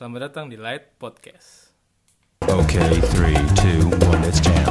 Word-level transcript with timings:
Selamat 0.00 0.32
datang 0.32 0.48
di 0.48 0.56
Light 0.56 0.96
Podcast. 0.96 1.76
Okay, 2.48 3.04
three, 3.12 3.36
two, 3.52 3.84
one, 4.08 4.24
let's 4.24 4.40
jam. 4.40 4.69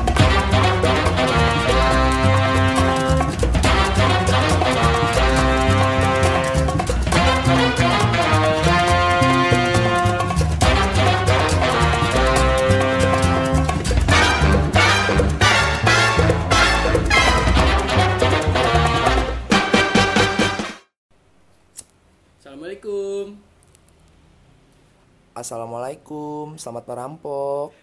Assalamualaikum, 25.50 26.62
selamat 26.62 26.86
merampok. 26.86 27.74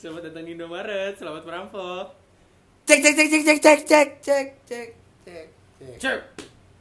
Selamat 0.00 0.32
datang 0.32 0.48
di 0.48 0.56
Indomaret. 0.56 1.12
Selamat 1.12 1.44
merampok. 1.44 2.16
Cek 2.88 3.04
cek 3.04 3.14
cek 3.20 3.28
cek 3.28 3.42
cek 3.44 3.58
cek 3.60 3.80
cek 3.84 4.08
cek 4.24 4.48
cek 4.64 4.88
cek 5.28 5.46
cek. 6.00 6.20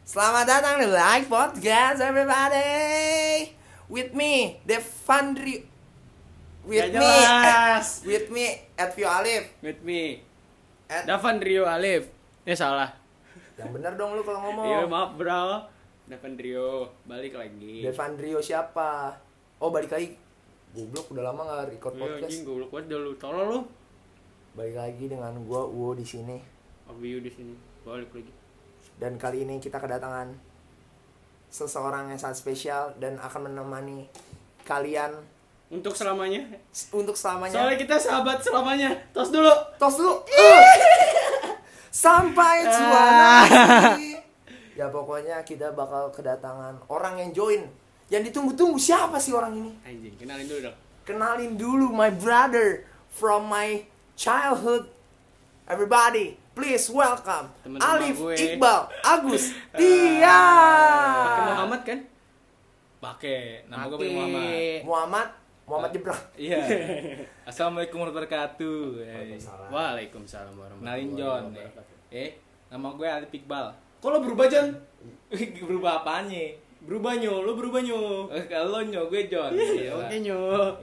Selamat 0.08 0.48
datang 0.48 0.80
di 0.80 0.88
Live 0.88 1.28
Podcast 1.28 2.00
everybody. 2.00 3.52
With 3.92 4.16
me, 4.16 4.64
Devandri. 4.64 5.68
With 6.64 6.96
Gak 6.96 7.04
me, 7.04 7.16
at, 7.20 7.84
with 8.08 8.28
me, 8.32 8.46
at 8.80 8.96
View 8.96 9.04
Alif. 9.04 9.52
With 9.60 9.84
me. 9.84 10.24
At, 10.88 11.12
Davan 11.12 11.44
Rio 11.44 11.68
Alif. 11.68 12.08
Ya 12.48 12.56
salah. 12.56 12.96
yang 13.60 13.76
bener 13.76 14.00
dong 14.00 14.16
lu 14.16 14.24
kalau 14.24 14.48
ngomong. 14.48 14.64
Iya 14.64 14.80
maaf 14.88 15.20
bro. 15.20 15.68
Davan 16.08 16.40
Rio. 16.40 16.88
Balik 17.04 17.36
lagi. 17.36 17.84
Devandrio 17.84 18.40
siapa? 18.40 19.28
Oh 19.60 19.70
balik 19.70 19.92
lagi. 19.92 20.16
Goblok 20.70 21.12
udah 21.12 21.24
lama 21.26 21.42
gak 21.44 21.74
record 21.74 21.94
Iya 21.94 22.02
podcast. 22.02 22.24
anjing 22.24 22.44
goblok 22.44 22.70
banget 22.72 22.86
dah 22.88 23.00
lu. 23.00 23.12
Tolol 23.16 23.46
lu. 23.46 23.60
Balik 24.54 24.76
lagi 24.76 25.06
dengan 25.06 25.34
gua 25.44 25.66
Uwo 25.66 25.92
di 25.92 26.06
sini. 26.06 26.38
Abiu 26.86 27.20
di 27.20 27.28
sini. 27.28 27.54
Balik 27.84 28.10
lagi. 28.14 28.32
Dan 28.96 29.16
kali 29.16 29.44
ini 29.44 29.58
kita 29.58 29.78
kedatangan 29.78 30.32
seseorang 31.50 32.08
yang 32.08 32.20
sangat 32.20 32.38
spesial 32.38 32.94
dan 32.98 33.18
akan 33.18 33.50
menemani 33.50 34.06
kalian 34.62 35.12
Untuk 35.70 35.94
selamanya. 35.94 36.42
untuk 36.90 37.14
selamanya. 37.14 37.54
Soalnya 37.54 37.78
kita 37.78 37.96
sahabat 37.96 38.42
selamanya. 38.42 38.90
Tos 39.12 39.30
dulu. 39.30 39.54
Tos 39.78 39.96
dulu. 39.96 40.18
Uh. 40.26 40.64
Sampai 41.92 42.66
tua 42.66 43.06
nanti. 43.06 44.18
Ya 44.74 44.88
pokoknya 44.88 45.44
kita 45.44 45.74
bakal 45.74 46.10
kedatangan 46.10 46.80
orang 46.88 47.20
yang 47.20 47.32
join. 47.34 47.62
Yang 48.10 48.34
ditunggu-tunggu 48.34 48.82
siapa 48.82 49.22
sih 49.22 49.32
orang 49.32 49.54
ini? 49.54 49.72
Anjing, 49.86 50.14
kenalin 50.18 50.46
dulu 50.50 50.60
dong. 50.66 50.78
Kenalin 51.06 51.54
dulu 51.56 51.88
my 51.90 52.10
brother 52.10 52.86
from 53.08 53.46
my 53.46 53.86
childhood. 54.14 54.90
Everybody, 55.70 56.34
please 56.58 56.90
welcome 56.90 57.54
Temen-temen 57.62 57.86
Alif 57.86 58.18
gue. 58.18 58.34
Iqbal 58.34 58.90
Agus 59.06 59.54
Tia. 59.78 60.42
Pakai 61.22 61.44
Muhammad 61.48 61.82
kan? 61.86 62.00
Pakai 63.00 63.40
nama 63.70 63.86
gue 63.86 63.98
Pakai. 64.02 64.10
Muhammad. 64.12 64.50
Muhammad 64.82 65.28
Muhammad 65.70 65.90
Jebrang. 65.94 66.22
Iya. 66.34 66.58
Assalamualaikum 67.50 68.02
warahmatullahi 68.02 68.34
wabarakatuh. 68.34 68.78
Waalaikumsalam. 69.06 69.68
Waalaikumsalam 69.70 70.54
warahmatullahi 70.58 70.82
Kenalin 70.82 71.10
John. 71.14 71.44
Eh, 71.46 71.62
wabarakatuh. 71.62 71.96
eh, 72.10 72.30
nama 72.74 72.88
gue 72.90 73.06
Alif 73.08 73.32
Iqbal. 73.38 73.66
Kok 74.02 74.10
lo 74.10 74.18
berubah 74.26 74.46
John? 74.50 74.68
Berubah 75.70 76.02
apanya? 76.02 76.58
Berubah 76.90 77.14
nyo, 77.14 77.46
lo 77.46 77.54
berubah 77.54 77.86
nyo. 77.86 78.26
Eh, 78.34 78.50
Kalau 78.50 78.82
nyo 78.82 79.06
gue 79.06 79.30
John. 79.30 79.54
Iya. 79.78 79.94
Oke 79.94 80.16
nyo. 80.20 80.74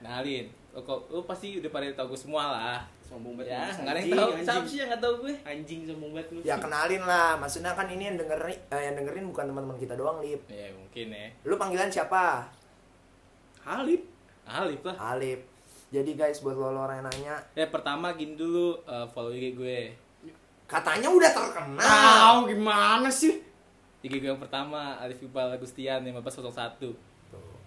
Kenalin. 0.00 0.48
Oh, 0.72 0.80
kok 0.80 1.04
lu 1.10 1.20
pasti 1.28 1.60
udah 1.60 1.68
pada 1.68 1.84
tahu 1.92 2.16
gue 2.16 2.20
semua 2.24 2.48
lah. 2.48 2.80
Sombong 3.04 3.36
banget. 3.36 3.52
Ya, 3.52 3.68
nggak 3.68 3.92
ada 3.92 4.00
yang 4.00 4.16
tahu. 4.16 4.30
Siapa 4.40 4.64
sih 4.64 4.78
yang 4.78 4.88
nggak 4.88 5.02
tahu 5.02 5.14
gue? 5.20 5.34
Anjing 5.44 5.80
sombong 5.84 6.10
banget 6.16 6.28
lu. 6.32 6.40
Ya 6.40 6.56
kenalin 6.56 7.04
lah, 7.04 7.36
maksudnya 7.36 7.76
kan 7.76 7.88
ini 7.88 8.08
yang 8.08 8.16
dengerin 8.16 8.56
eh, 8.68 8.82
yang 8.88 8.94
dengerin 8.96 9.24
bukan 9.28 9.44
teman-teman 9.46 9.76
kita 9.76 9.92
doang, 9.92 10.16
Lip. 10.20 10.40
Ya 10.48 10.72
mungkin 10.72 11.12
ya. 11.12 11.28
Lu 11.44 11.60
panggilan 11.60 11.92
siapa? 11.92 12.48
Halip. 13.62 14.00
Alif 14.48 14.80
lah. 14.80 14.96
Alif. 15.12 15.40
Jadi 15.88 16.10
guys 16.14 16.40
buat 16.40 16.52
lo 16.52 16.68
orang 16.68 17.00
yang 17.00 17.08
nanya, 17.08 17.36
Ya 17.52 17.68
pertama 17.68 18.12
gini 18.12 18.32
dulu 18.32 18.80
eh, 18.84 19.04
follow 19.12 19.28
IG 19.30 19.52
gue. 19.52 19.80
katanya 20.64 21.08
udah 21.08 21.30
terkenal. 21.32 21.80
Tahu 21.80 22.38
gimana 22.46 23.08
sih? 23.08 23.40
Gue 24.00 24.22
yang 24.22 24.38
pertama 24.38 24.94
Alif 24.96 25.18
Iqbal 25.20 25.52
Agustian 25.52 26.00
1501. 26.00 26.78
Tuh. 26.78 26.94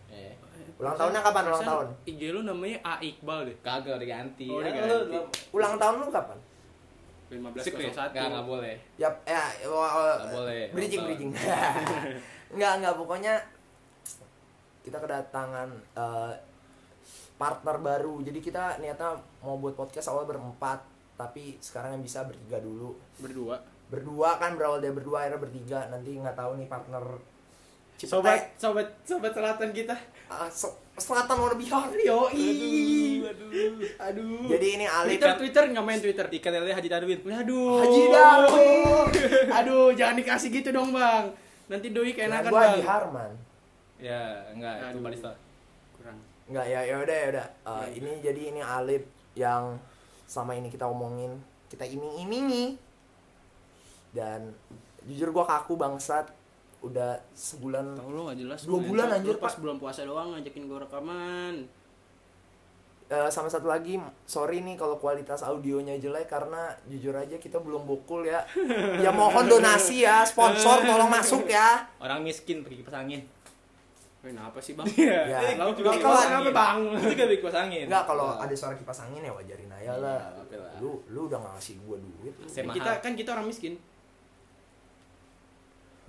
Eh, 0.08 0.34
Ulang 0.80 0.96
tahunnya 0.96 1.22
kapan 1.22 1.44
ulang 1.46 1.64
tahun? 1.64 1.88
IG 2.06 2.22
lu 2.32 2.42
namanya 2.42 2.78
A 2.82 2.94
Iqbal 2.98 3.46
deh. 3.46 3.56
kagak 3.62 3.96
udah 3.96 4.08
ganti. 4.10 4.48
Oh, 4.48 4.58
udah 4.58 4.68
Ya, 4.68 4.82
ganti. 4.82 5.14
lu- 5.14 5.28
Ulang 5.54 5.76
tahun 5.78 5.96
lu 6.00 6.08
kapan? 6.08 6.38
1501. 7.30 7.64
Secret. 7.64 7.92
Nggak, 7.94 8.28
nggak 8.28 8.46
boleh. 8.46 8.76
Ya, 8.98 9.08
ya, 9.24 9.44
wa- 9.68 9.92
Nggak 10.18 10.32
boleh, 10.34 10.62
Bridging, 10.72 11.02
bridging. 11.06 11.32
Enggak, 12.54 12.72
enggak 12.80 12.96
pokoknya 12.98 13.34
kita 14.82 14.98
kedatangan 14.98 15.70
eh, 15.96 16.34
partner 17.38 17.76
baru. 17.78 18.20
Jadi 18.22 18.40
kita 18.40 18.76
niatnya 18.78 19.16
mau 19.40 19.56
buat 19.56 19.74
podcast 19.74 20.10
awal 20.10 20.26
berempat, 20.26 20.84
tapi 21.16 21.56
sekarang 21.58 21.96
yang 21.96 22.04
bisa 22.04 22.24
bertiga 22.24 22.58
dulu. 22.58 22.96
Berdua. 23.18 23.56
Berdua 23.92 24.40
kan 24.40 24.56
berawal 24.56 24.80
dari 24.80 24.96
berdua 24.96 25.28
akhirnya 25.28 25.38
bertiga. 25.38 25.80
Nanti 25.92 26.16
nggak 26.16 26.34
tahu 26.34 26.56
nih 26.56 26.66
partner 26.66 27.04
Cipete. 28.02 28.18
Sobat, 28.18 28.42
sobat, 28.58 28.88
sobat 29.06 29.30
selatan 29.30 29.70
kita. 29.70 29.94
Ah, 30.26 30.50
se- 30.50 30.74
selatan 30.98 31.38
luar 31.38 31.54
biar. 31.54 31.94
Yoi. 31.94 32.50
Aduh. 33.22 33.78
Aduh. 34.02 34.50
Jadi 34.50 34.68
ini 34.74 34.86
Alif 34.90 35.22
Twitter, 35.22 35.32
Twitter 35.38 35.64
nggak 35.70 35.86
main 35.86 36.02
Twitter. 36.02 36.26
Ikan 36.26 36.50
lele 36.50 36.74
Haji 36.74 36.90
Darwin. 36.90 37.20
Aduh. 37.22 37.78
Haji 37.78 38.04
Darwin. 38.10 39.06
Aduh, 39.54 39.94
jangan 39.94 40.16
dikasih 40.18 40.50
gitu 40.50 40.74
dong, 40.74 40.90
Bang. 40.90 41.30
Nanti 41.70 41.94
doi 41.94 42.10
Nah, 42.10 42.14
keenakan, 42.18 42.50
gua 42.50 42.58
Bang. 42.58 42.72
Haji 42.74 42.84
Harman. 42.90 43.32
Ya, 44.02 44.22
enggak 44.50 44.74
itu 44.82 44.88
Aduh. 44.90 45.02
barista. 45.06 45.32
Kurang. 45.94 46.18
Enggak 46.50 46.66
ya 46.66 46.80
ya 46.82 46.96
udah 46.98 47.18
ya 47.22 47.28
udah. 47.38 47.46
Eh, 47.46 47.88
ini 48.02 48.12
jadi 48.20 48.42
ini 48.50 48.62
Alif 48.66 49.04
yang 49.38 49.78
selama 50.26 50.58
ini 50.58 50.74
kita 50.74 50.90
omongin, 50.90 51.38
kita 51.70 51.86
iming-imingi. 51.86 52.82
Dan 54.12 54.52
jujur 55.04 55.32
gua 55.32 55.44
kaku 55.44 55.76
bangsat 55.76 56.30
udah 56.82 57.14
sebulan 57.32 57.94
Tahu 57.94 58.10
lu 58.10 58.22
gak 58.26 58.38
jelas. 58.38 58.60
Dua 58.64 58.80
bulan, 58.80 59.08
anjir, 59.12 59.38
Pas 59.38 59.54
bulan 59.56 59.78
puasa 59.78 60.02
doang 60.02 60.34
ngajakin 60.34 60.64
gua 60.66 60.82
rekaman. 60.82 61.66
Eh, 63.08 63.28
sama 63.28 63.52
satu 63.52 63.68
lagi 63.68 64.00
sorry 64.24 64.64
nih 64.64 64.80
kalau 64.80 64.96
kualitas 64.96 65.44
audionya 65.44 66.00
jelek 66.00 66.32
karena 66.32 66.72
jujur 66.88 67.12
aja 67.12 67.36
kita 67.36 67.60
belum 67.60 67.84
bokul 67.84 68.24
ya 68.24 68.40
ya 68.98 69.12
mohon 69.12 69.52
donasi 69.52 70.08
ya 70.08 70.24
sponsor 70.24 70.80
tolong 70.82 71.12
masuk 71.12 71.44
ya 71.44 71.92
Orang 72.00 72.24
miskin 72.24 72.64
pergi 72.64 72.80
kipas 72.80 72.96
angin. 72.96 73.20
Kenapa 74.24 74.64
sih, 74.64 74.80
Bang? 74.80 74.88
Iya. 74.88 75.28
Ya. 75.28 75.40
Eh, 75.44 75.54
Lalu 75.60 75.72
juga 75.76 75.92
Ini 75.92 75.98
kipas 76.00 76.14
angin. 76.16 76.30
kenapa, 76.32 76.52
Bang? 76.56 76.78
Itu 76.88 77.08
juga 77.10 77.26
bikin 77.28 77.40
kipas 77.44 77.56
angin. 77.60 77.86
enggak 77.92 78.04
kalau 78.08 78.26
Wah. 78.32 78.46
ada 78.48 78.56
suara 78.56 78.76
kipas 78.80 79.00
angin 79.04 79.22
ya 79.22 79.32
wajarin 79.34 79.72
aja 79.74 79.84
Iya, 79.84 79.94
lah 79.98 80.20
lah. 80.32 80.74
lu 80.80 80.92
lu 81.10 81.20
udah 81.28 81.38
nggak 81.42 81.54
ngasih 81.60 81.76
gua 81.84 81.98
duit 82.00 82.34
kita 82.48 82.92
kan 83.04 83.12
kita 83.12 83.30
orang 83.36 83.46
miskin. 83.46 83.76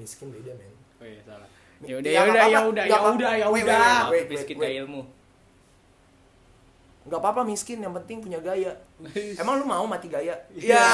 Miskin 0.02 0.28
beda 0.28 0.52
men 0.52 0.74
Oh 0.98 1.06
iya, 1.06 1.22
salah. 1.22 1.48
Ya 1.80 1.94
udah, 1.96 2.10
ya 2.10 2.14
ya 2.14 2.22
udah, 2.22 2.30
nggak 2.30 2.46
ya 2.46 2.46
apa-apa. 2.52 2.70
udah, 2.70 2.84
Nggak 2.84 3.00
ya 3.00 3.10
udah, 3.10 3.32
ya 3.32 3.46
udah. 3.48 4.26
miskin 4.28 4.56
kayak 4.56 4.76
ilmu. 4.82 5.02
nggak 7.02 7.18
apa-apa 7.18 7.42
miskin 7.42 7.78
yang 7.78 7.90
penting 7.92 8.22
punya 8.22 8.38
gaya 8.38 8.70
emang 9.42 9.58
lu 9.58 9.66
mau 9.66 9.82
mati 9.84 10.06
gaya 10.06 10.38
Iya. 10.54 10.78
ya 10.78 10.86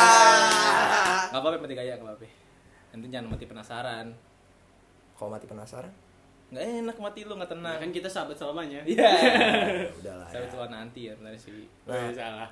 Enggak 1.28 1.36
apa-apa 1.36 1.60
mati 1.60 1.74
gaya, 1.74 1.92
enggak 1.94 2.08
apa-apa. 2.08 2.26
Nanti 2.88 3.06
jangan 3.06 3.28
mati 3.28 3.44
penasaran. 3.44 4.06
kalau 5.12 5.28
mati 5.28 5.44
penasaran 5.44 5.92
Enggak 6.48 6.64
enak 6.80 6.96
mati 6.96 7.20
lu 7.22 7.36
enggak 7.36 7.52
Nah, 7.52 7.76
tenang. 7.76 7.76
kan 7.78 7.90
kita 7.92 8.08
sahabat 8.08 8.32
selamanya. 8.34 8.80
Iya. 8.82 9.04
ya 9.04 9.92
udahlah 10.00 10.26
Saya 10.26 10.40
ya. 10.40 10.48
tua 10.48 10.66
nanti 10.66 11.00
ya 11.04 11.12
benar 11.14 11.36
sih. 11.36 11.68
Iya, 11.84 12.08
salah. 12.10 12.48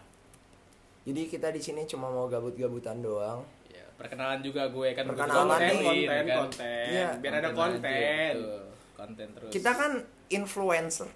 jadi 1.02 1.20
kita 1.24 1.48
di 1.48 1.60
sini 1.62 1.86
cuma 1.86 2.10
mau 2.10 2.28
gabut-gabutan 2.28 3.00
doang 3.00 3.40
Ya, 3.40 3.55
perkenalan 3.96 4.40
juga 4.40 4.68
gue 4.68 4.88
kan 4.92 5.04
Perkenalan 5.08 5.58
nih, 5.58 5.72
konten, 5.72 5.84
konten, 5.84 6.24
kan. 6.24 6.36
konten. 6.44 6.86
Iya. 6.92 7.08
Biar 7.18 7.32
ada 7.34 7.40
aja, 7.42 7.56
konten. 7.56 8.34
betul. 8.36 8.62
Konten 8.96 9.26
terus. 9.36 9.50
kita 9.52 9.70
kan 9.72 9.92
influencer 10.28 11.08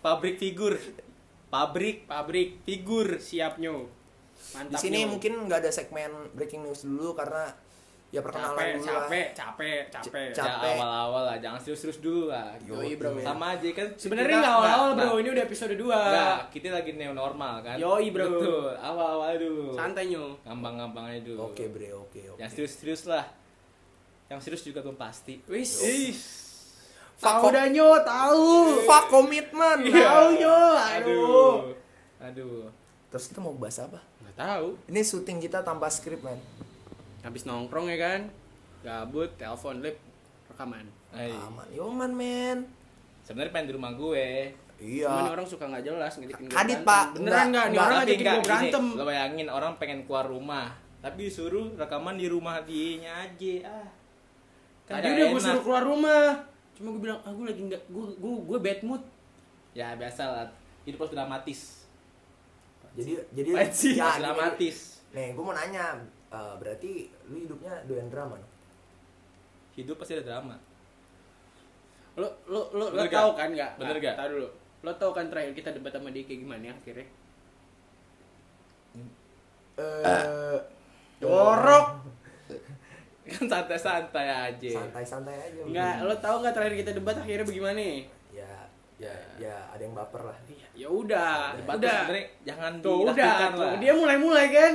pabrik 0.00 0.36
figur. 0.38 0.74
Pabrik 1.50 2.06
Pabrik 2.06 2.62
figur. 2.62 3.18
siapnya. 3.18 3.74
di 4.70 4.76
sini 4.78 5.04
Nyo. 5.04 5.18
mungkin 5.18 5.32
nggak 5.46 5.66
ada 5.66 5.70
segmen 5.70 6.08
breaking 6.32 6.64
news 6.64 6.86
dulu 6.86 7.12
karena 7.12 7.50
ya 8.10 8.20
perkenalan 8.20 8.52
capek, 8.52 8.70
dulu 8.72 8.82
lah 8.82 8.92
capek, 8.98 9.26
capek, 9.32 9.78
capek. 9.88 10.26
Ca- 10.28 10.42
Ya 10.42 10.52
Capek. 10.52 10.72
awal-awal 10.74 11.22
lah, 11.24 11.36
jangan 11.38 11.58
serius-serius 11.58 11.98
dulu 11.98 12.26
lah. 12.26 12.50
Yoi, 12.60 12.94
bro. 12.94 13.14
Sama 13.16 13.54
aja 13.54 13.68
kan. 13.70 13.86
Sebenarnya 13.94 14.36
nggak 14.36 14.54
awal-awal 14.56 14.90
bro, 14.92 15.12
ini 15.16 15.28
udah 15.30 15.44
episode 15.44 15.72
2 15.72 15.86
Enggak, 15.86 16.38
kita 16.50 16.66
lagi 16.72 16.90
neo 16.92 17.12
normal 17.12 17.54
kan. 17.60 17.76
Yoi, 17.76 18.10
bro. 18.10 18.26
Betul, 18.26 18.70
awal-awal 18.74 19.30
dulu. 19.36 19.66
Santai 19.72 20.04
nyo. 20.06 20.34
Gampang-gampang 20.42 21.04
aja 21.06 21.20
dulu. 21.22 21.38
oke 21.46 21.64
bre 21.68 21.88
oke 21.92 22.20
oke 22.28 22.38
Yang 22.38 22.50
serius-serius 22.52 23.02
lah. 23.06 23.24
Yang 24.26 24.40
serius 24.44 24.62
juga 24.64 24.78
belum 24.80 24.94
pasti. 24.94 25.38
Wis. 25.46 25.70
Ih. 25.80 26.14
Tahu 27.16 27.46
dah 27.48 27.68
nyo, 27.68 28.00
tahu. 28.00 28.80
fuck 28.82 29.06
komitmen 29.08 29.84
Tahu 29.84 30.26
aduh. 30.34 30.74
Aduh. 30.96 31.54
Aduh. 32.18 32.64
terus 33.06 33.26
kita 33.26 33.38
mau 33.38 33.52
bahas 33.52 33.76
apa 33.76 33.98
Nggak 34.18 34.34
tahu. 34.36 34.66
ini 34.86 35.00
syuting 35.00 35.38
kita 35.38 35.60
tanpa 35.60 35.86
skrip 35.86 36.20
man 36.20 36.38
Habis 37.20 37.44
nongkrong 37.44 37.86
ya 37.88 37.98
kan. 37.98 38.20
Gabut, 38.80 39.30
telepon 39.36 39.84
lip 39.84 39.96
rekaman. 40.48 40.86
Ay. 41.10 41.34
aman 41.34 41.66
yoman 41.74 42.12
men 42.14 42.58
Sebenarnya 43.26 43.50
pengen 43.50 43.66
di 43.68 43.74
rumah 43.74 43.92
gue. 43.92 44.54
iya 44.80 45.10
Cuman 45.10 45.36
orang 45.36 45.46
suka 45.46 45.68
nggak 45.68 45.84
jelas 45.84 46.12
ngedikin 46.16 46.48
gue 46.48 46.54
Kadit, 46.54 46.80
berantem. 46.80 46.88
Pak. 46.88 47.04
Beneran 47.18 47.46
Nggak? 47.50 47.64
Nih 47.66 47.70
nggak, 47.70 47.84
orang 47.84 47.98
ngajakin 48.00 48.24
gue 48.24 48.42
berantem. 48.46 48.84
Lo 48.96 49.02
bayangin 49.04 49.48
orang 49.50 49.72
pengen 49.76 50.00
keluar 50.08 50.24
rumah, 50.24 50.66
tapi 50.98 51.18
disuruh 51.28 51.66
rekaman 51.76 52.16
di 52.16 52.26
rumah 52.26 52.64
dianya 52.64 53.12
aja. 53.28 53.54
Ah. 53.68 53.88
Kan 54.88 54.92
Tadi 54.98 55.06
udah 55.12 55.26
gue 55.28 55.40
suruh 55.42 55.62
keluar 55.62 55.84
rumah. 55.84 56.24
Cuma 56.72 56.96
gue 56.96 57.02
bilang, 57.04 57.20
ah 57.20 57.32
gue 57.34 57.44
lagi 57.44 57.62
nggak, 57.68 57.82
gue 57.92 58.04
gue 58.16 58.32
gue 58.48 58.58
bad 58.58 58.80
mood. 58.80 59.02
Ya 59.76 59.92
biasa 59.94 60.22
lah. 60.24 60.46
Hidup 60.88 61.04
harus 61.04 61.12
dramatis. 61.12 61.60
jadi 62.90 63.22
jadi 63.30 63.50
ya, 63.94 64.18
dramatis. 64.18 64.98
nih 65.14 65.30
gue 65.30 65.42
mau 65.42 65.54
nanya 65.54 65.94
eh, 66.30 66.54
berarti 66.56 66.92
lu 67.26 67.36
hidupnya 67.38 67.74
doyan 67.84 68.08
drama 68.08 68.34
no? 68.36 68.48
Hidup 69.72 69.96
pasti 69.96 70.14
ada 70.14 70.26
drama. 70.26 70.54
Lo 72.14 72.28
lo 72.46 72.60
lo, 72.70 72.90
lo 72.90 73.02
nggak? 73.02 73.34
kan 73.34 73.48
nggak? 73.50 73.70
Bener 73.76 73.96
Nggak, 73.96 74.02
nggak? 74.02 74.16
Tahu 74.16 74.28
dulu. 74.30 74.48
Lo 74.80 74.92
tahu 74.94 75.10
kan 75.12 75.26
terakhir 75.26 75.52
kita 75.52 75.70
debat 75.70 75.92
sama 75.92 76.10
dia 76.10 76.24
kayak 76.24 76.40
gimana 76.40 76.62
ya 76.64 76.74
akhirnya? 76.74 77.06
eh 79.78 80.58
Jorok. 81.20 81.86
Kan 83.30 83.46
santai-santai 83.46 84.26
aja. 84.26 84.70
santai-santai 84.74 85.30
aja 85.38 85.60
Enggak, 85.62 85.94
lo 86.02 86.14
tahu 86.18 86.42
nggak 86.42 86.50
terakhir 86.50 86.76
kita 86.82 86.90
debat 86.98 87.14
akhirnya 87.14 87.46
bagaimana? 87.46 87.78
ya 88.30 88.52
ya 88.98 89.14
ya 89.38 89.54
ada 89.70 89.78
yang 89.78 89.94
baper 89.94 90.22
lah 90.24 90.34
Ya 90.74 90.88
udah, 90.88 91.54
Debat 91.54 91.76
tuh 91.76 91.78
udah. 91.78 91.98
jangan 92.42 92.72
Tuh 92.80 92.98
udah, 93.06 93.36
lah. 93.54 93.74
dia 93.78 93.92
mulai-mulai 93.94 94.46
kan? 94.50 94.72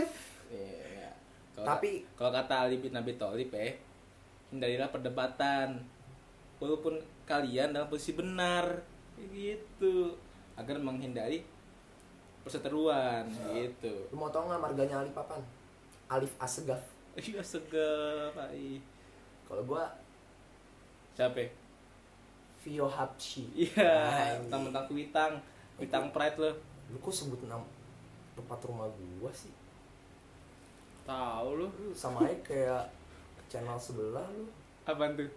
Iya. 1.56 1.58
Kalau- 1.58 1.68
Tapi- 1.72 2.04
kalau 2.14 2.32
kata 2.34 2.54
Ali 2.62 2.76
bin 2.78 2.92
Abi 2.92 3.16
Thalib 3.16 3.48
ya, 3.48 3.72
hindarilah 4.50 4.92
perdebatan. 4.92 5.80
Walaupun 6.56 6.96
kalian 7.24 7.72
dalam 7.72 7.88
posisi 7.88 8.12
benar, 8.12 8.84
gitu. 9.32 10.12
Agar 10.54 10.76
menghindari 10.78 11.44
perseteruan 12.42 13.26
gitu. 13.50 13.90
lu 14.06 14.16
mau 14.16 14.30
tau 14.30 14.46
nggak 14.46 14.62
marganya 14.62 15.02
Alif 15.02 15.18
apaan 15.18 15.42
Alif 16.06 16.30
Asegaf 16.38 16.78
Iya 17.18 17.42
segep, 17.42 18.38
Ai. 18.38 18.78
kalau 19.44 19.66
gua 19.66 19.90
Siapa? 21.12 21.42
Vio 22.62 22.86
Hapsi 22.86 23.50
Iya, 23.56 23.90
Anjing. 24.46 24.62
tentang 24.62 24.86
kuitang, 24.86 25.34
kuitang 25.74 26.12
pride 26.12 26.38
lo. 26.38 26.52
lu 26.86 27.02
kok 27.02 27.10
sebut 27.10 27.40
nama 27.42 27.66
tempat 28.34 28.60
rumah 28.62 28.86
gua 29.18 29.34
sih 29.34 29.50
Tahu 31.06 31.48
lu 31.56 31.68
sama 31.94 32.26
aja 32.26 32.34
kayak 32.42 32.84
channel 33.46 33.78
sebelah 33.78 34.26
lu 34.34 34.50
Apaan 34.86 35.14
tuh? 35.14 35.30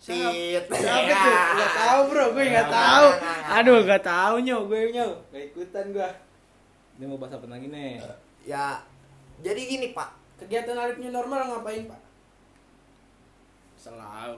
Shit. 0.00 0.68
Siapa 0.68 0.76
tuh? 1.16 1.32
Gak 1.56 1.72
tahu 1.72 2.00
bro, 2.12 2.24
gue 2.32 2.44
nggak 2.44 2.68
Nggak, 2.68 2.68
tahu. 2.68 3.06
nggak, 3.08 3.20
nggak, 3.20 3.36
nggak. 3.40 3.56
Aduh, 3.60 3.78
nggak 3.84 4.02
tahu 4.04 4.34
nyo, 4.44 4.56
gue 4.68 4.80
nyo. 4.92 5.08
Gak 5.32 5.44
ikutan 5.48 5.84
gua. 5.92 6.08
Ini 6.94 7.04
mau 7.08 7.16
bahas 7.16 7.34
apa 7.34 7.46
lagi 7.48 7.68
nih? 7.68 7.98
ya 8.44 8.76
jadi 9.40 9.56
gini 9.56 9.96
pak 9.96 10.12
Kegiatan 10.36 10.76
Arifnya 10.76 11.08
normal 11.08 11.48
ngapain 11.48 11.88
pak? 11.88 12.00
Selalu. 13.80 14.36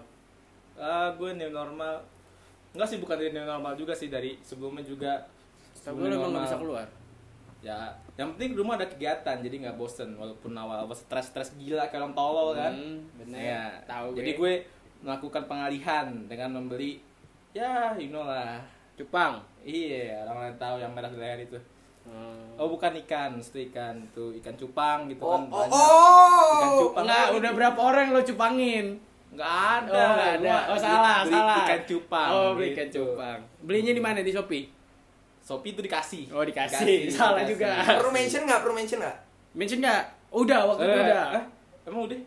Ah, 0.79 1.11
gue 1.15 1.31
new 1.35 1.51
normal. 1.51 1.99
Enggak 2.71 2.87
sih 2.87 2.99
bukan 3.03 3.17
dari 3.19 3.33
new 3.35 3.43
normal 3.43 3.75
juga 3.75 3.91
sih 3.93 4.07
dari 4.07 4.39
sebelumnya 4.41 4.85
juga. 4.85 5.27
Tapi 5.83 5.95
sebelum 5.99 6.07
lo 6.07 6.15
emang 6.15 6.23
new 6.23 6.31
nggak 6.37 6.47
bisa 6.47 6.59
keluar. 6.59 6.87
Ya, 7.65 7.97
yang 8.15 8.37
penting 8.37 8.55
di 8.55 8.59
rumah 8.61 8.77
ada 8.77 8.87
kegiatan 8.87 9.41
jadi 9.41 9.57
nggak 9.67 9.77
bosen 9.81 10.15
walaupun 10.15 10.53
awal-awal 10.55 10.93
stres-stres 10.93 11.57
gila 11.57 11.89
kayak 11.89 12.05
orang 12.05 12.15
tolol 12.15 12.49
kan. 12.55 12.73
Hmm, 12.73 13.03
bener. 13.19 13.41
Ya, 13.41 13.65
Tahu 13.89 14.15
Jadi 14.15 14.33
gue. 14.37 14.55
melakukan 15.03 15.43
pengalihan 15.45 16.07
dengan 16.29 16.57
membeli 16.61 17.01
ya, 17.57 17.97
you 17.97 18.13
know 18.13 18.25
lah. 18.29 18.61
Cupang. 18.97 19.41
Iya, 19.65 20.25
orang 20.25 20.49
lain 20.49 20.57
tahu 20.57 20.77
yang 20.81 20.93
merah 20.93 21.11
di 21.13 21.19
leher 21.21 21.41
itu. 21.45 21.59
Hmm. 22.07 22.55
Oh, 22.55 22.71
bukan 22.71 22.95
ikan, 23.03 23.37
itu 23.43 23.67
ikan 23.69 23.99
tuh 24.15 24.31
ikan 24.39 24.55
cupang 24.55 25.11
gitu 25.11 25.27
oh 25.27 25.35
kan. 25.35 25.43
oh, 25.51 25.59
banyak. 25.67 25.75
oh. 25.75 26.55
Ikan 26.55 26.71
cupang. 26.79 27.05
Enggak, 27.05 27.27
udah 27.35 27.51
berapa 27.51 27.81
orang 27.83 28.07
lo 28.15 28.21
cupangin? 28.23 28.87
Nggak 29.35 29.53
ada. 29.53 29.91
Oh, 29.91 30.09
nggak 30.15 30.33
ada. 30.41 30.55
Oh, 30.71 30.79
salah, 30.79 31.17
beli 31.27 31.35
salah. 31.35 31.59
Ikan 31.67 31.83
cupang. 31.85 32.29
Oh, 32.31 32.49
beli 32.55 32.67
ikan 32.73 32.89
gitu. 32.89 33.03
cupang. 33.03 33.39
Belinya 33.67 33.93
di 33.93 34.03
mana? 34.03 34.19
Di 34.23 34.33
Shopee? 34.33 34.76
Shopee 35.47 35.71
itu 35.71 35.81
dikasih. 35.81 36.27
Oh, 36.29 36.43
dikasih. 36.43 37.07
Salah 37.09 37.47
juga. 37.47 37.79
perlu 37.95 38.11
mention 38.11 38.43
nggak 38.43 38.61
perlu 38.61 38.75
mention 38.75 38.99
nggak 38.99 39.17
Mention 39.55 39.79
nggak? 39.79 40.03
Udah, 40.29 40.61
waktu 40.67 40.83
itu 40.83 40.91
Eh, 40.93 41.05
udah. 41.07 41.27
eh, 41.33 41.45
emang 41.87 42.03
udah? 42.05 42.21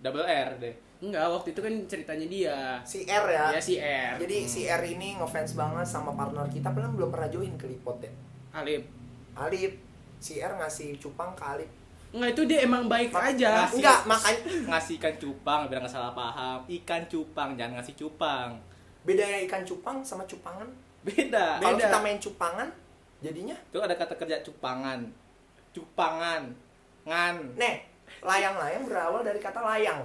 Double 0.00 0.22
R 0.22 0.50
deh. 0.56 0.74
Enggak, 1.00 1.26
waktu 1.26 1.48
itu 1.50 1.60
kan 1.60 1.74
ceritanya 1.84 2.26
dia. 2.26 2.56
si 2.82 3.02
R 3.02 3.24
ya 3.26 3.44
Ya 3.50 3.60
si 3.60 3.74
R. 3.76 4.14
jadi 4.16 4.36
si 4.44 4.60
R 4.64 4.82
ini 4.86 5.16
ngefans 5.16 5.52
banget 5.54 5.82
sama 5.82 6.12
partner 6.12 6.44
kita 6.46 6.70
padahal 6.70 6.92
belum 6.94 7.10
pernah 7.10 7.26
join 7.26 7.52
ke 7.54 7.66
Lipot 7.66 7.98
ya 7.98 8.12
Alip. 8.54 8.84
Alif 9.34 9.72
si 10.16 10.38
R 10.38 10.52
ngasih 10.54 10.94
cupang 10.96 11.32
ke 11.32 11.42
Alif 11.42 11.70
Enggak, 12.10 12.30
itu 12.32 12.42
dia 12.44 12.58
emang 12.60 12.84
baik 12.84 13.10
Ma- 13.10 13.22
aja. 13.24 13.50
Ngasih- 13.64 13.76
enggak 13.78 13.98
makanya 14.04 14.40
Ngasih 14.68 14.94
ikan 14.96 15.14
cupang 15.16 15.60
biar 15.64 15.78
nggak 15.78 15.88
salah 15.90 16.12
paham. 16.12 16.58
Ikan 16.66 17.02
cupang 17.06 17.50
jangan 17.54 17.74
ngasih 17.76 17.94
cupang. 17.96 18.48
bedanya 19.00 19.38
ikan 19.42 19.62
cupang 19.62 19.96
sama 20.00 20.22
cupangan 20.24 20.68
Beda. 21.02 21.56
kalau 21.58 21.76
kita 21.76 21.98
main 21.98 22.18
cupangan 22.18 22.68
jadinya 23.18 23.56
Itu 23.66 23.78
ada 23.78 23.94
kata 23.94 24.14
kerja 24.14 24.36
cupangan. 24.40 25.00
Cupangan. 25.70 26.42
Ngan. 27.02 27.36
nih 27.54 27.76
layang-layang 28.20 28.84
berawal 28.84 29.22
dari 29.22 29.38
kata 29.38 29.60
layang 29.62 30.02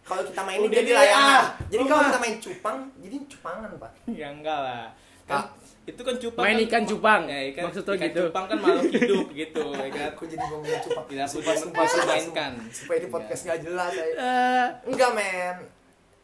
kalau 0.00 0.22
kita 0.22 0.40
mainin 0.40 0.64
Udah 0.64 0.76
jadi 0.76 0.86
deh, 0.86 0.96
layangan 0.96 1.36
ah. 1.36 1.46
jadi 1.66 1.82
kalau 1.84 2.02
kita 2.04 2.18
main 2.18 2.36
cupang 2.38 2.76
jadi 2.96 3.16
cupangan 3.26 3.70
pak 3.76 3.92
Ya 4.08 4.28
enggak 4.30 4.58
lah. 4.58 4.86
Kan, 5.22 5.46
itu 5.84 6.00
kan 6.00 6.16
cupang. 6.16 6.42
Main 6.42 6.56
kan- 6.56 6.64
ikan 6.64 6.82
cupang. 6.84 7.22
Ya, 7.24 7.38
ikan, 7.46 7.62
Maksud 7.68 7.82
lo 7.82 7.92
ikan 7.92 8.08
gitu. 8.08 8.22
cupang 8.24 8.44
kan 8.46 8.58
makhluk 8.58 8.84
hidup 8.90 9.26
gitu, 9.40 9.64
ya 9.70 9.88
kan. 9.88 10.08
aku 10.10 10.22
jadi 10.26 10.44
ngomongin 10.44 10.80
cupang 10.80 11.04
Tidak 11.06 11.26
sumpah 11.28 11.54
sumpah 11.54 11.84
sumpah 11.86 12.16
sumpah. 12.18 12.48
supaya 12.72 12.98
di 12.98 13.08
podcast 13.08 13.40
nggak 13.44 13.60
jelas 13.60 13.90
saya 13.90 14.12
Eh, 14.12 14.66
enggak 14.86 15.10
men 15.12 15.56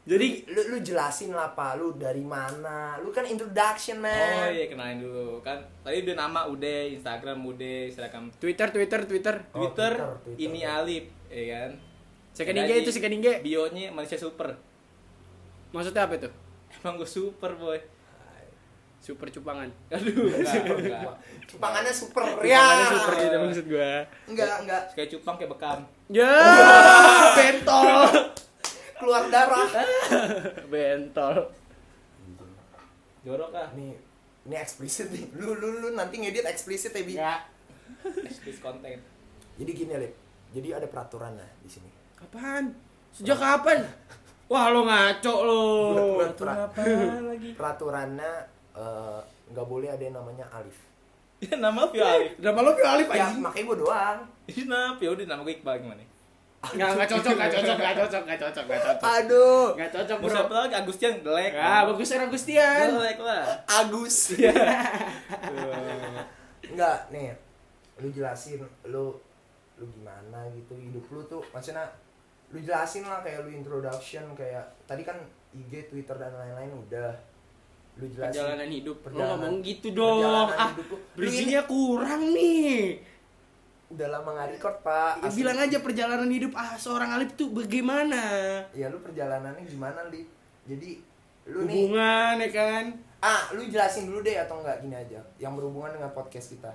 jadi 0.07 0.47
lu, 0.47 0.61
lu 0.71 0.79
jelasin 0.79 1.31
lah 1.31 1.51
pak 1.51 1.75
lu 1.75 1.91
dari 1.93 2.23
mana 2.23 2.95
lu 2.97 3.11
kan 3.11 3.23
introduction 3.23 3.99
Oh 3.99 4.07
man 4.07 4.49
iya 4.49 4.67
kenalin 4.67 5.03
dulu 5.03 5.43
kan 5.43 5.59
tadi 5.83 6.01
udah 6.01 6.15
nama 6.17 6.47
udah 6.47 6.79
Instagram 6.89 7.39
udah 7.43 7.77
Instagram 7.87 8.31
Twitter, 8.33 8.71
Twitter, 8.71 9.01
Twitter. 9.03 9.35
Oh, 9.51 9.67
Twitter, 9.67 9.93
Twitter, 9.93 10.15
Twitter. 10.23 10.41
ini 10.41 10.61
Alip 10.63 11.05
ya 11.27 11.45
kan 11.59 11.71
Second 12.31 12.57
IG 12.61 12.71
itu 12.79 12.91
second 12.93 13.15
IG. 13.15 13.27
bionya 13.41 13.91
Malaysia 13.91 14.15
Super 14.15 14.55
Maksudnya 15.69 16.05
apa 16.05 16.15
itu? 16.15 16.31
emang 16.77 16.95
gue 16.97 17.09
super 17.09 17.53
boy 17.57 17.81
Super 18.97 19.27
cupangan. 19.29 19.71
aduh 19.95 20.27
enggak 20.29 20.55
enggak 20.67 21.15
cupangannya 21.47 21.91
super 21.91 22.23
Cupangannya 22.27 22.47
ya 22.49 22.91
super 22.91 23.13
gitu 23.17 23.37
maksud 23.41 23.67
gua. 23.67 23.93
enggak 24.27 24.47
enggak 24.61 24.83
kayak 24.93 25.09
cupang 25.09 25.35
kayak 25.37 25.51
bekam 25.51 25.79
Ya, 26.07 26.31
bentol. 27.37 28.15
Keluar 28.97 29.29
darah 29.29 29.69
bentol. 30.73 31.37
jorok 33.23 33.51
ah 33.53 33.69
ini 33.75 33.93
ini 34.45 34.55
eksplisit 34.55 35.11
nih 35.11 35.27
lu 35.35 35.53
lu 35.53 35.69
lu 35.77 35.89
nanti 35.93 36.17
ngedit 36.17 36.45
eksplisit 36.45 36.91
ya 36.91 37.03
bi 37.03 37.15
Enggak. 37.15 37.41
explicit 38.23 38.61
content 38.61 39.03
jadi 39.57 39.71
gini 39.73 39.93
Lip 39.97 40.15
jadi 40.51 40.69
ada 40.75 40.87
peraturan 40.87 41.35
lah 41.35 41.51
di 41.59 41.69
sini 41.69 41.91
Apaan? 42.17 42.73
Sejak 43.13 43.37
kapan? 43.37 43.85
Wah, 44.47 44.71
lo 44.71 44.85
ngaco 44.85 45.35
lo. 45.43 45.63
Pra- 46.33 46.65
apa 46.65 46.81
lagi 47.29 47.53
peraturannya 47.53 48.31
eh, 48.73 49.21
nggak 49.47 49.67
boleh 49.67 49.89
ada 49.89 50.01
yang 50.01 50.17
namanya 50.17 50.47
Alif 50.51 50.79
ya 51.37 51.59
nama 51.61 51.85
Vio 51.87 52.01
Alif 52.01 52.39
Nama 52.39 52.59
lo 52.59 52.71
Pio 52.73 52.87
Alif 52.87 53.09
ya 53.11 53.27
anjing. 53.27 53.43
makanya 53.43 53.65
gue 53.67 53.77
doang 53.79 54.19
ini 54.47 54.63
nama 54.65 54.91
Vio 54.95 55.11
udah 55.13 55.27
nama 55.27 55.41
gue 55.43 55.53
Iqbal 55.53 55.77
gimana 55.79 56.03
Enggak, 56.69 56.89
enggak 56.91 57.09
cocok, 57.09 57.33
enggak 57.33 57.51
cocok, 57.53 57.77
enggak 57.77 57.95
cocok, 57.97 58.23
enggak 58.23 58.39
cocok, 58.39 58.65
enggak 58.65 58.81
cocok. 58.83 59.07
aduh 59.09 59.67
Enggak 59.73 59.91
cocok, 59.93 60.17
Bro. 60.19 60.31
siapa 60.31 60.55
lagi 60.57 60.75
Agustian 60.77 61.15
jelek 61.21 61.53
Ah, 61.55 61.81
bagus 61.85 62.09
Agustian. 62.11 62.87
jelek 62.91 63.19
lah 63.21 63.43
Agus 63.69 64.17
Iya. 64.35 64.53
Enggak, 66.67 66.99
nih. 67.09 67.31
Lu 67.97 68.09
jelasin 68.11 68.61
lu 68.85 69.17
lu 69.77 69.85
gimana 69.91 70.41
gitu 70.51 70.73
hidup 70.75 71.05
lu 71.07 71.21
tuh 71.27 71.45
maksudnya 71.53 71.85
lu 72.49 72.59
jelasin 72.59 73.05
lah 73.05 73.21
kayak 73.21 73.45
lu 73.45 73.53
introduction 73.53 74.25
kayak 74.33 74.65
tadi 74.85 75.03
kan 75.03 75.21
IG, 75.53 75.89
Twitter 75.89 76.13
dan 76.15 76.33
lain-lain 76.33 76.73
udah 76.79 77.13
lu 77.97 78.05
jelasin 78.07 78.33
Perjalanan 78.35 78.69
hidup. 78.71 78.97
Perjalanan- 79.01 79.29
ngomong 79.39 79.55
gitu 79.63 79.89
dong. 79.91 80.49
Ah, 80.51 80.69
lu. 80.71 80.83
Lu 80.87 80.97
bridging-nya 81.15 81.65
kurang 81.65 82.23
nih. 82.31 83.01
Udah 83.87 84.07
lama 84.11 84.29
nggak 84.35 84.59
record 84.59 84.77
pak. 84.83 85.23
Ya, 85.23 85.31
bilang 85.31 85.59
aja 85.63 85.79
perjalanan 85.79 86.27
hidup 86.27 86.53
ah 86.59 86.75
seorang 86.75 87.15
Alif 87.15 87.39
tuh 87.39 87.55
bagaimana? 87.55 88.19
ya 88.75 88.91
lu 88.91 88.99
perjalanannya 88.99 89.63
gimana 89.63 90.11
li? 90.11 90.27
Jadi 90.67 90.99
lu 91.47 91.63
nih 91.63 91.87
hubungan 91.87 92.35
ya 92.43 92.51
kan? 92.51 92.85
Ah 93.23 93.55
lu 93.55 93.63
jelasin 93.71 94.11
dulu 94.11 94.27
deh 94.27 94.35
atau 94.35 94.59
enggak 94.59 94.83
gini 94.83 94.97
aja. 94.99 95.23
Yang 95.39 95.63
berhubungan 95.63 95.95
dengan 95.95 96.11
podcast 96.11 96.59
kita. 96.59 96.73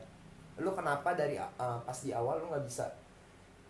Lu 0.63 0.71
kenapa 0.71 1.11
dari 1.11 1.35
uh, 1.35 1.79
pas 1.83 1.97
di 1.99 2.15
awal 2.15 2.39
lu 2.39 2.47
nggak 2.47 2.63
bisa? 2.63 2.87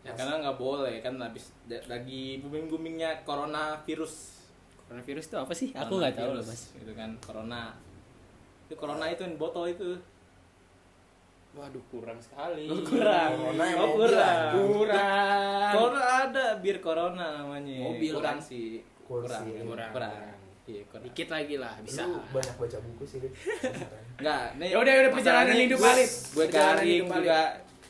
Ya 0.06 0.14
karena 0.14 0.38
nggak 0.42 0.58
boleh 0.62 1.02
kan 1.02 1.18
habis 1.18 1.54
lagi 1.66 2.42
booming 2.46 2.70
boomingnya 2.70 3.26
corona 3.26 3.78
virus 3.86 4.42
coronavirus 4.86 5.26
itu 5.26 5.38
apa 5.42 5.54
sih? 5.58 5.70
Aku 5.74 5.98
nggak 5.98 6.14
tahu 6.14 6.38
loh 6.38 6.46
mas. 6.46 6.78
Itu 6.78 6.94
kan 6.94 7.10
corona. 7.18 7.74
Itu 8.70 8.78
corona 8.78 9.10
itu 9.10 9.26
yang 9.26 9.42
botol 9.42 9.66
itu 9.66 9.98
waduh 11.52 11.84
kurang 11.92 12.20
sekali. 12.24 12.66
Kurang. 12.88 13.30
Corona 13.36 13.64
yang 13.68 13.80
oh, 13.84 13.90
kurang. 14.00 14.52
Kurang. 14.56 15.72
Corona 15.76 16.02
ada 16.28 16.46
bir 16.64 16.78
corona 16.80 17.26
namanya. 17.44 17.78
Mobil 17.92 18.12
kurang 18.16 18.40
kan? 18.40 18.48
sih. 18.48 18.80
Kurang 19.04 19.44
kurang. 19.44 19.68
kurang, 19.68 19.92
Kurang. 19.92 20.14
iya 20.68 20.82
kurang. 20.88 21.04
Dikit 21.12 21.28
lagi 21.28 21.56
lah 21.60 21.74
bisa. 21.84 22.08
lu 22.08 22.24
banyak 22.32 22.56
baca 22.56 22.78
buku 22.80 23.04
sih. 23.04 23.20
Enggak, 24.22 24.44
nih. 24.56 24.70
Ya 24.72 24.78
udah, 24.80 24.92
ya 24.96 25.00
udah, 25.04 25.12
perjalanan 25.12 25.56
hidup 25.60 25.80
balik. 25.84 26.10
Gue 26.10 26.46
Perjalanan 26.48 26.76
garing 26.80 26.88
hidup 26.96 27.08
balik. 27.12 27.20
juga 27.20 27.40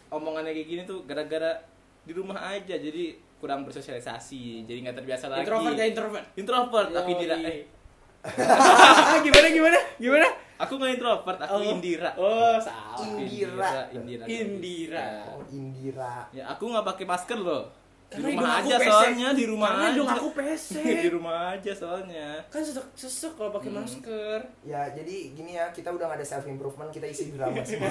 omongannya 0.09 0.51
kayak 0.57 0.67
gini 0.67 0.81
tuh 0.89 0.99
gara-gara 1.05 1.51
di 2.01 2.11
rumah 2.17 2.37
aja. 2.41 2.75
Jadi 2.81 3.03
kurang 3.37 3.61
bersosialisasi. 3.69 4.65
Jadi 4.65 4.77
nggak 4.89 4.97
terbiasa 4.97 5.25
lagi. 5.29 5.45
Introvert 5.45 5.75
ya 5.77 5.85
introvert. 5.85 6.25
Introvert 6.33 6.89
tapi. 6.89 7.09
Indira 7.13 7.37
eh, 7.45 7.61
gimana 9.25 9.47
gimana? 9.49 9.79
Gimana 10.01 10.27
aku 10.61 10.73
nggak 10.75 10.91
introvert 10.93 11.39
aku 11.39 11.53
Oh. 11.53 11.61
Indira 11.65 12.11
oh 12.15 12.55
salah 12.57 12.97
Indira. 13.01 13.71
Indira 13.89 14.23
Indira. 14.25 15.01
Ya. 15.01 15.23
oh 15.27 15.41
Indira 15.49 16.13
ya 16.29 16.43
aku 16.47 16.63
nggak 16.67 16.85
pakai 16.85 17.05
masker 17.05 17.39
loh 17.39 17.65
di 18.11 18.19
rumah 18.19 18.27
hidung 18.27 18.43
aku 18.43 18.59
aja 18.61 18.75
pesek. 18.75 18.91
soalnya 18.91 19.27
di 19.31 19.45
rumah 19.45 19.69
Karena 19.69 19.79
aja 19.81 19.89
hidung 19.89 20.09
aku 20.11 20.27
pesek. 20.33 20.83
di 21.05 21.09
rumah 21.09 21.37
aja 21.49 21.71
soalnya 21.71 22.27
kan 22.47 22.61
sesek 22.61 22.85
sesek 22.93 23.31
kalau 23.33 23.51
pakai 23.51 23.69
Hmm. 23.69 23.79
masker 23.79 24.39
ya 24.61 24.81
jadi 24.91 25.15
gini 25.31 25.51
ya 25.53 25.65
kita 25.71 25.89
udah 25.89 26.05
gak 26.05 26.19
ada 26.19 26.27
self 26.27 26.45
improvement 26.45 26.89
kita 26.89 27.05
isi 27.05 27.31
drama 27.31 27.63
semua 27.65 27.87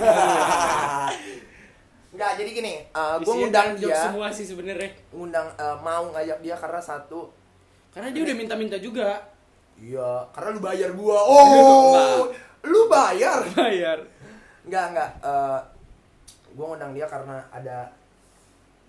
Enggak, 2.10 2.32
jadi 2.36 2.50
gini, 2.50 2.74
uh, 2.90 3.14
gue 3.14 3.22
Isinya 3.22 3.38
ngundang 3.38 3.68
dia, 3.78 3.94
semua 3.94 4.26
sih 4.28 4.42
sebenarnya 4.42 4.90
ngundang 5.08 5.46
uh, 5.54 5.78
mau 5.78 6.10
ngajak 6.10 6.42
dia 6.42 6.58
karena 6.58 6.82
satu, 6.82 7.30
karena 7.88 8.10
dia 8.10 8.26
udah 8.26 8.34
minta-minta 8.34 8.76
juga 8.76 9.14
iya, 9.78 10.26
karena 10.28 10.48
lu 10.50 10.60
bayar 10.60 10.90
gua. 10.92 11.16
Oh, 11.22 12.26
lu 12.62 12.86
bayar? 12.86 13.40
bayar 13.56 13.98
Enggak, 14.60 14.84
enggak. 14.90 15.10
Uh, 15.20 15.58
gue 16.50 16.64
ngundang 16.64 16.92
dia 16.92 17.06
karena 17.06 17.40
ada 17.48 17.88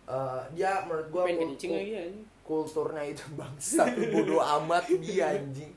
uh, 0.03 0.41
dia 0.51 0.83
menurut 0.83 1.07
pengen 1.23 1.37
kul- 1.37 1.51
anjing. 1.53 2.13
kulturnya 2.41 3.03
itu 3.05 3.23
bangsa 3.39 3.85
bodoh 3.87 4.41
amat 4.59 4.83
dia 4.97 5.31
anjing. 5.31 5.71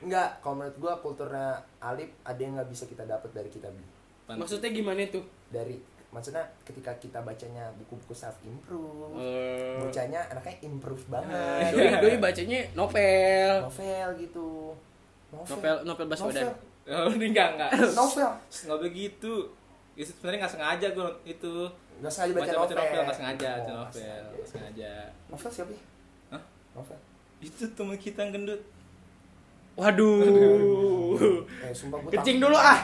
Enggak, 0.00 0.36
kalau 0.38 0.60
menurut 0.60 0.76
gua 0.78 0.94
kulturnya 0.98 1.56
Alip 1.80 2.12
ada 2.22 2.36
yang 2.36 2.54
nggak 2.54 2.68
bisa 2.68 2.84
kita 2.84 3.02
dapat 3.02 3.32
dari 3.32 3.48
kita 3.48 3.66
Bi. 3.66 3.84
maksudnya 4.30 4.68
gimana 4.68 5.00
tuh 5.06 5.24
Dari 5.46 5.76
maksudnya 6.08 6.40
ketika 6.62 6.92
kita 6.94 7.20
bacanya 7.20 7.68
buku-buku 7.74 8.12
self 8.12 8.38
improve, 8.40 9.16
Eh, 9.16 9.76
bacanya 9.78 10.22
anaknya 10.26 10.54
improve 10.62 11.02
doi 11.02 11.10
banget. 11.10 12.00
doi 12.00 12.16
bacanya 12.18 12.58
novel 12.72 13.52
novel 13.62 14.08
gitu. 14.18 14.48
novel 15.34 15.74
novel 15.82 16.06
Baswedan 16.06 16.46
Novel. 16.46 16.72
Oh 16.84 17.08
ini 17.12 17.26
enggak 17.32 17.48
enggak 17.56 17.70
Novel. 17.98 18.30
nggak 18.50 18.80
begitu 18.80 19.32
itu 19.94 20.10
sebenarnya 20.10 20.38
nggak 20.44 20.54
sengaja 20.58 20.86
gue 20.90 21.08
itu 21.24 21.54
Nggak 21.94 22.10
sengaja 22.10 22.32
baca, 22.34 22.42
baca 22.42 22.54
baca 22.58 22.74
novel 22.74 23.00
nggak 23.06 23.16
sengaja 23.16 23.46
Oh, 23.46 23.54
baca 23.54 23.62
nggak 23.62 23.78
novel 23.78 24.24
nggak 24.34 24.48
sengaja 24.50 24.92
Novel 25.30 25.50
siapa 25.50 25.70
ya? 25.70 25.82
Hah? 26.30 26.42
Novel. 26.74 26.98
itu 27.38 27.64
teman 27.70 27.96
kita 27.96 28.18
yang 28.20 28.32
gendut 28.34 28.60
waduh 29.74 31.14
Eh, 31.62 31.70
sumpah 31.70 31.98
gue 32.02 32.10
kencing 32.10 32.38
dulu 32.38 32.56
ah 32.56 32.80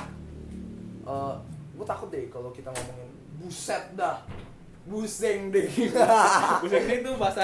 gue 1.75 1.87
takut 1.89 2.09
deh 2.09 2.29
kalau 2.29 2.53
kita 2.53 2.69
ngomongin 2.69 3.09
buset 3.41 3.97
dah. 3.97 4.21
Buseng 4.85 5.49
deh. 5.49 5.65
Buseng 6.63 6.85
ini 6.85 7.01
tuh 7.01 7.17
bahasa 7.17 7.41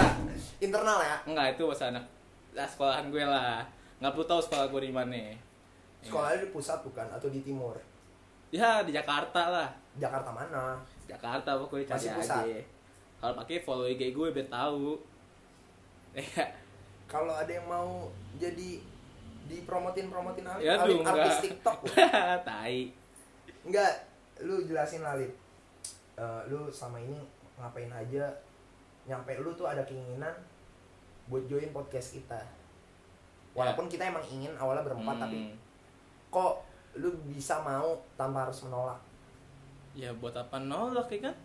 Internal 0.57 1.01
ya. 1.01 1.17
enggak 1.25 1.57
itu 1.57 1.65
bahasa 1.65 1.89
anak 1.89 2.05
nah, 2.53 2.65
sekolahan 2.69 3.09
gue 3.09 3.21
lah 3.21 3.61
nggak 3.99 4.13
perlu 4.13 4.25
tahu 4.25 4.41
sekolah 4.41 4.67
gue 4.69 4.81
di 4.87 4.93
mana 4.93 5.17
Sekolahnya 6.07 6.39
di 6.39 6.49
pusat 6.49 6.79
bukan 6.81 7.07
atau 7.09 7.29
di 7.29 7.41
timur? 7.41 7.77
ya 8.49 8.81
di 8.81 8.91
Jakarta 8.91 9.51
lah 9.51 9.69
Jakarta 9.97 10.31
mana? 10.31 10.79
Jakarta 11.05 11.59
pokoknya 11.59 11.91
cari 11.91 11.99
Masih 11.99 12.13
pusat? 12.15 12.43
aja 12.47 12.61
kalau 13.17 13.35
pakai 13.35 13.59
follow 13.59 13.85
IG 13.85 14.11
gue 14.11 14.29
biar 14.31 14.47
tahu 14.47 14.95
ya 16.15 16.47
Kalau 17.07 17.33
ada 17.33 17.49
yang 17.49 17.65
mau 17.65 18.07
jadi 18.35 18.83
dipromotin 19.47 20.07
promotin 20.07 20.43
Alip, 20.43 20.59
Ya, 20.61 20.75
Alip 20.77 20.99
aduh, 20.99 21.07
artis 21.07 21.23
enggak. 21.33 21.43
TikTok. 21.45 21.79
tai 22.49 22.79
Enggak, 23.63 23.93
lu 24.41 24.63
jelasin 24.63 25.03
Alip. 25.03 25.31
Eh, 26.17 26.41
lu 26.47 26.67
sama 26.67 26.99
ini 26.99 27.15
ngapain 27.57 27.87
aja? 27.89 28.27
Nyampe 29.05 29.39
lu 29.39 29.55
tuh 29.55 29.67
ada 29.67 29.83
keinginan 29.83 30.35
buat 31.27 31.47
join 31.47 31.71
podcast 31.71 32.15
kita. 32.15 32.43
Walaupun 33.55 33.87
kita 33.87 34.03
emang 34.05 34.23
ingin 34.25 34.51
awalnya 34.53 34.83
berempat 34.83 35.15
Hmm. 35.15 35.23
tapi 35.23 35.39
kok 36.29 36.55
lu 36.95 37.09
bisa 37.27 37.61
mau 37.61 37.95
tanpa 38.15 38.45
harus 38.45 38.63
menolak? 38.63 38.99
ya 39.93 40.13
buat 40.13 40.33
apa 40.33 40.61
nolak 40.61 41.09
ya 41.09 41.25
kan? 41.25 41.37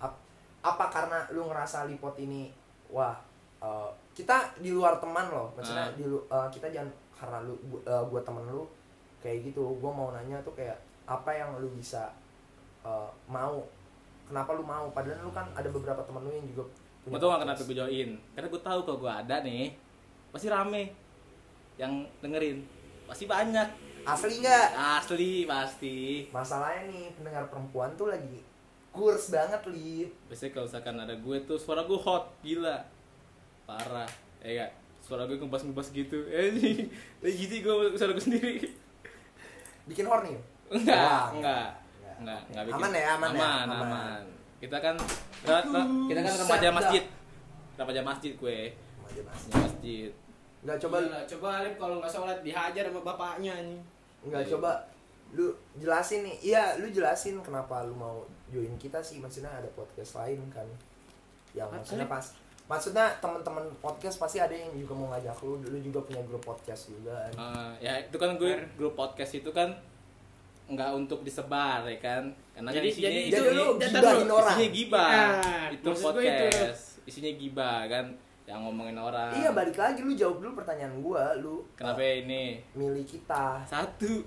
Ap- 0.00 0.22
apa 0.62 0.84
karena 0.88 1.28
lu 1.28 1.44
ngerasa 1.44 1.84
lipot 1.84 2.16
ini? 2.16 2.48
Wah 2.88 3.12
eh, 3.58 3.90
kita 4.14 4.32
di 4.56 4.70
luar 4.70 4.96
teman 4.96 5.28
loh. 5.28 5.52
Maksudnya 5.52 5.84
Ah. 5.84 5.92
di 5.92 6.04
lu- 6.04 6.24
eh, 6.24 6.48
kita 6.48 6.66
jangan 6.66 6.88
karena 7.12 7.38
lu 7.42 7.52
gu- 7.68 7.84
eh, 7.84 8.02
gua 8.06 8.20
temen 8.22 8.46
lu 8.46 8.64
kayak 9.18 9.44
gitu. 9.44 9.76
Gua 9.76 9.90
mau 9.90 10.08
nanya 10.08 10.40
tuh 10.40 10.54
kayak 10.54 10.78
apa 11.04 11.28
yang 11.30 11.58
lu 11.58 11.68
bisa 11.70 12.08
eh, 12.80 13.08
mau? 13.26 13.60
Kenapa 14.24 14.52
lu 14.52 14.62
mau? 14.62 14.88
Padahal 14.88 15.20
lu 15.20 15.28
kan 15.30 15.44
ada 15.52 15.68
beberapa 15.68 16.00
temen 16.00 16.22
lu 16.22 16.30
yang 16.30 16.46
juga 16.46 16.64
Gue 17.04 17.16
tau 17.16 17.32
gak 17.32 17.40
kenapa 17.42 17.60
gue 17.60 17.72
join. 17.74 18.10
Karena 18.32 18.48
gue 18.48 18.60
tahu 18.60 18.80
kalau 18.82 18.98
gue 18.98 19.08
ada 19.10 19.36
nih 19.40 19.72
Pasti 20.28 20.46
rame 20.46 20.92
Yang 21.76 21.92
dengerin. 22.20 22.58
Pasti 23.04 23.24
banyak 23.24 23.68
asli 24.08 24.34
nggak? 24.40 24.66
Asli 24.74 25.32
pasti. 25.44 25.96
Masalahnya 26.32 26.88
nih 26.88 27.04
pendengar 27.12 27.44
perempuan 27.52 27.92
tuh 27.98 28.08
lagi 28.08 28.40
kurs 28.88 29.30
banget 29.30 29.62
lip 29.70 30.10
Biasanya 30.26 30.50
kalau 30.56 30.66
misalkan 30.66 30.96
ada 30.98 31.14
gue 31.14 31.36
tuh 31.46 31.58
Suara 31.60 31.84
gue 31.84 31.98
hot 32.00 32.24
Gila. 32.42 32.78
Parah. 33.68 34.08
Ya 34.40 34.64
gak 34.64 34.70
Suara 35.04 35.28
gue 35.28 35.36
ngebas-ngebas 35.36 35.92
gitu. 35.92 36.18
Eh 36.32 36.50
Kayak 37.22 37.34
gitu 37.36 37.54
gue 37.62 37.74
suara 37.94 38.12
gue 38.16 38.24
sendiri. 38.24 38.52
Bikin 39.86 40.04
horny? 40.08 40.34
Enggak 40.68 40.96
Wah, 40.98 41.26
Enggak. 41.32 41.68
Enggak. 42.18 42.18
Enggak 42.18 42.40
Enggak 42.50 42.64
bikin. 42.64 42.80
Aman 42.80 42.90
ya, 42.90 43.04
aman 43.14 43.30
ya, 43.30 43.38
aman, 43.38 43.66
aman. 43.68 43.86
aman. 43.86 44.22
Kita 44.58 44.76
kan 44.82 44.94
Kita 45.44 45.58
kita 46.10 46.20
kan 46.24 46.34
remaja 46.34 46.68
masjid. 46.74 47.04
Remaja 47.78 48.00
masjid 48.02 48.32
gue. 48.34 48.58
Remaja 48.72 49.22
masjid. 49.54 50.10
Nggak 50.58 50.76
coba 50.82 50.96
Coba 50.98 51.18
coba 51.30 51.48
Alip 51.62 51.74
kalau 51.78 51.94
nggak 52.02 52.10
sholat 52.10 52.38
dihajar 52.42 52.84
sama 52.90 53.00
bapaknya 53.06 53.54
nih 53.62 53.78
nggak 54.28 54.44
Iya. 54.44 54.52
coba 54.52 54.72
lu 55.30 55.46
jelasin 55.74 56.20
nih. 56.22 56.36
Iya 56.42 56.62
lu 56.76 56.88
jelasin 56.88 57.36
kenapa 57.40 57.82
lu 57.82 57.92
mau 57.92 58.24
join 58.48 58.72
kita 58.76 58.98
sih. 58.98 59.18
Maksudnya 59.18 59.50
ada 59.50 59.68
podcast 59.72 60.16
lain 60.16 60.40
kan. 60.48 60.64
Yang 61.52 61.68
Apa 61.68 61.76
maksudnya 61.76 62.06
pas 62.06 62.24
maksudnya 62.68 63.06
teman-teman 63.18 63.64
podcast 63.80 64.16
pasti 64.16 64.36
ada 64.36 64.52
yang 64.52 64.68
juga 64.72 64.92
mau 64.92 65.08
ngajak 65.08 65.36
lu. 65.40 65.56
Lu 65.62 65.78
juga 65.78 66.00
punya 66.02 66.20
grup 66.22 66.40
podcast 66.42 66.88
juga 66.88 67.16
kan. 67.28 67.32
Ah, 67.36 67.72
ya 67.78 67.96
itu 67.98 68.14
kan 68.14 68.36
gue 68.36 68.52
grup 68.74 68.92
podcast 68.92 69.32
itu 69.34 69.50
kan 69.50 69.72
nggak 70.68 70.90
untuk 70.94 71.24
disebar 71.24 71.84
ya 71.84 71.96
kan? 71.96 72.28
Karena 72.52 72.68
kan 72.68 72.76
Jadi- 72.76 72.88
isinya 72.90 73.08
jadi 73.08 73.20
jadi 73.26 73.40
itu- 73.40 73.56
lu 73.56 73.64
itu- 73.64 73.88
gibahin 73.88 74.28
orang. 74.28 74.52
isinya 74.52 74.70
gibah. 74.70 75.08
Ya, 75.08 75.28
itu 75.72 75.88
gue 75.88 75.96
itu. 75.96 76.04
podcast. 76.04 76.82
Isinya 77.04 77.32
gibah 77.32 77.78
kan 77.86 78.04
yang 78.48 78.64
ngomongin 78.64 78.96
orang. 78.96 79.28
Iya 79.36 79.52
balik 79.52 79.76
lagi. 79.76 80.00
Lu 80.00 80.16
jawab 80.16 80.40
dulu 80.40 80.64
pertanyaan 80.64 81.04
gua 81.04 81.36
lu. 81.36 81.60
Kenapa 81.76 82.00
eh, 82.00 82.24
ini? 82.24 82.56
milih 82.72 83.04
kita. 83.04 83.60
Satu. 83.68 84.24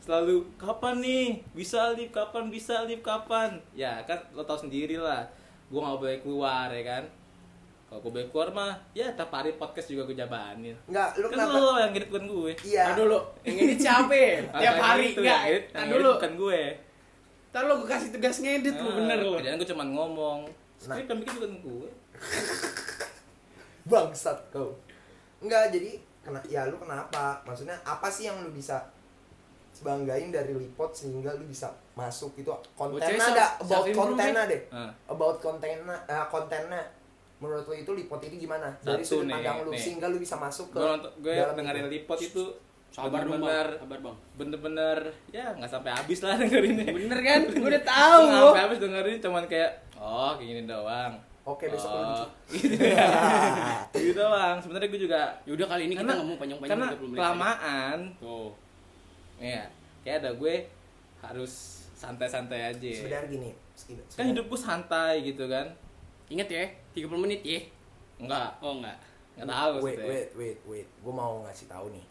Selalu 0.00 0.48
kapan 0.56 0.96
nih? 1.04 1.44
Bisa 1.52 1.92
live 1.92 2.08
kapan 2.08 2.48
bisa 2.48 2.88
live 2.88 3.04
kapan? 3.04 3.60
Ya 3.76 4.00
kan 4.08 4.16
lo 4.32 4.40
tau 4.48 4.56
sendiri 4.56 4.96
lah. 4.96 5.28
Gue 5.68 5.76
nggak 5.76 6.00
boleh 6.00 6.18
keluar 6.24 6.72
ya 6.72 6.82
kan? 6.82 7.04
Kalau 7.84 8.00
gue 8.00 8.10
boleh 8.16 8.28
keluar 8.32 8.48
mah 8.56 8.72
ya 8.96 9.12
tiap 9.12 9.28
hari 9.28 9.52
podcast 9.60 9.92
juga 9.92 10.08
gue 10.08 10.16
jabanin. 10.16 10.72
Nggak 10.88 11.20
lu 11.20 11.26
kan 11.28 11.36
kenapa? 11.36 11.52
lo 11.60 11.72
yang 11.76 11.90
ngedit 11.92 12.08
bukan 12.08 12.24
gue. 12.32 12.52
Iya. 12.64 12.84
Tar 12.88 12.96
dulu 13.04 13.18
yang 13.44 13.56
ini 13.60 13.74
siapa? 13.76 14.16
Tiap 14.56 14.76
hari 14.80 15.04
itu 15.12 15.20
yang 15.20 15.40
ngedit- 15.44 15.68
yang 15.76 15.84
ngedit 15.84 16.00
dulu. 16.00 16.10
bukan 16.16 16.32
gue. 16.40 16.62
Ntar 17.52 17.62
lo 17.68 17.72
gue 17.84 17.88
kasih 17.92 18.08
tugas 18.16 18.36
ngedit 18.40 18.74
lu 18.80 18.88
Ah, 18.88 18.94
bener 18.96 19.18
lo 19.20 19.30
Kerjaan 19.36 19.60
gue 19.60 19.68
cuma 19.68 19.84
ngomong. 19.84 20.40
Nah. 20.48 20.96
Skrip 20.96 21.06
yang 21.12 21.18
bikin 21.20 21.34
juga 21.36 21.48
gue. 21.60 21.88
bangsat 23.82 24.38
kau 24.48 24.72
Enggak, 25.38 25.70
jadi 25.70 25.96
kena 26.20 26.36
ya 26.44 26.66
lu 26.66 26.76
kenapa? 26.76 27.40
Maksudnya 27.42 27.72
apa 27.80 28.04
sih 28.06 28.24
yang 28.24 28.36
lu 28.38 28.50
bisa 28.50 28.76
banggain 29.80 30.28
dari 30.28 30.52
Lipot 30.52 30.92
sehingga 30.92 31.32
lu 31.32 31.44
bisa 31.44 31.64
masuk 31.94 32.36
itu 32.36 32.48
kontennya 32.74 33.16
ada 33.16 33.56
self- 33.56 33.64
about 33.64 33.86
kontennya 33.90 34.42
deh. 34.44 34.60
Ah. 34.68 34.92
About 35.06 35.40
kontennya 35.40 35.96
eh, 36.04 36.26
kontennya 36.26 36.82
menurut 37.38 37.64
lu 37.64 37.74
itu 37.74 37.88
Lipot 37.90 38.20
ini 38.20 38.36
gimana? 38.38 38.68
Dari 38.78 39.00
Satu 39.00 39.24
sudut 39.24 39.26
nih, 39.26 39.34
pandang 39.40 39.58
lu 39.64 39.70
nih. 39.72 39.80
sehingga 39.80 40.06
lu 40.06 40.18
bisa 40.18 40.36
masuk 40.36 40.68
ke 40.68 40.78
Gue 41.18 41.32
dalam 41.32 41.56
dengerin 41.56 41.84
itu. 41.86 41.92
lipot 41.96 42.20
itu 42.20 42.44
Sabar 42.90 43.22
dong, 43.22 43.38
bener-bener 43.38 43.64
Bang. 43.70 43.80
Sabar, 43.80 43.98
Bang. 44.02 44.16
bener-bener 44.36 44.98
ya 45.30 45.46
nggak 45.54 45.70
sampai 45.70 45.90
habis 45.94 46.18
lah 46.20 46.36
dengerinnya 46.42 46.90
Bener 46.90 47.18
kan? 47.18 47.40
Gue 47.48 47.68
udah 47.70 47.84
tahu. 47.86 48.20
nggak 48.26 48.42
sampai 48.44 48.64
habis 48.66 48.78
dengerin 48.78 49.16
cuman 49.18 49.44
kayak 49.46 49.70
oh 49.96 50.36
kayak 50.36 50.48
gini 50.50 50.62
doang 50.66 51.14
Oke, 51.50 51.64
besok 51.66 51.90
lanjut. 51.90 52.30
gitu 52.54 52.84
ya 52.84 53.06
gitu 53.92 54.14
doang 54.16 54.56
sebenarnya 54.56 54.88
gue 54.88 55.00
juga 55.02 55.20
Ya 55.42 55.52
udah 55.52 55.66
kali 55.66 55.82
ini 55.84 55.94
kita 55.94 56.02
karena 56.02 56.14
ngomong 56.16 56.36
panjang-panjang 56.36 56.70
karena 56.72 56.86
30 56.88 57.00
menit. 57.00 57.10
aja. 57.10 57.18
kelamaan 57.18 57.98
Tuh. 58.16 58.50
ya 59.36 59.62
kayak 60.00 60.16
ada 60.18 60.30
gue 60.32 60.54
harus 61.20 61.52
santai-santai 61.92 62.60
aja 62.70 62.90
Sebenarnya 62.94 63.28
gini, 63.28 63.50
sebenarnya- 63.74 64.14
kan 64.14 64.24
hidup 64.26 64.44
gue 64.46 64.60
santai 64.60 65.12
gitu 65.22 65.44
kan 65.46 65.66
Ingat 66.28 66.46
ya, 66.48 66.64
30 66.94 67.10
menit 67.18 67.42
ya. 67.42 67.60
enggak 68.16 68.54
Oh 68.58 68.76
enggak. 68.76 68.94
nggak 69.32 69.46
tahu 69.46 69.72
wait, 69.80 69.98
wait, 70.00 70.28
wait, 70.32 70.58
wait. 70.64 70.88
Gue 70.96 71.10
mau 71.10 71.42
ngasih 71.42 71.66
tahu 71.66 71.90
nih. 71.90 72.06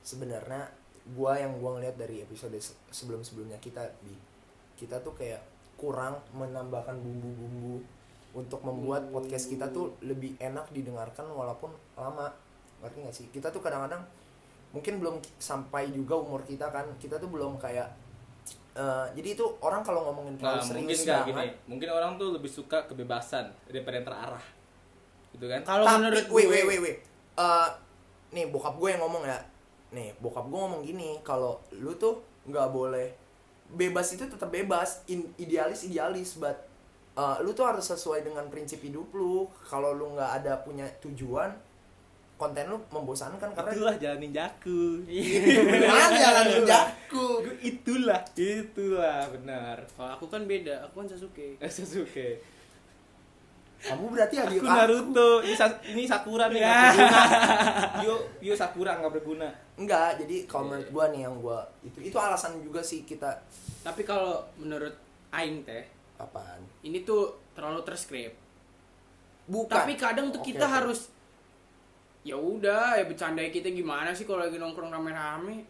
Sebenarnya 0.00 0.64
gua 1.10 1.34
yang 1.34 1.56
gua 1.56 1.76
ngeliat 1.76 1.96
dari 1.96 2.20
episode 2.20 2.56
se- 2.56 2.76
sebelum-sebelumnya 2.88 3.56
kita 3.58 3.80
di 4.00 4.12
kita 4.74 4.96
tuh 4.98 5.12
kayak 5.12 5.40
kurang 5.74 6.16
menambahkan 6.30 6.96
bumbu-bumbu 6.96 7.80
untuk 8.38 8.62
membuat 8.62 9.10
podcast 9.10 9.50
kita 9.50 9.66
tuh 9.68 9.98
lebih 10.00 10.38
enak 10.38 10.70
didengarkan 10.70 11.26
walaupun 11.26 11.68
lama. 11.94 12.30
Ngerti 12.78 12.98
gak 13.02 13.14
sih? 13.14 13.26
Kita 13.28 13.50
tuh 13.50 13.58
kadang-kadang 13.58 13.98
mungkin 14.70 15.02
belum 15.02 15.18
sampai 15.36 15.90
juga 15.90 16.14
umur 16.14 16.46
kita 16.46 16.70
kan. 16.70 16.86
Kita 16.96 17.18
tuh 17.18 17.26
belum 17.26 17.58
kayak 17.58 17.90
eh, 18.72 19.06
jadi 19.12 19.34
itu 19.34 19.42
orang 19.58 19.82
kalau 19.82 20.06
ngomongin 20.06 20.38
Nah, 20.38 20.54
terlalu 20.54 20.62
mungkin 20.78 20.94
serius 20.94 21.00
nggak 21.02 21.18
banget, 21.26 21.34
gini. 21.34 21.48
Mungkin 21.66 21.88
orang 21.90 22.12
tuh 22.14 22.28
lebih 22.30 22.46
suka 22.48 22.86
kebebasan 22.86 23.50
daripada 23.66 23.98
yang 23.98 24.06
terarah. 24.06 24.44
Gitu 25.34 25.44
kan? 25.44 25.60
Kalau 25.66 25.84
menurut 25.98 26.24
wait, 26.30 26.46
gue- 26.46 26.52
wait, 26.54 26.64
wait, 26.64 26.80
wait. 26.80 26.98
Eh, 27.34 27.68
nih 28.30 28.46
bokap 28.46 28.78
gue 28.78 28.88
yang 28.88 29.02
ngomong 29.02 29.26
ya. 29.26 29.38
Nih 29.90 30.14
bokap 30.20 30.46
gue 30.46 30.58
ngomong 30.58 30.86
gini, 30.86 31.18
kalau 31.20 31.58
lu 31.74 31.90
tuh 31.96 32.22
nggak 32.46 32.68
boleh 32.70 33.08
bebas 33.68 34.14
itu 34.14 34.24
tetap 34.24 34.48
bebas, 34.48 35.02
In- 35.06 35.32
idealis 35.36 35.82
idealis, 35.82 36.38
but 36.38 36.54
eh, 37.18 37.36
lu 37.42 37.50
tuh 37.50 37.66
harus 37.66 37.82
sesuai 37.82 38.22
dengan 38.22 38.46
prinsip 38.46 38.78
hidup 38.78 39.10
lu. 39.10 39.50
Kalau 39.66 39.90
lu 39.90 40.14
nggak 40.14 40.30
ada 40.42 40.62
punya 40.62 40.86
tujuan, 41.02 41.50
konten 42.38 42.70
lu 42.70 42.78
membosankan 42.94 43.50
karena 43.50 43.70
Itulah 43.74 43.96
jalan 43.98 44.18
ninjaku. 44.22 45.02
Mana 45.82 46.06
jalan 46.14 46.44
ninjaku? 46.54 47.26
Itulah, 47.58 48.22
itulah 48.38 49.26
benar. 49.34 49.82
Kalau 49.98 50.10
aku 50.14 50.26
kan 50.30 50.46
beda, 50.46 50.86
aku 50.86 51.02
kan 51.02 51.06
Sasuke. 51.10 51.58
Eh, 51.62 51.66
Sasuke. 51.66 52.38
Kamu 53.78 54.10
berarti 54.10 54.34
adik 54.42 54.58
Aku 54.58 54.66
Naruto. 54.66 55.30
Ini, 55.38 55.54
Sa- 55.54 55.82
ini 55.86 56.02
Sakura 56.02 56.50
nih 56.50 56.66
nggak 56.66 56.82
berguna. 56.82 57.22
Yo, 58.06 58.14
yo 58.42 58.54
Sakura 58.58 58.98
nggak 58.98 59.12
berguna. 59.14 59.48
Enggak, 59.78 60.18
jadi 60.18 60.50
kalau 60.50 60.74
menurut 60.74 60.90
gue 60.90 61.04
nih 61.14 61.20
yang 61.22 61.38
gue 61.38 61.58
itu 61.86 61.98
itu 62.10 62.16
alasan 62.18 62.58
juga 62.58 62.82
sih 62.82 63.06
kita 63.06 63.30
Tapi 63.86 64.02
kalau 64.02 64.42
menurut 64.58 64.90
aing 65.30 65.62
teh, 65.62 65.86
apaan? 66.18 66.60
ini 66.82 67.02
tuh 67.02 67.50
terlalu 67.54 67.80
terskrip. 67.82 68.34
Bukan. 69.48 69.72
Tapi 69.72 69.94
kadang 69.96 70.28
tuh 70.28 70.42
Oke, 70.44 70.52
kita 70.52 70.66
oke. 70.68 70.74
harus 70.76 71.00
ya 72.26 72.36
udah 72.36 72.98
ya 73.00 73.04
bercandai 73.08 73.48
kita 73.48 73.72
gimana 73.72 74.12
sih 74.12 74.28
kalau 74.28 74.44
lagi 74.44 74.60
nongkrong 74.60 74.92
rame-rame. 74.92 75.64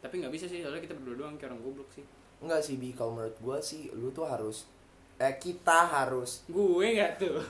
Tapi 0.00 0.14
nggak 0.24 0.32
bisa 0.32 0.48
sih, 0.48 0.64
soalnya 0.64 0.80
kita 0.80 0.96
berdua 0.96 1.28
doang 1.28 1.36
kayak 1.36 1.52
orang 1.52 1.60
goblok 1.60 1.90
sih. 1.92 2.04
Enggak 2.40 2.64
sih 2.64 2.80
Bi, 2.80 2.96
kalau 2.96 3.12
menurut 3.20 3.36
gua 3.44 3.60
sih 3.60 3.92
lu 3.92 4.08
tuh 4.10 4.24
harus 4.24 4.64
eh 5.20 5.36
kita 5.36 5.84
harus 5.92 6.40
Gue 6.48 6.96
nggak 6.96 7.20
tuh. 7.20 7.44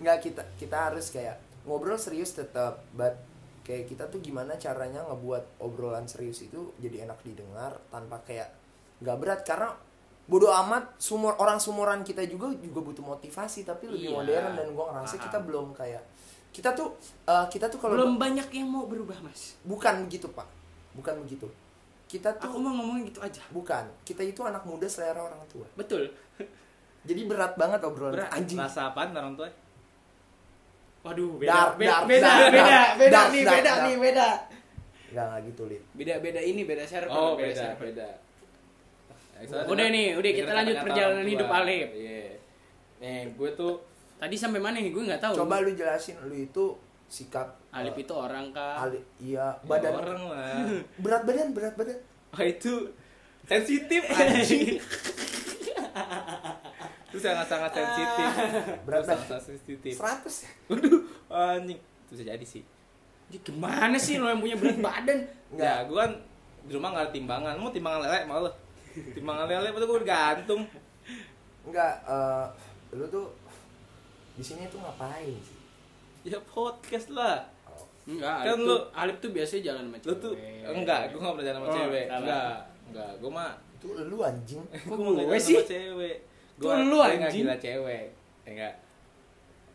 enggak 0.00 0.24
kita 0.24 0.42
kita 0.56 0.88
harus 0.88 1.12
kayak 1.12 1.36
ngobrol 1.68 2.00
serius 2.00 2.32
tetap 2.32 2.80
but 2.96 3.20
kayak 3.60 3.84
kita 3.84 4.08
tuh 4.08 4.24
gimana 4.24 4.56
caranya 4.56 5.04
ngebuat 5.04 5.60
obrolan 5.60 6.08
serius 6.08 6.40
itu 6.40 6.72
jadi 6.80 7.04
enak 7.04 7.20
didengar 7.20 7.76
tanpa 7.92 8.24
kayak 8.24 8.48
nggak 9.04 9.16
berat 9.20 9.40
karena 9.44 9.76
bodoh 10.28 10.52
amat 10.52 11.00
sumur 11.00 11.32
orang 11.36 11.56
sumuran 11.56 12.04
kita 12.04 12.20
juga 12.24 12.52
juga 12.54 12.84
butuh 12.84 13.00
motivasi 13.02 13.64
tapi 13.64 13.88
lebih 13.88 14.12
Iya, 14.12 14.14
modern 14.14 14.50
dan 14.54 14.66
gua 14.70 14.84
ngerasa 14.92 15.16
paham. 15.16 15.24
kita 15.24 15.38
belum 15.40 15.66
kayak 15.72 16.02
kita 16.48 16.70
tuh 16.72 16.88
eh, 17.24 17.46
kita 17.48 17.66
tuh 17.66 17.78
kalau 17.78 17.96
Belum 17.96 18.14
banyak 18.16 18.48
yang 18.50 18.68
mau 18.68 18.84
berubah, 18.84 19.16
Mas. 19.20 19.56
bukan 19.62 20.04
begitu 20.04 20.28
pak 20.28 20.44
bukan 20.92 21.16
begitu 21.22 21.48
kita 22.06 22.32
tuh 22.36 22.44
Aku 22.46 22.56
mau 22.56 22.72
ngomongin 22.72 23.04
gitu 23.06 23.20
aja. 23.20 23.40
bukan 23.48 23.84
kita 24.02 24.20
itu 24.20 24.40
anak 24.40 24.64
muda 24.64 24.84
selera 24.84 25.20
orang 25.22 25.40
tua 25.48 25.64
Betul. 25.72 26.12
jadi 27.04 27.24
berat 27.24 27.52
banget 27.54 27.80
obrolan 27.80 28.20
Berat. 28.20 28.32
anjing 28.32 28.56
Rasa 28.56 28.92
apaan 28.92 29.12
orang 29.12 29.32
tua? 29.32 29.48
Waduh, 30.98 31.40
Dark, 31.40 31.78
beda, 31.78 31.88
dark, 31.88 32.04
beda, 32.04 32.20
dark, 32.20 32.50
beda, 32.50 32.64
dark, 32.66 32.90
beda, 32.98 33.12
dark, 33.14 33.28
nih, 33.30 33.42
dark, 33.42 33.54
beda 33.54 33.70
dark. 33.70 33.84
nih, 33.86 33.96
beda. 33.96 34.28
Nggak, 35.08 35.24
nggak 35.24 35.40
gitu, 35.46 35.62
Lid. 35.64 35.82
Beda, 35.94 36.14
beda 36.18 36.40
ini, 36.42 36.62
beda 36.66 36.84
circle, 36.84 37.14
Oh, 37.14 37.32
beda, 37.32 37.54
circle. 37.54 37.80
beda. 37.86 38.08
Udah 39.46 39.86
nih, 39.92 40.18
udah, 40.18 40.30
kita 40.34 40.50
Biar 40.50 40.58
lanjut 40.62 40.76
perjalanan 40.82 41.26
hidup 41.26 41.48
Alif. 41.48 41.88
Iya. 41.94 42.22
Nih, 42.98 43.30
gue 43.38 43.50
tuh 43.54 43.74
Tadi 44.18 44.34
sampai 44.34 44.58
mana 44.58 44.82
nih? 44.82 44.90
Gue 44.90 45.06
nggak 45.06 45.22
tahu. 45.22 45.46
Coba 45.46 45.62
lu 45.62 45.70
jelasin, 45.78 46.18
lu 46.26 46.34
itu 46.34 46.74
sikap 47.06 47.54
Alif 47.70 47.94
itu 47.94 48.12
orang 48.12 48.50
kah? 48.50 48.84
Ali, 48.84 48.98
iya, 49.22 49.54
ya 49.62 49.64
badan 49.64 49.94
orang 49.94 50.20
lah. 50.26 50.66
berat 51.02 51.22
badan, 51.22 51.54
berat 51.54 51.74
badan. 51.78 51.98
Oh, 52.34 52.42
itu 52.42 52.90
sensitif 53.46 54.02
anjing. 54.12 54.76
Itu 57.08 57.24
sangat-sangat 57.24 57.72
sensitif. 57.72 58.28
Berat 58.84 59.00
sangat 59.08 59.40
sensitif. 59.40 59.96
100 59.96 60.28
ya? 60.28 60.50
Waduh, 60.68 61.00
anjing. 61.32 61.80
Itu 61.80 62.10
bisa 62.12 62.24
jadi 62.28 62.44
sih. 62.44 62.60
Jadi 63.32 63.38
gimana 63.48 63.96
sih 63.96 64.20
lo 64.20 64.28
yang 64.28 64.44
punya 64.44 64.60
berat 64.60 64.76
badan? 64.76 65.24
Enggak. 65.48 65.64
Ya, 65.64 65.76
gue 65.88 65.96
kan 65.96 66.12
di 66.68 66.72
rumah 66.76 66.92
nggak 66.92 67.04
ada 67.08 67.12
timbangan. 67.16 67.54
Mau 67.56 67.72
timbangan 67.72 68.04
lele 68.04 68.28
mau 68.28 68.44
lo. 69.00 69.10
Timbangan 69.12 69.46
lele 69.46 69.68
itu 69.68 69.86
gue 69.86 70.00
gantung. 70.02 70.62
Enggak, 71.62 71.94
eh, 72.02 72.44
lu 72.92 73.04
tuh 73.06 73.26
di 74.32 74.42
sini 74.42 74.66
tuh 74.66 74.78
ngapain 74.78 75.36
sih? 75.36 75.56
Ya 76.24 76.38
podcast 76.42 77.08
lah. 77.10 77.44
Oh, 77.64 77.84
Enggak, 78.06 78.36
Kan 78.42 78.56
lu- 78.56 78.68
tuh, 78.68 78.80
Alif 78.92 79.16
tuh 79.18 79.30
biasanya 79.30 79.62
jalan 79.66 79.82
sama 79.84 79.94
Lu 79.94 80.02
cewek. 80.02 80.18
tuh 80.18 80.32
enggak, 80.66 81.00
gue 81.08 81.18
nggak 81.18 81.34
pernah 81.34 81.46
jalan 81.46 81.58
sama 81.58 81.66
Oh, 81.66 81.74
cewek. 81.74 82.04
salah. 82.04 82.18
Enggak, 82.18 82.54
enggak. 82.86 83.10
Gue 83.18 83.30
mah 83.30 83.50
itu 83.70 83.86
lu 84.00 84.16
anjing. 84.18 84.62
Kok 84.82 84.92
gue 84.92 85.04
mau 85.04 85.14
jalan 85.14 85.38
sih? 85.38 85.54
sama 85.54 85.68
cewek. 85.68 86.16
Gue 86.56 86.72
lu, 86.82 86.98
anjing? 86.98 87.44
gila 87.44 87.54
cewek. 87.56 88.04
Ya 88.42 88.50
enggak. 88.50 88.74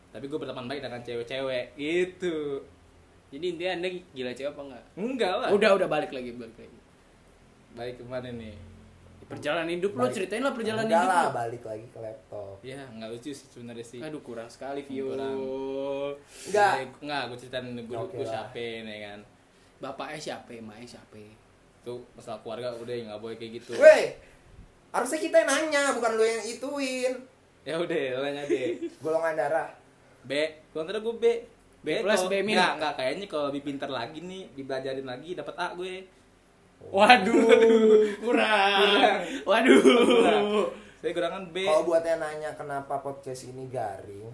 Tapi 0.10 0.26
gue 0.28 0.38
berteman 0.38 0.66
baik 0.68 0.82
dengan 0.82 1.02
cewek-cewek. 1.02 1.66
Gitu. 1.74 2.36
Jadi 3.30 3.46
intinya 3.50 3.72
anda 3.74 3.88
gila 4.12 4.32
cewek 4.32 4.52
apa 4.52 4.62
enggak? 4.64 4.84
Enggak 4.96 5.34
lah. 5.36 5.50
Udah, 5.50 5.70
udah 5.74 5.88
balik 5.88 6.12
lagi, 6.12 6.30
balik 6.32 6.54
lagi. 6.56 6.78
Baik 7.74 7.96
ke 7.98 8.04
mana 8.04 8.30
nih? 8.30 8.54
Perjalanan 9.28 9.70
hidup 9.70 9.92
lo 9.96 10.08
ceritain 10.12 10.44
lah 10.44 10.54
perjalanan 10.56 10.86
Enggak 10.88 11.02
hidup 11.04 11.14
lah, 11.14 11.24
lo. 11.24 11.32
balik 11.32 11.64
lagi 11.64 11.86
ke 11.90 12.00
laptop. 12.00 12.56
Ya, 12.64 12.82
enggak 12.92 13.10
lucu 13.14 13.30
sih 13.32 13.48
sebenarnya 13.52 13.86
sih. 13.86 14.00
Aduh 14.04 14.22
kurang 14.24 14.50
sekali 14.50 14.82
Vio. 14.88 15.14
Kurang. 15.14 15.38
Enggak. 16.50 16.74
Enggak, 17.00 17.22
gue 17.32 17.38
ceritain 17.40 17.66
gue 17.68 17.98
Oke 17.98 18.16
gue 18.20 18.28
siapa 18.28 18.60
nih 18.60 19.00
kan. 19.08 19.20
Bapaknya 19.84 20.20
siapa, 20.20 20.50
emaknya 20.56 20.88
siapa? 21.00 21.20
Itu 21.84 22.08
masalah 22.16 22.40
keluarga 22.40 22.72
udah 22.80 22.96
nggak 22.96 23.20
boleh 23.20 23.36
kayak 23.36 23.52
gitu. 23.60 23.76
Weh, 23.76 24.16
harusnya 24.96 25.20
kita 25.20 25.36
yang 25.44 25.50
nanya, 25.50 25.84
bukan 25.96 26.12
lu 26.16 26.24
yang 26.24 26.44
ituin. 26.48 27.14
Ya 27.64 27.76
udah, 27.80 28.00
lo 28.16 28.20
nanya 28.24 28.44
deh. 28.48 28.80
Golongan 29.04 29.36
darah. 29.36 29.68
B, 30.24 30.32
gue 30.72 30.80
antara 30.80 31.04
gue 31.04 31.16
B. 31.20 31.26
B 31.84 32.00
plus, 32.00 32.32
B 32.32 32.40
minus. 32.40 32.64
Enggak, 32.64 32.72
enggak 32.80 32.94
kayaknya 32.96 33.26
kalau 33.28 33.46
lebih 33.52 33.64
pintar 33.68 33.92
lagi 33.92 34.24
nih, 34.24 34.48
dibelajarin 34.56 35.04
lagi 35.04 35.36
dapat 35.36 35.56
A 35.60 35.76
gue. 35.76 36.08
Waduh, 36.90 37.34
kurang. 38.26 38.80
Kurang. 38.84 39.22
Waduh. 39.46 40.68
Saya 41.00 41.12
kurangan 41.12 41.44
B. 41.52 41.64
Kalau 41.64 41.84
buat 41.84 42.02
yang 42.02 42.20
nanya 42.20 42.52
kenapa 42.54 43.00
podcast 43.00 43.46
ini 43.46 43.68
garing, 43.68 44.32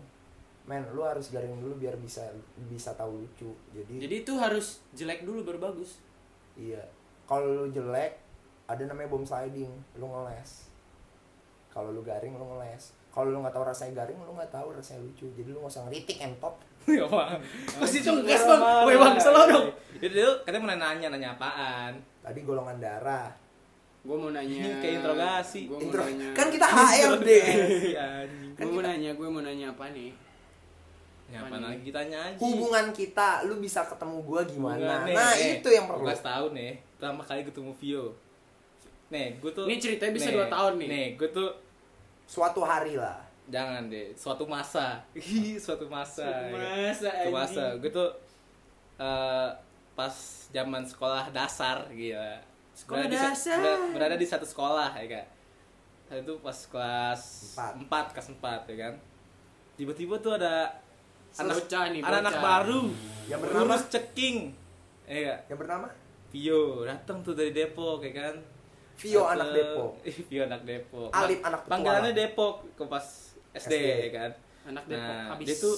men, 0.63 0.85
lu 0.93 1.01
harus 1.01 1.29
garing 1.29 1.57
dulu 1.57 1.75
biar 1.75 1.97
bisa 1.97 2.29
bisa 2.69 2.93
tahu 2.93 3.25
lucu. 3.25 3.49
Jadi, 3.73 3.97
Jadi 3.99 4.15
itu 4.21 4.33
harus 4.37 4.81
jelek 4.93 5.25
dulu 5.25 5.41
baru 5.43 5.59
bagus. 5.59 5.97
iya. 6.53 6.81
Kalau 7.25 7.45
lu 7.45 7.69
jelek, 7.69 8.17
ada 8.65 8.83
namanya 8.83 9.05
bom 9.07 9.21
sliding, 9.21 9.69
lu 9.97 10.05
ngeles. 10.05 10.65
Kalau 11.69 11.89
lu 11.89 12.01
garing, 12.01 12.33
lu 12.33 12.45
ngeles. 12.47 12.93
Kalau 13.09 13.29
lu 13.29 13.41
nggak 13.41 13.53
tahu 13.53 13.65
rasanya 13.65 14.01
garing, 14.01 14.17
lu 14.17 14.33
nggak 14.33 14.49
tahu 14.49 14.73
rasanya 14.73 15.01
lucu. 15.01 15.25
Jadi 15.33 15.49
lu 15.49 15.61
nggak 15.61 15.69
usah 15.69 15.85
ngeritik 15.85 16.17
entot. 16.19 16.53
Ya, 16.89 17.05
Bang. 17.05 17.37
Pasti 17.69 18.01
congkes, 18.01 18.49
Bang. 18.49 18.61
Woi, 18.81 18.97
Bang, 18.97 19.13
selalu 19.13 19.45
dong. 19.51 19.67
Itu 19.93 20.09
dia 20.09 20.25
katanya 20.41 20.61
mau 20.63 20.73
nanya, 20.73 21.07
nanya 21.13 21.29
apaan? 21.37 21.93
Tadi 22.29 22.45
golongan 22.45 22.77
darah. 22.77 23.33
Gue 24.05 24.15
mau 24.15 24.29
nanya. 24.29 24.53
Ini 24.53 24.69
kayak 24.77 24.93
interogasi. 25.01 25.65
Gue 25.65 25.81
mau 25.81 25.83
Intro. 25.89 26.01
nanya. 26.05 26.27
Kan 26.37 26.47
kita 26.53 26.67
HRD. 26.69 27.29
Anjing. 27.97 28.51
Gue 28.53 28.69
mau 28.69 28.83
nanya, 28.85 29.11
gue 29.17 29.27
mau 29.33 29.41
nanya 29.41 29.67
apa 29.73 29.85
nih? 29.89 30.13
Ya, 31.29 31.45
nih? 31.45 31.61
lagi 31.61 31.81
kita 31.85 32.01
nyanyi. 32.09 32.37
Hubungan 32.41 32.85
kita, 32.89 33.45
lu 33.45 33.61
bisa 33.61 33.85
ketemu 33.85 34.17
gua 34.25 34.41
gimana? 34.49 34.81
Hubungan 34.81 34.99
nih, 35.05 35.13
nah, 35.13 35.33
nih, 35.37 35.61
itu 35.61 35.69
yang 35.69 35.85
perlu. 35.85 36.01
Gua 36.01 36.09
kasih 36.09 36.25
tahu 36.25 36.45
nih, 36.57 36.71
pertama 36.97 37.21
kali 37.21 37.41
ketemu 37.45 37.71
Vio. 37.77 38.05
Nih, 39.09 39.27
gue 39.41 39.51
tuh 39.53 39.65
Ini 39.65 39.75
ceritanya 39.77 40.13
bisa 40.13 40.29
nih, 40.29 40.35
dua 40.37 40.47
tahun 40.49 40.73
nih. 40.81 40.89
Nih, 40.89 41.07
gue 41.17 41.29
tuh 41.29 41.49
Suatu 42.29 42.61
hari 42.61 42.93
lah. 42.93 43.25
jangan 43.49 43.89
deh, 43.89 44.13
suatu 44.13 44.45
masa. 44.45 45.01
Ih, 45.17 45.57
suatu 45.65 45.89
masa. 45.89 46.25
Suatu 46.25 46.45
masa, 46.53 46.93
Suatu 46.93 47.29
masa. 47.33 47.65
Gue 47.77 47.89
tuh 47.93 48.09
eh, 49.01 49.49
pas 49.99 50.15
zaman 50.49 50.79
sekolah 50.81 51.27
dasar 51.29 51.83
gila 51.91 52.39
Sekolah 52.71 53.03
berada 53.03 53.11
Di, 53.11 53.17
sa- 53.17 53.29
dasar. 53.29 53.57
ber- 53.59 53.91
berada 53.91 54.15
di 54.15 54.23
satu 54.25 54.45
sekolah 54.45 54.95
ya 54.95 55.05
kak 55.11 55.25
Saat 56.05 56.19
itu 56.21 56.33
pas 56.39 56.57
kelas 56.65 57.21
Empat. 57.75 58.07
4 58.07 58.13
kelas 58.15 58.27
4 58.33 58.71
ya 58.71 58.77
kan 58.79 58.93
tiba-tiba 59.75 60.15
tuh 60.17 60.33
ada 60.33 60.71
anak 61.31 61.55
Bocah 61.57 61.83
nih, 61.89 62.01
anak-anak 62.01 62.31
bocah. 62.31 62.43
baru 62.43 62.81
Yang 63.25 63.39
bernama? 63.41 63.59
lurus 63.65 63.83
ceking 63.87 64.37
ya 65.05 65.19
kak 65.27 65.39
Yang 65.45 65.59
bernama 65.59 65.87
Vio 66.29 66.61
datang 66.83 67.17
tuh 67.19 67.33
dari 67.33 67.51
Depok 67.51 67.99
ya 67.99 68.11
kan 68.13 68.35
Vio 68.95 69.21
Dateng. 69.21 69.33
anak 69.35 69.47
Depok. 69.51 69.91
Vio 70.29 70.41
anak 70.45 70.61
Depok 70.63 71.09
Alip 71.11 71.39
anak 71.39 71.59
petualang. 71.59 71.69
panggilannya 71.69 72.13
Depok 72.13 72.53
ke 72.73 72.83
pas 72.85 73.05
SD, 73.51 73.65
SD. 73.67 73.75
ya 73.75 74.11
kan 74.15 74.31
Anak 74.67 74.83
Depok 74.85 75.03
nah 75.11 75.25
habis. 75.31 75.45
dia 75.45 75.55
tuh 75.57 75.75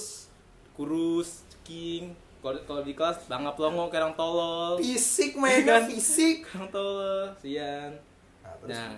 kurus 0.71 1.29
ceking 1.49 2.13
kalau 2.41 2.57
kalau 2.63 2.81
di 2.81 2.91
kelas 2.91 3.17
bangga 3.25 3.51
pelongo 3.51 3.85
kayak 3.87 4.03
orang 4.03 4.15
tolol 4.15 4.73
Fisik 4.75 5.31
mainnya 5.35 5.77
kan? 5.77 5.83
fisik. 5.87 6.37
orang 6.51 6.69
tolol 6.69 7.25
sian 7.35 7.91
Nah, 8.41 8.53
terus 8.59 8.73
nah 8.75 8.91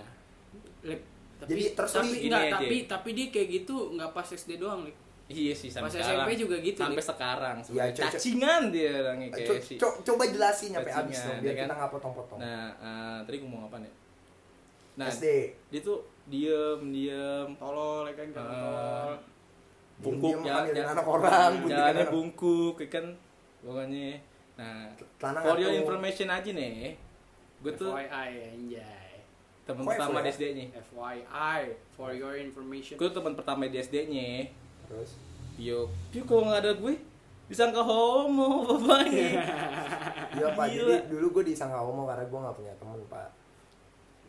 Lip, 0.82 1.00
tapi, 1.36 1.48
Jadi 1.50 1.62
terus 1.70 1.92
tapi 1.94 2.08
li- 2.10 2.22
enggak, 2.24 2.42
aja. 2.42 2.52
tapi 2.54 2.76
tapi 2.86 3.08
dia 3.12 3.26
kayak 3.28 3.48
gitu 3.54 3.76
nggak 3.92 4.10
pas 4.10 4.24
SD 4.26 4.56
doang, 4.56 4.80
Lip. 4.82 4.96
iya 5.26 5.52
sih 5.52 5.66
sampai 5.66 5.86
Pas 5.86 5.94
sekarang 5.94 6.24
SMP 6.24 6.32
juga 6.38 6.56
gitu, 6.58 6.78
sampai 6.78 6.96
Lik. 6.98 7.06
sekarang 7.06 7.56
Iya, 7.56 7.64
sebenarnya. 7.64 7.88
co- 7.90 7.96
co- 7.98 8.12
cacingan 8.14 8.62
dia 8.70 8.92
orangnya 8.98 9.26
Co- 9.26 9.36
kayak 9.38 9.62
si 9.62 9.74
co- 9.74 9.98
coba 10.02 10.22
jelasin 10.26 10.70
sampai 10.70 10.84
Bajingan, 10.86 11.00
habis 11.02 11.18
dong 11.18 11.28
ya 11.30 11.40
biar 11.42 11.54
kan? 11.54 11.60
kita 11.62 11.74
nggak 11.74 11.90
potong-potong. 11.90 12.38
nah 12.38 12.64
eh, 12.74 13.18
tadi 13.22 13.36
gue 13.38 13.50
mau 13.50 13.62
apa 13.62 13.76
nih 13.78 13.92
nah 14.94 15.06
SD. 15.06 15.26
dia 15.68 15.80
tuh 15.82 15.98
diem 16.24 16.80
diem 16.90 17.48
Tolol, 17.54 18.04
ya 18.06 18.14
kan 18.14 18.26
jalan 18.30 18.46
Ah. 18.46 18.54
tolol. 18.54 19.12
bungkuk 19.96 20.36
ya, 20.42 20.56
ya. 20.66 20.84
anak 20.90 21.06
orang, 21.06 21.50
bunyiin 21.56 21.70
jalannya 21.72 21.96
anak- 21.98 22.10
bungkuk 22.10 22.74
ya 22.78 22.88
kan 22.90 23.06
pokoknya 23.64 24.20
nah 24.54 24.86
Celana 25.18 25.40
for 25.40 25.56
your 25.56 25.74
information 25.74 26.28
aja 26.28 26.50
nih 26.50 26.94
gue 27.58 27.72
tuh 27.74 27.90
FYI 27.90 28.30
anjay. 28.52 29.12
teman 29.64 29.82
pertama 29.82 30.20
FYI? 30.20 30.22
di 30.22 30.30
SD 30.30 30.44
nya 30.52 30.64
FYI 30.84 31.60
for 31.90 32.10
your 32.12 32.34
information. 32.36 32.94
gue 32.94 33.08
teman 33.08 33.32
pertama 33.32 33.64
di 33.64 33.76
SD 33.76 33.96
nya 34.06 34.28
Terus 34.84 35.16
Pio 35.54 35.88
Pio 36.12 36.22
kalau 36.22 36.46
nggak 36.46 36.60
ada 36.60 36.72
gue 36.76 36.94
disangka 37.44 37.80
homo 37.80 38.48
bapaknya 38.68 39.28
Iya 40.34 40.50
pak, 40.50 40.66
Gila. 40.66 40.82
jadi 40.90 40.94
dulu 41.06 41.26
gue 41.30 41.44
disangka 41.48 41.78
homo 41.78 42.04
karena 42.04 42.26
gue 42.26 42.40
nggak 42.42 42.56
punya 42.58 42.74
temen 42.74 42.98
pak. 43.06 43.30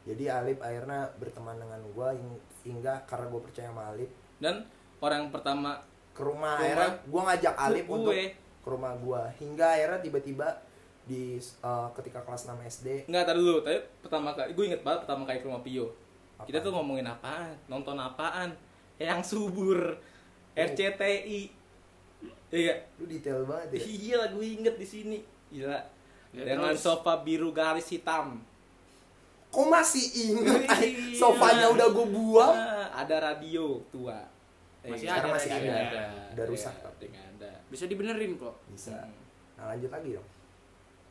Jadi 0.06 0.30
Alip 0.30 0.62
akhirnya 0.62 1.10
berteman 1.18 1.58
dengan 1.58 1.82
gue 1.82 2.08
hingga 2.62 2.94
karena 3.10 3.26
gue 3.26 3.42
percaya 3.42 3.74
sama 3.74 3.90
Alip 3.90 4.12
dan 4.38 4.70
orang 5.02 5.34
pertama 5.34 5.82
ke 6.14 6.22
rumah 6.22 6.56
Rumah 6.56 6.62
akhirnya 6.62 6.90
gue 7.04 7.22
ngajak 7.26 7.54
Alip 7.58 7.86
gue. 7.86 7.96
untuk 7.98 8.14
ke 8.66 8.74
rumah 8.74 8.98
gue 8.98 9.22
hingga 9.38 9.68
akhirnya 9.70 10.02
tiba-tiba 10.02 10.48
di 11.06 11.38
eh, 11.38 11.88
ketika 11.94 12.26
kelas 12.26 12.50
6 12.50 12.58
SD 12.66 12.88
nggak 13.06 13.24
tahu 13.24 13.38
dulu. 13.38 13.58
Tapi 13.62 13.78
pertama 14.02 14.34
kali 14.34 14.50
gue 14.52 14.66
inget 14.66 14.82
banget 14.82 15.06
pertama 15.06 15.22
kali 15.24 15.38
ke 15.38 15.46
rumah 15.46 15.62
Pio. 15.62 15.88
Kita 16.36 16.58
Apaan? 16.58 16.66
tuh 16.66 16.72
ngomongin 16.74 17.06
apaan? 17.06 17.54
Nonton 17.70 17.96
apaan? 17.96 18.50
Yang 18.98 19.22
subur. 19.32 20.02
RCTI 20.56 21.52
iya 22.48 22.72
lu 22.96 23.04
detail 23.06 23.44
banget 23.44 23.76
ya. 23.76 23.80
iya 23.84 24.16
lah 24.18 24.30
gue 24.32 24.46
inget 24.46 24.76
di 24.76 24.88
sini. 24.88 25.20
Gila. 25.52 25.78
Ya, 26.34 26.44
dengan 26.44 26.72
terus? 26.72 26.82
sofa 26.82 27.22
biru 27.22 27.52
garis 27.52 27.86
hitam. 27.88 28.42
Kok 29.48 29.68
masih 29.68 30.06
inget? 30.32 30.64
Iya. 30.68 31.16
Sofanya 31.20 31.70
udah 31.70 31.88
gue 31.92 32.08
buang. 32.10 32.56
Ah, 32.56 32.88
ada 32.98 33.16
radio 33.22 33.80
tua. 33.88 34.20
Masih 34.84 35.08
sekarang 35.08 35.32
ada 35.32 35.36
masih 35.36 35.50
radio. 35.52 35.72
ada. 35.72 36.02
Udah 36.36 36.46
rusak, 36.48 36.74
Ya, 36.74 36.84
tapi. 36.84 37.06
nggak 37.12 37.28
ada 37.36 37.52
Bisa 37.68 37.86
dibenerin 37.86 38.36
kok. 38.36 38.56
Bisa. 38.68 38.94
Hmm, 38.94 39.14
Nah 39.56 39.72
lanjut 39.72 39.88
lagi 39.90 40.10
dong. 40.12 40.28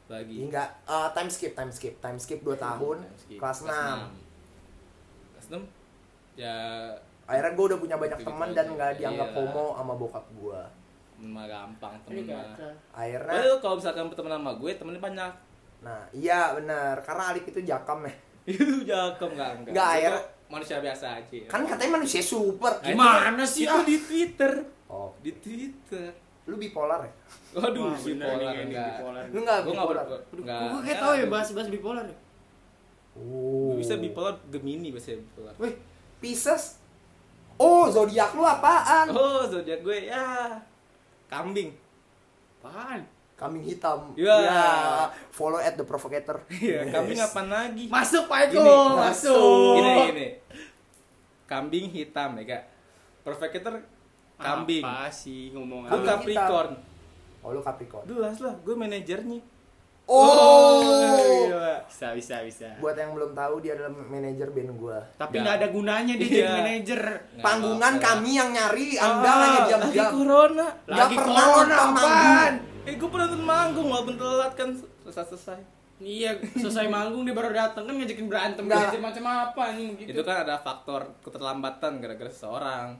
lagi 0.05 0.35
Hingga 0.38 0.62
eh, 0.85 1.09
time 1.11 1.29
skip, 1.29 1.53
time 1.53 1.71
skip, 1.71 1.95
time 1.97 2.17
skip 2.17 2.38
2 2.38 2.53
tahun, 2.55 3.01
Time 3.01 3.17
skip. 3.17 3.38
kelas 3.38 3.59
6 3.62 3.73
kelas 5.33 5.47
6 5.51 5.64
ya 6.37 6.57
Akhirnya 7.25 7.53
gue 7.53 7.64
udah 7.67 7.79
punya 7.79 7.97
banyak 7.97 8.21
teman 8.21 8.53
dan 8.53 8.69
nggak 8.69 8.90
dianggap 8.95 9.29
Iya. 9.31 9.37
homo 9.40 9.67
sama 9.73 9.95
bokap 9.95 10.25
gue. 10.35 10.61
mah 11.17 11.47
gampang 11.47 11.95
temen 12.05 12.27
mah 12.27 12.53
Akhirnya, 12.93 13.33
Padahal 13.33 13.57
kalau 13.59 13.75
misalkan 13.75 14.05
berteman 14.07 14.33
sama 14.35 14.53
gue 14.55 14.71
temennya 14.75 15.01
banyak 15.01 15.33
nah 15.81 16.01
iya 16.12 16.53
bener, 16.53 16.97
karena 16.99 17.23
Alip 17.29 17.45
itu 17.47 17.61
jakam 17.62 18.01
ya. 18.03 18.12
itu 18.51 18.85
jakem 18.85 19.31
nggak 19.33 19.51
enggak 19.55 19.73
Nggak, 19.73 19.88
akhirnya- 19.90 20.21
tuh 20.21 20.25
manusia 20.47 20.77
biasa 20.79 21.07
aja 21.17 21.40
Kan 21.47 21.62
katanya 21.64 21.93
manusia 21.95 22.21
super. 22.21 22.73
Gimana 22.83 23.33
itu- 23.38 23.49
sih, 23.51 23.62
itu 23.62 23.73
ah? 23.73 23.81
di 23.83 23.97
Twitter 23.99 24.53
Oh, 24.87 25.17
di 25.19 25.33
Twitter 25.35 26.12
lu 26.44 26.54
bipolar 26.54 27.00
ya? 27.00 27.12
waduh 27.54 27.83
Wah, 27.87 27.96
bener 27.96 28.26
bipolar 28.26 28.52
nih, 28.52 28.52
ini 28.54 28.64
enggak 28.68 28.88
bipolar. 28.94 29.22
Lu 29.26 29.38
nggak 29.40 29.59
gue 29.59 29.72
nggak 29.72 29.87
bipolar? 29.87 30.04
ber 30.04 30.18
Aduh, 30.24 30.42
nggak 30.42 30.59
gue 30.61 30.80
kayak 30.83 30.98
tau 30.98 31.12
ya 31.14 31.26
bahas-bahas 31.26 31.68
bipolar 31.68 32.04
ya. 32.04 32.16
Oh. 33.14 33.70
Gue 33.70 33.76
bisa 33.80 33.94
bipolar 33.96 34.35
Gemini 34.48 34.88
bahasa 34.90 35.14
bipolar 35.14 35.54
Wih, 35.57 35.74
Pisces. 36.18 36.64
Oh, 37.54 37.87
zodiak 37.87 38.33
lu 38.33 38.42
apaan? 38.42 39.07
oh 39.09 39.42
zodiak 39.44 39.80
gue 39.80 39.98
ya 40.04 40.59
kambing 41.26 41.72
apaan? 42.59 43.00
Kambing 43.35 43.62
hitam. 43.62 44.14
Iya. 44.14 44.37
Ya, 44.40 44.64
follow 45.28 45.59
at 45.59 45.74
the 45.74 45.83
provocator. 45.83 46.38
iya 46.54 46.87
kambing 46.87 47.16
Yes. 47.16 47.28
apa 47.28 47.42
lagi 47.44 47.85
Masuk 47.87 48.26
Pak 48.26 48.38
Eko, 48.46 48.62
Gini, 48.62 48.94
masuk. 48.96 49.74
gini 49.74 49.90
gini 50.07 50.28
kambing 51.44 51.87
hitam 51.88 52.35
ya 52.37 52.44
kak 52.48 52.62
provocator 53.20 53.74
kambing 54.37 54.83
Apa 54.83 55.07
sih 55.09 55.51
ngomong 55.51 55.85
gue? 55.85 56.03
Capricorn 56.03 56.73
Oh, 57.40 57.51
lu 57.51 57.61
Capricorn. 57.61 58.05
jelas 58.05 58.38
lah 58.38 58.55
gue 58.57 58.75
manajernya 58.75 59.40
Oh. 60.05 60.85
gila. 61.49 61.81
Bisa, 61.85 62.12
bisa, 62.12 62.37
bisa. 62.44 62.68
Buat 62.77 62.92
yang 62.94 63.16
belum 63.16 63.33
tahu 63.33 63.64
dia 63.64 63.73
adalah 63.73 63.88
manajer 63.88 64.53
band 64.53 64.77
gua. 64.77 65.01
Tapi 65.16 65.40
Nggak. 65.40 65.57
ada 65.57 65.66
gunanya 65.70 66.14
dia 66.14 66.27
Iya. 66.27 66.37
jadi 66.37 66.53
manajer. 66.55 67.01
Nggak 67.01 67.40
Panggungan 67.40 67.94
kami 67.99 68.31
yang 68.35 68.51
nyari, 68.53 68.88
Anda 68.94 69.09
Ah, 69.25 69.33
hanya 69.35 69.49
lagi 69.49 69.62
diam-diam. 69.66 70.11
corona 70.12 70.66
Nggak 70.85 70.92
Lagi 71.01 71.16
pernah 71.16 71.44
corona 71.47 71.77
manggung. 71.88 72.55
eh 72.85 72.94
gue 72.94 73.09
pernah 73.09 73.27
nonton 73.27 73.44
manggung 73.47 73.87
walaupun 73.88 74.14
telat 74.14 74.53
kan 74.53 74.68
selesai 75.03 75.25
selesai 75.27 75.59
Iya, 75.97 76.31
selesai 76.53 76.85
manggung 76.87 77.25
dia 77.25 77.33
baru 77.33 77.49
datang 77.51 77.83
kan 77.83 77.94
ngajakin 77.94 78.27
berantem 78.27 78.64
belajar 78.66 78.99
macam 78.99 79.25
apa 79.25 79.64
nih 79.73 79.88
gitu. 79.97 80.09
itu 80.11 80.20
kan 80.20 80.44
ada 80.44 80.59
faktor 80.59 81.01
keterlambatan 81.25 81.97
gara-gara 81.97 82.29
seseorang 82.29 82.92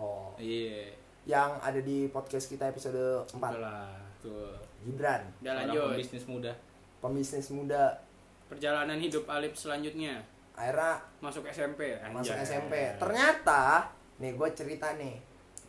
Oh, 0.00 0.32
iya 0.34 0.88
yang 1.22 1.60
ada 1.60 1.76
di 1.78 2.08
podcast 2.08 2.48
kita 2.48 2.64
episode 2.66 2.96
4. 3.26 3.36
Udah 3.36 3.52
lah. 3.54 3.92
tuh 4.18 4.48
Gibran, 4.80 5.20
Udah 5.38 5.52
lanjut. 5.60 5.92
pembisnis 5.92 6.24
muda 6.24 6.52
pembisnis 6.98 7.48
muda. 7.50 7.84
Perjalanan 8.46 8.96
hidup 8.96 9.24
Alip 9.26 9.52
selanjutnya 9.52 10.18
Akhirnya 10.52 10.98
masuk 11.20 11.44
SMP. 11.46 11.94
masuk 12.06 12.32
anjay. 12.32 12.44
SMP. 12.60 12.74
Ternyata, 12.96 13.88
nih 14.18 14.34
gue 14.34 14.48
cerita 14.52 14.92
nih. 14.94 15.16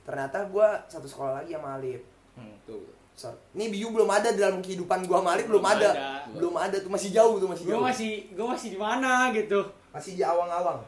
Ternyata 0.01 0.43
gua 0.45 0.75
satu 0.85 1.05
sekolah 1.05 1.37
lagi 1.37 1.53
sama 1.53 1.77
Alip. 1.77 2.01
hmm, 2.33 2.55
tuh 2.65 2.81
Sorry. 3.13 3.35
Ini 3.53 3.69
Biu 3.69 3.91
belum 3.91 4.07
ada 4.07 4.31
dalam 4.31 4.59
kehidupan 4.59 5.05
gua 5.05 5.19
sama 5.19 5.35
Alip 5.35 5.45
belum, 5.45 5.61
Belum 5.61 5.75
ada. 5.77 5.89
ada. 5.91 6.09
Belum 6.31 6.55
ada 6.57 6.75
tuh 6.75 6.89
masih 6.89 7.11
jauh 7.11 7.35
tuh 7.37 7.47
masih 7.47 7.63
Gue 7.63 7.75
jauh. 7.75 7.83
masih 7.83 8.11
gue 8.31 8.47
masih 8.47 8.69
di 8.71 8.79
mana 8.79 9.11
gitu. 9.31 9.59
Masih 9.91 10.11
di 10.15 10.23
awang-awang. 10.23 10.79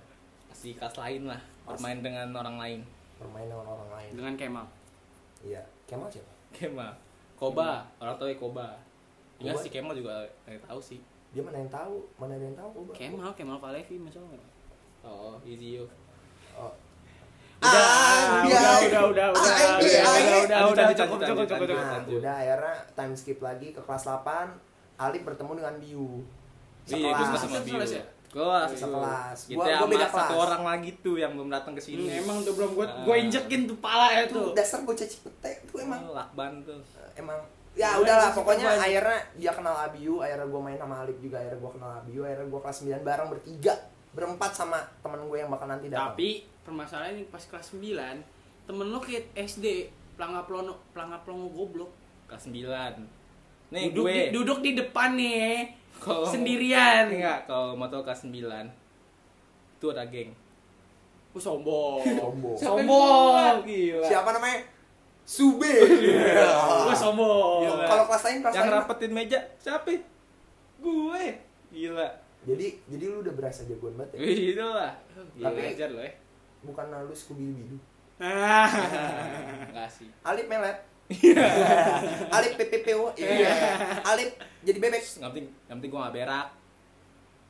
pasti 0.47 0.73
kelas 0.73 0.95
lain 0.95 1.27
lah 1.27 1.41
bermain 1.63 1.99
dengan 1.99 2.27
orang 2.31 2.55
lain 2.57 2.79
Bermain 3.23 3.47
dengan 3.47 3.65
orang 3.65 3.89
lain. 3.89 4.11
Dengan 4.13 4.33
Kemal. 4.35 4.65
Iya. 5.41 5.61
Kemal 5.83 6.07
siapa? 6.07 6.31
Kemal 6.51 6.91
Koba 7.33 7.83
orang 7.97 8.15
tahu 8.15 8.27
ya 8.27 8.37
Koba 8.37 8.67
Ingat 9.37 9.53
Koba? 9.53 9.63
si 9.63 9.69
Kemal 9.69 9.93
juga 9.93 10.13
nggak 10.45 10.63
tahu 10.63 10.79
sih 10.79 10.99
Dia 11.31 11.41
mana 11.41 11.57
yang 11.57 11.67
tahu? 11.67 11.95
Mana 12.15 12.33
ada 12.33 12.45
yang 12.45 12.55
tahu? 12.55 12.69
Gua? 12.79 12.93
Kemal, 12.93 13.29
Kemal 13.33 13.57
Palevi 13.57 13.95
misalnya. 13.97 14.39
oh 15.01 15.35
easy 15.43 15.75
yo 15.75 15.85
Oh. 16.53 16.69
Udah, 17.59 17.73
Ah, 17.73 18.43
udah, 18.43 18.45
dia- 18.45 18.87
udah, 18.87 19.03
udah, 19.03 19.27
udah, 19.31 19.41
Ah, 19.41 19.75
udah, 19.75 19.79
dia- 19.79 20.03
udah, 20.03 20.13
udah, 20.13 20.13
Lanjut, 20.13 20.43
udah, 20.43 20.59
lanjut, 20.61 20.75
cukup, 20.75 20.83
lanjut, 20.85 20.93
cukup, 20.93 21.17
lanjut, 21.17 21.47
cukup, 21.49 21.65
cukup. 21.65 21.79
Nah, 21.79 21.91
lanjut. 21.95 22.19
udah 22.19 22.35
akhirnya 22.37 22.73
time 22.93 23.13
skip 23.13 23.39
lagi 23.39 23.67
ke 23.69 23.81
kelas 23.81 24.03
8 24.03 24.47
Alif 24.95 25.21
bertemu 25.23 25.51
dengan 25.57 25.75
Biu 25.77 26.07
Iya, 26.85 27.09
gue 27.09 27.25
suka 27.25 27.37
sama 27.41 27.57
Sekelas. 27.57 27.91
Bio. 28.33 28.41
Sekelas 28.43 28.69
ya? 28.71 28.77
Kelas, 28.79 28.79
Sekelas. 28.81 29.37
Kita 29.43 29.55
Gua- 29.55 29.65
gua 29.65 29.77
sama 29.77 29.87
beda 29.87 30.07
satu 30.07 30.17
kelas. 30.27 30.43
orang 30.43 30.63
lagi 30.65 30.89
tuh 30.99 31.15
yang 31.15 31.31
belum 31.33 31.49
datang 31.49 31.73
ke 31.73 31.81
Hmm, 31.81 31.87
sini. 31.87 32.03
emang 32.17 32.37
tuh 32.41 32.53
belum 32.53 32.71
gue 32.73 32.85
Ah. 32.85 33.03
gue 33.03 33.15
injekin 33.19 33.61
tuh 33.63 33.77
pala 33.77 34.07
ya 34.09 34.21
itu 34.23 34.33
tuh. 34.33 34.51
dasar 34.51 34.79
gue 34.81 34.95
caci 34.95 35.17
petek 35.19 35.57
tuh 35.65 35.77
emang 35.79 36.01
Oh, 36.03 36.13
lakban 36.13 36.53
tuh. 36.61 36.81
emang 37.13 37.37
ya 37.71 37.89
Gua 37.91 38.01
udahlah 38.03 38.29
pokoknya 38.31 38.67
akhirnya 38.75 39.19
dia 39.33 39.51
kenal 39.51 39.75
Abiu 39.79 40.15
akhirnya 40.19 40.45
gue 40.45 40.61
main 40.63 40.77
sama 40.77 40.95
Alif 40.99 41.17
juga 41.19 41.37
akhirnya 41.37 41.59
gue 41.59 41.71
kenal 41.71 41.91
Abiu 41.95 42.21
akhirnya 42.21 42.47
gue 42.47 42.59
kelas 42.59 42.77
9 42.79 43.01
bareng 43.01 43.27
bertiga 43.29 43.73
berempat 44.11 44.51
sama 44.51 44.77
temen 44.99 45.21
gue 45.23 45.37
yang 45.37 45.49
bakal 45.49 45.65
nanti 45.67 45.87
datang 45.87 46.13
Tapi 46.13 46.29
permasalahan 46.63 47.13
ini 47.13 47.25
pas 47.27 47.41
kelas 47.43 47.69
9 47.71 48.21
temen 48.63 48.87
lo 48.87 48.97
kayak 48.97 49.29
SD 49.35 49.65
pelangap 50.13 50.45
lono 50.47 50.73
pelangap 50.89 51.21
longo 51.23 51.49
goblok 51.51 51.89
Kelas 52.25 52.45
9. 52.45 53.22
Nih 53.73 53.89
duduk 53.89 54.05
gue 54.05 54.13
di, 54.13 54.21
duduk 54.29 54.59
di 54.61 54.71
depan 54.75 55.09
nih 55.13 55.65
Kalau- 55.97 56.23
sendirian 56.23 57.09
enggak 57.09 57.39
kalau 57.43 57.73
mau 57.73 57.87
tau 57.87 58.01
kelas 58.01 58.21
9 58.23 58.69
itu 59.73 59.85
ada 59.89 60.05
geng. 60.05 60.29
Oh, 61.29 61.41
sombong 61.41 61.99
Sombong. 62.21 62.55
sombong 62.55 63.55
Gila. 63.65 64.05
siapa 64.05 64.29
namanya 64.31 64.61
Sube. 65.23 65.71
Gua 66.85 66.93
sombong. 66.93 67.63
Kalau 67.81 68.05
kelas 68.05 68.23
lain 68.23 68.37
kelas 68.39 68.53
yang 68.53 68.67
lain. 68.67 68.75
rapetin 68.77 69.11
meja 69.11 69.39
siapa 69.57 69.89
gue 70.77 71.23
gila 71.69 72.07
Jadi 72.43 72.67
jadi 72.85 73.03
lu 73.07 73.23
udah 73.23 73.33
berasa 73.33 73.63
jagoan 73.63 73.95
banget 73.95 74.13
ya. 74.13 74.19
Gila 74.21 74.67
lah 74.69 74.91
Gila 75.33 75.47
Tapi- 75.49 75.71
ajar 75.73 75.89
lo 75.89 76.01
ya 76.01 76.13
Bukan 76.61 76.85
lu 77.01 77.11
Scooby 77.13 77.49
Doo. 77.65 77.79
Ah. 78.19 78.67
Enggak 79.67 79.89
sih 79.89 80.07
Alip 80.21 80.45
melet. 80.45 80.77
Alip 82.35 82.53
PPPO. 82.57 83.17
Iya. 83.19 83.53
Alip 84.03 84.29
jadi 84.63 84.77
bebek. 84.79 85.03
Yang 85.03 85.31
penting, 85.31 85.47
yang 85.69 85.75
penting 85.79 85.91
gue 85.91 86.01
gak 86.01 86.15
berak 86.15 86.47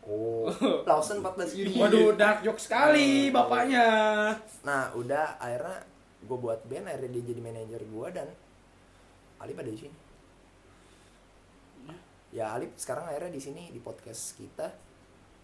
Oh. 0.04 0.52
Lawson 0.88 1.23
14 1.23 1.56
Juni. 1.56 1.80
Waduh, 1.80 2.12
dark 2.19 2.43
joke 2.43 2.60
sekali 2.60 3.32
bapaknya. 3.32 3.88
Nah, 4.67 4.91
udah 4.99 5.39
akhirnya 5.39 5.80
gue 6.23 6.38
buat 6.39 6.60
band, 6.67 6.91
akhirnya 6.91 7.10
dia 7.19 7.23
jadi 7.32 7.41
manajer 7.43 7.82
gue 7.88 8.08
dan 8.12 8.28
Alip 9.39 9.56
ada 9.60 9.71
di 9.71 9.80
sini. 9.80 9.97
Ya 12.34 12.52
Alip 12.52 12.73
sekarang 12.76 13.08
akhirnya 13.08 13.32
di 13.32 13.41
sini 13.41 13.69
di 13.69 13.78
podcast 13.78 14.34
kita 14.36 14.67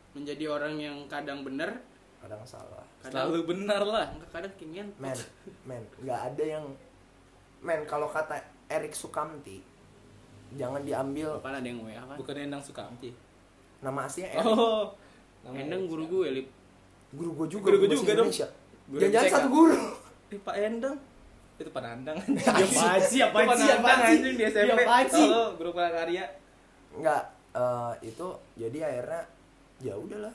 Menjadi 0.10 0.50
orang 0.50 0.74
yang 0.82 0.98
kadang 1.06 1.46
bener, 1.46 1.70
kadang 2.18 2.42
salah. 2.42 2.82
kadang 2.98 3.30
Selalu 3.30 3.46
benar 3.46 3.86
lah 3.86 4.10
enggak 4.10 4.30
kadang 4.34 4.54
kinian. 4.58 4.90
Men, 4.98 5.14
men, 5.70 5.86
nggak 6.02 6.34
ada 6.34 6.44
yang 6.44 6.66
men 7.60 7.84
kalau 7.84 8.08
kata 8.08 8.40
Erik 8.68 8.94
Sukamti 8.94 9.60
jangan 10.56 10.82
diambil 10.82 11.38
Apaan 11.38 11.60
ada 11.60 11.68
yang 11.68 11.84
WA 11.84 12.00
kan? 12.00 12.18
Bukan 12.18 12.36
Endang 12.38 12.64
Sukamti 12.64 13.12
nama 13.80 14.06
aslinya 14.06 14.30
Erik. 14.34 14.46
Oh 14.48 14.92
namanya 15.40 15.62
Endang 15.72 15.84
guru 15.88 16.04
gue, 16.06 16.28
Lip. 16.36 16.48
Guru 17.16 17.32
gue 17.34 17.48
juga. 17.48 17.64
Guru 17.72 17.78
bahasa 17.80 17.96
juga 17.96 18.12
dong. 18.18 18.30
Jangan-jangan 18.92 19.32
satu 19.32 19.50
guru. 19.50 19.78
Eh, 20.30 20.38
Pak 20.38 20.56
Endang 20.62 20.94
Itu 21.58 21.74
Pak 21.74 21.82
Nandang 21.82 22.22
Apaan 22.46 23.02
sih? 23.02 23.18
Apaan 23.18 23.44
Itu 23.44 23.50
Pak 23.50 23.58
sih? 23.58 23.66
Nandang 23.66 23.82
Apaan 23.82 23.98
sih? 23.98 24.14
anjing 24.14 24.36
di 24.38 24.44
SMP 24.46 24.62
Iya, 24.70 24.74
apaan 24.78 25.06
sih? 25.10 25.26
Tahu 25.26 25.34
lo, 25.34 25.44
Guru 25.58 25.72
prakarya 25.74 26.26
Nggak, 26.94 27.24
eh, 27.58 27.92
itu 28.06 28.28
jadi 28.54 28.78
akhirnya 28.86 29.22
ya 29.82 29.94
udahlah. 29.98 30.34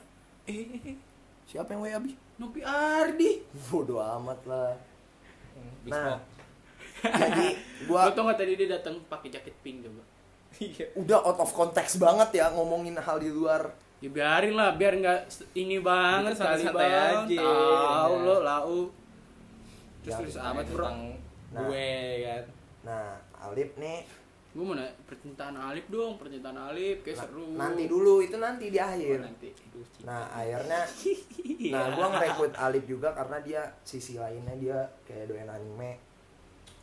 Eh 0.51 0.99
Siapa 1.47 1.71
yang 1.71 1.87
WA 1.87 1.99
Bi? 2.03 2.11
Nopi 2.35 2.59
Ardi. 2.59 3.31
Bodoh 3.71 4.03
amat 4.03 4.39
lah. 4.43 4.75
Big 5.87 5.95
Nah. 5.95 6.19
Jadi 7.07 7.47
Lo 7.83 7.93
gua 7.93 8.09
tau 8.09 8.25
gak 8.25 8.37
tadi 8.37 8.53
dia 8.55 8.67
datang 8.71 8.95
pakai 9.05 9.29
jaket 9.29 9.55
pink 9.59 9.81
coba? 9.81 10.01
Iya 10.55 10.85
udah 10.95 11.19
out 11.21 11.37
of 11.37 11.51
context 11.51 11.97
banget 11.97 12.29
ya 12.33 12.47
ngomongin 12.49 12.95
hal 12.95 13.17
di 13.17 13.27
luar. 13.27 13.67
Ya 13.97 14.07
biarin 14.07 14.53
lah, 14.53 14.73
biar 14.73 14.93
nggak 14.95 15.19
ini 15.53 15.79
banget 15.79 16.31
Itu 16.31 16.41
kali 16.41 16.63
santai-santai 16.63 16.87
bang. 16.87 17.17
aja. 17.25 17.43
Tahu 17.43 18.13
Ya. 18.13 18.23
lo, 18.23 18.35
lau. 18.41 18.79
Terus 19.99 20.09
Ya, 20.09 20.17
terus 20.17 20.35
amat 20.37 20.65
bro. 20.67 20.83
Tentang 20.83 20.99
Nah. 21.47 21.59
gue 21.61 21.89
kan 22.21 22.43
Nah, 22.83 23.09
Alip 23.41 23.71
nih 23.75 23.99
Gue 24.51 24.63
mau 24.63 24.71
nanya 24.71 24.87
percintaan 25.03 25.51
Alif 25.53 25.83
dong, 25.85 26.15
percintaan 26.15 26.55
Alif 26.55 27.03
kayak 27.03 27.17
na- 27.17 27.23
seru. 27.25 27.43
nanti 27.51 27.83
dulu 27.85 28.23
itu 28.23 28.37
nanti 28.37 28.71
di 28.71 28.77
Oh, 28.77 28.87
akhir. 28.87 29.19
nanti. 29.19 29.49
Aduh, 29.51 29.83
cinta. 29.89 30.07
Nah, 30.07 30.23
akhirnya 30.31 30.79
Iya. 31.59 31.71
nah 31.73 31.83
gua 31.91 32.07
ngerekrut 32.09 32.53
Alip 32.55 32.83
juga 32.85 33.11
karena 33.11 33.37
dia 33.41 33.61
sisi 33.81 34.15
lainnya 34.15 34.55
dia 34.55 34.79
kayak 35.03 35.27
doyan 35.27 35.49
anime. 35.49 35.99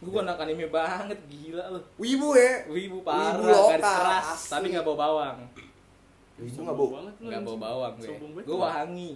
Gue 0.03 0.19
anak 0.19 0.43
anime 0.43 0.67
banget 0.67 1.19
gila 1.31 1.71
lo 1.71 1.79
Wibu 1.95 2.35
ya. 2.35 2.67
Wibu 2.67 3.07
parah, 3.07 3.39
Wibu 3.39 3.47
lokal, 3.47 3.71
garis 3.79 3.87
keras, 3.87 4.27
asli. 4.35 4.51
tapi 4.51 4.67
nggak 4.75 4.87
bawa 4.87 4.99
bawang. 4.99 5.39
Wibu 6.43 6.59
nggak 6.67 6.77
banget 6.77 7.15
lo, 7.23 7.27
Nggak 7.31 7.43
bawa 7.47 7.59
bawang 7.63 7.93
gue. 8.03 8.43
Gue 8.43 8.59
wangi. 8.59 9.11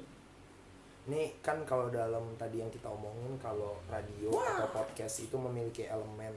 Nih 1.07 1.27
kan 1.43 1.59
kalau 1.67 1.91
dalam 1.91 2.23
tadi 2.39 2.63
yang 2.63 2.71
kita 2.71 2.87
omongin 2.87 3.35
kalau 3.39 3.79
radio 3.91 4.31
atau 4.43 4.71
podcast 4.71 5.27
itu 5.27 5.35
memiliki 5.35 5.87
elemen 5.91 6.35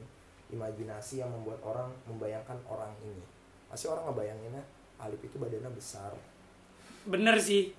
imajinasi 0.50 1.22
yang 1.22 1.30
membuat 1.30 1.62
orang 1.62 1.90
membayangkan 2.10 2.58
orang 2.66 2.90
ini. 3.06 3.22
Pasti 3.70 3.86
orang 3.86 4.10
ngebayanginnya 4.10 4.66
Alip 5.00 5.24
itu 5.24 5.40
badannya 5.40 5.72
besar. 5.72 6.12
Bener 7.08 7.40
sih. 7.40 7.72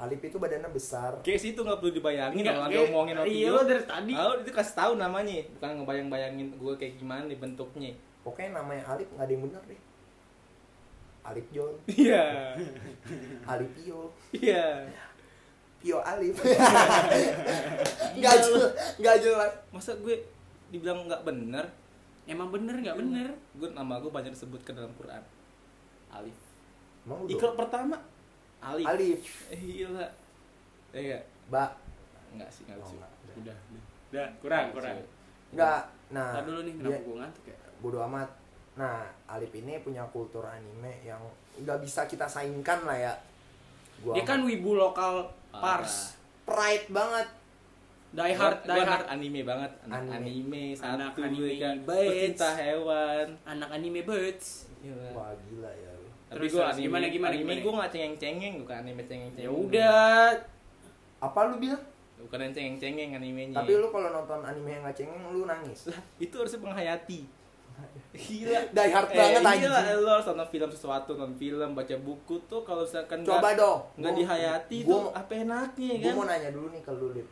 Alip 0.00 0.20
itu 0.22 0.36
badannya 0.36 0.70
besar. 0.70 1.12
Kayak 1.20 1.40
situ 1.42 1.60
nggak 1.60 1.76
perlu 1.76 1.92
dibayangin 1.92 2.40
Nggak, 2.40 2.54
kalau 2.54 2.64
ada 2.64 2.72
kayak- 2.72 2.88
omongin 2.88 3.14
waktu 3.14 3.30
Iya 3.30 3.48
lo 3.50 3.60
dari 3.62 3.84
tadi. 3.84 4.12
Tahu 4.16 4.32
itu 4.40 4.50
kasih 4.50 4.74
tahu 4.74 4.92
namanya, 4.96 5.36
bukan 5.50 5.70
ngebayang-bayangin 5.76 6.46
gue 6.54 6.72
kayak 6.74 6.94
gimana 6.96 7.22
nih 7.24 7.36
bentuknya. 7.36 7.90
Pokoknya 8.20 8.50
namanya 8.56 8.82
Alip 8.86 9.08
nggak 9.10 9.22
ada 9.22 9.32
yang 9.32 9.44
bener 9.44 9.62
deh. 9.66 9.80
Alip 11.20 11.46
John, 11.50 11.74
Iya. 11.86 12.56
Alip 13.46 13.70
Pio, 13.76 14.08
Iya. 14.32 14.88
Pio 15.76 15.98
Alip. 16.00 16.32
Nggak 18.16 18.36
jelas, 18.40 18.64
nggak 18.96 19.16
jelas. 19.20 19.52
Masa 19.68 19.92
gue 19.96 20.16
dibilang 20.68 21.04
nggak 21.04 21.22
bener? 21.22 21.64
Emang 22.24 22.48
bener 22.48 22.72
nggak 22.74 22.96
bener? 22.96 23.28
Gue 23.52 23.68
nama 23.68 23.98
gue 23.98 24.08
banyak 24.08 24.32
disebutkan 24.32 24.72
dalam 24.74 24.92
Quran. 24.94 25.20
Alif. 26.10 26.36
Udah? 27.02 27.28
Ikra 27.28 27.52
pertama 27.54 27.96
Alif. 28.60 28.86
Alif, 28.86 29.22
Eh, 29.48 29.58
gila. 29.58 30.06
Eh, 30.90 31.00
enggak. 31.02 31.22
Ba. 31.48 31.64
Enggak 32.30 32.50
sih, 32.50 32.62
enggak 32.64 32.78
Oh, 32.78 32.92
nggak. 32.92 33.12
Udah. 33.36 33.56
Udah, 34.10 34.28
kurang, 34.38 34.66
kurang. 34.70 34.96
Nggak. 35.50 35.82
Nah, 36.10 36.28
Ntar 36.32 36.44
dulu 36.44 36.60
nih, 36.62 36.74
kenapa 36.74 36.90
dia- 36.92 37.04
gue 37.04 37.16
ngantuk 37.16 37.44
ya? 37.46 37.56
bodo 37.80 37.98
amat. 38.04 38.30
Nah, 38.72 39.02
Alip 39.26 39.52
ini 39.54 39.78
punya 39.78 40.02
kultur 40.06 40.42
anime 40.42 40.92
yang 41.00 41.22
nggak 41.56 41.78
bisa 41.78 42.04
kita 42.04 42.24
saingkan 42.24 42.82
lah 42.82 42.96
ya. 42.96 43.14
Gua 44.00 44.12
Dia 44.12 44.24
kan 44.24 44.40
wibu 44.42 44.74
lokal 44.74 45.28
pars. 45.50 46.16
pride 46.42 46.88
banget. 46.88 47.28
Die 48.10 48.34
hard, 48.34 48.58
Gua- 48.58 48.66
die 48.66 48.74
gua 48.76 48.90
hard. 48.90 49.06
anime 49.08 49.40
banget, 49.44 49.72
anak 49.84 49.98
Anime. 50.02 50.14
anime, 50.16 50.62
satu 50.74 50.98
Anak 50.98 51.12
anime 51.16 51.52
kan. 51.56 51.76
Pecinta 51.84 52.48
hewan. 52.52 53.26
Anak 53.44 53.70
anime 53.70 54.00
birds. 54.02 54.66
Gila. 54.80 55.08
Wah, 55.12 55.30
gila 55.40 55.70
ya. 55.70 55.89
Tapi 56.30 56.46
Terus, 56.46 56.52
gue 56.52 56.62
anime, 56.62 56.80
gimana, 56.86 57.06
gimana, 57.08 57.32
anime 57.34 57.54
gue 57.58 57.72
gak 57.74 57.90
cengeng-cengeng, 57.90 58.54
bukan 58.62 58.76
anime 58.80 59.02
cengeng-cengeng. 59.02 59.44
Ya 59.44 59.50
udah. 59.50 60.30
Apa 61.18 61.38
lu 61.44 61.58
bilang? 61.58 61.82
Bukan 62.20 62.38
yang 62.38 62.52
cengeng-cengeng 62.52 63.10
animenya. 63.12 63.56
Tapi 63.56 63.72
lu 63.74 63.88
kalau 63.88 64.08
nonton 64.10 64.40
anime 64.40 64.70
yang 64.70 64.82
nggak 64.82 64.94
cengeng 64.94 65.20
lu 65.28 65.42
nangis. 65.44 65.88
Lah, 65.88 65.98
itu 66.16 66.30
harusnya 66.32 66.60
menghayati. 66.60 67.20
Gila. 68.14 68.60
Die 68.70 68.90
hard 68.90 69.08
Eh, 69.08 69.16
banget 69.16 69.40
gila, 69.40 69.50
anjing. 69.80 69.98
lo 69.98 70.10
harus 70.12 70.26
nonton 70.28 70.48
film 70.48 70.68
sesuatu, 70.68 71.10
nonton 71.12 71.34
film, 71.34 71.70
baca 71.72 71.96
buku 71.98 72.36
tuh 72.44 72.60
kalau 72.60 72.84
misalkan 72.84 73.18
Coba 73.20 73.40
nggak- 73.42 73.56
dong. 73.56 73.80
nggak 73.96 74.12
Gua- 74.12 74.20
dihayati 74.20 74.78
gua 74.80 74.92
tuh 74.92 75.02
apa 75.12 75.32
enaknya 75.34 75.92
Gue 75.94 76.04
kan? 76.04 76.14
mau 76.14 76.26
nanya 76.26 76.50
dulu 76.50 76.66
nih 76.68 76.80
ke 76.80 76.92
lu, 76.92 77.08
Lip. 77.10 77.28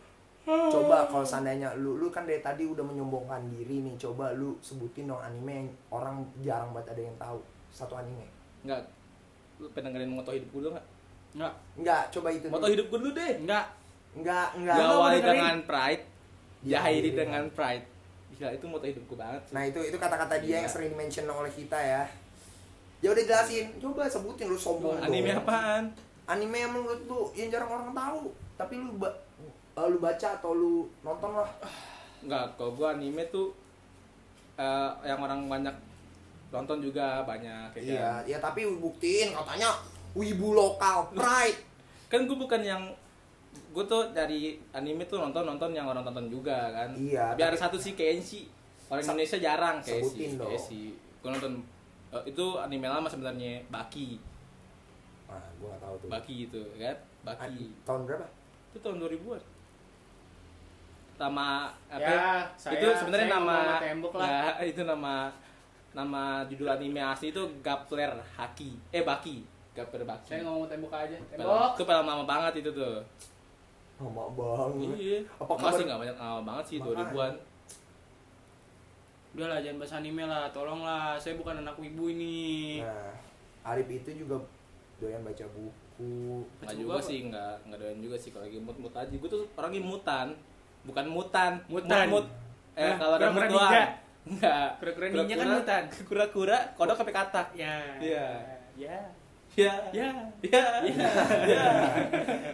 Coba 0.48 1.04
kalau 1.04 1.20
seandainya 1.22 1.76
lu 1.76 1.94
lu 1.94 2.08
kan 2.08 2.24
dari 2.24 2.40
tadi 2.40 2.64
udah 2.64 2.80
menyombongkan 2.80 3.44
diri 3.46 3.84
nih, 3.84 3.94
coba 3.94 4.32
lu 4.32 4.56
sebutin 4.58 5.04
dong 5.06 5.20
anime 5.20 5.52
yang 5.54 5.68
orang 5.90 6.16
jarang 6.40 6.72
banget 6.72 6.96
ada 6.96 7.02
yang 7.04 7.16
tahu. 7.16 7.38
Satu 7.68 7.94
anime. 7.94 8.24
Enggak. 8.60 8.80
Lu 9.58 9.66
pengen 9.70 9.90
dengerin 9.90 10.12
moto 10.12 10.30
hidup 10.30 10.48
gue 10.48 10.60
dulu 10.60 10.72
nggak? 10.72 10.86
Enggak, 11.28 11.52
Enggak, 11.76 12.02
coba 12.10 12.28
itu. 12.30 12.46
Moto 12.46 12.60
dulu. 12.60 12.72
hidup 12.72 12.86
gue 12.86 12.98
dulu 13.00 13.12
deh. 13.12 13.32
enggak. 13.38 13.66
Enggak, 14.14 14.48
enggak. 14.54 14.76
Diawali 14.76 15.18
dengan 15.20 15.56
pride, 15.62 16.02
Diakhiri 16.58 16.64
diakhiri 16.64 17.08
dengan- 17.12 17.44
dengan 17.44 17.44
pride. 17.52 17.84
Gila, 18.30 18.50
itu 18.52 18.66
moto 18.66 18.84
hidup 18.84 19.02
gue 19.04 19.18
banget. 19.18 19.42
sih. 19.42 19.52
Nah, 19.52 19.62
itu 19.64 19.80
itu 19.84 19.96
kata-kata 19.96 20.34
dia 20.36 20.48
Iya. 20.48 20.56
yang 20.56 20.68
sering 20.68 20.90
dimention 20.90 21.26
oleh 21.26 21.50
kita 21.50 21.76
ya. 21.76 22.02
Ya 22.98 23.08
udah 23.08 23.24
jelasin. 23.24 23.66
Coba 23.78 24.06
sebutin 24.06 24.46
lu 24.46 24.56
sombong 24.56 24.98
anime 25.00 25.30
dong. 25.32 25.40
apaan? 25.40 25.84
Anime 26.24 26.56
yang 26.56 26.72
menurut 26.72 27.02
lu 27.04 27.20
yang 27.32 27.48
jarang 27.48 27.66
orang 27.68 27.90
tahu, 27.90 28.22
tapi 28.54 28.74
lu 28.76 28.94
ba- 28.96 29.14
eh, 29.72 29.86
lu 29.86 29.98
baca 29.98 30.28
atau 30.32 30.50
lu 30.52 30.74
nonton 31.00 31.30
lah. 31.32 31.50
Enggak, 32.18 32.46
kalau 32.54 32.72
gue 32.72 32.86
anime 32.86 33.22
tuh 33.28 33.54
eh, 34.56 34.90
yang 35.04 35.18
orang 35.18 35.46
banyak 35.46 35.74
nonton 36.48 36.80
juga 36.80 37.20
banyak 37.22 37.70
kayak 37.70 37.84
Iya, 37.84 38.10
ya 38.26 38.38
tapi 38.38 38.64
buktiin 38.64 39.32
katanya 39.32 39.68
wibu 40.12 40.52
lokal 40.52 41.10
pride. 41.10 41.60
kan 42.06 42.24
gue 42.24 42.32
bukan 42.34 42.60
yang 42.60 42.82
gue 43.68 43.84
tuh 43.84 44.08
dari 44.10 44.56
anime 44.70 45.04
tuh 45.04 45.18
nonton 45.18 45.44
nonton 45.44 45.70
yang 45.70 45.84
orang 45.84 46.00
tonton 46.02 46.24
juga 46.26 46.72
kan 46.72 46.88
Iya, 46.90 47.32
ada 47.32 47.44
tapi- 47.46 47.60
satu 47.60 47.76
sih 47.76 47.92
Kenshi 47.92 48.48
orang 48.86 48.98
Se- 48.98 49.06
Indonesia 49.06 49.38
jarang 49.38 49.76
Kenshi 49.78 50.24
dong. 50.34 50.48
Kenshi 50.48 50.82
gue 51.18 51.30
nonton 51.30 51.60
eh, 52.08 52.22
itu 52.24 52.44
anime 52.56 52.86
lama 52.86 53.04
sebenarnya 53.04 53.60
Baki 53.66 54.16
Nah, 55.28 55.44
gua 55.58 55.68
gak 55.70 55.80
tahu 55.82 55.94
tuh. 55.98 56.08
Baki 56.08 56.32
gitu 56.42 56.60
kan 56.74 56.88
An- 56.88 56.96
Baki 57.28 57.64
tahun 57.84 58.00
berapa? 58.02 58.26
itu 58.66 58.78
tahun 58.80 58.96
2000-an 58.98 59.42
nama 61.18 61.48
apa 61.88 61.98
Ya, 62.00 62.46
saya- 62.54 62.78
itu 62.78 62.86
sebenarnya 62.94 63.28
nama 63.28 63.76
tembok 63.78 64.12
lah. 64.14 64.24
nggak, 64.24 64.54
itu 64.72 64.82
nama 64.82 65.14
nama 65.90 66.22
judul 66.44 66.68
anime 66.68 67.00
asli 67.00 67.28
itu 67.28 67.42
Gapler 67.58 68.12
Haki 68.34 68.76
eh 68.90 69.00
Baki 69.00 69.40
Gapler 69.72 70.02
Baki 70.02 70.28
Saya 70.28 70.42
ngomong 70.42 70.66
tembok 70.66 70.92
aja. 70.92 71.16
Tembok. 71.28 71.74
itu 71.74 71.82
film 71.82 72.04
lama 72.04 72.24
banget 72.24 72.52
itu 72.60 72.70
tuh 72.70 72.98
Lama 73.98 74.30
banget. 74.30 74.94
Iya. 74.94 75.18
Apa 75.36 75.52
kabar- 75.52 75.74
nggak 75.80 76.00
banyak 76.00 76.16
lama 76.16 76.40
banget 76.44 76.64
sih 76.64 76.76
Makanya. 76.78 77.10
2000-an. 77.10 77.34
Udah 79.28 79.46
lah, 79.46 79.58
jangan 79.58 79.76
bahas 79.76 79.92
anime 79.92 80.24
lah. 80.24 80.44
Tolonglah, 80.50 81.14
saya 81.14 81.34
bukan 81.34 81.58
anak 81.58 81.76
wibu 81.76 82.08
ini. 82.08 82.78
Nah, 82.78 83.12
Arif 83.64 83.86
itu 83.88 84.24
juga 84.24 84.38
doyan 84.96 85.20
baca 85.20 85.44
buku. 85.50 86.10
Nggak 86.56 86.62
Baca 86.64 86.74
juga 86.74 86.86
buku 86.88 86.94
apa? 86.96 87.06
sih, 87.06 87.18
nggak 87.26 87.52
nggak 87.66 87.78
doyan 87.78 87.98
juga 87.98 88.16
sih 88.16 88.30
kalau 88.30 88.44
lagi 88.46 88.58
mood-mood 88.58 88.94
aja. 88.94 89.10
Gue 89.12 89.28
tuh 89.28 89.42
orangnya 89.52 89.80
mutan, 89.80 90.26
bukan 90.82 91.04
mutan. 91.06 91.52
Mutan. 91.66 92.06
Mood, 92.06 92.22
mood. 92.22 92.26
Eh, 92.74 92.82
Hah? 92.84 92.96
kalau 92.96 93.16
doang. 93.50 93.70
ninja? 93.70 93.82
Enggak. 94.28 94.68
Kura-kura 94.78 95.06
ninja 95.08 95.34
kan 95.34 95.48
hutan. 95.56 95.82
Kura-kura 96.08 96.58
kodok 96.76 96.96
sampai 96.96 97.16
katak. 97.16 97.48
Ya. 97.56 97.76
Iya. 97.98 98.26
Ya. 98.76 98.96
Ya. 99.56 99.72
Ya. 99.90 100.10
Ya. 100.44 100.64
Ya. 101.48 101.66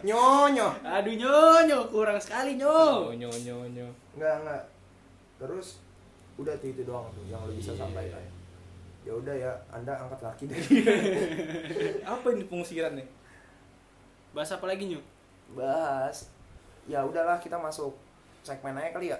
Nyonyo. 0.00 0.68
Aduh 0.80 1.14
nyonyo, 1.14 1.78
kurang 1.90 2.16
sekali 2.16 2.54
nyo. 2.56 3.10
Nyo 3.12 3.28
nyo 3.42 3.56
nyo. 3.68 3.86
Enggak, 4.16 4.34
enggak. 4.40 4.62
Terus 5.36 5.82
udah 6.34 6.54
tuh 6.56 6.70
itu 6.70 6.82
doang 6.82 7.06
tuh 7.12 7.22
yang 7.26 7.42
lo 7.44 7.52
bisa 7.52 7.74
Iya. 7.74 7.80
sampaikan. 7.84 8.22
Ya 9.04 9.12
udah 9.12 9.34
ya, 9.36 9.52
Anda 9.68 9.92
angkat 9.92 10.20
kaki 10.24 10.44
deh. 10.48 10.56
Apa 12.08 12.26
ini 12.32 12.48
pengusiran 12.48 12.96
nih? 12.96 13.04
Bahas 14.32 14.50
apa 14.50 14.64
lagi 14.64 14.88
nyo? 14.88 15.00
Bahas. 15.52 16.32
Ya 16.88 17.04
udahlah 17.04 17.36
kita 17.36 17.54
masuk 17.54 17.92
segmen 18.40 18.74
aja 18.74 18.90
kali 18.90 19.12
ya. 19.12 19.18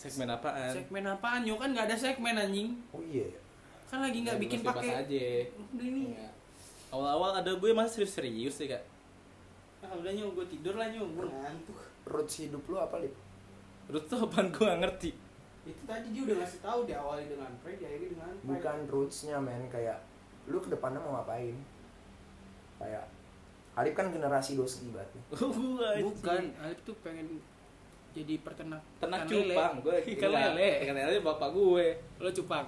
Segmen 0.00 0.28
apaan? 0.32 0.72
Segmen 0.72 1.04
apaan 1.04 1.44
nyo 1.44 1.60
kan 1.60 1.76
nggak 1.76 1.92
ada 1.92 1.96
segmen 1.96 2.32
anjing. 2.32 2.72
Oh 2.88 3.04
iya. 3.04 3.28
ya. 3.28 3.38
Kan 3.92 4.00
lagi 4.00 4.24
nggak 4.24 4.36
Ya, 4.38 4.42
bikin 4.42 4.60
pakai. 4.64 4.90
aja. 5.04 5.24
Udah 5.76 5.84
ini. 5.84 6.02
Iya. 6.16 6.28
Awal-awal 6.88 7.30
ada 7.44 7.52
gue 7.52 7.70
masih 7.70 8.00
serius-serius 8.00 8.56
sih 8.56 8.66
kak. 8.66 8.80
Ah, 9.84 9.92
udah 9.92 10.08
nyo, 10.08 10.32
gue 10.32 10.46
tidur 10.48 10.80
lah 10.80 10.88
nyo, 10.88 11.04
gue 11.04 11.24
ngantuk. 11.28 11.78
Roots 12.08 12.34
hidup 12.40 12.64
lu 12.64 12.80
apa, 12.80 12.96
Lip? 13.00 13.12
Rut 13.92 14.04
tuh 14.08 14.24
apaan 14.24 14.48
gue 14.48 14.64
gak 14.64 14.80
ngerti. 14.80 15.10
Itu 15.68 15.82
tadi 15.84 16.16
dia 16.16 16.22
udah 16.24 16.36
ngasih 16.40 16.60
tahu 16.64 16.80
diawali 16.88 17.24
dengan 17.28 17.52
pray, 17.60 17.76
diakhiri 17.76 18.16
dengan 18.16 18.32
pray. 18.32 18.48
Bukan 18.48 18.78
rootsnya 18.88 19.36
men, 19.36 19.68
kayak 19.68 20.00
lu 20.48 20.58
ke 20.58 20.72
depannya 20.72 21.00
mau 21.04 21.20
ngapain? 21.20 21.52
Kayak 22.80 23.04
Arif 23.76 23.94
kan 23.94 24.08
generasi 24.10 24.56
doski 24.56 24.90
banget 24.90 25.12
nih. 25.14 25.24
Bukan, 26.04 26.42
Alif 26.64 26.78
tuh 26.82 26.96
pengen 27.04 27.38
jadi 28.10 28.34
peternak 28.42 28.82
Ternak 28.98 29.26
ikan 29.26 29.30
cupang 29.30 29.72
gue 29.82 29.96
Ikan 30.18 30.30
lele. 30.30 30.70
Ikan 30.86 30.94
lele 30.98 31.18
bapak 31.22 31.48
gue. 31.54 31.86
Lo 32.18 32.30
cupang. 32.34 32.66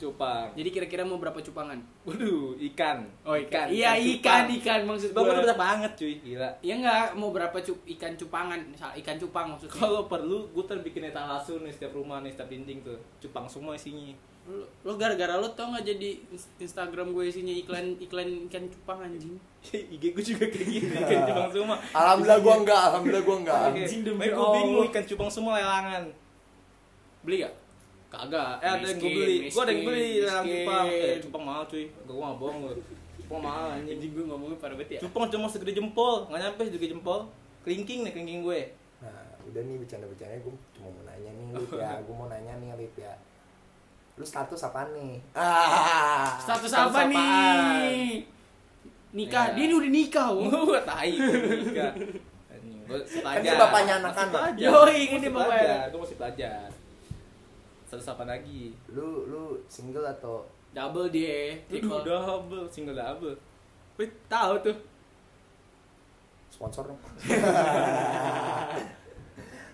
Cupang. 0.00 0.48
Jadi 0.56 0.68
kira-kira 0.72 1.04
mau 1.04 1.20
berapa 1.20 1.36
cupangan? 1.44 1.76
Waduh, 2.08 2.56
ikan. 2.72 3.04
Oh 3.20 3.36
ikan. 3.36 3.68
Iya 3.68 4.00
ikan, 4.00 4.48
cupang. 4.48 4.56
ikan 4.56 4.80
maksud 4.88 5.08
gue. 5.12 5.20
udah 5.20 5.44
besar 5.44 5.58
banget 5.60 5.92
cuy, 5.92 6.14
gila. 6.24 6.50
Iya 6.64 6.74
enggak, 6.80 7.06
mau 7.20 7.28
berapa 7.28 7.56
cup 7.60 7.78
ikan 7.84 8.16
cupangan? 8.16 8.60
Misal 8.64 8.96
ikan 8.96 9.20
cupang 9.20 9.52
maksudnya. 9.52 9.76
Kalau 9.76 10.08
perlu, 10.08 10.48
gue 10.56 10.64
ntar 10.64 10.80
bikin 10.80 11.04
etalase 11.12 11.52
nih 11.60 11.68
setiap 11.68 11.92
rumah 11.92 12.24
nih, 12.24 12.32
setiap 12.32 12.48
dinding 12.48 12.80
tuh. 12.80 12.96
Cupang 13.20 13.44
semua 13.44 13.76
isinya. 13.76 14.16
Lo, 14.82 14.92
gara-gara 14.94 15.36
lo 15.36 15.48
tau 15.52 15.70
nggak 15.70 15.84
jadi 15.84 16.10
ins- 16.28 16.50
Instagram 16.58 17.12
gue 17.12 17.24
isinya 17.26 17.52
iklan 17.52 17.94
iklan 17.96 18.28
ikan 18.48 18.64
cupang 18.66 18.98
anjing. 19.00 19.36
IG 19.94 20.04
gue 20.10 20.24
juga 20.24 20.44
kayak 20.48 20.66
gini, 20.66 20.94
ikan 21.04 21.20
cupang 21.28 21.48
semua. 21.50 21.76
Alhamdulillah 21.92 22.40
gua 22.40 22.54
enggak, 22.58 22.82
alhamdulillah 22.90 23.24
gua 23.24 23.36
enggak. 23.38 23.62
Anjing 23.70 24.00
demi 24.02 24.26
gue 24.26 24.46
bingung 24.52 24.86
ikan 24.88 25.04
cupang 25.04 25.30
semua 25.30 25.52
lelangan. 25.58 26.02
Beli 27.20 27.36
gak? 27.44 27.54
Kagak, 28.10 28.58
eh 28.58 28.66
ada 28.66 28.86
yang 28.90 28.98
gue 28.98 29.10
beli. 29.12 29.36
Gue 29.46 29.62
ada 29.62 29.70
yang 29.70 29.84
beli 29.86 30.06
lelang 30.18 30.46
cupang. 30.46 30.86
Eh, 30.90 31.16
cupang 31.22 31.42
mahal 31.46 31.62
cuy. 31.64 31.84
Gue 31.86 32.16
mah 32.18 32.34
bohong 32.34 32.58
gue. 32.66 32.74
Cupang 33.22 33.40
mahal 33.40 33.66
anjing. 33.78 33.94
Anjing 33.94 34.10
gue 34.16 34.24
ngomongnya 34.26 34.58
parah 34.58 34.74
banget 34.74 34.98
ya. 34.98 35.00
Cupang 35.06 35.30
cuma 35.30 35.46
segede 35.46 35.72
jempol, 35.72 36.26
nggak 36.26 36.40
nyampe 36.42 36.60
segede 36.66 36.90
jempol. 36.90 37.30
Kelingking 37.62 38.02
nih 38.02 38.10
kelingking 38.10 38.40
gue. 38.42 38.60
Nah, 38.98 39.38
udah 39.46 39.62
nih 39.62 39.76
bercanda-bercanda 39.78 40.42
gue 40.42 40.52
cuma 40.74 40.88
mau 40.90 41.04
nanya 41.06 41.30
nih 41.30 41.46
Lip 41.54 41.72
ya, 41.72 41.92
gue 42.08 42.14
mau 42.16 42.26
nanya 42.26 42.52
nih 42.58 42.68
Lip 42.74 42.94
ya. 42.98 43.12
Lu 44.20 44.24
status 44.28 44.60
apa 44.68 44.92
nih? 44.92 45.16
Ah. 45.32 46.36
Status 46.36 46.68
Status 46.68 46.92
apa 46.92 47.08
apaan? 47.08 47.08
nih? 47.08 48.20
Nikah, 49.16 49.44
Ya. 49.50 49.54
dia 49.56 49.64
ini 49.64 49.74
udah 49.80 49.90
nikah. 49.90 50.28
Wo. 50.36 50.44
Gue 50.44 50.80
tai 50.84 51.16
nikah. 51.16 51.92
Kan 53.24 53.40
dia 53.40 53.56
bapaknya 53.56 54.04
anak-anak. 54.04 54.60
Yoi, 54.60 55.16
ini 55.16 55.24
Masih 55.24 55.32
bapaknya. 55.32 55.88
Gue 55.88 56.00
masih 56.04 56.16
pelajar. 56.20 56.68
Status 57.88 58.12
apa 58.12 58.28
lagi? 58.28 58.76
Lu 58.92 59.24
lu 59.24 59.64
single 59.72 60.04
atau 60.04 60.44
Double 60.70 61.10
dia. 61.10 61.58
Aduh, 61.66 62.06
double, 62.06 62.70
single 62.70 62.94
double. 62.94 63.34
Wih, 63.98 64.06
tahu 64.30 64.54
tuh. 64.62 64.76
sponsor 66.50 66.86
dong? 66.86 67.00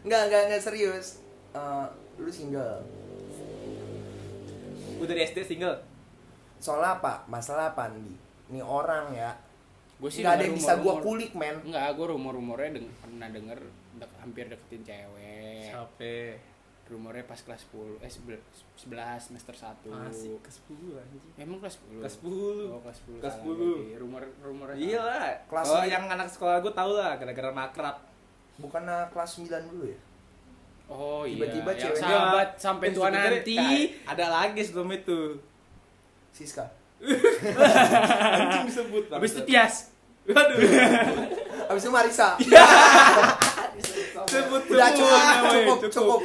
enggak, 0.07 0.23
enggak, 0.31 0.43
enggak 0.49 0.63
serius. 0.63 1.21
Eh, 1.53 1.87
lu 2.17 2.31
single. 2.33 2.81
Gue 4.97 5.07
dari 5.07 5.21
SD 5.23 5.39
single. 5.45 5.77
Soalnya 6.57 6.97
apa? 6.97 7.25
Masalah 7.27 7.73
apa 7.73 7.93
nih? 7.93 8.17
Ini 8.49 8.61
orang 8.61 9.13
ya. 9.13 9.31
Gue 9.97 10.09
sih 10.09 10.21
Nggak 10.21 10.33
ada 10.33 10.43
yang 10.43 10.53
denger 10.53 10.61
bisa 10.61 10.73
gua 10.75 10.83
rumor-rumor. 10.95 11.05
kulik, 11.07 11.33
men. 11.33 11.57
Enggak, 11.63 11.87
gue 11.93 12.07
rumor-rumornya 12.09 12.71
deng 12.77 12.87
pernah 12.97 13.29
denger 13.29 13.59
dek- 13.97 14.17
hampir 14.19 14.45
deketin 14.47 14.83
cewek. 14.83 15.73
Sampai 15.73 16.17
Rumornya 16.87 17.27
pas 17.27 17.43
kelas 17.43 17.67
10, 17.67 17.99
eh 17.99 18.07
11, 18.07 18.39
11 18.79 19.19
semester 19.19 19.51
1. 19.51 19.91
masih 19.91 20.39
ke 20.39 20.47
10 20.47 20.95
anjing. 20.95 21.23
Emang 21.35 21.59
kelas 21.59 21.83
10? 21.83 21.99
Ke 21.99 22.07
10. 22.07 22.71
Oh, 22.71 22.79
kelas 22.79 22.99
10. 23.03 23.19
Kelas 23.19 23.35
salah 23.35 23.43
10. 23.43 23.59
berarti. 23.59 23.95
Rumor 23.99 24.23
rumornya. 24.39 24.77
Iya 24.79 25.01
lah. 25.03 25.27
Kelas 25.51 25.67
sembilan. 25.67 25.91
yang 25.91 26.05
anak 26.07 26.29
sekolah 26.31 26.57
gue 26.63 26.71
tau 26.71 26.93
lah, 26.95 27.19
gara-gara 27.19 27.51
makrab. 27.51 27.97
Bukannya 28.57 29.11
kelas 29.11 29.31
9 29.35 29.67
dulu 29.67 29.85
ya? 29.91 29.99
Oh 30.87 31.23
iya. 31.23 31.35
Tiba-tiba 31.37 31.71
yang 31.73 31.83
ceweknya- 31.83 32.07
sahabat 32.07 32.49
sampai 32.57 32.87
Eh, 32.87 32.95
tua 32.95 33.09
nanti. 33.09 33.57
Ada 34.05 34.27
lagi 34.29 34.61
sebelum 34.61 34.89
itu. 34.91 35.21
Siska. 36.31 36.65
Anjing 37.03 38.65
disebut. 38.67 39.05
Habis 39.09 39.31
itu 39.33 39.43
Tias. 39.45 39.75
Waduh. 40.27 40.59
Abis 41.71 41.83
itu 41.83 41.91
Marisa. 41.91 42.29
Sebut 44.27 44.63
Udah 44.67 44.89
cukup, 44.91 45.21
cukup, 45.21 45.79
cukup, 45.87 45.91
cukup, 45.93 46.21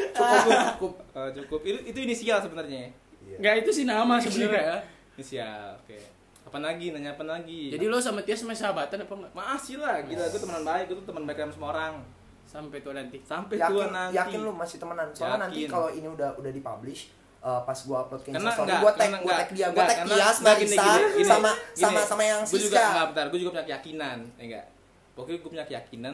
cukup. 0.71 0.91
Oh, 1.11 1.29
cukup. 1.29 1.59
Itu, 1.61 1.79
itu 1.85 1.99
inisial 2.01 2.39
sebenarnya. 2.39 2.89
Iya. 3.21 3.35
Enggak 3.37 3.55
itu 3.61 3.69
sih 3.71 3.85
nama 3.85 4.17
sebenarnya. 4.17 4.81
Inisial. 5.13 5.75
Oke. 5.77 5.97
Apa 6.41 6.57
lagi? 6.59 6.89
Nanya 6.89 7.13
apa 7.13 7.23
lagi? 7.23 7.69
Jadi 7.69 7.85
lo 7.85 7.97
sama 7.97 8.21
Tias 8.21 8.41
masih 8.41 8.63
sahabatan 8.63 9.03
apa 9.03 9.13
enggak? 9.13 9.31
masih 9.31 9.75
lah. 9.77 10.01
Gila, 10.01 10.23
gue 10.25 10.39
teman 10.39 10.61
baik. 10.63 10.83
Gue 10.87 10.97
tuh 10.97 11.07
teman 11.07 11.23
baik 11.23 11.37
sama 11.39 11.53
semua 11.53 11.69
orang. 11.71 11.93
Sampai 12.51 12.83
tua 12.83 12.91
nanti. 12.91 13.17
Sampai 13.23 13.55
Yakin, 13.55 13.71
tua 13.71 13.85
nanti. 13.89 14.13
yakin 14.13 14.39
lu 14.41 14.51
masih 14.51 14.77
temenan. 14.77 15.07
Soalnya 15.09 15.39
nanti 15.41 15.59
Yakin. 15.61 15.71
kalau 15.71 15.87
ini 15.89 16.03
udah 16.05 16.29
udah 16.35 16.51
dipublish 16.51 17.01
eh, 17.39 17.61
pas 17.63 17.79
gua 17.81 17.97
upload 18.03 18.21
ke 18.21 18.29
enggak, 18.29 18.53
gua 18.77 18.91
tag, 18.91 19.09
gua 19.09 19.17
enggak, 19.17 19.39
tag 19.39 19.49
dia, 19.49 19.67
gua 19.67 19.81
enggak, 19.81 19.87
tag 19.89 19.99
Tias, 20.05 20.35
enggak, 20.37 20.55
gini, 20.57 20.67
Marisa, 20.69 20.83
gini, 20.83 21.07
gini, 21.15 21.25
sama 21.25 21.49
gini. 21.49 21.79
sama 21.79 21.99
sama 22.03 22.21
yang 22.21 22.39
Gue 22.43 22.59
juga 22.59 22.75
enggak 22.75 22.91
Siska. 22.91 23.07
bentar, 23.09 23.25
gue 23.25 23.39
juga 23.39 23.51
punya 23.51 23.65
keyakinan, 23.65 24.17
ya 24.35 24.43
enggak. 24.45 24.65
Pokoknya 25.11 25.37
gue 25.37 25.49
punya 25.49 25.65
keyakinan 25.65 26.13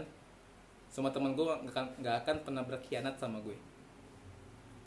semua 0.88 1.12
teman 1.12 1.32
gue 1.34 1.44
nggak 1.44 1.68
akan 1.68 1.86
nggak 2.00 2.16
akan 2.22 2.36
pernah 2.44 2.64
berkhianat 2.64 3.16
sama 3.16 3.38
gue. 3.42 3.58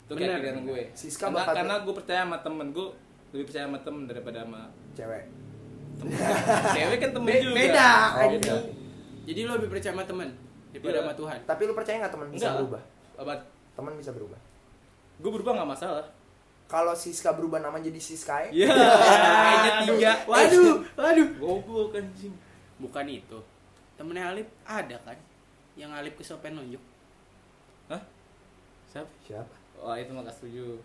Itu 0.01 0.11
Bener. 0.13 0.39
keyakinan 0.39 0.63
gue. 0.65 0.83
Siska 0.93 1.27
karena 1.27 1.37
bakal 1.37 1.53
karena 1.53 1.75
gue 1.79 1.93
percaya 1.93 2.21
sama 2.23 2.37
temen 2.39 2.67
gue 2.71 2.87
lebih 3.31 3.45
percaya 3.45 3.63
sama 3.63 3.79
temen 3.79 4.03
daripada 4.05 4.37
sama 4.41 4.61
Cewek. 4.91 5.23
temen. 5.93 6.11
Cewek 6.75 6.97
kan 6.97 7.09
temen 7.11 7.27
Be- 7.27 7.43
juga. 7.43 7.55
beda, 7.55 7.89
Oh. 8.17 8.63
Jadi 9.21 9.39
lo 9.45 9.51
lebih 9.55 9.69
percaya 9.69 9.93
sama 9.93 10.03
teman 10.03 10.29
daripada 10.71 10.93
Iya. 10.93 11.03
sama 11.03 11.13
Tuhan. 11.13 11.39
Tapi 11.43 11.61
lu 11.63 11.73
percaya 11.73 11.95
nggak 11.99 12.11
teman 12.11 12.27
bisa 12.27 12.39
Enggak. 12.41 12.57
berubah? 12.57 12.81
Apa? 13.17 13.33
Teman 13.71 13.93
bisa 13.95 14.11
berubah. 14.11 14.39
Gue 15.17 15.31
berubah 15.31 15.51
nggak 15.53 15.69
masalah. 15.69 16.05
Kalau 16.65 16.95
Siska 16.95 17.35
berubah 17.35 17.59
nama 17.59 17.77
jadi 17.77 17.99
Siska 17.99 18.47
Iya. 18.47 18.71
Kayaknya 18.71 19.71
tiga. 19.85 20.11
Waduh, 20.23 20.79
waduh. 20.95 21.27
Goblok 21.35 21.93
anjing. 21.93 22.31
Bukan 22.79 23.05
itu. 23.05 23.37
Temennya 23.93 24.31
Alip 24.31 24.47
ada 24.63 24.97
kan? 25.03 25.17
Yang 25.75 25.91
Alip 25.93 26.13
kesopen 26.15 26.55
nunjuk. 26.55 26.81
Hah? 27.87 28.01
Siapa? 28.87 29.11
Siapa? 29.21 29.55
Wah 29.77 29.95
itu 29.95 30.09
mah 30.11 30.23
gak 30.23 30.33
setuju. 30.33 30.79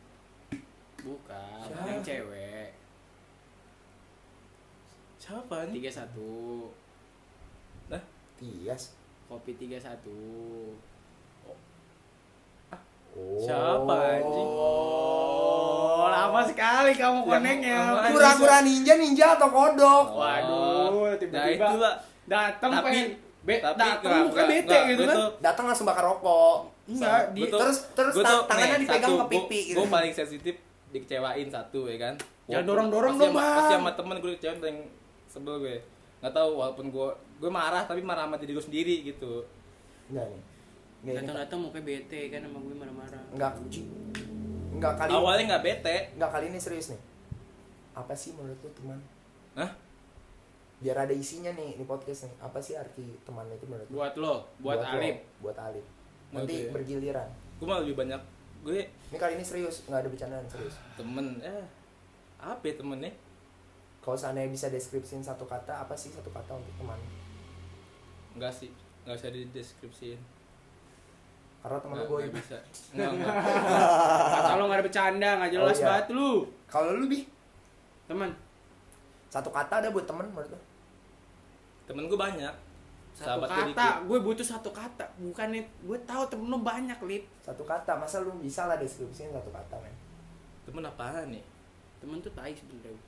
Bukan, 1.01 1.63
Siapa? 1.63 1.87
yang 1.87 2.03
cewek. 2.03 2.71
Siapa 5.17 5.57
nih? 5.71 5.87
31. 5.87 6.75
Tias. 8.37 8.93
Kopi 9.27 9.53
31. 9.55 10.07
Oh. 13.17 13.41
Siapa, 13.41 13.95
anjing? 14.13 14.49
Oh, 14.53 16.05
lama 16.07 16.41
sekali 16.45 16.93
kamu 16.93 17.19
koneknya. 17.23 17.79
Kura-kura 18.07 18.61
ninja, 18.61 18.95
ninja 18.95 19.27
atau 19.35 19.49
kodok? 19.49 20.07
Waduh, 20.13 21.09
Nah 21.09 21.17
tiba-tiba 21.17 21.67
itulah. 21.67 21.95
datang 22.27 22.71
Tapi- 22.71 22.87
pengen 22.87 23.07
be, 23.41 23.55
Tapi 23.57 23.79
datang 23.79 24.23
enggak, 24.27 24.47
bete 24.47 24.69
enggak, 24.69 24.83
gitu 24.87 25.01
gue 25.01 25.09
kan. 25.09 25.19
Datang 25.41 25.65
langsung 25.65 25.87
bakar 25.87 26.05
rokok. 26.05 26.57
Enggak, 26.87 27.21
Gua 27.25 27.35
di- 27.35 27.43
tuh- 27.47 27.61
terus 27.63 27.79
terus 27.95 28.15
tuh, 28.15 28.41
tangannya 28.45 28.75
nih, 28.75 28.83
dipegang 28.85 29.11
satu, 29.11 29.19
ke 29.19 29.27
pipi 29.29 29.41
gua- 29.57 29.67
gitu. 29.67 29.79
Gua 29.81 29.87
paling 29.91 30.13
sensitif 30.13 30.55
dikecewain 30.89 31.49
satu 31.49 31.81
ya 31.87 31.97
kan. 31.97 32.15
Jangan 32.47 32.65
dorong-dorong 32.65 33.13
pasti 33.13 33.25
dong, 33.25 33.35
Bang. 33.35 33.57
Pasti 33.57 33.75
sama 33.75 33.91
temen 33.93 34.15
gue 34.21 34.31
dikecewain 34.31 34.59
paling 34.61 34.79
sebel 35.27 35.55
gue. 35.59 35.77
Nggak 36.21 36.33
tahu 36.33 36.51
walaupun 36.59 36.87
gue 36.89 37.09
gue 37.37 37.51
marah 37.53 37.85
tapi 37.85 38.01
marah 38.01 38.25
sama 38.25 38.37
diri 38.41 38.53
gue 38.57 38.65
sendiri 38.65 38.95
gitu. 39.05 39.45
Enggak 40.09 40.27
nih. 40.33 40.43
Enggak. 41.05 41.15
Datang-datang 41.23 41.59
muka 41.61 41.79
bete 41.85 42.21
kan 42.33 42.41
sama 42.43 42.59
gue 42.63 42.75
marah-marah. 42.75 43.23
Enggak. 43.33 43.53
Enggak 44.77 44.93
kali. 44.97 45.11
Awalnya 45.13 45.45
nggak 45.55 45.65
bete. 45.65 45.97
Enggak 46.17 46.31
kali 46.33 46.45
ini 46.51 46.59
serius 46.59 46.93
nih. 46.93 47.01
Apa 47.97 48.13
sih 48.13 48.33
menurut 48.37 48.61
lu 48.61 48.71
teman? 48.77 48.99
Hah? 49.57 49.71
Biar 50.77 51.09
ada 51.09 51.15
isinya 51.17 51.49
nih 51.57 51.81
di 51.81 51.85
podcast 51.89 52.29
nih. 52.29 52.35
Apa 52.45 52.61
sih 52.61 52.77
arti 52.77 53.17
teman 53.25 53.49
itu 53.49 53.65
menurut 53.65 53.89
lu? 53.89 53.97
Buat 53.97 54.15
lo, 54.21 54.35
buat, 54.61 54.77
lo, 54.77 54.89
Alip. 55.01 55.17
buat 55.41 55.57
Alip. 55.57 55.87
Nanti 56.37 56.69
Oke. 56.69 56.73
bergiliran. 56.77 57.29
Gue 57.57 57.65
malah 57.65 57.81
lebih 57.81 57.97
banyak 57.97 58.21
gue 58.67 58.83
Ini 58.83 59.17
kali 59.17 59.39
ini 59.39 59.45
serius, 59.47 59.87
nggak 59.87 60.01
ada 60.03 60.09
bercandaan 60.11 60.47
serius. 60.51 60.75
temen 60.99 61.39
eh 61.39 61.65
apa 62.37 62.61
ya 62.67 62.75
temennya 62.77 63.15
Kalau 64.07 64.15
seandainya 64.17 64.47
bisa 64.49 64.71
deskripsiin 64.71 65.19
satu 65.19 65.43
kata, 65.45 65.75
apa 65.77 65.91
sih 65.93 66.09
satu 66.09 66.31
kata 66.31 66.55
untuk 66.55 66.71
teman? 66.77 66.95
enggak 68.33 68.53
sih 68.53 68.69
nggak 69.03 69.17
usah 69.17 69.31
dideskripsiin 69.31 70.21
Karena 71.59 71.79
teman 71.81 71.95
lu 71.95 72.05
nggak 72.05 72.09
boy. 72.09 72.21
nggak 72.23 72.35
bisa 72.37 72.59
nggak 72.93 73.11
nggak 73.13 73.35
Kata 74.31 74.53
lo 74.53 74.65
gak 74.65 74.77
ada 74.77 74.85
bercanda, 74.85 75.31
gak 75.37 75.51
jelas 75.51 75.67
Oh, 75.69 75.75
iya. 75.75 75.87
banget 75.89 76.07
lu. 76.13 76.31
Kalau 76.67 76.91
lu 76.95 77.07
bi, 77.07 77.21
Teman, 78.05 78.31
satu 79.27 79.51
kata 79.51 79.75
ada 79.81 79.89
buat 79.91 80.05
temen 80.05 80.27
menurut 80.29 80.47
lu? 80.49 80.61
temen 81.85 82.03
gue 82.05 82.15
banyak 82.17 82.55
satu 83.13 83.27
Sahabat 83.27 83.49
gue 83.49 83.63
kata, 83.73 83.87
gue 84.05 84.19
butuh 84.21 84.45
satu 84.45 84.71
kata. 84.71 85.03
Bukannya 85.19 85.59
gue 85.81 85.99
tahu 86.03 86.23
temen 86.27 86.47
lo 86.47 86.59
banyak, 86.61 86.99
Lip. 87.03 87.25
Satu 87.41 87.63
kata, 87.63 87.97
masa 87.97 88.21
lu 88.21 88.31
bisa 88.37 88.67
lah 88.67 88.77
deskripsiin 88.77 89.33
satu 89.33 89.49
kata 89.49 89.75
men? 89.77 89.95
temen 90.63 90.83
apaan 90.83 91.31
nih 91.31 91.41
Temen 91.97 92.19
tuh 92.19 92.31
tai 92.31 92.53
sebenernya. 92.53 92.99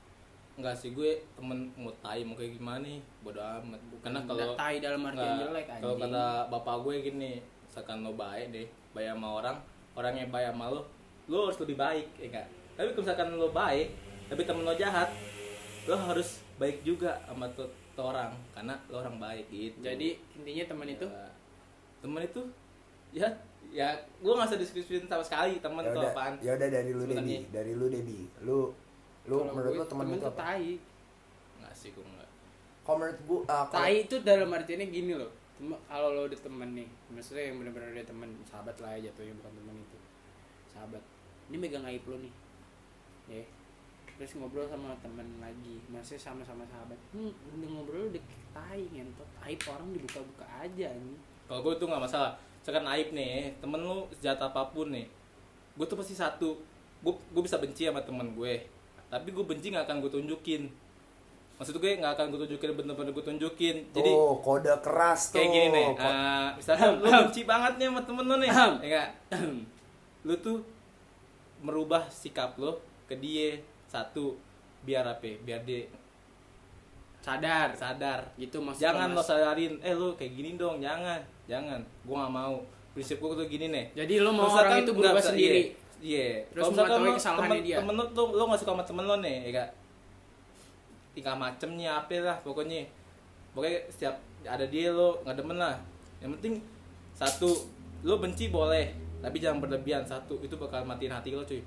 Enggak 0.59 0.75
sih 0.75 0.91
gue 0.91 1.11
temen 1.33 1.71
mau 1.73 1.87
tai 1.97 2.19
mau 2.21 2.35
kayak 2.35 2.51
gimana 2.53 2.83
nih 2.83 2.99
bodo 3.21 3.39
amat. 3.39 3.79
Karena 4.01 4.19
kalau 4.21 4.43
Nggak 4.45 4.59
tai 4.59 4.75
dalam 4.77 5.01
artian 5.01 5.23
nggak- 5.23 5.39
jelek 5.41 5.65
kalau 5.71 5.87
anjing. 5.89 6.01
kata 6.05 6.25
bapak 6.49 6.75
gue 6.83 6.95
gini 7.01 7.31
misalkan 7.63 7.97
lo 8.01 8.11
baik 8.13 8.47
deh 8.49 8.67
baik 8.91 9.07
sama 9.07 9.27
orang 9.35 9.57
orang 9.93 10.13
yang 10.15 10.29
baik 10.29 10.47
sama 10.49 10.65
lo 10.67 10.81
lo 11.25 11.37
harus 11.45 11.59
lebih 11.59 11.77
baik 11.77 12.05
ya 12.13 12.25
enggak? 12.27 12.47
Tapi 12.75 12.87
kalau 12.89 13.03
misalkan 13.03 13.27
lo 13.33 13.49
baik 13.49 13.87
tapi 14.27 14.41
temen 14.43 14.61
lo 14.61 14.73
jahat 14.73 15.09
lo 15.85 15.95
harus 15.95 16.29
baik 16.55 16.83
juga 16.83 17.17
sama 17.23 17.47
tuh, 17.49 17.65
orang 17.97 18.35
karena 18.51 18.75
lo 18.85 18.99
orang 18.99 19.15
baik 19.17 19.47
gitu. 19.47 19.79
Jadi 19.79 20.09
intinya 20.33 20.63
temen 20.67 20.87
itu? 20.89 21.07
Ya, 21.07 21.27
temen 21.99 22.21
itu 22.21 22.41
ya 23.09 23.27
ya 23.69 23.87
gue 24.17 24.27
nggak 24.29 24.49
usah 24.49 24.57
diskusiin 24.57 25.05
sama 25.05 25.21
sekali 25.21 25.59
temen 25.59 25.81
Ya 25.81 25.91
tuh 25.91 26.03
apaan. 26.05 26.33
ya 26.39 26.51
udah 26.53 26.69
dari 26.69 26.91
lu. 26.91 27.03
Debi, 27.05 27.47
dari 27.47 27.71
lu 27.73 27.85
Debi, 27.87 28.19
lu 28.41 28.71
lu 29.29 29.45
kalau 29.45 29.53
menurut 29.53 29.71
gue 29.71 29.79
lu 29.79 29.85
temen 29.85 30.05
itu 30.09 30.17
tuh 30.17 30.31
apa? 30.33 30.41
tai. 30.41 30.71
nggak 31.61 31.73
sih 31.77 31.89
gue 31.93 32.03
nggak 32.03 32.27
Kalau 32.81 32.97
menurut 33.05 33.19
gua, 33.29 33.39
uh, 33.53 33.65
Tai 33.69 33.93
itu 34.01 34.15
dalam 34.25 34.49
artiannya 34.49 34.89
gini 34.89 35.13
loh. 35.13 35.29
Kalau 35.61 36.09
lo 36.09 36.25
udah 36.25 36.41
temen 36.41 36.73
nih, 36.73 36.89
maksudnya 37.13 37.53
yang 37.53 37.61
benar-benar 37.61 37.93
udah 37.93 38.07
temen, 38.09 38.33
sahabat 38.49 38.73
lah 38.81 38.97
ya 38.97 39.13
jatuhnya 39.13 39.37
bukan 39.37 39.53
temen 39.61 39.75
itu. 39.77 39.97
Sahabat. 40.73 41.03
Ini 41.53 41.57
megang 41.61 41.85
aib 41.85 42.01
lo 42.09 42.17
nih. 42.17 42.33
Ya. 43.29 43.45
Terus 44.17 44.41
ngobrol 44.41 44.65
sama 44.65 44.97
temen 45.05 45.37
lagi, 45.37 45.77
masih 45.93 46.17
sama-sama 46.17 46.65
sahabat. 46.65 46.97
Hmm, 47.13 47.29
ngobrol 47.61 48.09
udah 48.09 48.23
kayak 48.25 48.47
tai 48.57 48.81
ngentot. 48.89 49.29
Aib 49.45 49.61
orang 49.69 49.93
dibuka-buka 49.93 50.45
aja 50.49 50.89
nih. 50.89 51.17
kalau 51.45 51.65
gue 51.65 51.73
tuh 51.77 51.85
nggak 51.89 52.03
masalah 52.05 52.37
misalkan 52.61 52.85
aib 52.93 53.09
nih 53.17 53.49
temen 53.57 53.81
lu 53.81 54.05
sejahat 54.13 54.37
apa 54.45 54.69
pun 54.69 54.93
nih 54.93 55.09
gue 55.73 55.85
tuh 55.89 55.97
pasti 55.97 56.13
satu 56.13 56.59
gue 57.01 57.13
gue 57.33 57.41
bisa 57.41 57.57
benci 57.57 57.89
sama 57.89 58.05
temen 58.05 58.35
gue 58.37 58.53
tapi 59.09 59.29
gue 59.29 59.41
benci 59.41 59.69
nggak 59.69 59.85
akan 59.85 59.97
gue 59.99 60.11
tunjukin. 60.11 60.63
Maksud 61.57 61.75
gue 61.75 61.91
nggak 61.91 62.13
akan 62.13 62.25
gue 62.29 62.39
tunjukin 62.45 62.69
bener-bener 62.71 63.11
gue 63.11 63.25
tunjukin. 63.25 63.75
Jadi 63.89 64.09
Tuh, 64.09 64.39
kode 64.39 64.71
keras 64.79 65.29
tuh. 65.29 65.35
kayak 65.35 65.49
gini 65.49 65.67
nih 65.69 65.87
Ko- 65.91 66.07
eh, 66.07 66.47
misalkan 66.55 66.89
lu 66.95 67.09
benci 67.09 67.41
banget 67.43 67.73
nih 67.75 67.87
sama 67.87 68.01
temen 68.01 68.23
lu 68.23 68.35
nih 68.37 68.49
ya 68.81 69.03
lu 70.21 70.33
tuh 70.37 70.57
merubah 71.59 72.07
sikap 72.07 72.55
lo 72.55 72.79
ke 73.05 73.15
dia. 73.15 73.59
Satu 73.85 74.37
biar 74.79 75.01
apa 75.03 75.25
ya? 75.25 75.35
biar 75.41 75.61
dia 75.63 75.83
Sadar. 77.19 77.75
sadar. 77.75 78.21
Gitu 78.35 78.55
maksudnya. 78.57 78.95
jangan 78.95 79.07
lo 79.11 79.21
sadarin 79.21 79.75
eh 79.81 79.91
lu 79.91 80.15
kayak 80.15 80.31
gini 80.31 80.55
dong. 80.55 80.79
Jangan 80.79 81.19
jangan. 81.45 81.81
Gua 82.03 82.23
nggak 82.23 82.31
mau. 82.31 82.55
Prinsip 82.89 83.19
gua 83.19 83.35
tuh 83.35 83.45
gini 83.45 83.67
nih. 83.67 83.85
Jadi 83.93 84.13
lo 84.17 84.31
mau 84.31 84.47
Misalkan 84.47 84.65
orang 84.69 84.79
itu 84.81 84.91
berubah 84.93 85.13
bisa- 85.17 85.29
sendiri. 85.29 85.61
iya 85.65 85.87
iya 85.99 86.41
Terus 86.47 86.61
Kalau 86.61 86.71
misalkan 86.71 86.99
mengetahui 87.01 87.19
lo 87.29 87.41
temen, 87.41 87.59
dia. 87.61 87.77
temen 87.77 87.93
lo 87.93 88.05
tuh 88.09 88.27
lo 88.31 88.43
nggak 88.45 88.59
suka 88.59 88.71
sama 88.71 88.83
temen 88.83 89.03
lo 89.03 89.15
nih 89.17 89.37
ya 89.45 89.51
kak 89.55 89.69
tingkah 91.11 91.35
macemnya 91.35 91.89
apa 91.97 92.15
lah 92.19 92.37
pokoknya 92.39 92.85
pokoknya 93.51 93.79
setiap 93.87 94.15
ada 94.41 94.63
dia 94.63 94.89
lo 94.89 95.19
nggak 95.21 95.35
demen 95.35 95.57
lah 95.57 95.75
yang 96.17 96.31
penting 96.33 96.61
satu 97.11 97.49
lo 98.01 98.15
benci 98.17 98.47
boleh 98.47 98.87
tapi 99.19 99.35
jangan 99.37 99.59
berlebihan 99.59 100.03
satu 100.03 100.39
itu 100.39 100.55
bakal 100.55 100.79
matiin 100.81 101.11
hati 101.11 101.33
lo 101.33 101.43
cuy 101.43 101.59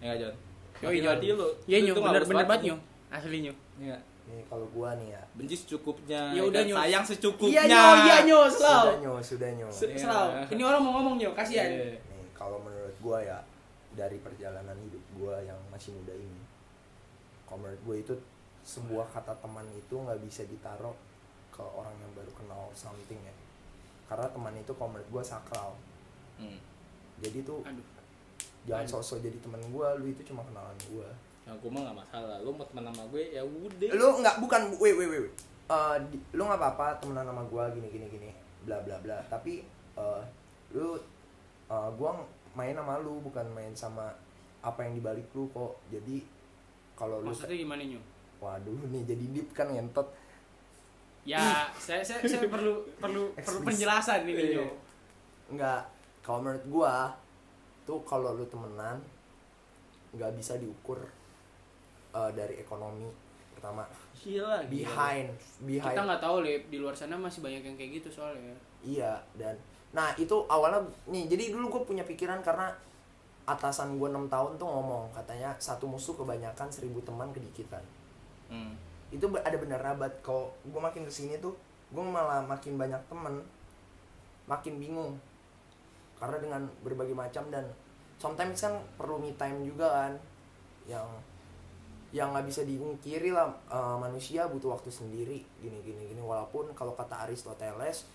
ya 0.00 0.10
nggak 0.10 0.18
John 0.20 0.34
matiin 0.80 1.04
Jon. 1.04 1.12
hati 1.12 1.26
lo 1.30 1.48
Iya 1.64 1.76
Itu- 1.78 1.86
nyu, 1.86 1.94
bener 2.00 2.22
bener 2.24 2.44
banget, 2.44 2.62
nyu. 2.64 2.76
Asli 3.10 3.38
nyu. 3.42 3.52
Iya. 3.76 3.98
Nih 4.24 4.40
kalau 4.46 4.64
gua 4.70 4.94
nih 4.94 5.12
ya. 5.12 5.22
benci 5.34 5.54
secukupnya 5.54 6.30
Ya 6.32 6.40
udah? 6.40 6.62
Nyu. 6.62 6.72
sayang 6.74 7.04
secukupnya 7.04 7.52
Iya 7.60 7.62
nyu, 7.68 7.82
iya 8.00 8.16
nyu, 8.24 8.38
slow. 8.48 8.80
Sudah 8.80 8.96
nyo, 8.96 9.12
sudah 9.20 9.50
nyo. 9.52 9.66
Iya. 9.68 9.98
Slow. 10.00 10.26
Ini 10.48 10.62
orang 10.64 10.80
mau 10.80 10.92
ngomong 10.96 11.14
nyu, 11.18 11.30
kasihan. 11.32 11.68
Iya. 11.68 11.98
Nih, 12.00 12.30
kalau 12.32 12.56
menurut 12.56 12.79
gua 13.00 13.18
ya 13.24 13.38
dari 13.96 14.20
perjalanan 14.22 14.76
hidup 14.78 15.02
gua 15.18 15.40
yang 15.42 15.58
masih 15.68 15.90
muda 15.96 16.14
ini, 16.14 16.40
kalau 17.48 17.66
menurut 17.66 17.82
gua 17.82 17.96
itu 17.98 18.14
sebuah 18.62 19.08
kata 19.10 19.34
teman 19.40 19.66
itu 19.72 19.94
nggak 19.96 20.20
bisa 20.22 20.44
ditaruh 20.46 20.94
ke 21.50 21.64
orang 21.64 21.92
yang 21.98 22.12
baru 22.14 22.30
kenal 22.36 22.70
something 22.76 23.18
ya. 23.18 23.34
Karena 24.06 24.28
teman 24.30 24.54
itu 24.54 24.72
kalau 24.76 24.94
menurut 24.94 25.08
gua 25.10 25.22
sakral. 25.24 25.74
Hmm. 26.38 26.60
Jadi 27.20 27.44
tuh 27.44 27.60
Aduh. 27.66 27.84
jangan 28.64 28.86
Aduh. 28.86 28.92
sosok 29.00 29.18
jadi 29.24 29.36
teman 29.42 29.60
gua, 29.72 29.96
lu 29.98 30.08
itu 30.08 30.22
cuma 30.24 30.44
kenalan 30.46 30.76
gua. 30.92 31.08
Nah, 31.50 31.58
gue 31.58 31.66
mah 31.66 31.82
gak 31.82 31.98
masalah. 32.06 32.36
Lu 32.46 32.54
mau 32.54 32.62
teman 32.62 32.86
sama 32.86 33.02
gue 33.10 33.34
ya 33.34 33.42
udah. 33.42 33.90
Lu 33.90 34.06
nggak 34.22 34.38
bukan 34.38 34.60
wait 34.78 34.94
wait 34.94 35.08
wait. 35.10 35.22
wait. 35.26 35.34
Eh, 35.66 35.96
di- 36.06 36.22
lu 36.38 36.46
nggak 36.46 36.62
apa-apa 36.62 37.02
temenan 37.02 37.26
sama 37.26 37.42
gua 37.50 37.66
gini 37.74 37.90
gini 37.90 38.06
gini 38.06 38.30
bla 38.62 38.78
bla 38.86 38.94
bla. 39.02 39.18
Tapi 39.26 39.66
eh, 39.98 40.22
lu 40.78 40.94
eh, 41.66 41.88
gua 41.98 42.22
main 42.54 42.74
sama 42.74 42.98
lu 43.00 43.22
bukan 43.22 43.46
main 43.54 43.72
sama 43.74 44.06
apa 44.60 44.80
yang 44.84 44.98
dibalik 44.98 45.26
lu 45.32 45.46
kok. 45.50 45.80
Jadi 45.88 46.22
kalau 46.98 47.22
lu 47.24 47.30
Maksudnya 47.32 47.56
gimana 47.56 47.82
nyu? 47.84 48.00
waduh 48.40 48.72
nih 48.92 49.04
jadi 49.04 49.24
deep 49.36 49.48
kan 49.52 49.68
ngentot. 49.68 50.08
Ya, 51.28 51.68
saya 51.76 52.00
saya, 52.00 52.24
saya 52.24 52.48
perlu 52.48 52.80
perlu 52.96 53.32
perlu 53.36 53.60
penjelasan 53.64 54.24
ini 54.24 54.56
nyu. 54.56 54.66
Nggak 55.52 55.82
kalau 56.24 56.40
menurut 56.44 56.64
gua 56.68 56.94
tuh 57.84 58.00
kalau 58.04 58.36
lu 58.36 58.44
temenan 58.48 59.00
nggak 60.10 60.32
bisa 60.36 60.58
diukur 60.58 60.98
eh, 62.14 62.30
dari 62.34 62.58
ekonomi 62.58 63.06
pertama 63.54 63.84
Gila, 64.16 64.64
gila. 64.64 64.72
behind 64.72 65.28
behind 65.68 65.92
Kita 65.92 66.02
nggak 66.08 66.22
tahu 66.24 66.36
lip 66.40 66.62
di 66.72 66.78
luar 66.80 66.96
sana 66.96 67.20
masih 67.20 67.44
banyak 67.44 67.60
yang 67.60 67.76
kayak 67.76 68.00
gitu 68.00 68.08
soalnya. 68.08 68.56
Iya 68.80 69.20
dan 69.36 69.56
nah 69.90 70.14
itu 70.14 70.46
awalnya 70.46 70.86
nih 71.10 71.26
jadi 71.26 71.50
dulu 71.50 71.66
gue 71.66 71.82
punya 71.82 72.06
pikiran 72.06 72.38
karena 72.46 72.70
atasan 73.50 73.98
gue 73.98 74.06
6 74.06 74.30
tahun 74.30 74.52
tuh 74.54 74.68
ngomong 74.68 75.10
katanya 75.10 75.50
satu 75.58 75.90
musuh 75.90 76.14
kebanyakan 76.14 76.70
seribu 76.70 77.02
teman 77.02 77.34
kedikitan. 77.34 77.82
Hmm. 78.50 78.74
itu 79.10 79.26
ada 79.42 79.58
benar 79.58 79.82
rabat. 79.82 80.22
Kalau 80.22 80.54
gue 80.62 80.78
makin 80.78 81.02
ke 81.02 81.10
sini 81.10 81.34
tuh 81.42 81.50
gue 81.90 82.04
malah 82.04 82.46
makin 82.46 82.78
banyak 82.78 83.02
temen 83.10 83.42
makin 84.46 84.78
bingung. 84.78 85.18
Karena 86.14 86.38
dengan 86.38 86.62
berbagai 86.86 87.16
macam 87.16 87.50
dan 87.50 87.66
sometimes 88.22 88.62
kan 88.62 88.78
perlu 88.94 89.18
me 89.18 89.34
time 89.34 89.66
juga 89.66 89.90
kan 89.90 90.12
yang 90.86 91.08
yang 92.10 92.34
nggak 92.34 92.46
bisa 92.46 92.62
diungkiri 92.66 93.34
lah 93.34 93.50
eh, 93.70 93.96
manusia 93.98 94.46
butuh 94.46 94.78
waktu 94.78 94.90
sendiri 94.94 95.42
gini 95.58 95.78
gini 95.82 96.06
gini. 96.06 96.22
Walaupun 96.22 96.70
kalau 96.78 96.94
kata 96.94 97.26
Aristoteles 97.26 98.06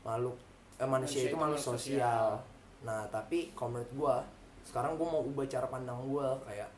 makhluk 0.00 0.40
eh, 0.78 0.88
manusia, 0.88 1.26
itu 1.26 1.36
makhluk 1.36 1.58
sosial. 1.58 2.38
nah 2.86 3.02
tapi 3.10 3.50
kalau 3.58 3.74
menurut 3.74 3.92
gue 3.92 4.16
sekarang 4.62 4.94
gue 4.94 5.06
mau 5.06 5.22
ubah 5.26 5.46
cara 5.50 5.66
pandang 5.66 5.98
gue 6.06 6.28
kayak 6.46 6.70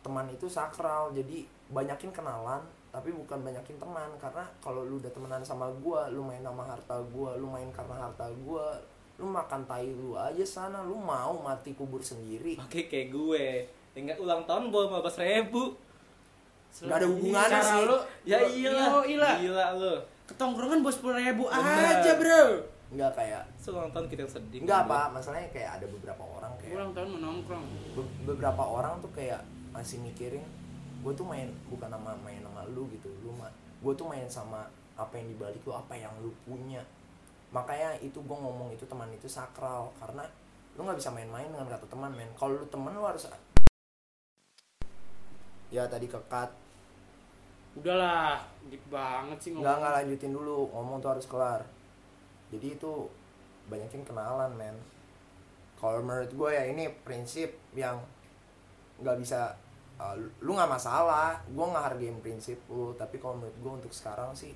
teman 0.00 0.28
itu 0.28 0.48
sakral 0.48 1.12
jadi 1.12 1.44
banyakin 1.72 2.12
kenalan 2.12 2.60
tapi 2.90 3.14
bukan 3.14 3.38
banyakin 3.46 3.78
teman 3.78 4.10
karena 4.18 4.42
kalau 4.58 4.82
lu 4.82 4.98
udah 4.98 5.12
temenan 5.14 5.42
sama 5.46 5.70
gua 5.78 6.10
lu 6.10 6.26
main 6.26 6.42
sama 6.42 6.66
harta 6.66 6.98
gua 7.14 7.38
lu 7.38 7.46
main 7.46 7.70
karena 7.70 7.94
harta 7.94 8.26
gua 8.42 8.74
lu 9.20 9.30
makan 9.30 9.62
tai 9.68 9.86
lu 9.86 10.18
aja 10.18 10.42
sana 10.42 10.82
lu 10.82 10.98
mau 10.98 11.38
mati 11.38 11.70
kubur 11.76 12.02
sendiri 12.02 12.56
Pakai 12.56 12.88
kayak 12.88 13.08
gue. 13.12 13.44
Tinggal 13.92 14.16
ulang 14.16 14.48
tahun 14.48 14.72
bawa 14.72 15.04
15 15.04 15.20
ribu. 15.20 15.76
Nggak 16.88 16.96
ada 16.96 17.06
hubungannya 17.06 17.60
sih. 17.60 17.82
lu 17.84 17.98
Ya 18.24 18.38
iyalah. 18.40 19.04
Iya, 19.04 19.30
Gila 19.44 19.66
lu. 19.76 19.94
Ketongkrongan 20.24 20.80
bos 20.80 20.96
sepuluh 20.96 21.20
ribu 21.20 21.44
Bener. 21.52 22.00
aja 22.00 22.12
bro. 22.16 22.44
Nggak 22.90 23.12
kayak 23.14 23.42
So, 23.54 23.70
ulang 23.72 23.90
tahun 23.90 24.06
kita 24.06 24.26
sedih. 24.26 24.60
nggak 24.62 24.80
apa 24.84 25.10
masalahnya 25.10 25.46
kayak 25.48 25.78
ada 25.78 25.86
beberapa 25.86 26.22
orang 26.22 26.50
kayak 26.58 26.74
Ulang 26.74 26.90
tahun 26.90 27.08
mau 27.08 27.20
nongkrong. 27.22 27.64
be- 27.94 28.14
beberapa 28.26 28.62
orang 28.62 28.98
tuh 28.98 29.10
kayak 29.10 29.40
masih 29.70 29.98
mikirin 30.00 30.42
gue 31.00 31.12
tuh 31.12 31.22
main 31.22 31.48
bukan 31.66 31.86
sama 31.86 32.12
main 32.18 32.42
sama 32.42 32.66
lu 32.68 32.90
gitu 32.90 33.06
lu 33.20 33.30
mah 33.32 33.48
gue 33.80 33.92
tuh 33.94 34.04
main 34.04 34.26
sama 34.26 34.66
apa 34.94 35.16
yang 35.16 35.30
dibalik 35.30 35.62
lu 35.62 35.72
apa 35.72 35.94
yang 35.94 36.10
lu 36.18 36.34
punya 36.42 36.82
makanya 37.50 37.94
itu 37.98 38.18
gue 38.18 38.36
ngomong 38.36 38.68
itu 38.70 38.84
teman 38.84 39.08
itu 39.08 39.24
sakral 39.24 39.94
karena 39.96 40.26
lu 40.74 40.82
nggak 40.82 40.98
bisa 40.98 41.08
main-main 41.08 41.46
dengan 41.46 41.66
kata 41.66 41.86
teman 41.86 42.10
men 42.10 42.28
kalau 42.34 42.54
lu 42.54 42.66
teman 42.66 42.90
lu 42.90 43.00
harus 43.00 43.30
ya 45.70 45.86
tadi 45.86 46.06
kekat 46.06 46.50
Udahlah, 47.70 48.42
deep 48.66 48.82
banget 48.84 49.38
sih 49.38 49.50
nggak 49.50 49.62
ngomong. 49.62 49.78
nggak 49.78 49.94
lanjutin 49.94 50.32
dulu 50.34 50.56
ngomong 50.68 50.98
tuh 50.98 51.10
harus 51.14 51.24
kelar 51.24 51.62
jadi 52.50 52.76
itu 52.76 52.92
banyakin 53.70 54.02
kenalan 54.02 54.50
men. 54.58 54.76
Kalau 55.78 56.02
menurut 56.02 56.28
gue 56.28 56.50
ya 56.52 56.66
ini 56.66 56.90
prinsip 57.06 57.56
yang 57.72 57.96
nggak 59.00 59.16
bisa 59.16 59.54
uh, 59.96 60.18
lu 60.42 60.52
nggak 60.58 60.68
masalah. 60.68 61.38
Gue 61.48 61.64
nggak 61.64 61.94
hargain 61.94 62.18
prinsip 62.20 62.58
lu. 62.68 62.92
Tapi 62.98 63.16
kalau 63.22 63.38
menurut 63.38 63.56
gue 63.56 63.72
untuk 63.86 63.92
sekarang 63.94 64.34
sih 64.34 64.52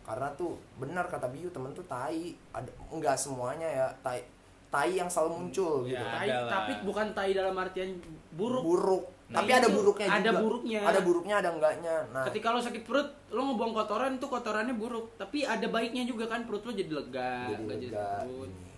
karena 0.00 0.26
tuh 0.34 0.58
benar 0.80 1.06
kata 1.06 1.30
Biu 1.30 1.48
temen 1.54 1.70
tuh 1.72 1.86
tai. 1.86 2.34
Ada 2.50 2.68
nggak 2.90 3.16
semuanya 3.16 3.68
ya 3.70 3.86
tai 4.02 4.26
tai 4.70 4.98
yang 4.98 5.08
selalu 5.08 5.46
muncul 5.46 5.86
gitu. 5.86 5.98
Ya. 5.98 6.06
Tai, 6.06 6.28
Ada 6.28 6.36
lah. 6.46 6.50
tapi 6.50 6.72
bukan 6.82 7.06
tai 7.14 7.30
dalam 7.30 7.54
artian 7.54 7.96
buruk. 8.34 8.62
Buruk 8.66 9.04
Nah, 9.30 9.46
tapi 9.46 9.54
ada 9.54 9.70
buruknya 9.70 10.06
ada 10.10 10.30
juga. 10.34 10.42
buruknya. 10.42 10.80
ada 10.82 11.00
buruknya 11.06 11.34
ada 11.38 11.48
enggaknya. 11.54 11.96
Nah. 12.10 12.26
Ketika 12.26 12.50
lo 12.50 12.58
sakit 12.58 12.82
perut 12.82 13.08
lo 13.30 13.40
ngebuang 13.46 13.72
kotoran 13.78 14.18
itu 14.18 14.26
kotorannya 14.26 14.74
buruk. 14.74 15.14
Tapi 15.14 15.46
ada 15.46 15.66
baiknya 15.70 16.02
juga 16.02 16.26
kan 16.26 16.50
perut 16.50 16.66
lo 16.66 16.74
jadi 16.74 16.90
lega 16.90 17.54
jadi 17.54 17.62
lega 17.62 17.78
sakit 17.78 18.26
perut. 18.26 18.50
gini. 18.50 18.70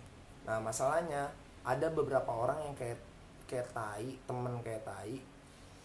nah 0.42 0.58
masalahnya 0.60 1.22
ada 1.64 1.86
beberapa 1.88 2.28
orang 2.28 2.58
yang 2.68 2.74
kayak 2.76 3.00
kayak 3.48 3.64
tai 3.72 4.12
temen 4.28 4.58
kayak 4.60 4.82
tai 4.84 5.16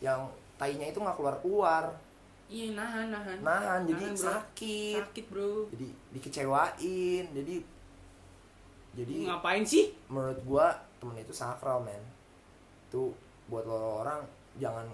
yang 0.04 0.28
tainya 0.60 0.92
itu 0.92 1.00
nggak 1.00 1.16
keluar 1.16 1.36
keluar 1.40 1.84
iya 2.52 2.76
nahan 2.76 3.08
nahan. 3.08 3.38
Nahan 3.44 3.80
jadi 3.88 4.06
bro. 4.12 4.20
sakit. 4.20 4.96
Sakit 5.00 5.26
bro. 5.32 5.52
Jadi 5.72 5.88
dikecewain 6.12 7.26
jadi 7.32 7.56
jadi 8.98 9.16
ngapain 9.30 9.64
sih? 9.64 9.94
menurut 10.12 10.40
gua 10.44 10.76
temen 11.00 11.16
itu 11.16 11.32
sakral 11.32 11.80
men. 11.88 12.04
Itu 12.92 13.16
buat 13.48 13.64
lo 13.64 14.04
orang 14.04 14.28
jangan 14.58 14.86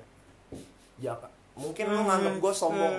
ya 1.01 1.13
mungkin 1.53 1.85
lu 1.85 2.01
nganggap 2.01 2.35
gua 2.41 2.53
sombong. 2.53 2.95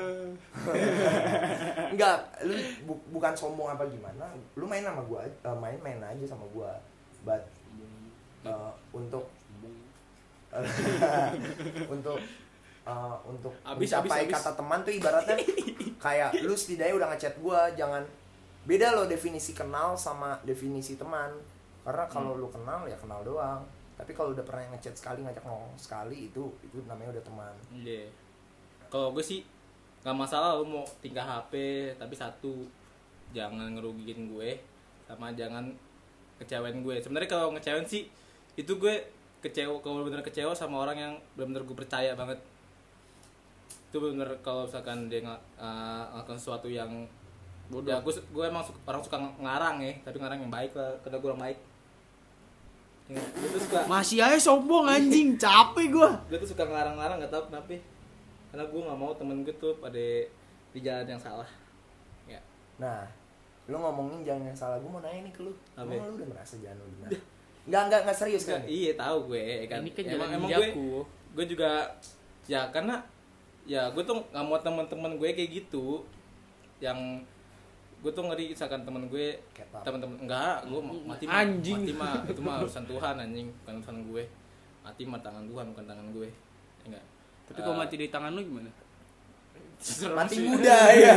enggak 1.95 2.17
lu 2.47 2.55
bu- 2.87 3.05
bukan 3.11 3.35
sombong 3.35 3.75
apa 3.75 3.83
gimana. 3.91 4.31
Lu 4.55 4.67
main 4.67 4.87
sama 4.87 5.03
aja- 5.03 5.27
eh, 5.43 5.57
main 5.59 5.79
main 5.83 5.99
aja 5.99 6.25
sama 6.27 6.47
gua. 6.55 6.71
But 7.27 7.43
eh, 8.47 8.71
untuk 8.95 9.27
untuk 11.95 12.19
eh, 12.87 13.17
untuk 13.27 13.53
Abis, 13.67 13.91
mencapai 13.91 14.23
abis, 14.23 14.31
abis. 14.31 14.35
kata 14.39 14.51
teman 14.55 14.79
tuh 14.87 14.95
ibaratnya 14.95 15.37
kayak 16.05 16.31
lu 16.47 16.55
setidaknya 16.55 16.95
udah 16.95 17.09
ngechat 17.15 17.35
gua 17.43 17.67
jangan 17.75 18.07
beda 18.65 18.95
loh 18.97 19.11
definisi 19.11 19.51
kenal 19.53 19.99
sama 19.99 20.39
definisi 20.47 20.95
teman. 20.95 21.35
Karena 21.85 22.07
kalau 22.07 22.39
lu 22.39 22.49
kenal 22.49 22.87
ya 22.87 22.97
kenal 22.97 23.21
doang 23.21 23.61
tapi 23.95 24.11
kalau 24.11 24.35
udah 24.35 24.43
pernah 24.43 24.67
ngechat 24.75 24.95
sekali 24.95 25.23
ngajak 25.23 25.45
ngomong 25.47 25.71
sekali 25.79 26.29
itu 26.29 26.51
itu 26.61 26.83
namanya 26.85 27.15
udah 27.15 27.25
teman 27.25 27.55
Iya. 27.71 28.11
Kalau 28.91 29.11
gue 29.11 29.23
sih 29.23 29.43
nggak 30.03 30.17
masalah 30.17 30.59
lu 30.59 30.67
mau 30.67 30.85
tinggal 31.01 31.25
HP 31.25 31.55
tapi 31.97 32.15
satu 32.15 32.67
jangan 33.33 33.75
ngerugiin 33.75 34.31
gue 34.31 34.59
sama 35.07 35.31
jangan 35.35 35.71
kecewain 36.39 36.83
gue. 36.83 36.95
Sebenarnya 36.99 37.31
kalau 37.31 37.55
ngecewain 37.55 37.87
sih 37.87 38.07
itu 38.55 38.73
gue 38.75 38.95
kecewa 39.43 39.79
kalau 39.79 40.03
bener 40.03 40.23
kecewa 40.23 40.55
sama 40.55 40.83
orang 40.83 40.97
yang 40.97 41.13
benar-benar 41.35 41.63
gue 41.63 41.77
percaya 41.77 42.11
banget. 42.15 42.39
Itu 43.91 44.03
bener 44.03 44.27
kalau 44.43 44.67
misalkan 44.67 45.07
dia 45.07 45.23
ng- 45.23 45.45
uh, 45.55 46.05
ngelakuin 46.13 46.39
sesuatu 46.39 46.67
yang 46.67 46.91
Bodoh. 47.65 47.89
Ya, 47.89 47.97
gue, 47.97 48.13
gue 48.13 48.45
emang 48.45 48.61
su- 48.61 48.77
orang 48.85 49.01
suka 49.01 49.17
ngarang 49.41 49.81
ya, 49.81 49.93
tapi 50.05 50.21
ngarang 50.21 50.37
yang 50.37 50.53
baik 50.53 50.77
lah, 50.77 50.93
karena 51.01 51.17
gue 51.17 51.29
orang 51.33 51.43
baik. 51.49 51.59
Ya, 53.05 53.21
gue 53.21 53.49
tuh 53.53 53.61
suka 53.61 53.85
masih 53.85 54.25
aja 54.25 54.39
sombong 54.41 54.89
anjing. 54.89 55.37
Capek 55.45 55.93
gua. 55.93 56.17
Gue 56.25 56.41
tuh 56.41 56.57
suka 56.57 56.65
ngarang-ngarang 56.65 57.21
gak 57.21 57.33
tau 57.33 57.45
kenapa. 57.53 57.77
Karena 58.49 58.65
gue 58.65 58.81
nggak 58.81 58.99
mau 58.99 59.13
temen 59.13 59.45
gue 59.45 59.55
tuh 59.61 59.77
pada 59.77 60.01
di 60.73 60.81
jalan 60.81 61.05
yang 61.05 61.21
salah. 61.21 61.49
Ya. 62.25 62.41
Nah 62.81 63.05
lu 63.65 63.81
ngomongin 63.81 64.21
jangan 64.25 64.45
yang 64.45 64.59
salah 64.59 64.77
gue 64.77 64.89
mau 64.89 65.05
nanya 65.05 65.29
nih 65.29 65.33
ke 65.37 65.41
lu. 65.45 65.53
Apa? 65.77 65.89
emang 65.89 66.09
lu 66.13 66.15
udah 66.21 66.29
merasa 66.33 66.55
jangan 66.61 66.81
lu 66.81 66.87
benar? 66.97 67.11
Nggak 67.65 67.83
nggak 67.89 68.01
nggak 68.05 68.19
serius 68.21 68.45
kan? 68.45 68.61
iya 68.69 68.93
tahu 68.93 69.33
gue 69.33 69.41
ya 69.41 69.67
kan? 69.69 69.81
Ini 69.85 69.91
kan 69.93 70.05
emang 70.05 70.13
jalan 70.13 70.37
emang 70.37 70.51
gue 70.53 70.69
gue 71.35 71.45
juga 71.49 71.71
ya 72.45 72.61
karena 72.73 73.01
ya 73.65 73.89
gue 73.93 74.05
tuh 74.05 74.21
nggak 74.33 74.45
mau 74.45 74.61
temen-temen 74.61 75.13
gue 75.21 75.29
kayak 75.33 75.51
gitu. 75.65 76.05
Yang 76.81 77.25
gue 78.05 78.13
tuh 78.13 78.21
ngeri 78.23 78.53
misalkan 78.53 78.85
temen 78.85 79.09
gue 79.09 79.33
temen-temen 79.81 80.17
enggak 80.21 80.57
gue 80.63 80.77
ma- 80.79 81.05
mati 81.09 81.25
mah 81.25 81.41
Anjing. 81.41 81.81
mati 81.81 81.93
mah 81.95 82.13
itu 82.23 82.41
mah 82.41 82.57
urusan 82.61 82.85
Tuhan 82.85 83.15
anjing 83.19 83.49
bukan 83.59 83.75
urusan 83.81 83.99
gue. 84.05 84.23
Mati 84.85 85.03
mah 85.03 85.19
tangan 85.19 85.45
Tuhan 85.45 85.65
bukan 85.73 85.85
tangan 85.85 86.07
gue 86.11 86.29
Ya 86.29 86.85
enggak? 86.87 87.05
Tapi 87.45 87.59
kalau 87.59 87.77
mati 87.79 87.95
di 87.97 88.09
tangan 88.09 88.31
lu 88.31 88.43
gimana? 88.43 88.71
mati 90.15 90.37
muda 90.39 90.79
ya. 91.03 91.17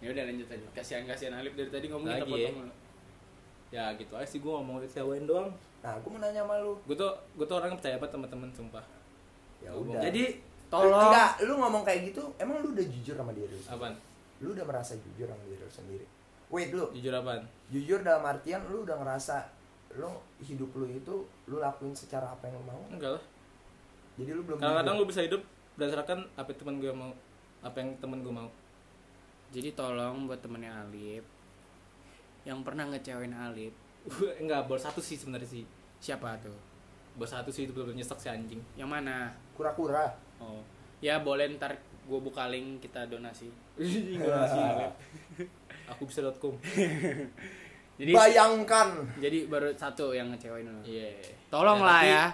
Ya 0.00 0.08
udah 0.08 0.24
lanjut 0.24 0.48
aja 0.48 0.66
kasihan 0.72 1.04
kasihan 1.04 1.34
Alif 1.34 1.54
dari 1.54 1.68
tadi 1.68 1.86
ngomong 1.86 2.08
kita 2.08 2.18
Lagi 2.20 2.32
potong 2.32 2.56
ya. 2.58 2.68
ya 3.70 3.84
gitu 3.94 4.12
aja 4.16 4.26
sih 4.26 4.38
gue 4.38 4.50
ngomong 4.50 4.82
kecewain 4.82 5.22
doang. 5.22 5.54
Nah 5.80 5.94
gue 5.94 6.10
mau 6.10 6.18
nanya 6.18 6.42
sama 6.42 6.58
lu. 6.58 6.74
Gue 6.82 6.96
tuh 6.96 7.12
gue 7.36 7.44
tuh 7.44 7.56
orang 7.56 7.76
percaya 7.76 7.94
banget 7.94 8.12
teman-teman 8.12 8.50
sumpah. 8.50 8.84
Ya 9.60 9.70
udah. 9.70 10.00
jadi 10.00 10.40
tolong 10.66 10.88
tolong. 10.88 11.04
enggak 11.06 11.30
lu 11.44 11.52
ngomong 11.56 11.82
kayak 11.84 12.00
gitu 12.08 12.22
emang 12.36 12.58
lu 12.58 12.72
udah 12.72 12.86
jujur 12.88 13.12
sama 13.12 13.30
diri 13.30 13.46
lu 13.46 13.60
apaan 13.66 13.92
lu 14.40 14.56
udah 14.56 14.64
merasa 14.64 14.96
jujur 14.96 15.28
sama 15.28 15.42
diri 15.44 15.60
lu 15.60 15.72
sendiri? 15.72 16.06
Wait 16.50 16.74
lu. 16.74 16.88
Jujur 16.96 17.12
apaan? 17.14 17.46
Jujur 17.70 18.00
dalam 18.02 18.24
artian 18.26 18.60
lu 18.66 18.82
udah 18.82 18.96
ngerasa 18.98 19.46
lu 19.98 20.10
hidup 20.42 20.70
lu 20.74 20.86
itu 20.86 21.26
lu 21.50 21.56
lakuin 21.58 21.94
secara 21.94 22.32
apa 22.32 22.48
yang 22.48 22.58
lu 22.58 22.64
mau? 22.66 22.82
Enggak 22.90 23.20
lah. 23.20 23.24
Jadi 24.18 24.30
lu 24.34 24.42
belum 24.42 24.58
kadang-kadang 24.58 24.94
lu 24.98 25.04
bisa 25.06 25.20
hidup 25.22 25.42
berdasarkan 25.78 26.26
apa 26.36 26.50
teman 26.52 26.76
gue 26.82 26.92
mau 26.92 27.12
apa 27.62 27.76
yang 27.78 27.90
teman 28.02 28.20
gue 28.24 28.34
mau. 28.34 28.50
Jadi 29.50 29.74
tolong 29.74 30.30
buat 30.30 30.38
temennya 30.42 30.86
Alif 30.86 31.24
yang 32.48 32.64
pernah 32.64 32.88
ngecewain 32.88 33.36
Alif 33.36 33.74
enggak 34.40 34.64
bos 34.64 34.80
satu 34.80 34.98
sih 35.04 35.18
sebenarnya 35.18 35.48
sih. 35.48 35.64
Siapa 36.00 36.40
tuh? 36.40 36.56
Bos 37.18 37.28
satu 37.28 37.52
sih 37.52 37.68
itu 37.68 37.72
benar 37.76 37.92
nyesek 37.92 38.16
si 38.16 38.28
anjing. 38.32 38.62
Yang 38.78 38.88
mana? 38.88 39.28
Kura-kura. 39.52 40.08
Oh. 40.40 40.64
Ya 41.04 41.20
boleh 41.20 41.52
ntar 41.56 41.76
gue 42.10 42.18
buka 42.18 42.50
link 42.50 42.82
kita 42.82 43.06
donasi. 43.06 43.46
Aku 45.94 46.10
bisa.com 46.10 46.58
jadi 48.00 48.16
bayangkan. 48.16 48.88
Jadi 49.20 49.44
baru 49.44 49.68
satu 49.76 50.16
yang 50.16 50.32
ngecewain 50.32 50.64
lu. 50.64 50.80
Iya. 50.80 51.12
Tolong 51.52 51.84
Ya, 51.84 51.86
lah 51.86 52.00
ya. 52.00 52.24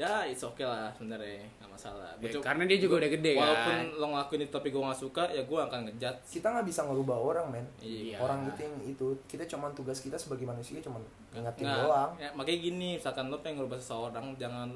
Ya 0.00 0.12
it's 0.26 0.42
okay 0.42 0.66
lah 0.66 0.90
sebenarnya 0.98 1.46
nggak 1.62 1.70
masalah. 1.70 2.10
Ya, 2.18 2.34
karena 2.42 2.66
dia 2.66 2.78
juga 2.82 2.98
udah 2.98 3.10
gede 3.12 3.38
walaupun 3.38 3.70
kan 3.70 3.86
lo 4.02 4.06
ngelakuin 4.10 4.42
itu 4.42 4.50
tapi 4.50 4.74
gue 4.74 4.82
nggak 4.82 4.98
suka 4.98 5.22
ya 5.30 5.46
gue 5.46 5.58
akan 5.62 5.78
ngejat 5.86 6.14
kita 6.26 6.46
nggak 6.50 6.66
bisa 6.66 6.80
ngerubah 6.90 7.16
orang 7.22 7.46
men. 7.54 7.66
Iya. 7.78 8.18
Orang 8.18 8.50
itu 8.50 8.66
yang 8.66 8.74
itu. 8.82 9.06
Kita 9.30 9.46
cuman 9.46 9.70
tugas 9.78 10.02
kita 10.02 10.18
sebagai 10.18 10.42
manusia 10.42 10.82
cuman 10.82 10.98
ngingetin 11.30 11.70
Nggak, 11.70 11.78
doang. 11.86 12.10
Ya, 12.18 12.28
makanya 12.34 12.58
gini 12.58 12.88
misalkan 12.98 13.30
lo 13.30 13.38
pengen 13.38 13.62
ngerubah 13.62 13.78
seseorang 13.78 14.26
jangan 14.34 14.74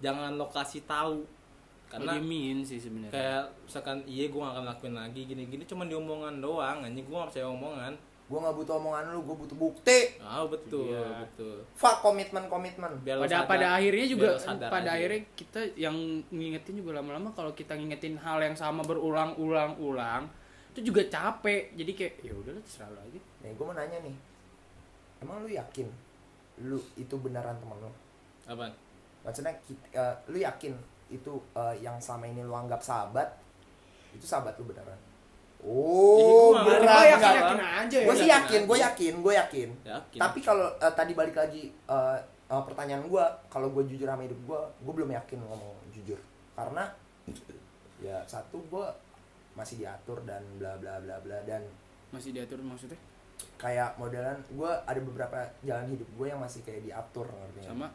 jangan 0.00 0.40
lo 0.40 0.48
kasih 0.48 0.80
tahu 0.88 1.20
karena 1.92 2.12
sih 2.62 2.78
sebenarnya? 2.78 3.12
kayak 3.12 3.44
misalkan 3.62 3.98
iya 4.04 4.24
gue 4.26 4.38
gak 4.38 4.52
akan 4.52 4.64
lakuin 4.66 4.94
lagi 4.94 5.20
gini 5.22 5.42
gini 5.44 5.62
cuman 5.62 5.86
diomongan 5.86 6.34
doang 6.38 6.78
anjing 6.80 7.04
gue 7.04 7.12
gak 7.14 7.28
percaya 7.28 7.46
omongan. 7.46 7.94
Gue 8.22 8.40
nggak 8.40 8.56
butuh 8.56 8.80
omongan 8.80 9.12
lu 9.12 9.20
gue 9.22 9.36
butuh 9.36 9.56
bukti. 9.58 9.98
Ah 10.16 10.40
betul 10.42 10.88
Iya. 10.88 11.20
betul. 11.20 11.60
Fuck 11.74 12.00
komitmen 12.00 12.48
komitmen 12.48 12.88
biar 13.00 13.20
pada 13.20 13.28
sadar- 13.36 13.50
pada 13.50 13.66
akhirnya 13.76 14.06
juga 14.08 14.28
pada 14.40 14.80
aja. 14.80 14.90
akhirnya 14.94 15.20
kita 15.36 15.60
yang 15.76 15.92
ngingetin 16.32 16.74
juga 16.74 16.96
lama-lama 16.96 17.28
kalau 17.30 17.52
kita 17.52 17.76
ngingetin 17.76 18.16
hal 18.16 18.40
yang 18.40 18.56
sama 18.56 18.80
berulang-ulang-ulang 18.82 20.32
itu 20.72 20.88
juga 20.88 21.04
capek. 21.06 21.76
Jadi 21.76 21.92
kayak 21.92 22.14
ya 22.22 22.32
udah 22.32 22.52
terserah 22.56 22.88
lo 22.88 23.00
aja. 23.02 23.20
Nih 23.44 23.52
gue 23.52 23.64
mau 23.64 23.76
nanya 23.76 23.98
nih. 24.00 24.16
Emang 25.20 25.44
lu 25.44 25.48
yakin 25.48 25.88
lu 26.62 26.80
itu 26.96 27.14
beneran 27.14 27.54
temen 27.54 27.76
lu? 27.78 27.90
Apaan? 28.44 28.72
Maksudnya 29.22 29.52
kit- 29.60 29.92
eh, 29.92 30.14
lu 30.26 30.40
yakin 30.40 30.72
itu 31.12 31.32
eh, 31.52 31.74
yang 31.78 31.96
selama 31.96 32.24
ini 32.26 32.40
lu 32.40 32.52
anggap 32.52 32.80
sahabat 32.80 33.28
itu 34.10 34.24
sahabat 34.24 34.56
lu 34.56 34.66
beneran? 34.66 34.96
Oh 35.62 36.58
gua 36.58 36.74
yakin- 36.82 37.22
yakin 37.38 37.60
aja 37.62 37.98
gue 38.02 38.14
sih 38.18 38.26
yakin 38.26 38.60
gue 38.66 38.78
yakin 38.80 39.14
gue 39.20 39.32
yakin. 39.36 39.68
Yakin. 39.84 40.18
Tapi 40.18 40.38
kalau 40.40 40.66
eh, 40.74 40.92
tadi 40.92 41.12
balik 41.12 41.36
lagi 41.36 41.70
eh, 41.70 42.18
eh, 42.48 42.62
pertanyaan 42.66 43.06
gue 43.06 43.24
kalau 43.46 43.70
gue 43.70 43.84
jujur 43.86 44.04
sama 44.04 44.26
hidup 44.26 44.40
gue 44.42 44.60
gue 44.82 44.92
belum 44.92 45.10
yakin 45.12 45.38
ngomong 45.38 45.76
jujur. 45.90 46.18
Karena 46.52 46.90
ya 48.00 48.18
satu 48.26 48.58
gue 48.66 48.86
masih 49.54 49.78
diatur 49.78 50.18
dan 50.24 50.42
bla 50.58 50.74
bla 50.76 50.98
bla 50.98 51.20
bla 51.20 51.38
dan 51.44 51.62
masih 52.10 52.32
diatur 52.32 52.58
maksudnya? 52.58 52.98
kayak 53.58 53.98
modelan 53.98 54.38
gue 54.50 54.70
ada 54.70 55.00
beberapa 55.02 55.38
jalan 55.62 55.86
hidup 55.90 56.06
gue 56.14 56.26
yang 56.30 56.38
masih 56.38 56.62
kayak 56.62 56.82
diatur 56.82 57.26
ngerti 57.26 57.66
sama 57.66 57.90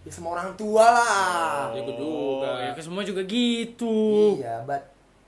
ya 0.00 0.10
sama 0.10 0.32
orang 0.32 0.56
tua 0.56 0.86
lah. 0.86 1.76
Ya, 1.76 1.80
gua 1.84 1.94
juga. 1.94 2.50
ya 2.56 2.70
ke 2.72 2.80
semua 2.80 3.02
juga 3.04 3.22
gitu. 3.24 3.96
Iya 4.40 4.64
but 4.64 4.82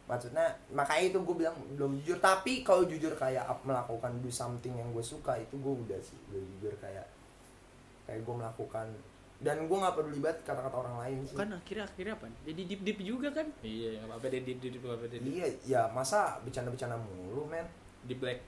maksudnya 0.09 0.45
makanya 0.69 1.09
itu 1.09 1.19
gue 1.21 1.37
bilang 1.37 1.57
belum 1.77 2.01
jujur. 2.01 2.19
Tapi 2.19 2.65
kalau 2.65 2.85
jujur 2.89 3.13
kayak 3.13 3.45
melakukan 3.65 4.13
do 4.21 4.33
something 4.33 4.73
yang 4.73 4.89
gue 4.93 5.05
suka 5.05 5.37
itu 5.37 5.55
gue 5.57 5.75
udah 5.87 6.01
sih 6.01 6.17
udah 6.33 6.41
jujur 6.41 6.75
kayak 6.81 7.07
kayak 8.09 8.21
gue 8.25 8.35
melakukan. 8.35 8.89
Dan 9.43 9.67
gue 9.67 9.75
nggak 9.75 9.99
peduli 9.99 10.23
banget 10.23 10.39
kata-kata 10.47 10.77
orang 10.79 10.97
lain 11.03 11.19
sih. 11.27 11.35
Kan 11.35 11.51
akhirnya 11.51 11.85
akhirnya 11.85 12.15
apa? 12.15 12.27
Jadi 12.47 12.61
deep 12.63 12.81
deep 12.87 12.99
juga 13.03 13.29
kan? 13.35 13.47
Iya 13.61 14.01
apa-apa 14.07 14.27
deh 14.31 14.41
di 14.41 14.53
di 14.57 14.69
di 14.71 14.79
apa-apa 14.79 15.05
deh 15.11 15.21
di 15.21 15.31
iya 15.37 15.47
ya 15.67 15.83
masa 15.91 16.41
bercanda-bercanda 16.47 16.97
mulu 16.97 17.45
men? 17.51 17.67
Di 18.07 18.15
black. 18.17 18.41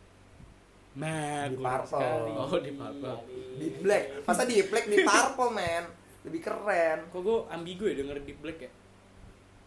Nah, 0.94 1.50
Di 1.50 1.58
purple. 1.58 1.90
sekali. 1.90 2.30
Oh, 2.38 2.58
di 2.62 2.70
purple. 2.70 3.18
di 3.58 3.68
black. 3.82 4.04
Masa 4.22 4.42
di 4.46 4.56
black 4.62 4.86
di 4.86 4.98
purple 5.02 5.50
man 5.50 5.84
lebih 6.24 6.40
keren 6.40 6.98
Kok 7.08 7.20
gue 7.20 7.38
ambigu 7.48 7.84
ya 7.84 7.94
denger 7.96 8.16
Deep 8.20 8.38
Black 8.40 8.58
ya? 8.58 8.70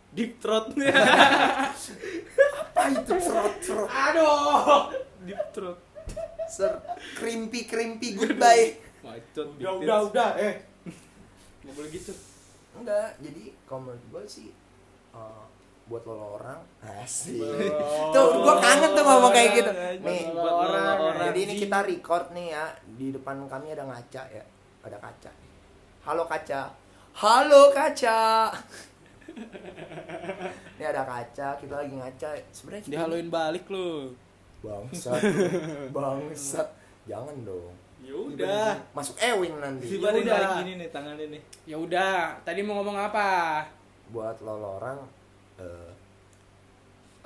Deep 0.09 0.39
throat. 0.39 0.71
apa 2.57 2.81
itu 2.89 3.13
serot 3.17 3.55
serot 3.59 3.89
Aduh. 3.89 4.89
Deep 5.21 5.41
throat. 5.51 5.79
ser 6.47 6.79
krimpi 7.13 7.63
krimpi 7.63 8.15
goodbye 8.15 8.79
Macet. 9.05 9.47
Udah, 9.53 9.73
udah, 9.77 9.97
udah, 10.07 10.29
eh. 10.37 10.55
Gak 11.61 11.73
boleh 11.73 11.89
gitu. 11.91 12.13
enggak 12.73 13.17
jadi 13.19 13.43
kalau 13.63 13.81
menurut 13.83 14.05
gue 14.07 14.23
sih 14.23 14.47
eh, 15.11 15.43
buat 15.85 16.03
lo 16.03 16.37
orang 16.37 16.61
asik 16.95 17.35
Belum. 17.37 18.11
tuh 18.15 18.25
gue 18.39 18.55
kangen 18.57 18.91
tuh 18.91 19.03
ngomong 19.03 19.31
kayak 19.31 19.51
gitu 19.55 19.71
nih 20.01 20.23
Buat 20.29 20.53
orang-orang. 20.63 21.25
jadi 21.27 21.39
ini 21.41 21.53
kita 21.57 21.77
record 21.81 22.25
nih 22.31 22.47
ya 22.49 22.65
di 22.87 23.07
depan 23.09 23.43
kami 23.43 23.71
ada 23.71 23.83
ngaca 23.83 24.23
ya 24.25 24.43
ada 24.81 24.97
kaca 24.97 25.31
halo 26.07 26.23
kaca. 26.23 26.71
Halo 27.19 27.67
kaca. 27.75 28.47
Ini 30.79 30.83
ada 30.87 31.03
kaca 31.03 31.47
kita 31.59 31.75
lagi 31.83 31.93
ngaca. 31.99 32.29
Sebenarnya 32.55 32.83
kita 32.87 32.93
Dihaloin 32.95 33.27
balik 33.27 33.67
lu. 33.67 34.15
bangsat. 34.63 35.19
Bangsat. 35.91 36.67
Jangan 37.11 37.43
dong. 37.43 37.75
Ya 37.99 38.15
udah. 38.15 38.71
masuk 38.95 39.19
ewing 39.19 39.59
nanti. 39.59 39.83
Si 39.83 39.99
Ya 39.99 40.07
Bari 40.07 40.23
udah. 40.23 40.63
gini 40.63 40.79
nih 40.79 40.89
tangannya 40.95 41.27
nih. 41.27 41.41
Ya 41.67 41.75
udah, 41.75 42.39
tadi 42.47 42.63
mau 42.63 42.79
ngomong 42.79 42.95
apa? 43.11 43.27
buat 44.07 44.39
lo 44.39 44.79
orang 44.79 45.03
eh 45.59 45.91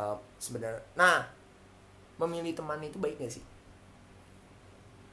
eh, 0.02 0.18
sebenarnya 0.42 0.82
nah 0.98 1.22
memilih 2.18 2.58
teman 2.58 2.82
itu 2.82 2.98
baik 2.98 3.22
gak 3.22 3.30
sih? 3.30 3.46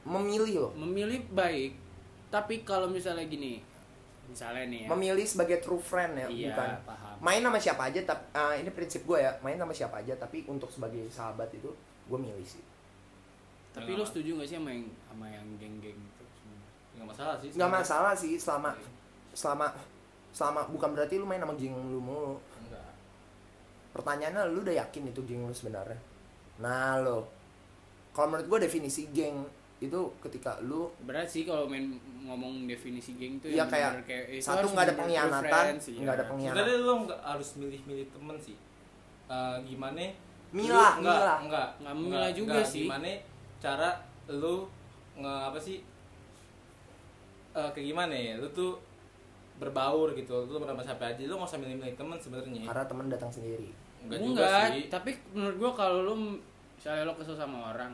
Memilih 0.01 0.65
loh. 0.65 0.73
Memilih 0.73 1.21
baik, 1.29 1.77
tapi 2.29 2.61
kalau 2.61 2.85
misalnya 2.85 3.25
gini, 3.25 3.59
misalnya 4.25 4.63
nih 4.65 4.85
ya. 4.85 4.87
memilih 4.87 5.25
sebagai 5.25 5.57
true 5.57 5.77
friend 5.77 6.13
ya 6.15 6.27
Iya, 6.27 6.53
bukan 6.53 6.69
paham. 6.85 7.15
main 7.19 7.41
sama 7.41 7.57
siapa 7.57 7.83
aja 7.85 7.99
tapi 8.03 8.23
ini 8.59 8.69
prinsip 8.69 9.01
gue 9.03 9.17
ya 9.17 9.33
main 9.39 9.57
sama 9.57 9.71
siapa 9.71 9.97
aja 9.97 10.13
tapi 10.13 10.45
untuk 10.45 10.69
sebagai 10.69 11.09
sahabat 11.09 11.49
itu 11.51 11.73
gue 12.05 12.19
milih 12.19 12.45
sih 12.45 12.61
Tapi 13.69 13.91
lu 13.91 14.01
setuju 14.01 14.33
gak 14.35 14.45
sih 14.45 14.57
sama 14.57 14.69
yang 14.69 14.85
sama 15.03 15.25
yang 15.25 15.45
geng-geng 15.55 15.93
itu? 15.95 16.25
Enggak 16.93 17.07
masalah 17.07 17.35
sih. 17.37 17.49
nggak 17.51 17.71
masalah 17.71 18.13
sih 18.13 18.33
selama 18.35 18.69
selama 19.31 19.67
selama 20.29 20.61
bukan 20.67 20.89
berarti 20.91 21.15
lu 21.15 21.25
main 21.25 21.39
sama 21.39 21.53
geng 21.53 21.73
lu 21.73 21.97
mulu 21.97 22.37
Enggak. 22.59 22.85
pertanyaannya 23.91 24.43
lu 24.47 24.61
udah 24.61 24.75
yakin 24.77 25.09
itu 25.09 25.21
geng 25.23 25.41
lu 25.43 25.53
sebenarnya 25.53 25.97
nah 26.59 26.97
lo 26.97 27.25
kalau 28.11 28.29
menurut 28.29 28.45
gue 28.47 28.59
definisi 28.65 29.09
geng 29.09 29.41
itu 29.79 29.99
ketika 30.19 30.59
lu 30.59 30.91
Berat 31.07 31.23
sih 31.23 31.47
kalau 31.47 31.63
main 31.63 31.95
ngomong 32.27 32.67
definisi 32.67 33.15
geng 33.15 33.39
tuh 33.39 33.47
yang 33.47 33.71
kayak 33.71 34.03
kayak 34.03 34.37
satu 34.37 34.67
nggak 34.75 34.85
ada 34.91 34.95
pengkhianatan, 34.99 35.65
iya. 35.79 35.99
nggak 36.03 36.15
ada 36.19 36.25
pengkhianatan. 36.27 36.61
Sebenarnya 36.67 36.95
nggak 37.07 37.21
harus 37.23 37.49
milih-milih 37.57 38.07
temen 38.11 38.37
sih. 38.37 38.57
Eh, 39.29 39.57
gimana? 39.63 40.03
Milah, 40.49 40.97
lu- 40.97 41.05
enggak, 41.05 41.19
milah. 41.21 41.37
enggak, 41.45 41.69
Nggak 41.79 41.95
milah 41.95 42.31
juga 42.35 42.59
sih. 42.61 42.85
Gimana 42.85 43.07
cara 43.57 43.89
lu 44.27 44.67
nge 45.15 45.33
apa 45.47 45.59
sih? 45.61 45.77
Eh 47.55 47.69
kayak 47.73 47.87
gimana 47.95 48.13
ya? 48.13 48.33
Lu 48.37 48.47
tuh 48.51 48.77
berbaur 49.57 50.11
gitu. 50.13 50.35
Lu 50.45 50.59
bersama 50.59 50.83
siapa 50.83 51.09
aja. 51.09 51.21
Lu 51.23 51.39
nggak 51.39 51.49
usah 51.49 51.59
milih-milih 51.61 51.95
temen 51.95 52.17
sebenarnya. 52.19 52.61
karena 52.67 52.85
temen 52.85 53.05
datang 53.07 53.31
sendiri 53.31 53.69
Enggak 53.99 54.19
Enggak, 54.23 54.47
juga 54.47 54.71
sih. 54.71 54.83
tapi 54.87 55.11
menurut 55.35 55.55
gua 55.59 55.71
kalau 55.75 55.97
lu 56.07 56.13
misalnya 56.79 57.03
lo 57.03 57.13
kesel 57.19 57.35
sama 57.35 57.75
orang, 57.75 57.91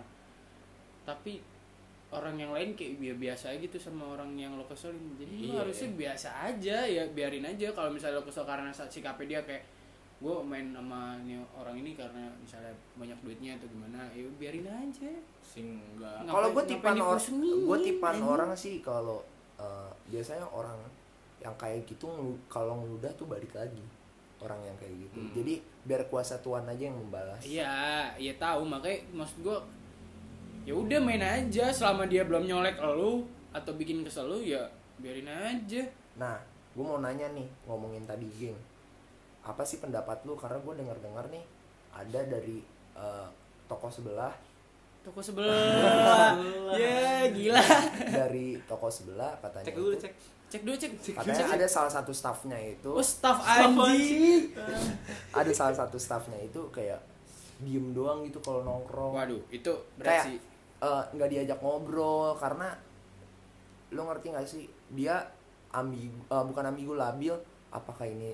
tapi 1.02 1.42
orang 2.16 2.36
yang 2.36 2.52
lain 2.52 2.74
kayak 2.74 2.96
biasa 2.98 3.16
biasa 3.18 3.46
aja 3.50 3.60
gitu 3.62 3.78
sama 3.78 4.04
orang 4.10 4.32
yang 4.34 4.54
lo 4.54 4.66
keselin. 4.66 5.16
Jadi 5.16 5.34
Iya. 5.48 5.60
harusnya 5.60 5.90
biasa 5.94 6.30
aja 6.46 6.78
ya, 6.84 7.04
biarin 7.10 7.44
aja 7.44 7.68
kalau 7.72 7.90
misalnya 7.90 8.18
lo 8.18 8.26
kesel 8.26 8.44
karena 8.44 8.72
sikapnya 8.72 9.28
dia 9.28 9.42
kayak 9.44 9.64
gue 10.16 10.32
main 10.42 10.72
sama 10.72 11.20
nih 11.22 11.36
orang 11.52 11.76
ini 11.76 11.92
karena 11.92 12.24
misalnya 12.40 12.72
banyak 12.96 13.20
duitnya 13.20 13.52
atau 13.54 13.68
gimana 13.68 14.08
ya 14.10 14.24
biarin 14.40 14.64
aja 14.64 15.12
Sing 15.44 15.76
enggak. 15.94 16.24
Kalau 16.24 16.50
gue 16.50 16.64
tipan 16.66 16.96
orang 16.96 17.20
gue 17.44 17.78
tipan 17.84 18.16
orang 18.24 18.52
sih 18.56 18.80
kalau 18.80 19.20
eh, 19.56 19.92
biasanya 20.08 20.48
orang 20.48 20.80
yang 21.38 21.52
kayak 21.56 21.84
gitu 21.84 22.08
kalau 22.48 22.80
ngeludah 22.80 23.12
tuh 23.14 23.28
balik 23.28 23.52
lagi 23.52 23.84
orang 24.38 24.58
yang 24.64 24.76
kayak 24.76 24.96
gitu 24.98 25.20
Hmm. 25.20 25.32
jadi 25.36 25.54
biar 25.84 26.02
kuasa 26.08 26.40
Tuhan 26.40 26.64
aja 26.64 26.84
yang 26.86 26.98
membalas 26.98 27.44
iya 27.44 28.10
iya 28.16 28.34
tahu 28.36 28.64
makanya 28.64 29.00
maksud 29.14 29.42
gue 29.42 29.58
ya 30.66 30.74
udah 30.74 31.00
main 31.00 31.22
aja. 31.22 31.70
Selama 31.70 32.04
dia 32.06 32.26
belum 32.26 32.44
nyolek 32.44 32.82
lu 32.82 33.24
atau 33.54 33.72
bikin 33.74 34.04
kesel 34.04 34.28
lu 34.28 34.42
ya 34.42 34.66
biarin 34.98 35.30
aja. 35.30 35.86
Nah 36.18 36.36
gue 36.76 36.84
mau 36.84 37.00
nanya 37.00 37.32
nih 37.32 37.48
ngomongin 37.64 38.04
tadi 38.04 38.26
geng. 38.36 38.58
Apa 39.42 39.62
sih 39.62 39.78
pendapat 39.78 40.26
lu? 40.26 40.34
Karena 40.34 40.58
gue 40.58 40.74
dengar 40.76 40.98
dengar 41.00 41.26
nih 41.30 41.46
ada 41.94 42.20
dari 42.26 42.60
eh, 42.94 43.28
toko 43.66 43.88
sebelah. 43.88 44.34
Toko 45.02 45.22
sebelah. 45.22 46.34
Ya 46.74 47.30
gila. 47.30 47.62
Dari 48.10 48.58
toko 48.66 48.90
sebelah 48.90 49.38
katanya 49.40 49.66
Cek 49.70 49.76
dulu 49.76 49.94
itu- 49.94 50.02
cek. 50.04 50.14
cek 50.46 50.62
dulu 50.66 50.76
cek. 50.76 50.92
Katanya 51.14 51.46
ada 51.54 51.68
salah 51.70 51.92
satu 51.92 52.10
staffnya 52.10 52.58
itu. 52.58 52.90
Oh 52.90 53.06
staff 53.06 53.38
anjing. 53.40 54.50
Ada 55.30 55.52
salah 55.54 55.76
satu 55.78 55.96
staffnya 55.96 56.42
itu 56.42 56.58
kayak 56.74 56.98
diem 57.62 57.94
doang 57.94 58.26
gitu 58.26 58.42
kalau 58.42 58.66
nongkrong. 58.66 59.14
Waduh 59.14 59.40
itu 59.48 59.70
berat 59.96 60.26
Kayak- 60.26 60.42
eh, 60.82 61.04
nggak 61.16 61.30
diajak 61.32 61.60
ngobrol 61.62 62.36
karena 62.36 62.74
lo 63.94 64.02
ngerti 64.12 64.28
nggak 64.34 64.48
sih? 64.48 64.66
Dia 64.92 65.22
ambigu 65.72 66.20
eh, 66.28 66.44
bukan 66.44 66.64
ambigu 66.72 66.94
labil. 66.98 67.36
Apakah 67.72 68.08
ini 68.08 68.32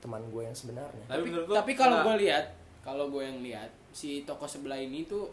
teman 0.00 0.22
gue 0.32 0.42
yang 0.46 0.56
sebenarnya? 0.56 1.04
Tapi, 1.10 1.28
tapi, 1.28 1.52
tapi 1.52 1.72
kalau 1.76 1.96
gue 2.06 2.14
lihat 2.24 2.44
kalau 2.80 3.12
gue 3.12 3.20
yang 3.20 3.44
lihat 3.44 3.68
si 3.92 4.24
toko 4.24 4.48
sebelah 4.48 4.78
ini 4.80 5.04
tuh 5.04 5.28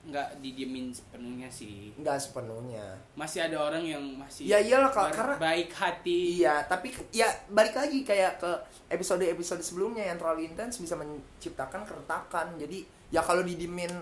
nggak 0.00 0.40
didiemin 0.40 0.88
sepenuhnya 0.88 1.48
sih. 1.52 1.92
Nggak 2.00 2.16
sepenuhnya. 2.16 2.96
Masih 3.12 3.44
ada 3.44 3.60
orang 3.60 3.84
yang 3.84 4.00
masih 4.16 4.48
ya 4.48 4.56
iyalah 4.56 4.88
ber- 4.88 5.12
karena 5.12 5.36
baik 5.36 5.70
hati. 5.76 6.40
Iya 6.40 6.64
tapi 6.64 6.88
ya 7.12 7.28
balik 7.52 7.76
lagi 7.76 8.00
kayak 8.00 8.40
ke 8.40 8.52
episode 8.88 9.20
episode 9.28 9.60
sebelumnya 9.60 10.08
yang 10.08 10.16
terlalu 10.16 10.48
intens 10.48 10.80
bisa 10.80 10.96
menciptakan 10.96 11.84
keretakan. 11.84 12.56
Jadi 12.56 12.84
ya 13.12 13.20
kalau 13.20 13.44
didiemin 13.44 13.92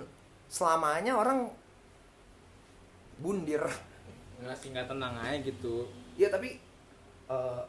selamanya 0.49 1.12
orang 1.14 1.49
bundir. 3.20 3.61
Enggak 4.40 4.57
sih 4.57 4.72
enggak 4.72 4.88
tenang 4.88 5.14
aja 5.20 5.36
gitu. 5.44 5.84
ya 6.18 6.26
tapi 6.34 6.59
eh, 7.30 7.62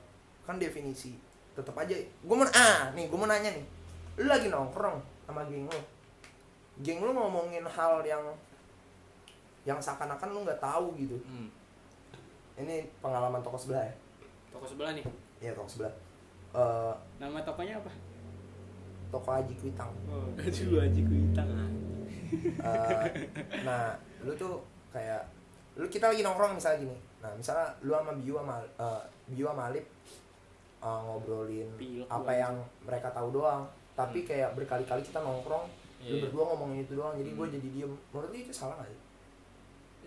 kan 0.48 0.58
definisi 0.58 1.14
tetap 1.54 1.76
aja. 1.78 1.94
Gue 2.24 2.36
mau 2.36 2.48
ah 2.50 2.90
nih 2.96 3.06
gue 3.06 3.20
mau 3.20 3.30
nanya 3.30 3.52
nih. 3.54 3.66
Lu 4.24 4.28
lagi 4.32 4.48
nongkrong 4.50 4.98
sama 5.28 5.46
geng 5.46 5.68
lu. 5.70 5.80
Geng 6.82 7.04
lu 7.04 7.12
ngomongin 7.14 7.68
hal 7.68 8.02
yang 8.08 8.24
yang 9.68 9.78
seakan-akan 9.78 10.34
lu 10.34 10.48
nggak 10.48 10.64
tahu 10.64 10.96
gitu. 10.98 11.20
Hmm. 11.28 11.52
ini 12.60 12.84
pengalaman 13.00 13.40
toko 13.40 13.56
sebelah 13.56 13.88
ya? 13.88 13.96
Toko 14.52 14.68
sebelah 14.68 14.92
nih? 14.92 15.06
Iya 15.40 15.56
toko 15.56 15.70
sebelah. 15.72 15.96
Eh, 16.52 16.94
nama 17.22 17.40
tokonya 17.40 17.80
apa 17.80 18.09
toko 19.10 19.30
Haji 19.32 19.54
Kuitang. 19.56 19.92
Oh. 20.06 20.30
Aja 20.38 21.02
kuitang 21.02 21.50
Eh, 22.30 23.06
nah 23.64 23.98
lu 24.22 24.32
tuh 24.34 24.62
kayak 24.90 25.26
lu 25.74 25.86
kita 25.86 26.08
lagi 26.08 26.22
nongkrong 26.22 26.54
misalnya 26.54 26.86
gini. 26.86 26.94
Nah 27.20 27.32
misalnya 27.34 27.74
lu 27.82 27.92
sama 27.92 28.14
Biu 28.14 28.38
sama 28.38 28.56
eh, 28.62 29.02
Biu 29.28 29.46
sama 29.46 29.64
Alip 29.68 29.86
eh, 30.80 31.00
ngobrolin 31.04 31.70
apa 32.06 32.32
yang 32.32 32.54
mereka 32.86 33.10
tahu 33.10 33.34
doang. 33.34 33.66
Tapi 33.98 34.24
kayak 34.24 34.54
berkali-kali 34.54 35.02
kita 35.02 35.20
nongkrong 35.20 35.66
lu 36.00 36.16
Iya. 36.16 36.22
berdua 36.24 36.44
ngomongin 36.48 36.86
itu 36.86 36.94
doang. 36.96 37.18
Jadi 37.18 37.30
gue 37.34 37.44
Hmm. 37.44 37.56
jadi 37.56 37.68
diem. 37.74 37.92
Menurut 38.14 38.30
lu 38.30 38.38
itu 38.40 38.54
salah 38.54 38.78
gak 38.78 38.88
sih? 38.88 39.00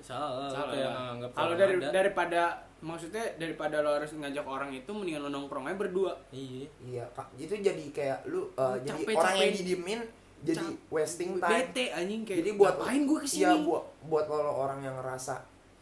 Salah, 0.01 0.49
Salah 0.49 0.73
nganggap 1.13 1.31
Kalau 1.31 1.55
dari 1.55 1.75
ada. 1.77 1.91
daripada 1.93 2.43
maksudnya 2.83 3.23
daripada 3.37 3.79
lo 3.79 3.95
harus 3.95 4.11
ngajak 4.11 4.43
orang 4.43 4.71
itu 4.71 4.91
mendingan 4.91 5.23
lo 5.23 5.31
nongkrong 5.31 5.65
aja 5.65 5.79
berdua. 5.79 6.13
Iya. 6.29 6.67
iya 6.83 7.05
kak 7.09 7.31
itu 7.37 7.55
jadi 7.55 7.85
kayak 7.89 8.27
lu 8.27 8.51
eh, 8.51 8.75
Lu 8.75 8.83
jadi 8.83 9.01
capek- 9.01 9.17
orang 9.17 9.35
yang 9.37 9.49
capek. 9.49 9.59
didiemin 9.59 10.01
jadi 10.43 10.59
Cap- 10.61 10.83
wasting 10.91 11.31
time 11.39 11.53
Bete 11.55 11.85
anjing 11.89 12.23
kayak 12.23 12.39
jadi 12.39 12.51
buat 12.53 12.75
ngapain 12.77 13.03
gue 13.05 13.19
ke 13.19 13.29
sini? 13.29 13.41
Iya 13.41 13.53
buat 13.61 13.85
buat 14.03 14.25
lo 14.27 14.37
lo 14.41 14.53
orang 14.59 14.81
yang 14.81 14.97
ngerasa 14.97 15.35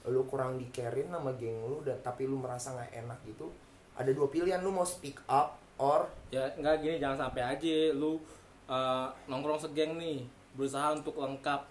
lu 0.03 0.24
kurang 0.24 0.57
dikerin 0.57 1.09
sama 1.09 1.32
geng 1.34 1.57
lu 1.62 1.80
dan 1.80 1.96
tapi 1.98 2.24
lu 2.24 2.36
merasa 2.36 2.70
nggak 2.70 2.92
enak 2.98 3.18
gitu 3.26 3.48
ada 3.94 4.11
dua 4.11 4.28
pilihan 4.28 4.59
lu 4.59 4.68
mau 4.70 4.84
speak 4.84 5.20
up 5.26 5.57
or 5.76 6.05
Ya 6.30 6.48
enggak 6.55 6.80
gini 6.80 6.96
jangan 6.96 7.26
sampai 7.26 7.42
aja 7.46 7.74
lu 7.90 8.20
eh, 8.66 9.07
nongkrong 9.26 9.57
segeng 9.59 9.96
nih 9.96 10.24
berusaha 10.53 10.92
untuk 10.92 11.16
lengkap 11.16 11.64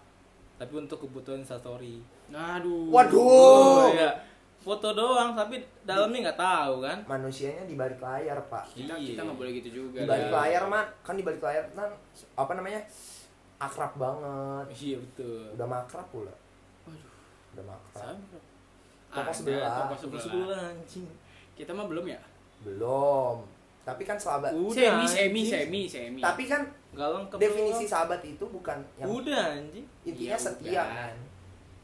tapi 0.56 0.74
untuk 0.76 1.00
kebutuhan 1.00 1.40
instastory. 1.40 2.02
Aduh. 2.30 2.90
waduh 2.90 3.90
iya. 3.90 4.12
Foto 4.60 4.92
doang 4.92 5.32
tapi 5.34 5.56
dalamnya 5.82 6.20
nggak 6.26 6.38
tahu 6.38 6.74
kan. 6.82 6.98
manusianya 7.06 7.64
di 7.64 7.74
balik 7.74 7.96
layar 7.98 8.36
pak 8.46 8.68
Kita 8.70 8.92
Iya. 8.94 9.08
kita 9.10 9.22
nggak 9.24 9.38
boleh 9.38 9.52
gitu 9.56 9.70
juga. 9.74 10.00
di 10.00 10.06
balik 10.06 10.28
lah. 10.28 10.36
layar 10.44 10.64
man 10.66 10.86
kan 11.00 11.16
di 11.16 11.24
balik 11.24 11.40
layar 11.40 11.64
kan 11.72 11.90
apa 12.36 12.52
namanya 12.54 12.82
akrab 13.58 13.96
banget 13.96 14.66
iya 14.74 14.98
betul 14.98 15.52
udah 15.54 15.68
makrab 15.70 16.08
pula 16.08 16.34
Waduh. 16.84 17.12
udah 17.52 17.66
makrab. 17.66 18.16
Toko 19.10 19.32
sebelah. 19.34 19.74
toko 19.82 19.96
sebelah. 19.98 20.22
sebelah 20.22 20.62
anjing 20.70 21.08
Kita 21.54 21.72
mah 21.72 21.86
belum 21.86 22.06
ya? 22.06 22.20
belum 22.62 23.38
tapi 23.82 24.04
kan 24.04 24.16
sahabat 24.16 24.52
Udah, 24.54 24.76
semi, 24.76 25.06
semi, 25.08 25.42
semi, 25.44 25.82
semi. 25.88 26.20
tapi 26.20 26.46
kan 26.46 26.62
Gak 26.92 27.10
lengkap 27.10 27.38
definisi 27.38 27.86
sahabat 27.86 28.22
itu 28.22 28.44
bukan 28.46 28.78
yang 28.96 29.08
udah 29.10 29.56
anjing 29.56 29.88
intinya 30.04 30.30
Ya 30.30 30.38
setia 30.38 30.70
udah. 30.70 30.86
kan 30.86 31.16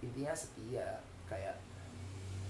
intinya 0.01 0.34
setia 0.34 0.88
kayak 1.26 1.55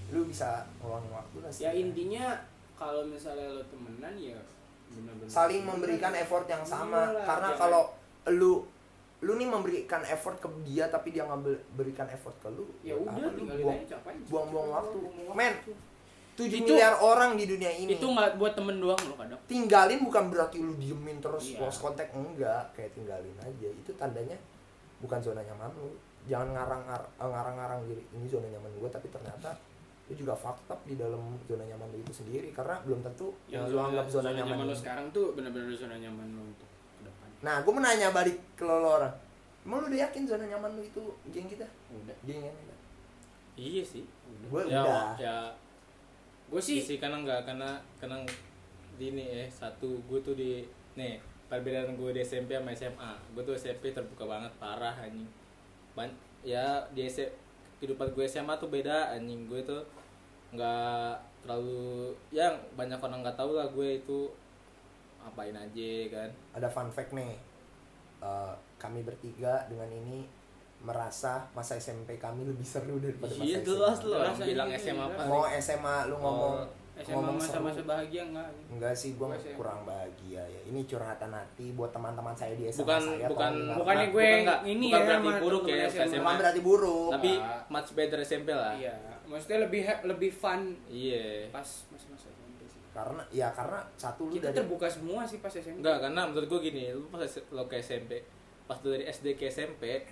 lu 0.07 0.21
bisa 0.23 0.49
ngeluangin 0.77 1.11
waktu 1.11 1.35
lah 1.39 1.51
ya 1.51 1.71
intinya 1.71 2.25
kalau 2.73 3.01
misalnya 3.03 3.47
lo 3.49 3.63
temenan 3.65 4.13
ya 4.13 4.37
benar-benar 4.87 5.27
saling 5.27 5.61
memberikan 5.61 6.13
effort 6.13 6.45
yang 6.45 6.61
sama. 6.61 7.09
Iyalah, 7.09 7.25
karena 7.25 7.49
jangan- 7.49 7.59
kalau 7.59 7.83
lu 8.29 8.53
lu 9.17 9.33
nih 9.33 9.47
memberikan 9.47 10.03
effort 10.03 10.37
ke 10.37 10.47
dia 10.61 10.85
tapi 10.87 11.09
dia 11.09 11.23
nggak 11.23 11.41
be- 11.41 11.63
berikan 11.73 12.05
effort 12.05 12.35
ke 12.37 12.49
lu 12.49 12.67
ya 12.81 12.93
udah 12.93 13.31
tinggalin 13.31 13.63
buang 13.63 13.79
aja 13.81 13.97
buang-buang 14.27 14.67
waktu. 14.71 14.97
men 15.31 15.55
waktu. 15.55 15.73
7 16.35 16.51
Itu- 16.51 16.67
miliar 16.69 16.99
orang 16.99 17.39
di 17.39 17.47
dunia 17.47 17.71
ini. 17.71 17.95
itu 17.95 18.03
nggak 18.03 18.35
buat 18.35 18.53
temen 18.53 18.75
doang 18.77 18.99
lo 18.99 19.15
kadang. 19.15 19.39
Tinggalin 19.45 20.03
bukan 20.03 20.27
berarti 20.27 20.59
lu 20.59 20.75
diemin 20.75 21.17
terus 21.17 21.49
Iya. 21.49 21.63
lost 21.63 21.79
contact 21.79 22.11
enggak. 22.11 22.75
Kayak 22.75 22.91
tinggalin 22.93 23.31
aja. 23.39 23.67
Itu 23.71 23.95
tandanya 23.95 24.35
bukan 24.99 25.19
zona 25.19 25.39
nyaman 25.41 25.71
lu. 25.73 25.95
Jangan 26.25 26.51
ngarang 26.51 26.81
ngarang 27.17 27.55
ngarang 27.55 27.79
diri 27.87 28.03
ini 28.11 28.27
zona 28.27 28.47
nyaman 28.47 28.67
gue 28.69 28.89
tapi 28.89 29.07
ternyata 29.07 29.55
lu 30.05 30.13
juga 30.13 30.37
fucked 30.37 30.69
up 30.69 30.79
di 30.85 30.93
dalam 30.93 31.33
zona 31.49 31.65
nyaman 31.65 31.89
lu 31.89 31.97
itu 31.97 32.13
sendiri 32.13 32.53
karena 32.53 32.77
belum 32.85 33.01
tentu 33.01 33.33
yang, 33.49 33.65
lu 33.65 33.81
anggap 33.81 34.05
zona, 34.05 34.29
nyaman, 34.29 34.69
lo 34.69 34.69
lu. 34.69 34.77
sekarang 34.77 35.09
tuh 35.09 35.33
benar-benar 35.33 35.73
zona 35.73 35.97
nyaman 35.97 36.27
lo 36.37 36.41
untuk 36.45 36.69
ke 36.69 37.01
depan. 37.09 37.29
Nah 37.41 37.55
gue 37.65 37.73
menanya 37.73 38.13
balik 38.13 38.37
ke 38.53 38.63
lo, 38.63 38.85
lo 38.85 38.89
orang 39.01 39.13
emang 39.65 39.81
lu 39.81 39.85
udah 39.89 39.99
yakin 40.05 40.29
zona 40.29 40.45
nyaman 40.45 40.77
lu 40.77 40.81
itu 40.85 41.03
geng 41.33 41.49
kita? 41.49 41.65
Udah. 41.89 42.13
Geng 42.21 42.45
yang 42.45 42.53
kita 42.53 42.75
iya 43.55 43.83
sih 43.83 44.05
gue 44.51 44.61
ya, 44.67 44.83
udah. 44.83 45.15
ya. 45.17 45.37
Gue 46.51 46.61
sih 46.61 46.83
sih 46.83 47.01
karena 47.01 47.23
enggak 47.23 47.47
karena 47.47 47.79
karena 47.97 48.21
di 48.95 49.11
ini 49.11 49.25
eh 49.25 49.49
satu 49.49 49.97
gue 50.05 50.19
tuh 50.21 50.37
di 50.37 50.61
nih 50.93 51.17
perbedaan 51.49 51.97
gue 51.97 52.09
di 52.13 52.21
SMP 52.21 52.55
sama 52.55 52.71
SMA 52.75 53.11
gue 53.33 53.43
tuh 53.43 53.55
SMP 53.57 53.89
terbuka 53.95 54.27
banget 54.27 54.51
parah 54.61 54.93
anjing. 55.01 55.25
Ban 55.97 56.11
ya 56.45 56.85
di 56.93 57.09
SMP 57.09 57.44
kehidupan 57.77 58.11
gue 58.11 58.25
SMA 58.25 58.55
tuh 58.55 58.69
beda 58.69 59.11
anjing. 59.11 59.45
Gue 59.45 59.61
tuh 59.61 59.81
nggak 60.51 61.13
terlalu 61.41 62.09
yang 62.29 62.55
banyak 62.73 62.97
orang 62.97 63.21
nggak 63.21 63.35
tahu 63.35 63.53
lah 63.53 63.67
gue 63.67 63.99
itu 63.99 64.29
apain 65.19 65.53
aja 65.53 65.91
kan. 66.09 66.29
Ada 66.53 66.67
fun 66.67 66.89
fact 66.89 67.11
nih. 67.11 67.35
Eh, 68.19 68.53
kami 68.75 69.01
bertiga 69.01 69.65
dengan 69.65 69.89
ini 69.89 70.25
merasa 70.81 71.41
masa 71.51 71.75
SMP 71.75 72.15
kami 72.15 72.45
lebih 72.45 72.61
seru 72.61 73.01
daripada 73.01 73.33
masa 73.33 73.41
iya 73.43 73.57
SMA. 73.57 73.65
jelas 73.65 73.97
lo 74.01 74.13
Jelas 74.15 74.37
aja 74.37 74.45
bilang 74.45 74.69
SMA 74.71 75.03
apa? 75.03 75.21
Mau 75.25 75.43
SMA 75.49 75.95
lu 76.05 76.15
ngomong 76.15 76.55
Oh, 76.61 76.84
SMA 76.95 77.11
ngomong 77.11 77.35
masa-masa 77.35 77.83
seru. 77.83 77.91
bahagia 77.91 78.21
enggak 78.23 78.49
enggak 78.71 78.93
sih 78.95 79.19
gue 79.19 79.27
SMA. 79.35 79.55
kurang 79.59 79.79
bahagia 79.83 80.43
ya 80.47 80.61
ini 80.71 80.79
curhatan 80.87 81.31
hati 81.35 81.75
buat 81.75 81.91
teman-teman 81.91 82.31
saya 82.31 82.55
di 82.55 82.71
SMA 82.71 82.87
bukan 82.87 83.01
saya 83.03 83.27
bukan. 83.27 83.51
Bukannya 83.75 84.07
gue 84.15 84.29
bukan 84.31 84.59
ini 84.63 84.87
bukan 84.87 84.99
ya 84.99 85.05
berarti 85.05 85.27
sama 85.27 85.43
buruk 85.43 85.63
ya 85.67 85.75
SMA. 85.91 86.05
SMA 86.07 86.23
bukan 86.23 86.37
berarti 86.39 86.61
buruk 86.63 87.09
tapi 87.11 87.31
Pak. 87.35 87.63
much 87.67 87.89
better 87.99 88.19
SMP 88.23 88.49
lah 88.55 88.73
iya 88.79 88.95
maksudnya 89.27 89.59
lebih 89.67 89.81
lebih 90.07 90.31
fun 90.31 90.61
iya 90.87 91.51
pas 91.51 91.67
masa-masa 91.91 92.31
SMP 92.31 92.63
sih 92.69 92.79
karena 92.95 93.21
ya 93.33 93.47
karena 93.51 93.79
satu 93.99 94.31
lu 94.31 94.39
kita 94.39 94.53
dari 94.53 94.57
terbuka 94.63 94.87
semua 94.87 95.27
sih 95.27 95.43
pas 95.43 95.51
SMP 95.51 95.83
Enggak, 95.83 95.97
karena 95.99 96.21
menurut 96.31 96.47
gue 96.47 96.59
gini, 96.71 96.95
lu 96.95 97.11
pas 97.11 97.19
lo 97.51 97.67
ke 97.67 97.83
SMP, 97.83 98.23
pas 98.63 98.79
lu 98.79 98.95
dari 98.95 99.03
SD 99.11 99.35
ke 99.35 99.51
SMP, 99.51 100.07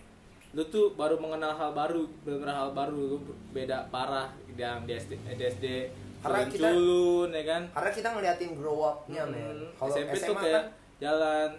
lu 0.51 0.67
tuh 0.67 0.91
baru 0.99 1.15
mengenal 1.15 1.55
hal 1.55 1.71
baru, 1.71 2.03
bener 2.27 2.51
hal 2.51 2.75
baru, 2.75 3.15
lu 3.15 3.17
beda 3.55 3.87
parah 3.87 4.27
yang 4.59 4.83
di 4.83 4.99
SD, 4.99 5.15
di 5.15 5.45
SD 5.47 5.65
Karena 6.23 6.39
kita- 6.47 6.71
culun, 6.71 7.29
ya 7.29 7.43
kan? 7.43 7.61
karena 7.69 7.91
kita 7.91 8.07
ngeliatin 8.09 8.51
grow 8.53 8.79
up-nya 8.81 9.21
men 9.25 9.57
Hmm, 9.59 9.75
kalau 9.75 9.91
SMP 9.93 10.13
SMA, 10.15 10.25
tuh 10.25 10.35
kayak 10.37 10.53
kan 10.53 10.65
jalan, 10.97 11.49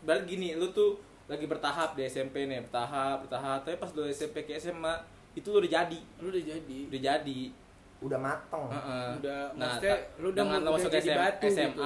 berarti 0.00 0.24
gini, 0.24 0.48
lu 0.54 0.66
tuh 0.70 0.90
lagi 1.26 1.44
bertahap 1.44 1.90
di 1.92 2.02
SMP 2.04 2.36
nih, 2.44 2.62
bertahap, 2.62 3.16
bertahap, 3.20 3.60
tapi 3.60 3.76
pas 3.76 3.90
lu 3.90 4.06
SMP 4.06 4.42
ke 4.42 4.54
SMA, 4.54 4.94
itu 5.32 5.46
lu 5.48 5.58
udah 5.58 5.72
jadi, 5.74 6.00
lu 6.16 6.28
udah 6.28 6.42
jadi 6.44 6.78
udah 6.86 7.00
jadi. 7.04 7.40
udah 7.98 8.20
mateng 8.20 8.68
Heeh. 8.68 9.08
Udah, 9.18 9.40
nah, 9.50 9.72
maksudnya 9.72 9.96
ta- 9.96 10.04
lu 10.16 10.26
udah 10.28 10.36
dengan 10.38 10.60
udah 10.60 10.70
masuk 10.70 10.90
jadi 10.92 11.08
SM, 11.08 11.16
batu 11.18 11.44
SMA, 11.48 11.66
gitu. 11.66 11.82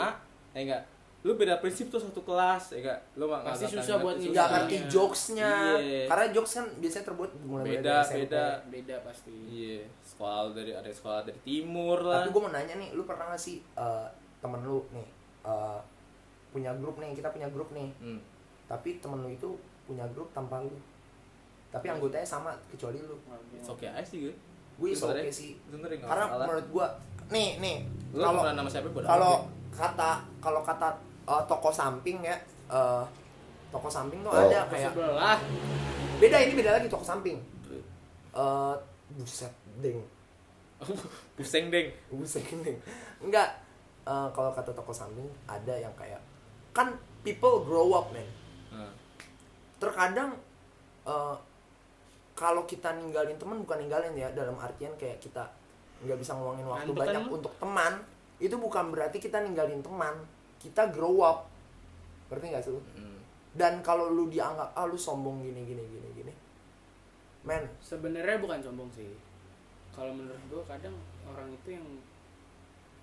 ya 0.50 0.60
enggak, 0.60 0.82
lu 1.20 1.30
beda 1.32 1.54
prinsip 1.56 1.86
tuh 1.86 2.00
satu 2.00 2.20
kelas, 2.20 2.64
ya 2.68 2.78
enggak, 2.80 2.98
lu 3.14 3.24
nggak- 3.24 3.44
Pasti 3.46 3.64
susah 3.70 3.96
buat 3.96 4.16
nggak 4.18 4.46
ngerti 4.50 4.76
jokesnya 4.88 5.52
Iya. 5.76 6.02
karena 6.06 6.24
jokes 6.30 6.52
kan 6.52 6.66
biasanya 6.76 7.04
terbuat 7.06 7.30
mulai 7.40 7.64
Beda, 7.70 7.94
dari 7.94 8.04
SMP. 8.04 8.20
beda. 8.26 8.44
beda 8.66 8.96
pasti 9.00 9.36
Iya, 9.46 9.80
sekolah 10.20 10.52
dari 10.52 10.72
ada 10.76 10.90
sekolah 10.92 11.24
dari 11.24 11.40
timur 11.40 11.96
lah. 12.04 12.20
tapi 12.20 12.36
gue 12.36 12.42
mau 12.44 12.52
nanya 12.52 12.74
nih 12.76 12.92
lu 12.92 13.08
pernah 13.08 13.32
gak 13.32 13.40
sih 13.40 13.64
eh, 13.72 14.06
temen 14.44 14.60
lu 14.60 14.84
nih 14.92 15.08
eh, 15.48 15.80
punya 16.52 16.76
grup 16.76 17.00
nih 17.00 17.16
kita 17.16 17.32
punya 17.32 17.48
grup 17.48 17.72
nih. 17.72 17.88
Hmm. 18.04 18.20
tapi 18.68 19.00
temen 19.00 19.24
lu 19.24 19.32
itu 19.32 19.48
punya 19.88 20.04
grup 20.12 20.28
tanpa 20.30 20.60
lu. 20.60 20.76
Tapi 21.72 21.86
anggotanya 21.86 22.22
sama 22.22 22.50
kecuali 22.68 23.00
lu. 23.00 23.16
It's 23.56 23.66
okay 23.66 23.88
aja 23.88 24.04
sih 24.04 24.28
gue. 24.28 24.34
gue 24.76 24.88
is 24.92 25.00
oke 25.00 25.30
sih. 25.32 25.56
sebenarnya 25.66 26.04
nggak 26.04 26.10
karena 26.12 26.24
masalah. 26.28 26.46
menurut 26.46 26.66
gue 26.68 26.86
nih 27.30 27.48
nih 27.58 27.76
Lu 28.12 28.20
kalau 28.20 28.42
kalau 29.08 29.34
kata 29.72 30.10
kalau 30.38 30.60
kata 30.60 30.88
eh, 31.24 31.42
toko 31.48 31.70
samping 31.72 32.20
ya 32.20 32.36
eh, 32.68 33.02
toko 33.72 33.88
samping 33.88 34.20
tuh 34.20 34.30
Oh. 34.36 34.44
ada 34.44 34.68
kayak 34.68 34.92
sebelah. 34.92 35.38
Beda 36.20 36.36
ini 36.44 36.52
beda 36.52 36.70
lagi 36.76 36.86
toko 36.92 37.02
samping. 37.02 37.40
Eh 38.30 38.74
buset 39.10 39.50
deng. 39.80 40.00
Pusing 41.36 41.68
deng. 41.68 41.88
buset 42.08 42.44
deng. 42.48 42.78
Enggak 43.20 43.48
eh, 44.08 44.28
kalau 44.32 44.50
kata 44.52 44.72
toko 44.72 44.92
samping 44.92 45.28
ada 45.44 45.76
yang 45.76 45.92
kayak 45.96 46.20
kan 46.72 46.94
people 47.20 47.66
grow 47.66 47.92
up 47.92 48.08
man 48.14 48.24
Nah, 48.70 48.86
terkadang 49.82 50.38
eh, 51.04 51.36
kalau 52.38 52.62
kita 52.64 52.94
ninggalin 52.96 53.36
teman 53.36 53.60
bukan 53.66 53.82
ninggalin 53.82 54.14
ya 54.14 54.30
dalam 54.32 54.54
artian 54.56 54.94
kayak 54.94 55.18
kita 55.18 55.42
nggak 56.00 56.16
bisa 56.16 56.32
ngeluangin 56.38 56.64
waktu 56.64 56.90
kan 56.96 57.00
banyak 57.02 57.24
lu? 57.28 57.36
untuk 57.36 57.52
teman 57.60 57.92
itu 58.40 58.56
bukan 58.56 58.88
berarti 58.94 59.20
kita 59.20 59.42
ninggalin 59.44 59.84
teman. 59.84 60.16
Kita 60.56 60.88
grow 60.88 61.20
up. 61.20 61.44
Ngerti 62.32 62.46
nggak 62.46 62.62
sih 62.64 62.72
lu? 62.72 62.80
hmm. 62.80 63.18
dan 63.58 63.82
kalau 63.82 64.08
lu 64.08 64.30
dianggap 64.30 64.70
ah 64.72 64.86
lu 64.86 64.94
sombong 64.94 65.42
gini 65.44 65.66
gini 65.66 65.82
gini 65.82 66.08
gini. 66.14 66.32
Men. 67.44 67.66
Sebenarnya 67.82 68.38
bukan 68.38 68.62
sombong 68.62 68.88
sih 68.94 69.10
kalau 69.91 70.12
menurut 70.14 70.43
gua 70.49 70.62
kadang 70.66 70.95
orang 71.26 71.51
itu 71.51 71.68
yang 71.74 71.86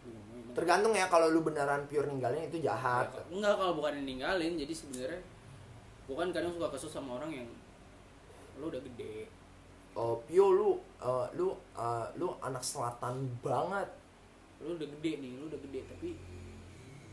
ya? 0.07 0.19
tergantung 0.55 0.93
ya 0.95 1.05
kalau 1.11 1.27
lu 1.29 1.43
beneran 1.43 1.83
pure 1.85 2.07
ninggalin 2.07 2.47
itu 2.47 2.63
jahat. 2.63 3.11
Ya, 3.11 3.23
enggak 3.31 3.53
kalau 3.59 3.73
bukan 3.77 4.03
ninggalin 4.07 4.55
jadi 4.55 4.73
sebenarnya 4.73 5.21
gua 6.07 6.15
kan 6.23 6.29
kadang 6.31 6.51
suka 6.55 6.67
kesel 6.71 6.89
sama 6.89 7.19
orang 7.19 7.31
yang 7.43 7.47
lu 8.57 8.71
udah 8.71 8.81
gede. 8.81 9.27
Oh 9.97 10.21
pio 10.23 10.53
lu 10.53 10.69
eh, 11.03 11.27
lu 11.35 11.53
eh, 11.75 12.05
lu 12.17 12.27
anak 12.39 12.63
selatan 12.63 13.27
banget. 13.43 13.89
Lu 14.63 14.79
udah 14.79 14.87
gede 14.97 15.11
nih 15.21 15.31
lu 15.37 15.51
udah 15.51 15.59
gede 15.59 15.81
tapi 15.85 16.09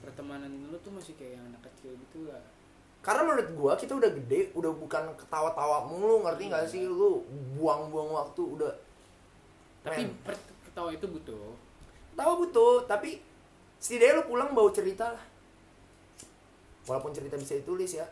pertemanan 0.05 0.53
lu 0.69 0.77
tuh 0.85 0.93
masih 0.93 1.17
kayak 1.17 1.41
yang 1.41 1.45
anak 1.51 1.65
kecil 1.73 1.97
gitu 1.97 2.31
lah. 2.31 2.41
Karena 3.05 3.21
menurut 3.29 3.49
gua 3.53 3.73
kita 3.77 3.99
udah 3.99 4.11
gede 4.17 4.55
udah 4.57 4.73
bukan 4.73 5.13
ketawa-tawa 5.21 5.85
mulu 5.85 6.25
ngerti 6.25 6.49
nggak 6.49 6.65
sih? 6.65 6.89
Lu 6.89 7.21
buang-buang 7.59 8.17
waktu 8.17 8.41
udah 8.41 8.73
tapi 9.85 10.09
per- 10.25 10.41
ketawa 10.65 10.91
itu 10.91 11.07
butuh. 11.07 11.53
Tahu 12.15 12.33
butuh 12.41 12.89
tapi 12.89 13.21
setidaknya 13.77 14.19
lu 14.19 14.25
pulang 14.27 14.51
bawa 14.51 14.73
cerita 14.73 15.13
lah. 15.13 15.25
Walaupun 16.85 17.13
cerita 17.13 17.37
bisa 17.37 17.55
ditulis 17.55 17.93
ya 17.93 18.09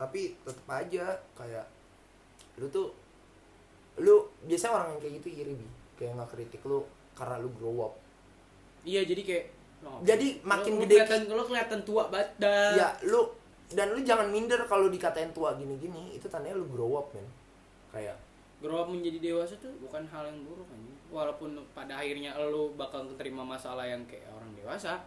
tapi 0.00 0.32
tetep 0.40 0.64
aja 0.64 1.12
kayak 1.36 1.66
lu 2.56 2.64
tuh 2.72 2.88
lu 4.00 4.24
biasanya 4.48 4.72
orang 4.72 4.88
yang 4.96 5.00
kayak 5.02 5.14
gitu 5.20 5.28
iri 5.36 5.52
bi. 5.52 5.66
Kayak 5.94 6.16
nggak 6.16 6.30
kritik 6.32 6.62
lu 6.64 6.80
karena 7.12 7.36
lu 7.36 7.52
grow 7.52 7.84
up. 7.84 7.94
Iya 8.80 9.04
jadi 9.04 9.20
kayak 9.20 9.44
lu 9.82 9.88
ngapain? 9.90 10.06
Jadi 10.08 10.26
makin 10.40 10.72
Lu- 10.72 10.78
lu 10.78 10.82
gede 10.86 10.94
kelihatan 10.96 11.20
lu 11.28 11.42
kelihatan 11.44 11.80
tua 11.84 12.02
banget. 12.08 12.28
Dah 12.38 12.72
ya 12.72 12.88
lu 13.04 13.20
dan 13.70 13.94
lu 13.94 14.00
jangan 14.02 14.26
minder 14.32 14.62
kalau 14.64 14.88
dikatain 14.88 15.30
tua 15.30 15.52
gini-gini. 15.54 16.16
Itu 16.16 16.32
tandanya 16.32 16.56
lu 16.56 16.66
grow 16.72 16.96
up 16.96 17.12
men. 17.12 17.26
Kayak 17.92 18.16
grow 18.64 18.80
up 18.80 18.88
menjadi 18.88 19.20
dewasa 19.20 19.52
tuh 19.60 19.72
bukan 19.80 20.04
hal 20.08 20.28
yang 20.28 20.40
buruk 20.44 20.64
kan 20.64 20.80
walaupun 21.10 21.58
pada 21.74 21.98
akhirnya 21.98 22.34
lu 22.50 22.72
bakal 22.78 23.04
terima 23.18 23.42
masalah 23.42 23.84
yang 23.84 24.00
kayak 24.06 24.30
orang 24.30 24.50
dewasa 24.54 25.02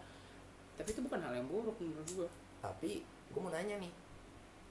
tapi 0.76 0.92
itu 0.92 1.02
bukan 1.02 1.20
hal 1.24 1.34
yang 1.34 1.48
buruk 1.48 1.76
menurut 1.80 2.08
gua 2.14 2.30
tapi 2.60 3.04
gue 3.04 3.42
mau 3.42 3.52
nanya 3.52 3.80
nih 3.82 3.92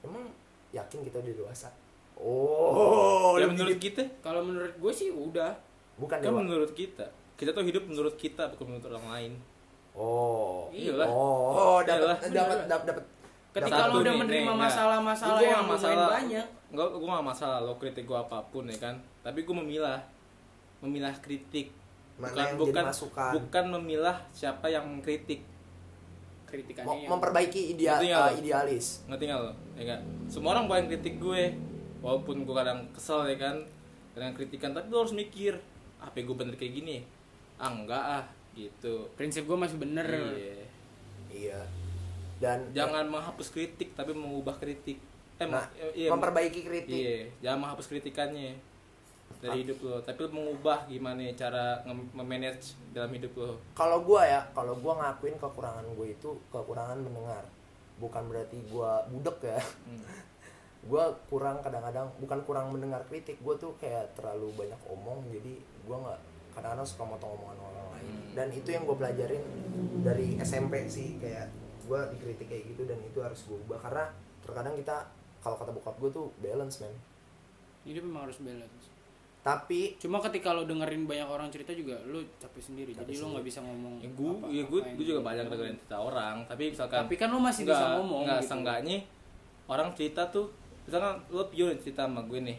emang 0.05 0.29
yakin 0.73 1.05
kita 1.05 1.17
udah 1.19 1.35
dewasa 1.45 1.69
oh 2.17 3.35
ya 3.41 3.49
menurut 3.49 3.77
gitu. 3.81 4.01
kita, 4.01 4.03
kalau 4.21 4.45
menurut 4.45 4.73
gue 4.77 4.93
sih 4.93 5.09
udah 5.09 5.57
bukan 5.97 6.17
kan 6.21 6.25
dewa 6.25 6.41
menurut 6.41 6.71
kita. 6.73 7.05
Kita 7.33 7.49
tuh 7.51 7.65
hidup 7.65 7.89
menurut 7.89 8.13
kita 8.13 8.53
bukan 8.53 8.65
menurut 8.69 8.85
orang 8.93 9.07
lain. 9.09 9.31
oh 9.97 10.69
Iyalah. 10.69 11.09
oh 11.09 11.81
dapat 11.81 12.17
dapat 12.29 12.57
dapat 12.69 12.85
dapat 12.93 13.03
ketika 13.53 13.85
Satu 13.85 13.93
lo 13.93 14.01
udah 14.01 14.13
nih, 14.13 14.21
menerima 14.25 14.53
masalah-masalah 14.57 15.39
yang 15.41 15.65
masalah. 15.69 16.09
banyak 16.17 16.47
Enggak, 16.73 16.87
gue 16.97 17.05
gak 17.05 17.27
masalah 17.29 17.57
lo 17.61 17.73
kritik 17.77 18.05
gue 18.09 18.17
apa 18.17 18.41
pun 18.49 18.65
ya 18.65 18.77
kan 18.81 18.97
Tapi 19.21 19.45
gue 19.45 19.55
memilah 19.55 20.01
Memilah 20.83 21.15
kritik. 21.23 21.71
Mana 22.19 22.29
bukan, 22.29 22.43
yang 22.43 22.57
bukan, 22.59 22.73
jadi 22.75 22.89
masukan? 22.91 23.31
bukan 23.39 23.65
memilah 23.79 24.17
siapa 24.35 24.67
yang 24.69 24.85
mengkritik. 24.85 25.41
Kritikannya 26.45 27.09
Mem- 27.09 27.09
memperbaiki 27.09 27.73
idea, 27.73 27.97
Ngerti 27.97 28.07
nggak 28.13 28.29
uh, 28.29 28.39
idealis. 28.43 28.85
Ngerti 29.09 29.23
gak 29.25 29.39
lo? 29.41 29.51
Ya 29.73 29.83
kan? 29.95 29.99
Semua 30.29 30.49
orang 30.53 30.69
boleh 30.69 30.85
kritik 30.85 31.17
gue 31.17 31.43
Walaupun 32.03 32.45
gue 32.45 32.53
kadang 32.53 32.85
kesel 32.93 33.25
ya 33.33 33.37
kan? 33.41 33.57
Kadang 34.13 34.37
kritikan 34.37 34.69
Tapi 34.75 34.91
lo 34.93 35.01
harus 35.01 35.15
mikir 35.17 35.57
Apa 35.97 36.21
gue 36.21 36.35
bener 36.37 36.53
kayak 36.53 36.77
gini. 36.77 37.01
Ah 37.57 37.73
enggak 37.73 38.03
ah 38.03 38.23
Gitu. 38.53 39.09
Prinsip 39.17 39.49
gue 39.49 39.57
masih 39.57 39.81
bener. 39.81 40.05
Iya. 40.05 40.61
Iya. 41.33 41.59
Dan 42.37 42.69
Jangan 42.69 43.09
menghapus 43.09 43.49
kritik 43.49 43.97
Tapi 43.97 44.13
mengubah 44.13 44.53
kritik. 44.61 45.01
Eh, 45.41 45.49
nah, 45.49 45.65
iya, 45.97 46.13
memperbaiki 46.13 46.61
kritik. 46.61 46.93
Iya, 46.93 47.25
jangan 47.41 47.65
menghapus 47.65 47.89
kritikannya 47.89 48.53
dari 49.43 49.67
hidup 49.67 49.79
lo, 49.83 49.99
tapi 49.99 50.23
lo 50.23 50.29
mengubah 50.31 50.87
gimana 50.87 51.19
cara 51.35 51.83
memanage 52.15 52.79
dalam 52.95 53.11
hidup 53.11 53.35
lo. 53.35 53.59
kalau 53.75 53.99
gua 53.99 54.23
ya 54.23 54.41
kalau 54.55 54.71
gua 54.79 54.95
ngakuin 55.03 55.35
kekurangan 55.35 55.83
gue 55.99 56.07
itu 56.15 56.29
kekurangan 56.47 56.95
mendengar. 57.03 57.43
Bukan 57.99 58.23
berarti 58.31 58.57
gua 58.71 59.03
budek 59.11 59.51
ya. 59.51 59.59
Hmm. 59.59 60.03
gua 60.89 61.11
kurang 61.27 61.59
kadang-kadang 61.59 62.07
bukan 62.23 62.39
kurang 62.47 62.71
mendengar 62.71 63.03
kritik. 63.11 63.35
Gua 63.43 63.59
tuh 63.59 63.75
kayak 63.83 64.15
terlalu 64.15 64.47
banyak 64.55 64.79
omong 64.87 65.27
jadi 65.27 65.59
gua 65.83 65.99
nggak 65.99 66.19
kadang-kadang 66.55 66.87
suka 66.87 67.03
motong 67.03 67.35
omongan 67.35 67.59
orang 67.59 67.87
lain. 67.99 68.05
Hmm. 68.07 68.27
dan 68.35 68.47
itu 68.51 68.69
yang 68.71 68.83
gue 68.83 68.95
pelajarin 68.95 69.43
dari 70.07 70.39
SMP 70.39 70.87
sih. 70.87 71.19
Kayak 71.19 71.51
gua 71.83 72.07
dikritik 72.07 72.47
kayak 72.47 72.63
gitu 72.71 72.87
dan 72.87 72.99
itu 73.03 73.19
harus 73.19 73.43
gue 73.43 73.59
ubah. 73.67 73.79
Karena 73.83 74.07
terkadang 74.39 74.79
kita 74.79 75.07
kalau 75.43 75.59
kata 75.59 75.75
bokap 75.75 75.95
gue 75.99 76.09
tuh 76.15 76.31
balance 76.39 76.79
man 76.79 76.95
hidup 77.83 78.03
memang 78.07 78.31
harus 78.31 78.39
balance 78.39 78.87
tapi 79.43 79.99
cuma 79.99 80.23
ketika 80.23 80.55
lo 80.55 80.63
dengerin 80.63 81.03
banyak 81.03 81.27
orang 81.27 81.51
cerita 81.51 81.75
juga 81.75 81.99
lo 82.07 82.23
capek 82.39 82.63
sendiri 82.63 82.91
Capek 82.95 83.03
jadi 83.05 83.13
lo 83.19 83.25
nggak 83.35 83.45
bisa 83.45 83.59
ngomong 83.59 83.93
Ya, 83.99 84.09
gue, 84.09 84.29
apa- 84.31 84.47
ya 84.49 84.63
gue, 84.63 84.79
gue 84.95 85.05
juga 85.05 85.21
banyak 85.21 85.45
dengerin 85.45 85.75
cerita 85.77 85.97
orang, 85.99 86.35
tapi 86.47 86.63
misalkan 86.71 86.99
tapi 87.03 87.15
kan 87.15 87.27
lo 87.27 87.39
masih 87.39 87.63
bisa 87.65 87.85
ngomong 87.93 88.21
nggak 88.23 88.39
gitu. 88.39 88.49
seenggaknya 88.49 88.97
orang 89.63 89.87
cerita 89.91 90.23
tuh, 90.27 90.47
misalkan 90.83 91.13
lo 91.27 91.43
pure 91.45 91.75
cerita 91.77 92.07
sama 92.07 92.23
gue 92.23 92.39
nih, 92.41 92.57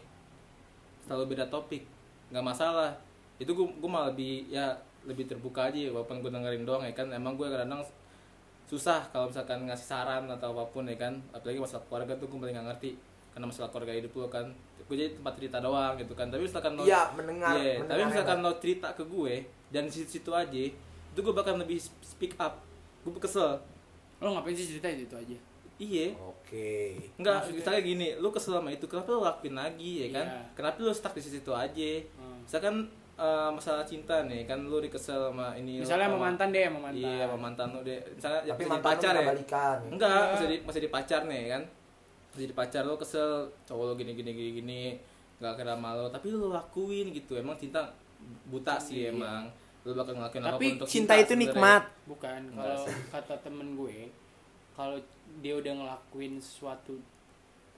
selalu 1.00 1.24
beda 1.30 1.44
topik, 1.46 1.84
nggak 2.28 2.40
masalah. 2.42 2.92
Itu 3.36 3.52
gue, 3.52 3.66
gue 3.66 3.90
malah 3.90 4.12
lebih 4.12 4.48
ya 4.48 4.72
lebih 5.04 5.24
terbuka 5.24 5.68
aja, 5.68 5.88
walaupun 5.88 6.20
gue 6.20 6.32
dengerin 6.32 6.64
doang 6.64 6.80
ya 6.80 6.92
kan. 6.92 7.08
Emang 7.08 7.36
gue 7.36 7.44
kadang 7.44 7.80
susah 8.64 9.04
kalau 9.08 9.28
misalkan 9.28 9.64
ngasih 9.64 9.84
saran 9.86 10.24
atau 10.26 10.52
apa 10.52 10.64
pun 10.66 10.84
ya 10.84 10.96
kan, 10.96 11.12
apalagi 11.30 11.60
masalah 11.60 11.84
keluarga 11.84 12.12
tuh 12.16 12.26
gue 12.26 12.38
paling 12.40 12.56
nggak 12.56 12.68
ngerti 12.72 12.90
karena 13.32 13.44
masalah 13.44 13.68
keluarga 13.68 13.92
hidup 13.92 14.12
lo 14.14 14.28
kan 14.28 14.46
gue 14.84 14.94
jadi 14.94 15.10
tempat 15.12 15.32
cerita 15.34 15.58
doang 15.58 15.96
gitu 15.96 16.12
kan 16.12 16.28
tapi 16.28 16.44
misalkan 16.44 16.72
lo 16.74 16.82
iya 16.82 17.08
mendengar 17.10 17.52
Iya, 17.54 17.78
mendengar 17.78 17.88
tapi 17.90 18.00
misalkan 18.06 18.38
lo 18.40 18.52
cerita 18.56 18.88
ke 18.90 19.02
gue 19.02 19.34
dan 19.68 19.82
di 19.84 20.04
situ 20.04 20.30
aja, 20.30 20.54
itu 21.10 21.18
gue 21.18 21.34
bakal 21.34 21.56
lebih 21.56 21.74
speak 21.80 22.36
up. 22.36 22.62
Gue 23.02 23.10
kesel. 23.16 23.58
lo 24.16 24.30
ngapain 24.30 24.52
sih 24.52 24.70
cerita 24.70 24.86
itu, 24.86 25.04
itu 25.04 25.16
aja 25.16 25.36
Iya. 25.74 26.06
oke 26.14 26.70
Enggak, 27.18 27.34
Maksudnya- 27.42 27.56
misalnya 27.58 27.82
gini, 27.82 28.08
lu 28.14 28.30
kesel 28.30 28.54
sama 28.54 28.70
itu, 28.70 28.86
kenapa 28.86 29.10
lu 29.10 29.20
lakuin 29.20 29.52
lagi 29.52 29.92
ya 30.00 30.08
kan? 30.14 30.26
Iya. 30.28 30.40
Kenapa 30.54 30.76
lu 30.78 30.90
stuck 30.90 31.12
di 31.12 31.20
situ 31.20 31.50
aja? 31.50 31.90
Hmm. 32.14 32.38
Misalkan 32.40 32.74
eh, 33.14 33.50
masalah 33.50 33.82
cinta 33.82 34.22
nih, 34.22 34.42
kan 34.42 34.58
lu 34.60 34.78
dikesel 34.78 35.30
sama 35.30 35.54
ini. 35.54 35.78
misalnya 35.78 36.06
sama 36.08 36.18
mantan 36.20 36.48
deh 36.50 36.64
sama 36.64 36.80
mantan 36.84 37.02
Iya, 37.04 37.22
sama 37.24 37.36
mantan 37.40 37.66
lu 37.70 37.80
deh. 37.82 38.00
Misalnya 38.10 38.40
ya, 38.40 38.50
tapi 38.50 38.58
di 38.60 38.70
mantan 38.70 38.86
pacar 38.88 39.12
ya. 39.12 39.22
balikan 39.24 39.78
Enggak, 39.86 40.10
Iya. 40.16 40.30
masih 40.30 40.46
di 40.46 40.56
masih 40.62 40.80
di 40.80 40.90
pacar 40.90 41.20
nih 41.24 41.42
kan. 41.48 41.62
Masih 42.34 42.46
di 42.46 42.54
pacar 42.54 42.82
lu 42.82 42.94
kesel, 42.94 43.30
cowok 43.62 43.84
lu 43.88 43.94
gini 43.96 44.12
gini 44.12 44.30
gini 44.30 44.50
gini, 44.56 44.82
enggak 45.38 45.54
kira 45.56 45.74
malu, 45.74 46.06
tapi 46.08 46.28
lu 46.28 46.50
lakuin 46.50 47.08
gitu. 47.08 47.34
Emang 47.34 47.54
cinta 47.54 47.78
buta 48.44 48.74
sih 48.76 49.06
Iya. 49.06 49.14
emang. 49.14 49.46
Lu 49.82 49.92
bakal 49.92 50.14
ngelakuin 50.14 50.42
Tapi 50.42 50.50
apa 50.50 50.58
pun 50.58 50.74
untuk 50.74 50.88
cinta 50.88 51.12
itu 51.14 51.28
sebenarnya. 51.28 51.52
nikmat 51.52 51.82
bukan 52.04 52.40
kalau 52.50 52.82
kata 53.10 53.34
temen 53.38 53.68
gue 53.74 53.96
kalau 54.72 54.96
dia 55.38 55.54
udah 55.54 55.72
ngelakuin 55.76 56.34
sesuatu 56.38 56.96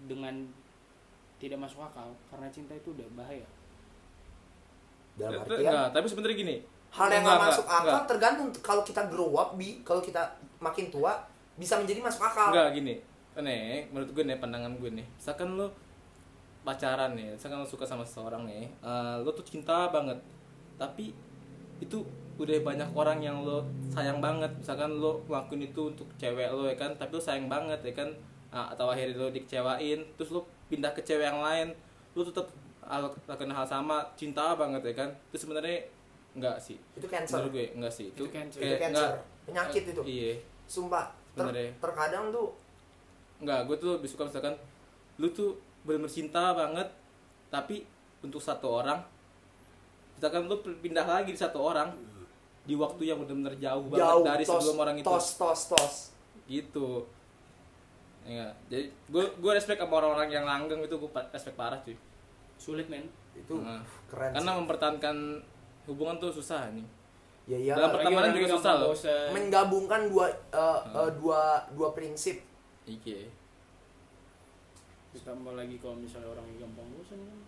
dengan 0.00 0.46
tidak 1.36 1.58
masuk 1.58 1.82
akal 1.82 2.06
karena 2.26 2.46
cinta 2.48 2.72
itu 2.72 2.90
udah 2.90 3.04
bahaya 3.12 3.42
dalam 5.14 5.34
Eh, 5.34 5.42
artian 5.42 5.60
Enggak, 5.66 5.88
tapi 5.90 6.06
sebenarnya 6.06 6.36
gini. 6.38 6.56
hal 6.88 7.08
yang 7.10 7.22
nggak 7.22 7.42
masuk 7.42 7.66
akal 7.66 7.82
enggak. 7.82 8.06
tergantung 8.06 8.48
kalau 8.56 8.82
kita 8.82 9.02
grow 9.06 9.30
up 9.34 9.50
bi 9.52 9.82
kalau 9.82 9.98
kita 9.98 10.22
makin 10.58 10.86
tua 10.86 11.12
bisa 11.54 11.74
menjadi 11.74 12.00
masuk 12.00 12.22
akal 12.22 12.54
Enggak 12.54 12.70
gini. 12.72 12.94
Nih, 13.36 13.84
menurut 13.92 14.10
gue 14.12 14.24
nih 14.24 14.40
pandangan 14.40 14.72
gue 14.80 14.90
nih. 14.90 15.06
Misalkan 15.16 15.54
lu 15.54 15.68
pacaran 16.64 17.14
nih, 17.14 17.36
misalkan 17.36 17.62
lu 17.62 17.68
suka 17.68 17.84
sama 17.86 18.02
seseorang 18.02 18.48
nih, 18.48 18.66
eh, 18.66 19.14
lu 19.22 19.30
tuh 19.30 19.44
cinta 19.44 19.92
banget. 19.92 20.16
Tapi 20.76 21.12
itu 21.78 22.00
udah 22.36 22.56
banyak 22.60 22.88
orang 22.92 23.20
yang 23.20 23.44
lo 23.44 23.64
sayang 23.92 24.20
banget. 24.20 24.48
Misalkan 24.56 24.96
lo 24.96 25.20
ngelakuin 25.28 25.68
itu 25.68 25.92
untuk 25.92 26.08
cewek 26.16 26.48
lo 26.50 26.64
ya 26.64 26.76
kan, 26.76 26.96
tapi 26.96 27.16
lo 27.16 27.22
sayang 27.22 27.46
banget 27.46 27.80
ya 27.84 27.92
kan. 27.92 28.08
Ah, 28.50 28.72
atau 28.72 28.88
akhirnya 28.88 29.20
lo 29.20 29.28
dikecewain, 29.28 30.00
terus 30.16 30.32
lo 30.32 30.48
pindah 30.72 30.90
ke 30.96 31.04
cewek 31.04 31.28
yang 31.28 31.40
lain, 31.44 31.76
lo 32.16 32.24
tetap 32.24 32.48
ah, 32.82 33.04
lakukan 33.04 33.52
hal 33.52 33.66
sama, 33.68 34.00
cinta 34.16 34.56
banget 34.56 34.80
ya 34.80 34.94
kan. 35.04 35.08
Itu 35.28 35.44
sebenarnya 35.44 35.84
enggak 36.36 36.56
sih. 36.60 36.76
itu 36.96 37.04
cancer 37.08 37.36
Menurut 37.40 37.52
gue 37.52 37.66
enggak 37.76 37.92
sih. 37.92 38.06
Itu 38.12 38.24
cancer. 38.28 38.60
itu 38.60 38.76
cancer 38.76 39.10
penyakit 39.46 39.82
itu 39.94 40.02
Iya. 40.02 40.32
sumpah 40.66 41.06
Ter- 41.36 41.72
terkadang 41.78 42.34
tuh 42.34 42.50
Enggak, 43.38 43.60
gue 43.64 43.76
tuh 43.76 43.90
lebih 43.94 44.08
suka 44.08 44.24
misalkan 44.24 44.54
lu 45.16 45.28
tuh 45.30 45.54
bener-bener 45.82 46.10
cinta 46.10 46.52
banget 46.52 46.88
tapi 47.46 47.86
untuk 48.20 48.38
satu 48.38 48.68
orang 48.74 48.98
misalkan 50.12 50.44
lu 50.44 50.54
pindah 50.76 51.04
lagi 51.04 51.30
di 51.30 51.38
satu 51.38 51.60
orang 51.62 51.92
di 52.62 52.74
waktu 52.74 53.02
yang 53.06 53.20
bener-bener 53.20 53.54
jauh 53.56 53.86
banget 53.86 54.02
jauh 54.02 54.24
dari 54.24 54.42
tos, 54.42 54.52
sebelum 54.58 54.76
orang 54.78 54.96
itu. 54.96 55.06
tos 55.06 55.26
tos 55.36 55.60
tos. 55.68 55.94
Gitu. 56.46 57.04
Ya 58.26 58.50
jadi 58.66 58.90
gue 59.06 59.24
gue 59.32 59.52
respect 59.52 59.78
sama 59.78 59.94
orang-orang 59.96 60.28
yang 60.28 60.42
langgeng 60.42 60.80
itu 60.80 60.94
gue 60.94 61.10
respect 61.30 61.54
parah 61.54 61.78
cuy. 61.78 61.94
Sulit 62.56 62.88
men. 62.88 63.06
Itu 63.32 63.60
Nah, 63.60 63.84
keren 64.08 64.32
karena 64.32 64.50
sih. 64.50 64.58
mempertahankan 64.58 65.16
hubungan 65.86 66.16
tuh 66.16 66.32
susah 66.32 66.72
nih 66.72 66.82
ya 67.46 67.54
iya 67.54 67.72
dalam 67.78 67.94
pertemanan 67.94 68.34
juga 68.34 68.48
susah 68.50 68.72
loh. 68.74 68.90
menggabungkan 69.30 70.10
dua 70.10 70.26
Hmm. 70.50 70.98
eh, 70.98 71.10
dua 71.14 71.40
dua 71.70 71.94
prinsip 71.94 72.42
iya. 72.86 73.26
Ditambah 75.12 75.52
lagi 75.58 75.76
kalau 75.82 75.98
misalnya 75.98 76.30
orang 76.30 76.46
yang 76.54 76.70
gampang 76.70 76.86
bosan 76.94 77.18
kan. 77.18 77.38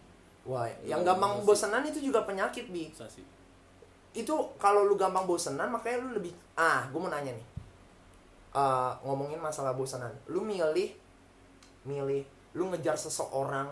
Wah 0.48 0.66
yang 0.82 1.02
Iya, 1.02 1.08
gampang 1.14 1.32
iya 1.38 1.44
bosenan 1.44 1.82
itu 1.84 1.98
juga 2.00 2.24
penyakit 2.24 2.72
bi. 2.72 2.88
Susah 2.90 3.10
sih. 3.10 3.24
Itu 4.16 4.34
kalau 4.56 4.88
lu 4.88 4.96
gampang 4.98 5.28
bosenan 5.28 5.68
makanya 5.70 6.02
lu 6.02 6.16
lebih 6.16 6.32
ah 6.56 6.88
gue 6.88 7.00
mau 7.00 7.12
nanya 7.12 7.36
nih. 7.36 7.46
Eh, 8.56 8.92
ngomongin 9.04 9.38
masalah 9.38 9.76
bosenan. 9.76 10.10
Lu 10.32 10.42
milih 10.42 10.96
milih 11.84 12.24
lu 12.56 12.72
ngejar 12.74 12.96
seseorang 12.96 13.68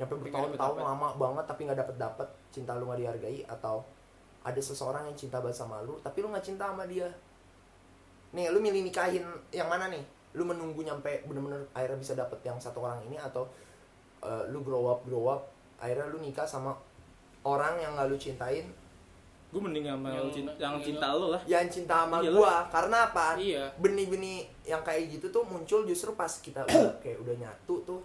nyampe 0.00 0.16
bertahun-tahun 0.16 0.78
lama 0.80 1.08
banget 1.20 1.44
tapi 1.44 1.60
nggak 1.68 1.78
dapet 1.78 1.96
dapet 2.00 2.28
cinta 2.48 2.72
lu 2.74 2.88
nggak 2.88 3.00
dihargai 3.04 3.44
atau 3.44 3.84
ada 4.42 4.58
seseorang 4.58 5.06
yang 5.06 5.14
cinta 5.14 5.38
banget 5.38 5.60
sama 5.62 5.84
lu 5.84 6.00
tapi 6.00 6.24
lu 6.24 6.32
nggak 6.32 6.42
cinta 6.44 6.72
sama 6.72 6.88
dia. 6.88 7.06
Nih 8.32 8.48
lu 8.48 8.64
milih 8.64 8.80
nikahin 8.88 9.22
yang 9.52 9.68
mana 9.68 9.92
nih 9.92 10.00
lu 10.32 10.48
menunggu 10.48 10.80
nyampe 10.80 11.24
bener-bener 11.28 11.60
akhirnya 11.72 11.98
bisa 12.00 12.12
dapet 12.16 12.40
yang 12.42 12.56
satu 12.56 12.80
orang 12.80 13.04
ini 13.04 13.20
atau 13.20 13.44
eh, 14.24 14.44
lu 14.48 14.64
grow 14.64 14.88
up 14.88 15.04
grow 15.04 15.28
up 15.28 15.52
akhirnya 15.76 16.08
lu 16.08 16.22
nikah 16.22 16.46
sama 16.46 16.72
orang 17.42 17.74
yang 17.82 17.98
gak 17.98 18.06
lu 18.06 18.16
cintain? 18.16 18.64
Gue 19.52 19.60
mending 19.60 19.84
sama 19.84 20.08
Yang- 20.08 20.32
cinta, 20.32 20.52
yang 20.56 20.74
cinta 20.80 21.06
lo 21.12 21.26
lah. 21.36 21.42
Yang 21.44 21.66
cinta 21.68 22.08
sama 22.08 22.24
Iyalah. 22.24 22.32
gua. 22.32 22.54
karena 22.72 22.96
apa? 23.12 23.26
Iya. 23.36 23.64
Benih-benih 23.76 24.48
yang 24.64 24.80
kayak 24.80 25.12
gitu 25.12 25.28
tuh 25.28 25.44
muncul 25.44 25.84
justru 25.84 26.16
pas 26.16 26.30
kita 26.40 26.64
udah 26.64 26.96
kayak 27.04 27.20
udah 27.20 27.34
nyatu 27.36 27.74
tuh. 27.84 28.00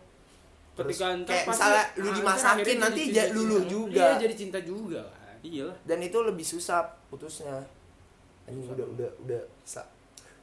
Terus 0.75 0.93
ketika 0.99 1.07
kayak 1.23 1.45
misalnya 1.47 1.83
lu 1.97 2.09
antar 2.11 2.17
dimasakin 2.19 2.77
nanti 2.77 3.01
jadi 3.09 3.31
luluh 3.33 3.61
cinta. 3.65 3.73
juga 3.73 3.97
iya 3.97 4.11
jadi 4.21 4.35
cinta 4.37 4.59
juga 4.61 5.01
kan 5.09 5.37
iya 5.41 5.63
lah. 5.65 5.77
Dan 5.87 5.99
itu 6.05 6.17
lebih 6.21 6.45
susah 6.45 6.85
putusnya. 7.09 7.55
Anjing 8.45 8.67
udah 8.77 8.85
udah 8.93 9.09
udah 9.25 9.41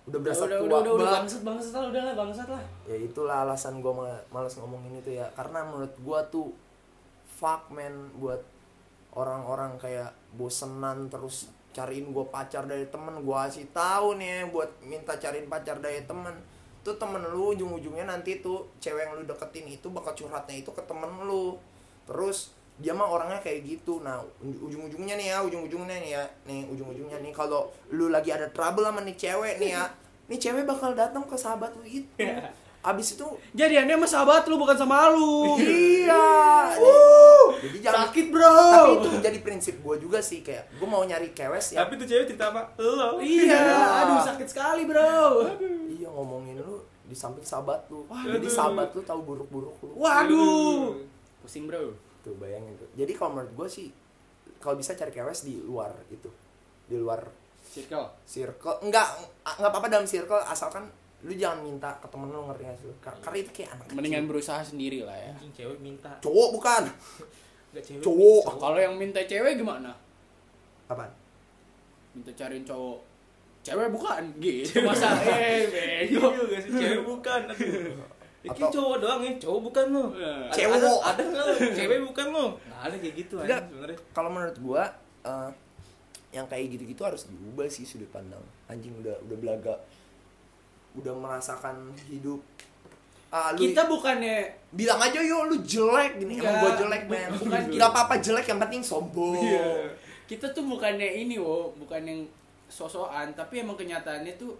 udah 0.05 0.21
berasa 0.21 0.45
udah, 0.45 0.59
tua 0.61 0.69
udah, 0.69 0.79
udah, 0.81 0.93
udah, 0.93 1.07
banget. 1.09 1.17
bangsat 1.17 1.43
bangsat 1.49 1.73
lah 1.73 1.85
udah 1.89 2.03
lah 2.05 2.15
bangsat 2.15 2.49
lah. 2.53 2.63
Ya 2.85 2.97
itulah 3.01 3.37
alasan 3.49 3.81
gua 3.81 3.93
mal- 3.97 4.27
males 4.29 4.55
ngomongin 4.61 5.01
itu 5.01 5.17
ya. 5.17 5.27
Karena 5.33 5.65
menurut 5.65 5.95
gua 6.05 6.21
tuh 6.29 6.53
fuck 7.25 7.73
man 7.73 8.13
buat 8.21 8.41
orang-orang 9.17 9.81
kayak 9.81 10.13
bosenan 10.37 11.09
terus 11.09 11.49
cariin 11.73 12.13
gua 12.13 12.29
pacar 12.29 12.69
dari 12.69 12.85
temen. 12.93 13.25
Gua 13.25 13.49
kasih 13.49 13.65
tahu 13.73 14.21
nih 14.21 14.29
ya, 14.29 14.41
buat 14.53 14.71
minta 14.85 15.17
cariin 15.17 15.49
pacar 15.49 15.81
dari 15.81 16.05
temen. 16.05 16.37
Tuh 16.85 17.01
temen 17.01 17.25
lu 17.33 17.57
ujung-ujungnya 17.57 18.05
nanti 18.05 18.45
tuh 18.45 18.69
cewek 18.77 19.09
yang 19.09 19.17
lu 19.17 19.25
deketin 19.25 19.65
itu 19.73 19.89
bakal 19.89 20.13
curhatnya 20.13 20.61
itu 20.61 20.69
ke 20.69 20.85
temen 20.85 21.09
lu. 21.25 21.57
Terus 22.05 22.53
dia 22.77 22.91
mah 22.91 23.07
orangnya 23.07 23.39
kayak 23.39 23.63
gitu 23.63 24.01
nah 24.01 24.19
uj- 24.39 24.61
ujung-ujungnya 24.61 25.15
nih 25.15 25.27
ya 25.29 25.39
ujung-ujungnya 25.41 25.97
nih 25.97 26.11
ya 26.13 26.25
nih 26.45 26.61
ujung-ujungnya 26.67 27.19
nih 27.21 27.31
kalau 27.31 27.67
lu 27.89 28.09
lagi 28.09 28.29
ada 28.29 28.47
trouble 28.49 28.83
sama 28.83 29.01
nih 29.01 29.15
cewek 29.15 29.55
nih 29.57 29.71
ya 29.73 29.85
nih 30.29 30.39
cewek 30.39 30.65
bakal 30.65 30.91
datang 30.93 31.23
ke 31.23 31.35
sahabat 31.35 31.71
lu 31.73 31.85
itu 31.85 32.03
Iya. 32.17 32.51
abis 32.83 33.15
itu 33.15 33.25
Jadiannya 33.55 33.95
sama 33.95 34.07
sahabat 34.07 34.43
lu 34.45 34.57
bukan 34.57 34.75
sama 34.75 35.09
lu. 35.09 35.57
iya 35.57 36.75
jadi 37.57 37.79
jangan 37.81 38.01
Sakit, 38.05 38.27
Bro. 38.29 38.53
tapi 38.69 38.93
itu 38.99 39.09
jadi 39.23 39.39
prinsip 39.41 39.75
gue 39.79 39.97
juga 39.99 40.19
sih 40.19 40.41
kayak 40.41 40.69
gue 40.75 40.85
mau 40.85 41.01
nyari 41.01 41.33
kewes 41.33 41.73
ya 41.73 41.81
Tapi 41.81 41.97
tuh 41.97 42.05
cewek 42.05 42.27
cerita 42.27 42.51
sama 42.51 42.69
lo. 42.77 43.17
Iya, 43.17 43.57
Iya. 43.57 43.77
aduh 44.05 44.21
sakit 44.23 44.45
sekali, 44.47 44.85
Bro. 44.85 45.49
iya 45.89 46.09
ngomongin 46.09 46.59
lu 46.59 46.77
di 47.05 47.15
samping 47.15 47.41
sahabat 47.41 47.89
lu 47.89 48.05
Waduh. 48.05 48.35
jadi 48.35 48.49
sahabat 48.51 48.89
lu 48.91 49.01
tahu 49.01 49.21
buruk-buruk 49.23 49.77
lu 49.81 49.93
Waduh. 49.97 50.93
Pusing, 51.41 51.65
Bro. 51.65 51.97
Tuh 52.25 52.35
bayangin 52.35 52.73
tuh 52.75 52.89
jadi 52.97 53.13
kalau 53.13 53.37
menurut 53.37 53.53
gue 53.55 53.69
sih 53.71 53.89
kalau 54.57 54.75
bisa 54.75 54.97
cari 54.97 55.13
kewes 55.13 55.45
di 55.45 55.61
luar 55.61 55.93
itu 56.09 56.33
di 56.85 56.97
luar 56.97 57.21
Circle. 57.65 58.07
circle 58.25 58.77
enggak 58.81 59.09
enggak 59.45 59.69
apa-apa 59.69 59.89
dalam 59.89 60.05
circle 60.05 60.41
asalkan 60.41 60.85
lu 61.25 61.33
jangan 61.33 61.61
minta 61.61 61.89
ke 61.97 62.07
temen 62.07 62.29
lu 62.29 62.45
ngerti 62.45 62.63
gak 62.63 62.77
sih 62.77 62.87
lu? 62.87 62.95
Kar- 63.01 63.17
karena 63.19 63.39
itu 63.41 63.51
kayak 63.51 63.71
anak 63.73 63.85
kecil. 63.85 63.97
Mendingan 63.97 64.25
berusaha 64.29 64.61
sendiri 64.61 65.01
lah 65.01 65.17
ya. 65.17 65.33
Anjing 65.33 65.53
cewek 65.55 65.79
minta. 65.81 66.13
cowok 66.21 66.49
bukan 66.53 66.83
Enggak 67.73 67.83
cewek. 67.83 68.03
Cowok. 68.05 68.43
Kalau 68.61 68.77
yang 68.77 68.95
minta 68.95 69.21
cewek 69.21 69.57
gimana? 69.57 69.97
apaan 70.85 71.09
Minta 72.13 72.31
cariin 72.31 72.63
cowok. 72.63 73.01
Cewek 73.65 73.89
bukan 73.89 74.23
gitu 74.39 74.85
masa 74.85 75.17
eh 75.25 75.65
bego. 75.67 76.29
Iya 76.45 76.59
sih 76.61 76.71
cewek 76.71 77.03
bukan. 77.03 77.41
Ya, 78.45 78.53
Atau- 78.53 78.69
cowok 78.71 78.97
doang 78.99 79.21
ya, 79.21 79.33
cowok 79.39 79.61
bukan 79.65 79.87
lo. 79.89 80.05
Ada- 80.13 80.53
Cewek. 80.53 80.77
Ada, 80.77 80.89
ada 81.03 81.23
nggak 81.25 81.43
lo? 81.43 81.55
Cewek 81.73 81.99
bukan 82.05 82.27
lo. 82.29 82.45
Nggak 82.61 82.81
ada 82.83 82.97
kayak 82.99 83.15
gitu 83.17 83.35
anjing 83.37 83.65
sebenarnya. 83.65 83.99
kalau 84.13 84.29
menurut 84.29 84.59
gua 84.61 84.83
eh, 85.23 85.51
yang 86.31 86.45
kayak 86.45 86.67
gitu-gitu 86.69 87.01
harus 87.01 87.25
diubah 87.25 87.65
sih 87.67 87.83
sudut 87.83 88.11
pandang 88.11 88.43
anjing 88.67 88.93
udah 88.97 89.17
udah 89.23 89.37
belaga 89.39 89.75
udah 90.95 91.15
merasakan 91.15 91.77
hidup 92.05 92.43
ah 93.31 93.51
lu 93.51 93.65
Kita 93.65 93.87
bukannya 93.87 94.43
bilang 94.71 95.01
aja 95.01 95.17
yo 95.17 95.43
lu 95.45 95.59
jelek 95.61 96.19
gini 96.19 96.37
emang 96.37 96.53
Enggak, 96.53 96.61
gua 96.61 96.71
jelek 96.77 97.03
men 97.09 97.31
bukan 97.35 97.61
gitu. 97.65 97.75
nggak 97.75 97.89
apa-apa 97.89 98.15
jelek 98.19 98.47
yang 98.47 98.61
penting 98.61 98.83
sombong 98.83 99.41
Iya. 99.41 99.89
Kita 100.25 100.47
tuh 100.51 100.65
bukannya 100.65 101.05
ini 101.19 101.37
wo, 101.37 101.73
bukan 101.75 102.01
yang 102.01 102.21
sosokan, 102.67 103.31
tapi 103.33 103.61
emang 103.61 103.75
kenyataannya 103.75 104.35
tuh 104.35 104.57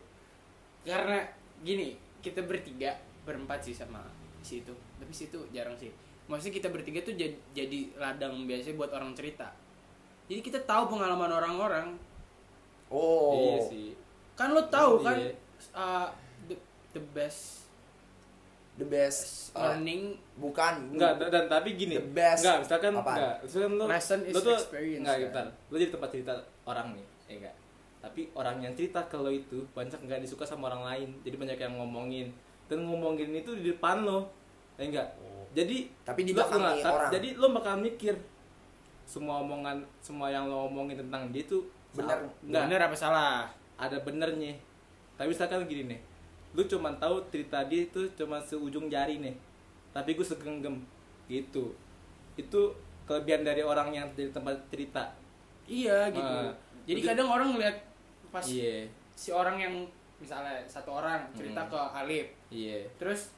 karena 0.83 1.25
gini, 1.59 1.93
kita 2.21 2.41
bertiga, 2.41 2.93
berempat 3.25 3.61
sih 3.61 3.73
sama 3.73 4.05
situ. 4.41 4.73
Tapi 5.01 5.13
situ 5.13 5.41
jarang 5.51 5.75
sih. 5.75 5.91
Maksudnya 6.25 6.57
kita 6.57 6.69
bertiga 6.69 7.01
tuh 7.01 7.13
jadi, 7.13 7.37
jadi 7.53 7.93
ladang 7.97 8.45
biasanya 8.45 8.77
buat 8.77 8.93
orang 8.93 9.13
cerita. 9.13 9.53
Jadi 10.25 10.41
kita 10.41 10.61
tahu 10.65 10.89
pengalaman 10.89 11.29
orang-orang. 11.29 11.97
oh 12.89 13.33
Iya 13.37 13.59
sih. 13.69 13.89
Kan 14.33 14.53
lo 14.53 14.65
tahu 14.69 15.01
Iya. 15.01 15.05
kan 15.05 15.17
uh, 15.73 16.09
the, 16.47 16.57
the 16.93 17.03
best 17.13 17.65
the 18.75 18.83
best 18.85 19.53
uh, 19.55 19.71
learning 19.71 20.19
bukan 20.35 20.91
Enggak, 20.91 21.21
dan, 21.21 21.29
dan 21.31 21.45
tapi 21.47 21.79
gini. 21.79 21.95
The 22.01 22.11
best. 22.11 22.43
Enggak, 22.43 22.59
misalkan 22.67 22.93
Apaan? 22.97 23.17
enggak. 23.17 23.37
Misalkan 23.45 23.71
lo 23.71 23.85
Lesson 23.87 24.21
is 24.25 24.35
lo 24.35 24.41
tuh 24.41 24.57
experience, 24.57 25.05
enggak, 25.05 25.17
kan? 25.17 25.25
bentar. 25.31 25.47
Lo 25.71 25.75
jadi 25.79 25.91
tempat 25.95 26.09
cerita 26.11 26.33
orang 26.65 26.87
nih, 26.97 27.07
ya 27.29 27.35
enggak. 27.39 27.57
Tapi 28.03 28.21
orang 28.35 28.57
yang 28.61 28.73
cerita 28.75 29.01
ke 29.07 29.17
lo 29.17 29.31
itu 29.31 29.59
banyak 29.73 30.01
enggak 30.01 30.21
disuka 30.21 30.45
sama 30.45 30.69
orang 30.69 30.83
lain. 30.85 31.09
Jadi 31.23 31.37
banyak 31.39 31.59
yang 31.61 31.75
ngomongin. 31.79 32.29
Dan 32.67 32.85
ngomongin 32.85 33.31
itu 33.31 33.51
di 33.55 33.71
depan 33.71 34.03
lo. 34.03 34.27
Ya 34.77 34.85
enggak. 34.87 35.09
Jadi 35.53 35.87
Tapi 36.03 36.21
di 36.25 36.33
lo 36.33 36.43
belakang 36.43 36.61
ta- 36.61 36.91
orang. 36.91 37.11
Jadi 37.13 37.29
lo 37.37 37.47
bakal 37.53 37.75
mikir 37.79 38.15
semua 39.05 39.39
omongan 39.39 39.85
semua 40.01 40.33
yang 40.33 40.49
lo 40.49 40.67
omongin 40.67 40.97
tentang 40.97 41.29
dia 41.29 41.45
tuh 41.45 41.61
Benar. 41.93 42.17
salah. 42.17 42.33
enggak 42.43 42.63
bener 42.67 42.81
apa 42.81 42.97
salah? 42.97 43.37
ada 43.75 43.99
benernya 44.01 44.55
tapi 45.15 45.29
misalkan 45.29 45.67
gini 45.67 45.93
nih 45.93 46.01
lu 46.55 46.63
cuma 46.65 46.89
tahu 46.95 47.19
cerita 47.29 47.67
dia 47.67 47.85
itu 47.85 48.01
cuma 48.15 48.39
seujung 48.39 48.87
jari 48.87 49.19
nih 49.19 49.35
tapi 49.91 50.15
gue 50.15 50.23
segenggam 50.23 50.79
gitu 51.27 51.75
itu 52.35 52.61
kelebihan 53.05 53.43
dari 53.43 53.61
orang 53.61 53.91
yang 53.91 54.07
di 54.15 54.31
tempat 54.31 54.57
cerita 54.71 55.11
Iya 55.65 56.09
gitu. 56.09 56.23
Ah, 56.23 56.55
Jadi 56.85 57.01
kadang 57.03 57.29
orang 57.29 57.49
ngeliat 57.53 57.77
pas 58.29 58.45
iya 58.47 58.85
si 59.13 59.31
orang 59.31 59.57
yang 59.59 59.75
misalnya 60.25 60.57
satu 60.65 60.91
orang 60.95 61.21
cerita 61.31 61.61
Hmm. 61.61 61.71
ke 61.71 61.79
Alif 61.95 62.27
iya 62.49 62.81
terus 62.97 63.31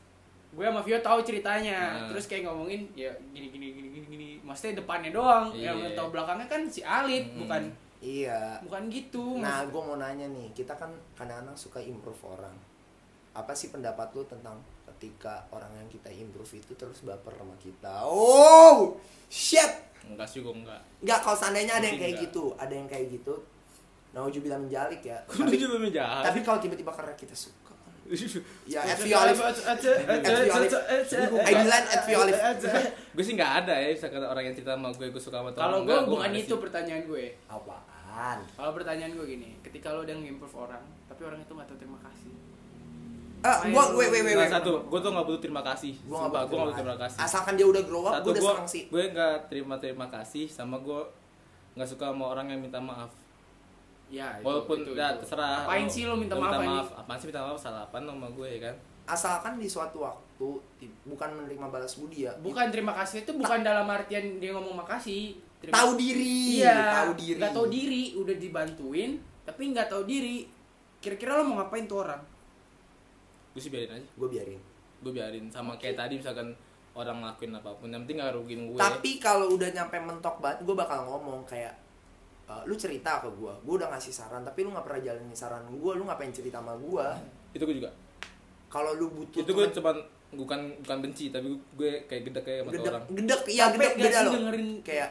gue 0.48 0.62
sama 0.62 0.80
Vio 0.80 0.96
tahu 0.98 1.20
ceritanya 1.20 1.78
Nah. 1.92 2.08
terus 2.08 2.24
kayak 2.24 2.46
ngomongin 2.46 2.86
ya 2.94 3.10
gini 3.28 3.50
gini 3.50 3.66
gini 3.72 3.88
gini 3.90 4.06
gini 4.08 4.28
maksudnya 4.40 4.78
depannya 4.78 5.10
doang 5.10 5.50
Iya. 5.50 5.74
yang 5.74 5.92
tahu 5.92 6.08
belakangnya 6.10 6.46
kan 6.46 6.62
si 6.64 6.80
Alif 6.80 7.26
Hmm. 7.26 7.42
bukan 7.42 7.62
iya 7.98 8.56
bukan 8.60 8.82
gitu 8.86 9.36
Nah, 9.36 9.64
gue 9.64 9.82
mau 9.82 9.96
nanya 9.96 10.24
nih, 10.26 10.52
kita 10.52 10.72
kan 10.72 10.88
kadang-kadang 11.12 11.56
suka 11.56 11.76
improve 11.78 12.22
orang. 12.24 12.52
Apa 13.32 13.52
sih 13.52 13.68
pendapat 13.68 14.12
lu 14.12 14.24
tentang 14.24 14.56
ketika 14.86 15.44
orang 15.50 15.68
yang 15.74 15.88
kita 15.90 16.08
improve 16.08 16.48
itu 16.54 16.72
terus 16.72 17.00
baper 17.02 17.32
sama 17.34 17.52
kita? 17.56 18.04
Oh, 18.04 18.96
shit! 19.26 19.84
enggak 20.06 20.24
sih 20.24 20.38
gue 20.38 20.54
enggak 20.54 20.78
Enggak, 20.98 21.18
kalau 21.20 21.34
seandainya 21.34 21.74
ada 21.74 21.84
yang 21.84 21.98
kayak 21.98 22.14
enggak. 22.14 22.26
gitu, 22.30 22.44
ada 22.54 22.70
yang 22.70 22.86
kayak 22.86 23.06
gitu. 23.10 23.34
Naujubillah 24.16 24.56
menjalik 24.56 25.04
ya. 25.04 25.20
Gue 25.28 25.44
Tapi, 25.44 25.92
tapi 26.24 26.40
kalau 26.40 26.56
tiba-tiba 26.56 26.88
karena 26.88 27.12
kita 27.12 27.36
suka. 27.36 27.76
Ya, 28.70 28.80
at 28.80 28.96
Gue 28.96 29.12
Alif. 29.12 29.36
I 29.42 29.44
bilang 31.52 31.84
at 31.84 32.06
Alif. 32.06 32.38
gue 33.16 33.24
sih 33.24 33.34
nggak 33.34 33.52
ada 33.64 33.74
ya 33.74 33.88
misalkan 33.92 34.22
orang 34.22 34.44
yang 34.46 34.54
cerita 34.54 34.78
sama 34.78 34.88
gue 34.94 35.10
gue 35.10 35.18
suka 35.18 35.42
sama 35.42 35.50
kalau 35.52 35.82
orang, 35.82 35.88
gue 35.88 35.98
bukan 36.06 36.30
itu 36.32 36.54
pertanyaan 36.54 37.02
gue 37.02 37.34
Apaan? 37.48 38.38
kalau 38.54 38.70
pertanyaan 38.76 39.10
gue 39.10 39.26
gini 39.26 39.58
ketika 39.58 39.90
lo 39.90 40.04
udah 40.04 40.14
nge-improve 40.14 40.54
orang 40.54 40.84
tapi 41.08 41.24
orang 41.24 41.40
itu 41.40 41.50
nggak 41.50 41.66
tahu 41.66 41.78
terima 41.80 41.98
kasih 42.00 42.32
Ah, 43.44 43.62
gua, 43.68 43.94
wait, 43.94 44.10
wait, 44.10 44.24
wait, 44.26 44.34
Nah, 44.34 44.42
wait. 44.42 44.50
satu 44.50 44.82
gue 44.84 44.98
tuh 44.98 45.10
nggak 45.12 45.26
butuh 45.28 45.40
terima 45.40 45.62
kasih 45.62 45.92
gue 45.98 46.16
nggak 46.16 46.46
butuh 46.46 46.72
terima 46.72 46.96
kasih 46.98 47.18
Asalkan 47.20 47.54
dia 47.54 47.66
udah 47.68 47.82
grow 47.84 48.02
up, 48.04 48.12
satu 48.18 48.24
gue 48.24 48.32
udah 48.32 48.42
gue 48.42 48.54
seneng 48.54 48.68
sih. 48.68 48.82
gue 48.88 49.02
nggak 49.12 49.34
terima 49.48 49.74
terima 49.76 50.06
kasih 50.08 50.44
sama 50.46 50.76
gue 50.78 51.00
nggak 51.76 51.88
suka 51.88 52.04
sama 52.10 52.24
orang 52.28 52.46
yang 52.50 52.60
minta 52.60 52.80
maaf 52.80 53.12
ya 54.06 54.38
itu, 54.38 54.46
walaupun 54.46 54.78
itu, 54.86 54.92
ya 54.94 55.10
itu. 55.14 55.26
terserah. 55.26 55.66
Apain 55.66 55.86
sih 55.90 56.02
lo 56.06 56.14
minta 56.14 56.38
maaf, 56.38 56.62
ini 56.62 56.78
apaan 56.94 57.18
sih 57.18 57.26
minta 57.30 57.42
maaf? 57.42 57.58
Salah 57.58 57.82
apa 57.86 57.98
sama 57.98 58.28
gue 58.30 58.48
ya 58.48 58.60
kan? 58.70 58.74
Asalkan 59.06 59.58
di 59.58 59.70
suatu 59.70 60.02
waktu 60.02 60.48
bukan 61.06 61.28
menerima 61.38 61.66
balas 61.70 61.94
budi 61.94 62.26
ya. 62.26 62.34
bukan 62.42 62.68
terima 62.74 62.92
kasih 62.92 63.22
itu 63.22 63.32
bukan 63.34 63.62
dalam 63.62 63.86
artian 63.86 64.42
dia 64.42 64.50
ngomong 64.54 64.82
makasih. 64.82 65.38
Terima- 65.56 65.72
tahu 65.72 65.96
diri, 65.96 66.60
iya 66.60 67.02
tahu 67.02 67.12
diri. 67.16 67.38
nggak 67.40 67.54
tahu 67.56 67.66
diri 67.72 68.02
udah 68.18 68.36
dibantuin 68.36 69.10
tapi 69.46 69.62
nggak 69.72 69.88
tahu 69.88 70.02
diri. 70.04 70.46
Kira-kira 71.00 71.38
lo 71.38 71.46
mau 71.46 71.62
ngapain 71.62 71.86
tuh 71.86 72.02
orang? 72.02 72.20
Gue 73.54 73.60
sih 73.62 73.70
biarin 73.70 73.96
aja. 73.96 74.08
Gue 74.18 74.28
biarin. 74.28 74.60
gue 74.96 75.12
biarin 75.12 75.46
sama 75.52 75.76
kayak 75.76 75.94
tadi 76.02 76.18
misalkan 76.18 76.50
orang 76.96 77.20
ngelakuin 77.20 77.52
apa 77.52 77.70
pun 77.76 77.92
yang 77.92 78.02
penting 78.08 78.16
nggak 78.18 78.34
rugiin 78.34 78.62
gue. 78.72 78.80
Tapi 78.80 79.20
kalau 79.20 79.52
udah 79.54 79.68
nyampe 79.70 80.00
mentok 80.00 80.40
banget, 80.40 80.64
gue 80.64 80.74
bakal 80.74 81.04
ngomong 81.04 81.44
kayak 81.44 81.76
"Eh, 82.46 82.62
lu 82.64 82.74
cerita 82.74 83.18
ke 83.18 83.28
gue, 83.28 83.52
gue 83.60 83.74
udah 83.74 83.90
ngasih 83.90 84.14
saran, 84.14 84.40
tapi 84.40 84.62
lu 84.62 84.70
nggak 84.70 84.86
pernah 84.86 85.00
jalanin 85.02 85.34
saran 85.34 85.66
gue, 85.66 85.92
lu 85.92 86.06
ngapain 86.06 86.30
cerita 86.30 86.62
sama 86.62 86.78
gue? 86.78 87.06
itu 87.52 87.62
gue 87.64 87.76
juga 87.80 87.90
Kalau 88.66 88.92
lu 88.94 89.08
butuh 89.10 89.40
itu 89.40 89.50
gue 89.50 89.66
cuman 89.72 89.96
bukan 90.26 90.60
bukan 90.82 90.98
benci 91.00 91.30
tapi 91.30 91.48
gue 91.48 92.04
kayak 92.04 92.22
gedek 92.28 92.42
kayak 92.44 92.60
sama 92.62 92.70
gedek, 92.70 92.90
orang 92.92 93.04
gedek, 93.10 93.40
iya 93.48 93.64
gedek 93.70 93.92
nggak 93.94 93.96
beda 93.98 94.18
loh. 94.22 94.32
dengerin 94.34 94.68
Kayak 94.82 95.10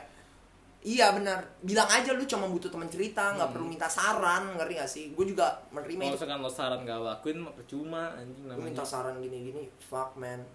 Iya 0.86 1.18
benar, 1.18 1.42
bilang 1.66 1.90
aja 1.90 2.14
lu 2.14 2.22
cuma 2.30 2.46
butuh 2.46 2.70
teman 2.70 2.86
cerita, 2.86 3.34
nggak 3.34 3.50
Hmm. 3.50 3.56
perlu 3.58 3.66
minta 3.66 3.90
saran, 3.90 4.54
ngerti 4.54 4.74
gak 4.78 4.86
sih? 4.86 5.06
Gue 5.18 5.26
juga 5.26 5.50
menerima 5.74 5.98
kalau 5.98 6.14
misalkan 6.14 6.40
lo 6.40 6.52
saran 6.54 6.86
gak 6.86 7.02
lakuin 7.02 7.42
percuma 7.58 8.14
anjing 8.14 8.46
namanya 8.46 8.70
minta 8.70 8.86
saran 8.86 9.18
gini-gini, 9.18 9.66
fuck 9.82 10.14
man. 10.14 10.46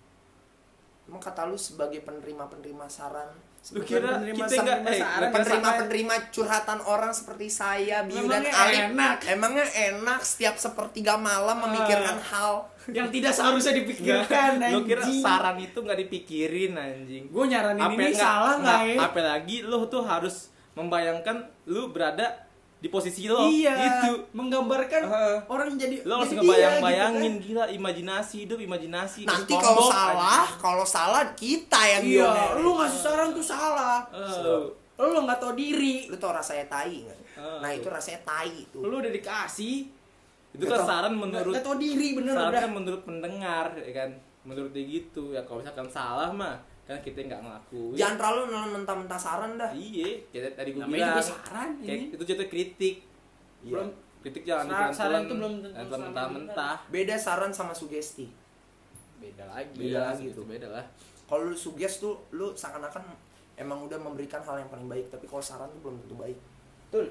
Emang 1.10 1.18
kata 1.18 1.50
lu 1.50 1.58
sebagai 1.58 2.06
penerima-penerima 2.06 2.86
saran, 2.86 3.26
lu 3.62 3.80
kira 3.82 4.16
penerima 4.16 4.40
kita 4.40 4.54
nggak 4.58 4.78
penerima 4.80 5.04
eh 5.20 5.30
penerima 5.30 5.70
penerima 5.76 6.14
curhatan 6.30 6.80
orang 6.82 7.12
seperti 7.12 7.46
saya 7.46 8.02
Biu 8.02 8.24
dan 8.24 8.40
Memangnya 8.40 8.52
Ali 8.56 8.76
enak? 8.88 9.16
emangnya 9.28 9.66
enak 9.92 10.20
setiap 10.22 10.56
sepertiga 10.56 11.14
malam 11.14 11.60
memikirkan 11.60 12.16
hal? 12.24 12.72
Yang 12.88 13.08
tidak 13.12 13.32
seharusnya 13.32 13.72
dipikirkan 13.76 14.50
Lu 14.66 14.80
kira 14.82 15.04
saran 15.04 15.60
itu 15.60 15.76
nggak 15.76 16.00
dipikirin 16.00 16.72
anjing. 16.74 17.28
gue 17.28 17.44
nyaranin 17.46 17.84
Apa 17.84 17.92
ini 17.94 18.04
nggak- 18.08 18.16
salah 18.18 18.54
nggak 18.58 18.80
ya 18.82 18.96
Apalagi 18.98 19.56
lu 19.62 19.84
tuh 19.86 20.02
harus 20.02 20.48
membayangkan 20.72 21.36
lu 21.66 21.92
berada 21.92 22.49
di 22.80 22.88
posisi 22.88 23.28
lo. 23.28 23.44
iya 23.44 23.76
Itu. 24.00 24.24
menggambarkan 24.32 25.02
Heeh. 25.04 25.36
orang 25.46 25.76
jadi 25.76 26.00
Lo 26.02 26.16
harus 26.16 26.32
jadi 26.32 26.40
ngebayang-bayangin 26.40 27.32
dia, 27.36 27.44
gila 27.44 27.64
imajinasi 27.70 28.36
hidup 28.44 28.58
imajinasi. 28.58 29.20
nanti 29.22 29.52
kalau 29.52 29.84
salah 29.86 30.48
kalau 30.56 30.82
salah 30.82 31.24
kita 31.36 31.76
yang 31.90 32.02
gitu 32.02 32.24
kan. 32.24 32.24
iya 32.24 32.28
diomelin. 32.48 32.64
lu 32.64 32.70
ngasih 32.74 33.00
saran 33.00 33.28
tuh 33.30 33.44
salah 33.44 34.00
Eh, 34.10 34.56
lu 34.98 35.20
nggak 35.22 35.38
tau 35.38 35.52
diri 35.52 36.08
lu 36.08 36.16
tau 36.16 36.32
rasanya 36.32 36.64
tai 36.66 37.04
nggak 37.04 37.18
Ah, 37.36 37.56
nah 37.60 37.70
itu 37.70 37.88
rasanya 37.88 38.20
tai 38.20 38.68
tuh 38.68 38.80
lu 38.82 38.96
udah 38.96 39.08
dikasih 39.08 39.88
itu 40.50 40.64
kan 40.66 40.80
saran 40.82 41.14
menurut 41.14 41.52
nggak 41.52 41.62
tau 41.62 41.76
diri 41.76 42.12
bener 42.12 42.32
saran 42.32 42.48
udah 42.48 42.60
kan 42.60 42.72
menurut 42.72 43.02
pendengar 43.04 43.66
ya 43.76 43.92
kan. 43.94 44.10
Menurut 44.40 44.72
dia 44.72 44.80
gitu. 44.82 45.30
Ya 45.30 45.44
kalau 45.44 45.60
misalkan 45.60 45.84
salah 45.86 46.32
mah 46.32 46.56
kan 46.90 46.98
kita 47.00 47.18
nggak 47.22 47.40
ngelakuin. 47.40 47.94
jangan 47.94 48.16
terlalu 48.16 48.40
nelan 48.48 48.70
mentah-mentah 48.74 49.14
saran 49.16 49.52
dah 49.54 49.70
Iya, 49.70 50.10
kayak 50.28 50.52
tadi 50.52 50.70
gue 50.70 50.82
bilang. 50.82 51.12
juga 51.12 51.22
saran 51.24 51.70
Kayak 51.78 51.94
ini 51.94 52.04
itu 52.10 52.24
jatuh 52.24 52.48
kritik. 52.48 52.96
Iya. 53.60 53.70
belum 53.70 53.88
kritik 54.20 54.42
jangan 54.42 54.66
Saran- 54.66 54.92
saran 54.92 55.22
tuh 55.24 55.36
belum 55.36 55.54
tentu 55.62 55.94
mentah-mentah 55.96 56.76
beda 56.88 57.14
saran 57.16 57.50
sama 57.50 57.70
sugesti 57.70 58.26
beda 59.16 59.44
lagi 59.46 59.76
Beda 59.78 60.00
lagi 60.08 60.26
gitu 60.26 60.40
tuh. 60.40 60.44
beda 60.46 60.68
lah 60.68 60.84
kalau 61.24 61.46
lu 61.46 61.56
suggest 61.56 62.00
tuh 62.00 62.18
lu 62.30 62.50
seakan-akan 62.50 63.04
emang 63.54 63.78
udah 63.82 63.96
memberikan 63.96 64.40
hal 64.40 64.56
yang 64.56 64.68
paling 64.68 64.86
baik 64.86 65.06
tapi 65.08 65.24
kalau 65.24 65.40
saran 65.40 65.70
tuh 65.70 65.80
belum 65.82 65.96
tentu 66.00 66.16
baik 66.16 66.38
betul 66.84 67.06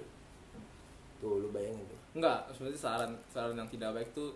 tuh 1.17 1.35
lu 1.37 1.49
bayangin 1.49 1.85
tuh 1.85 1.99
enggak 2.13 2.49
sebenarnya 2.49 2.79
saran 2.79 3.11
saran 3.27 3.53
yang 3.53 3.69
tidak 3.69 3.91
baik 3.91 4.09
tuh 4.11 4.33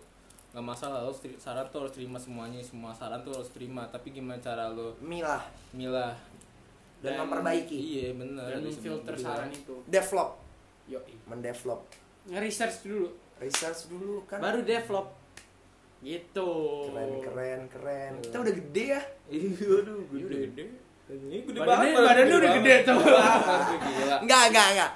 nggak 0.54 0.62
masalah 0.70 1.02
lo 1.02 1.10
saran 1.34 1.66
tuh 1.66 1.82
harus 1.82 1.90
terima 1.98 2.14
semuanya 2.14 2.62
semua 2.62 2.94
saran 2.94 3.26
tuh 3.26 3.34
harus 3.34 3.50
terima. 3.50 3.90
Tapi 3.90 4.14
gimana 4.14 4.38
cara 4.38 4.70
lo 4.70 4.94
milah. 5.02 5.42
milah? 5.74 6.14
Dan, 7.02 7.26
memperbaiki. 7.26 7.74
iya 7.74 8.14
bener. 8.14 8.46
Dan 8.46 8.70
filter 8.70 9.18
saran 9.18 9.50
itu. 9.50 9.82
Develop. 9.90 10.38
Yo 10.86 11.02
mendevelop. 11.26 11.90
Nge-research 12.30 12.86
dulu. 12.86 13.10
Research 13.42 13.90
dulu 13.90 14.22
kan. 14.30 14.38
Baru 14.38 14.62
develop. 14.62 15.10
Gitu. 15.98 16.50
Keren 16.94 17.12
keren 17.18 17.60
keren. 17.66 18.12
Kita 18.22 18.36
udah 18.38 18.54
gede 18.54 18.84
ya. 18.94 19.02
Iya, 19.26 19.66
aduh, 19.82 20.00
Ini 20.14 20.22
udah 20.22 20.38
gede. 20.48 20.64
Ini 21.04 21.36
gede 21.50 21.58
Badannya- 21.58 21.92
banget. 21.98 22.06
badannya 22.06 22.36
udah 22.38 22.52
gede 22.62 22.74
tuh. 22.86 22.98
enggak 24.24 24.42
enggak 24.54 24.68
enggak 24.78 24.90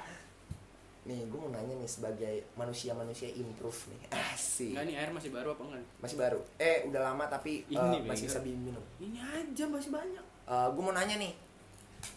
nih 1.09 1.25
gue 1.25 1.39
mau 1.41 1.49
nanya 1.49 1.73
nih 1.73 1.89
sebagai 1.89 2.35
manusia 2.53 2.93
manusia 2.93 3.25
improve 3.33 3.89
nih. 3.89 3.99
Asik. 4.33 4.77
Enggak 4.77 4.85
nih 4.85 4.95
air 5.01 5.09
masih 5.09 5.33
baru 5.33 5.57
apa 5.57 5.63
enggak? 5.65 5.85
masih 5.97 6.17
baru. 6.21 6.39
Eh 6.61 6.85
udah 6.85 7.01
lama 7.09 7.25
tapi 7.25 7.65
eh, 7.65 7.73
Ini, 7.73 7.97
masih 8.05 8.29
bisa 8.29 8.39
minum 8.45 8.83
Ini 9.01 9.17
aja 9.17 9.65
masih 9.65 9.89
banyak. 9.89 10.25
gue 10.49 10.81
mau 10.81 10.93
nanya 10.93 11.17
nih 11.17 11.33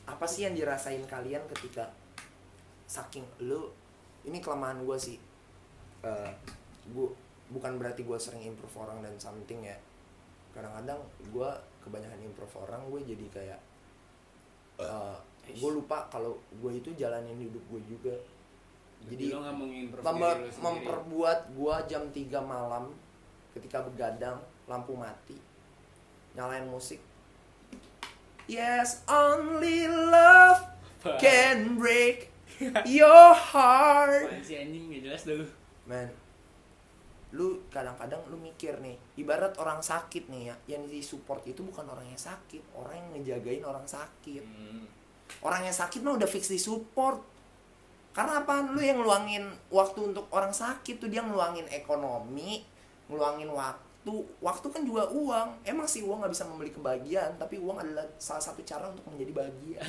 apa 0.08 0.24
sih 0.28 0.48
yang 0.48 0.54
dirasain 0.54 1.02
kalian 1.04 1.42
ketika 1.52 1.90
saking 2.86 3.24
lu 3.40 3.72
ini 4.28 4.38
kelemahan 4.44 4.84
gue 4.84 4.96
sih. 5.00 5.16
Eh 6.04 6.32
gue 6.92 7.08
bukan 7.48 7.80
berarti 7.80 8.04
gue 8.04 8.18
sering 8.20 8.44
improve 8.44 8.76
orang 8.76 9.00
dan 9.00 9.16
something 9.16 9.64
ya. 9.64 9.76
Kadang-kadang 10.52 11.00
gue 11.32 11.50
kebanyakan 11.80 12.20
improve 12.20 12.54
orang 12.60 12.84
gue 12.92 13.00
jadi 13.08 13.26
kayak 13.32 13.60
gue 15.52 15.70
lupa 15.74 16.06
kalau 16.08 16.38
gue 16.62 16.72
itu 16.78 16.94
jalanin 16.94 17.36
hidup 17.36 17.62
gue 17.68 17.82
juga 17.86 18.14
jadi 19.06 19.24
lo 19.32 19.40
memper- 20.04 20.46
memperbuat 20.58 21.38
gue 21.50 21.74
jam 21.86 22.02
3 22.06 22.14
malam 22.40 22.94
ketika 23.52 23.82
begadang 23.82 24.38
lampu 24.64 24.94
mati 24.94 25.36
nyalain 26.32 26.64
musik. 26.64 27.02
Yes 28.46 29.04
only 29.06 29.86
love 29.86 30.64
can 31.18 31.76
break 31.76 32.30
your 32.88 33.32
heart. 33.32 34.28
Sih 34.40 34.58
anjing? 34.58 34.88
Nggak 34.88 35.02
jelas 35.02 35.22
dulu. 35.24 35.46
man 35.82 36.08
lu 37.32 37.64
kadang-kadang 37.72 38.20
lu 38.28 38.36
mikir 38.36 38.76
nih 38.78 38.92
ibarat 39.16 39.56
orang 39.56 39.80
sakit 39.80 40.28
nih 40.28 40.52
ya 40.52 40.76
yang 40.76 40.84
disupport 40.84 41.40
itu 41.48 41.64
bukan 41.64 41.88
orang 41.88 42.04
yang 42.04 42.20
sakit 42.20 42.60
orang 42.76 42.92
yang 42.92 43.08
ngejagain 43.16 43.64
orang 43.64 43.88
sakit. 43.88 44.44
Hmm. 44.44 44.84
orang 45.40 45.64
yang 45.64 45.72
sakit 45.72 46.04
mah 46.04 46.12
udah 46.12 46.28
fix 46.28 46.52
di 46.52 46.60
support 46.60 47.24
karena 48.12 48.44
apa? 48.44 48.68
Lu 48.68 48.80
yang 48.80 49.00
ngeluangin 49.00 49.48
waktu 49.72 50.12
untuk 50.12 50.28
orang 50.28 50.52
sakit 50.52 51.00
tuh 51.00 51.08
dia 51.08 51.24
ngeluangin 51.24 51.64
ekonomi 51.72 52.60
ngeluangin 53.08 53.48
waktu. 53.48 54.14
Waktu 54.44 54.66
kan 54.68 54.84
juga 54.84 55.08
uang. 55.08 55.64
Emang 55.64 55.88
sih 55.88 56.04
uang 56.04 56.20
nggak 56.20 56.32
bisa 56.36 56.44
membeli 56.44 56.72
kebahagiaan 56.72 57.40
tapi 57.40 57.56
uang 57.56 57.80
adalah 57.80 58.04
salah 58.20 58.44
satu 58.44 58.60
cara 58.64 58.92
untuk 58.92 59.08
menjadi 59.08 59.32
bahagia. 59.32 59.80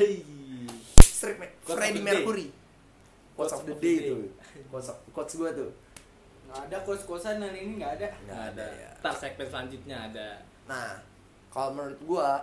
Strip 1.03 1.39
Quotes 1.67 1.75
Freddie. 1.79 2.03
Mercury. 2.03 2.47
quotes 3.33 3.53
of 3.57 3.65
the 3.65 3.75
day 3.81 4.13
tuh. 4.13 4.29
Quotes 4.71 4.89
quotes 5.11 5.33
gue 5.35 5.49
tuh. 5.51 5.71
Nggak 6.47 6.59
ada 6.69 6.77
kos-kosan 6.85 7.41
dan 7.41 7.51
ini 7.57 7.81
nggak 7.81 7.93
ada. 7.99 8.07
nggak 8.23 8.41
ada. 8.55 8.65
ya. 8.77 8.91
Ntar 9.01 9.15
segmen 9.17 9.47
selanjutnya 9.49 9.97
ada. 10.11 10.27
Nah, 10.69 11.01
kalau 11.49 11.73
menurut 11.73 11.99
gua 12.05 12.39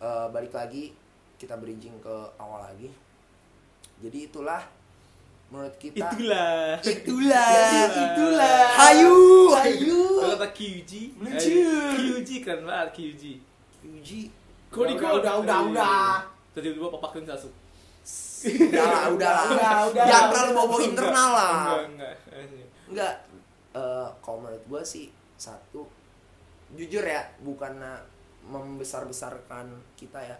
eh, 0.00 0.26
balik 0.32 0.56
lagi 0.56 0.96
kita 1.36 1.54
bridging 1.60 2.00
ke 2.00 2.16
awal 2.40 2.64
lagi. 2.64 2.88
Jadi 4.00 4.32
itulah 4.32 4.64
menurut 5.46 5.76
kita 5.76 6.02
Itulah. 6.02 6.74
itulah 6.82 7.50
itulah. 7.86 8.62
hayu 8.74 9.16
hayu 9.52 10.00
Kalau 10.18 10.34
kata 10.34 10.48
QG. 10.50 10.90
Eh, 11.16 11.92
QG 11.94 12.30
keren 12.42 12.62
banget 12.62 12.88
QG. 12.92 13.22
Yuji 13.80 14.20
Kodi 14.66 14.94
Udah, 14.94 15.14
udah, 15.16 15.34
udah, 15.40 15.58
udah. 15.70 16.18
Tadi 16.50 16.74
dua 16.74 16.90
papakin 16.90 17.22
satu. 17.22 17.46
udah 18.44 18.84
lah 18.84 19.04
udah 19.08 19.30
lah 19.32 19.44
Udah, 19.48 19.72
udah. 19.90 20.04
jangan 20.04 20.28
terlalu 20.28 20.52
bobo 20.52 20.76
internal 20.78 21.28
lah 21.32 21.54
Enggak, 21.82 21.82
enggak. 21.88 22.14
enggak 22.86 23.14
eh 23.72 24.06
kalau 24.20 24.38
menurut 24.40 24.62
gua 24.66 24.82
sih 24.82 25.06
satu 25.34 25.82
jujur 26.72 27.02
ya 27.02 27.26
bukan 27.40 27.74
membesar 28.42 29.02
besarkan 29.02 29.66
kita 29.94 30.18
ya 30.18 30.36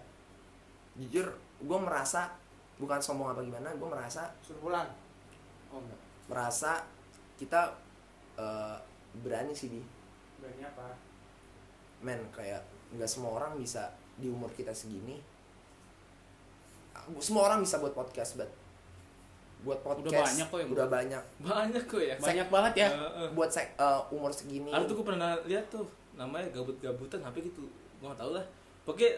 jujur 0.95 1.35
gua 1.61 1.79
merasa 1.79 2.31
bukan 2.77 3.01
sombong 3.01 3.33
apa 3.33 3.41
gimana 3.41 3.73
gua 3.81 3.97
merasa 3.97 4.29
Suruh 4.45 4.61
pulang. 4.61 4.89
Oh 5.73 5.81
enggak. 5.81 6.01
merasa 6.29 6.85
kita 7.37 7.73
eh, 8.37 8.77
berani 9.23 9.53
sih 9.57 9.73
di 9.73 9.81
Berani 10.37 10.63
apa? 10.65 10.93
men 12.05 12.21
kayak 12.29 12.61
nggak 12.93 13.09
semua 13.09 13.41
orang 13.41 13.57
bisa 13.57 13.89
di 14.21 14.29
umur 14.29 14.53
kita 14.53 14.71
segini 14.71 15.17
semua 17.21 17.49
orang 17.49 17.65
bisa 17.65 17.81
buat 17.81 17.93
podcast 17.97 18.37
but 18.41 18.49
buat 19.65 19.81
podcast 19.81 20.37
banyak 20.37 20.47
kok 20.53 20.59
yang 20.61 20.71
udah 20.71 20.87
buat. 20.87 20.97
banyak 21.01 21.23
Banyak 21.41 21.85
kok 21.89 22.03
ya. 22.03 22.15
Banyak 22.21 22.49
banget 22.53 22.73
ya. 22.77 22.89
Heeh. 22.93 23.29
buat 23.33 23.51
sek, 23.51 23.73
eh, 23.75 24.01
umur 24.13 24.29
segini 24.31 24.69
Ada 24.69 24.85
tuh 24.85 25.01
gue 25.01 25.07
pernah 25.09 25.33
lihat 25.49 25.65
tuh 25.73 25.89
namanya 26.15 26.47
gabut-gabutan 26.53 27.25
apa 27.25 27.37
gitu. 27.41 27.65
Gua 27.99 28.13
gak 28.13 28.21
tau 28.21 28.31
lah. 28.37 28.45
Pokoknya 28.85 29.17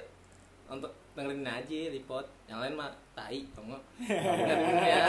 untuk 0.70 0.92
dengerin 1.18 1.42
aja 1.42 1.78
report. 1.90 2.26
Yang 2.46 2.58
lain 2.64 2.74
mah 2.78 2.90
tai, 3.18 3.38
kamu. 3.50 3.74
Ya. 4.06 5.06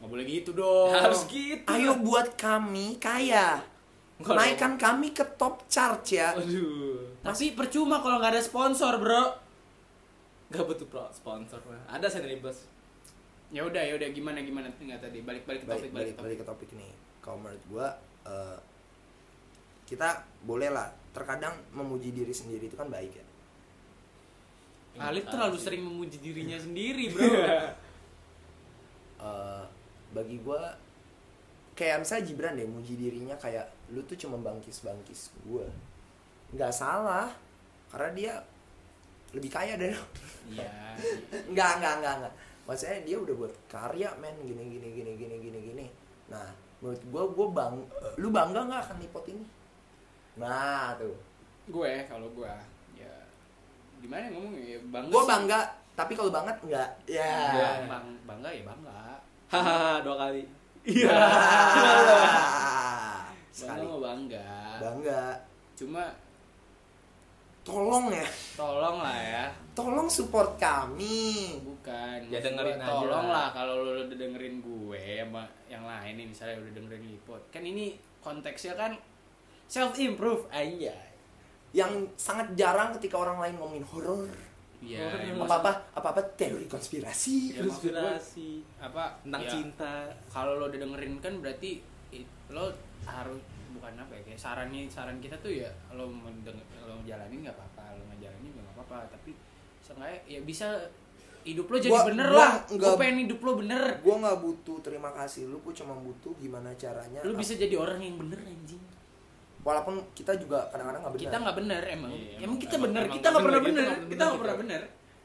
Nggak 0.00 0.08
boleh 0.08 0.24
gitu 0.24 0.50
dong. 0.54 0.94
Harus 0.94 1.26
gitu. 1.26 1.66
ayo 1.66 1.98
buat 2.00 2.38
kami 2.38 2.96
kaya 3.02 3.60
Enggak 4.20 4.36
naikkan 4.36 4.72
kami 4.76 5.16
ke 5.16 5.24
top 5.40 5.64
chart 5.68 6.04
ya 6.08 6.36
Aduh. 6.36 7.08
Tapi 7.24 7.56
percuma 7.56 8.00
kalau 8.00 8.20
nggak 8.20 8.36
ada 8.36 8.42
sponsor, 8.44 9.00
Bro. 9.00 9.24
Gak 10.50 10.64
butuh 10.66 10.88
pro 10.88 11.04
sponsor. 11.12 11.60
Ada 11.88 12.08
sendiri 12.08 12.40
bos. 12.40 12.64
Ya 13.50 13.62
udah, 13.66 13.82
ya 13.82 13.96
udah 13.96 14.08
gimana 14.14 14.40
gimana 14.40 14.66
nggak 14.70 15.00
tadi 15.02 15.20
balik-balik 15.26 15.62
ke 15.62 15.66
topik 15.66 15.90
balik, 15.90 15.90
balik 15.90 15.92
balik, 15.94 16.14
ke 16.14 16.22
balik 16.22 16.38
topik. 16.38 16.38
ke 16.38 16.44
topik 16.46 16.70
nih 16.78 16.92
kalau 17.18 17.38
menurut 17.42 17.64
gua 17.66 17.86
eh, 18.24 18.58
kita 19.90 20.22
boleh 20.46 20.70
lah 20.70 20.86
terkadang 21.10 21.58
memuji 21.74 22.14
diri 22.14 22.30
sendiri 22.30 22.70
itu 22.70 22.78
kan 22.78 22.86
baik 22.86 23.10
ya 23.10 23.26
Alif 24.98 25.30
terlalu 25.30 25.56
sering 25.60 25.82
memuji 25.86 26.18
dirinya 26.18 26.58
sendiri, 26.64 27.12
Bro. 27.14 27.30
Eh, 29.20 29.64
bagi 30.16 30.36
gua 30.40 30.74
kayak 31.76 32.04
misalnya 32.04 32.24
Gibran 32.26 32.58
deh 32.58 32.68
muji 32.68 32.96
dirinya 32.96 33.36
kayak 33.36 33.68
lu 33.94 34.04
tuh 34.04 34.16
cuma 34.16 34.40
bangkis 34.40 34.80
bangkis 34.82 35.30
gua. 35.44 35.68
Nggak 36.56 36.72
salah 36.74 37.30
karena 37.92 38.10
dia 38.16 38.32
lebih 39.36 39.52
kaya 39.52 39.76
dari 39.76 39.94
lu. 39.94 40.06
Iya. 40.56 40.72
nggak 41.52 41.72
nggak 41.78 41.94
nggak 42.02 42.14
nggak. 42.24 42.34
Maksudnya 42.66 42.98
dia 43.06 43.16
udah 43.20 43.34
buat 43.36 43.54
karya 43.70 44.10
men. 44.18 44.34
Gini 44.42 44.62
gini 44.66 44.88
gini 44.90 45.12
gini 45.14 45.36
gini 45.38 45.58
gini. 45.70 45.86
Nah 46.32 46.48
menurut 46.80 47.02
gua 47.12 47.24
gua 47.28 47.48
bang 47.52 47.74
lu 48.18 48.28
bangga 48.32 48.60
nggak 48.66 48.82
akan 48.88 48.96
lipot 49.04 49.24
ini? 49.30 49.44
Nah 50.40 50.96
tuh. 50.96 51.14
Gue 51.70 52.02
kalau 52.10 52.26
gue 52.34 52.50
gimana 54.00 54.24
ngomongnya? 54.28 54.64
Ya 54.66 54.78
bangga 54.88 55.08
gua 55.08 55.22
sih. 55.22 55.28
bangga 55.28 55.60
tapi 55.92 56.12
kalau 56.14 56.30
banget 56.30 56.56
nggak. 56.62 56.90
Ya. 57.06 57.34
Ya, 57.52 57.70
bang, 57.84 58.06
bangga 58.24 58.48
ya 58.48 58.62
bangga. 58.64 58.98
Hahaha, 59.46 60.00
dua 60.00 60.16
kali. 60.18 60.42
Iya. 60.80 61.12
Ah, 61.12 63.28
sekali. 63.52 63.78
Bangga 63.78 63.86
mau 63.86 64.00
bangga. 64.00 64.48
Bangga. 64.80 65.22
Cuma 65.74 66.04
tolong 67.60 68.08
ya. 68.08 68.26
Tolong 68.56 68.96
lah 68.98 69.18
ya. 69.20 69.44
Tolong 69.76 70.08
support 70.08 70.56
kami. 70.56 71.60
Bukan 71.60 72.18
Ya, 72.28 72.40
dengerin 72.40 72.80
aja. 72.80 72.88
tolong 72.88 73.26
lah. 73.28 73.52
lah 73.52 73.52
kalau 73.52 73.84
lo 73.84 73.90
udah 74.00 74.16
dengerin 74.16 74.60
gue 74.60 75.04
sama 75.20 75.44
yang 75.68 75.84
lain 75.84 76.12
nih 76.16 76.26
misalnya 76.28 76.56
udah 76.60 76.72
dengerin 76.72 77.04
lipot 77.06 77.42
kan 77.48 77.60
ini 77.60 77.96
konteksnya 78.20 78.74
kan 78.74 78.92
self 79.64 79.96
improve 79.96 80.44
aja 80.50 80.92
yang 81.72 81.88
sangat 82.14 82.50
jarang 82.54 82.90
ketika 82.98 83.16
orang 83.16 83.38
lain 83.38 83.54
ngomongin 83.56 83.84
horor 83.84 84.26
Iya, 84.80 85.12
apa 85.36 85.60
apa 85.60 85.72
apa 85.92 86.08
apa 86.10 86.22
teori 86.34 86.64
konspirasi 86.64 87.52
Ya, 87.52 87.60
Konspirasi. 87.62 88.64
apa 88.80 89.12
Tentang 89.20 89.44
ya, 89.44 89.50
cinta. 89.50 89.92
kalau 90.26 90.56
lo 90.56 90.66
udah 90.66 90.80
dengerin 90.80 91.20
kan 91.20 91.36
berarti 91.36 91.84
i- 92.10 92.24
lo 92.48 92.72
harus 93.02 93.36
bukan 93.70 93.92
apa 93.94 94.08
ya 94.10 94.22
kayak 94.24 94.40
saran 94.40 94.68
nih 94.68 94.88
saran 94.88 95.20
kita 95.20 95.36
tuh 95.36 95.52
ya 95.52 95.68
lo 95.92 96.08
mau 96.08 96.32
denger, 96.32 96.64
lo 96.80 96.96
jalanin 97.04 97.44
nggak 97.44 97.52
apa-apa 97.54 97.92
lo 97.92 98.08
nggak 98.08 98.20
jalanin 98.22 98.48
juga 98.48 98.60
nggak 98.62 98.76
apa-apa. 98.80 98.98
Tapi 99.12 99.30
seenggaknya 99.78 100.18
ya 100.26 100.40
bisa 100.42 100.68
hidup 101.42 101.66
lo 101.66 101.76
jadi 101.76 101.92
Gua- 101.92 102.08
bener 102.08 102.26
gua 102.26 102.40
lah. 102.40 102.52
Gue 102.66 102.92
pengen 102.96 103.18
hidup 103.22 103.40
lo 103.40 103.52
bener. 103.56 103.82
gue 103.96 104.14
nggak 104.16 104.38
butuh 104.38 104.76
terima 104.80 105.10
kasih. 105.10 105.44
Lu 105.44 105.60
gue 105.60 105.72
cuma 105.72 105.92
butuh 105.94 106.32
gimana 106.34 106.72
caranya 106.74 107.20
lu 107.20 107.32
bisa 107.34 107.52
jadi 107.54 107.76
orang 107.76 108.00
yang 108.00 108.16
bener 108.16 108.40
anjing 108.40 108.80
walaupun 109.60 109.94
kita 110.10 110.32
juga 110.34 110.64
kadang-kadang 110.68 111.00
nggak 111.00 111.14
benar. 111.14 111.24
kita 111.24 111.36
nggak 111.38 111.56
bener 111.56 111.82
emang. 111.86 112.10
Iya, 112.10 112.18
emang, 112.18 112.40
emang- 112.42 112.58
kita 112.58 112.74
emang- 112.74 112.92
emang 112.92 113.12
kita 113.12 113.26
nggak 113.28 113.42
pernah 113.42 113.60
bener, 113.60 113.74
bener 113.74 113.84
kita 113.84 114.00
nggak 114.00 114.26
nggak 114.26 114.40
pernah 114.40 114.58
bener 114.58 114.80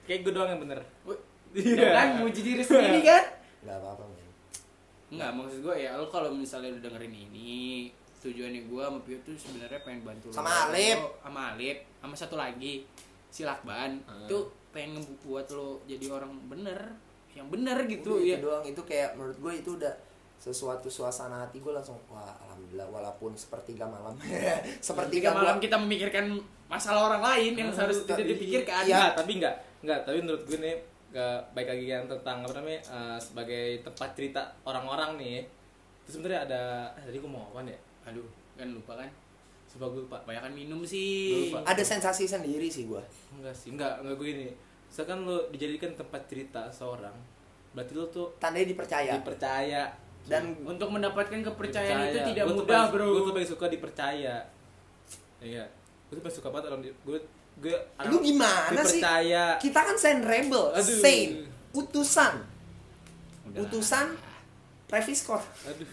kayak 0.06 0.20
gue 0.22 0.32
doang 0.32 0.50
yang 0.50 0.62
bener 0.62 0.80
Wih, 1.04 1.20
Iya. 1.56 1.88
Kan 1.90 2.08
muji 2.20 2.42
diri 2.42 2.64
sendiri 2.68 3.00
kan? 3.02 3.24
Nggak 3.64 3.78
apa-apa 3.80 4.04
men. 4.06 4.28
Enggak, 5.08 5.30
maksud 5.34 5.60
gue 5.62 5.76
ya 5.78 5.96
lo 5.96 6.06
kalau 6.06 6.30
misalnya 6.30 6.70
lu 6.70 6.80
dengerin 6.80 7.10
ini 7.12 7.88
tujuannya 8.20 8.62
gue 8.66 8.82
sama 8.82 9.00
Pio 9.00 9.18
tuh 9.22 9.34
sebenarnya 9.34 9.80
pengen 9.82 10.02
bantu 10.04 10.28
lo. 10.28 10.36
Sama 10.36 10.52
Alip. 10.68 10.98
Lo- 11.00 11.16
sama 11.22 11.42
Alip 11.52 11.78
sama 11.96 12.14
satu 12.14 12.36
lagi 12.36 12.84
si 13.26 13.42
Lakban 13.42 13.98
tuh 14.26 14.46
pengen 14.70 15.00
ngebuat 15.00 15.48
lo 15.52 15.80
jadi 15.86 16.06
orang 16.10 16.36
bener 16.46 16.80
yang 17.32 17.48
bener 17.48 17.84
gitu 17.86 18.16
Udah, 18.16 18.24
ya. 18.26 18.36
itu 18.36 18.44
doang 18.44 18.64
itu 18.66 18.82
kayak 18.84 19.10
menurut 19.14 19.38
gue 19.38 19.54
itu 19.58 19.70
udah 19.74 19.94
sesuatu 20.38 20.88
suasana 20.88 21.42
hati 21.42 21.58
gue 21.58 21.72
langsung 21.72 21.96
wah 22.06 22.36
walaupun 22.82 23.32
sepertiga 23.34 23.86
malam 23.86 24.12
sepertiga 24.82 25.32
malam 25.32 25.56
gua- 25.56 25.64
kita 25.64 25.78
memikirkan 25.78 26.26
masalah 26.66 27.08
orang 27.08 27.24
lain 27.24 27.54
yang 27.56 27.70
Ah, 27.70 27.76
seharusnya 27.78 28.04
tidak 28.10 28.18
tapi- 28.20 28.32
dipikirkan 28.34 28.82
iya. 28.82 28.96
Enggak, 28.98 29.12
tapi 29.16 29.32
enggak. 29.38 29.56
Enggak, 29.80 30.00
tapi 30.02 30.18
menurut 30.20 30.44
gue 30.44 30.58
nih 30.60 30.76
ke 31.08 31.26
baik 31.54 31.68
lagi 31.70 31.86
yang 31.88 32.04
tentang 32.06 32.38
apa 32.42 32.54
namanya 32.54 32.82
eh, 32.82 33.18
sebagai 33.18 33.64
tempat 33.82 34.10
cerita 34.12 34.42
orang-orang 34.64 35.12
nih. 35.16 35.40
Terus 36.02 36.14
sebenarnya 36.16 36.42
ada 36.44 36.62
eh, 36.94 37.04
tadi 37.04 37.18
gue 37.18 37.30
mau 37.30 37.48
apa 37.48 37.64
ya? 37.64 37.80
aduh 38.06 38.26
kan 38.54 38.68
lupa 38.68 38.94
kan 38.96 39.10
Coba 39.68 39.86
gue 39.90 40.02
lupa. 40.02 40.18
banyakan 40.22 40.52
minum 40.52 40.82
sih 40.82 41.50
Lupa. 41.50 41.66
ada 41.66 41.82
sensasi 41.82 42.26
sendiri 42.26 42.66
sih 42.66 42.86
gue 42.86 43.02
Enggak 43.32 43.52
sih, 43.52 43.70
enggak, 43.70 44.00
enggak 44.00 44.16
gue 44.16 44.28
gini. 44.28 44.48
Misalkan 44.86 45.22
lo 45.22 45.50
dijadikan 45.50 45.92
tempat 45.92 46.22
cerita 46.26 46.66
seorang, 46.70 47.12
berarti 47.72 47.92
lo 47.92 48.08
tuh 48.08 48.32
tandanya 48.36 48.68
dipercaya 48.68 49.12
dipercaya 49.14 49.82
dan 50.26 50.44
untuk 50.62 50.90
mendapatkan 50.90 51.38
kepercayaan 51.44 52.00
itu 52.04 52.18
Dipercaya. 52.18 52.28
tidak 52.28 52.44
Gua 52.46 52.56
mudah 52.58 52.84
bro 52.90 53.06
Gue 53.08 53.22
tuh 53.22 53.34
paling 53.34 53.50
suka 53.50 53.66
dipercaya. 53.68 54.36
Iya. 55.38 55.66
Gue 56.06 56.14
tuh 56.14 56.24
paling 56.24 56.38
suka 56.38 56.50
banget 56.50 56.66
orang 56.68 56.82
di- 56.82 56.98
gue 57.00 57.18
gue 57.56 57.76
lu 58.06 58.18
gimana 58.20 58.68
sih 58.82 59.00
dipercaya. 59.00 59.56
kita 59.58 59.80
kan 59.82 59.96
saint 59.96 60.20
rebel 60.22 60.70
Aduh. 60.70 61.00
saint 61.00 61.48
utusan 61.72 62.44
Udah. 63.46 63.64
utusan 63.64 64.12
Travis 64.86 65.18
Scott 65.18 65.40
Aduh. 65.64 65.88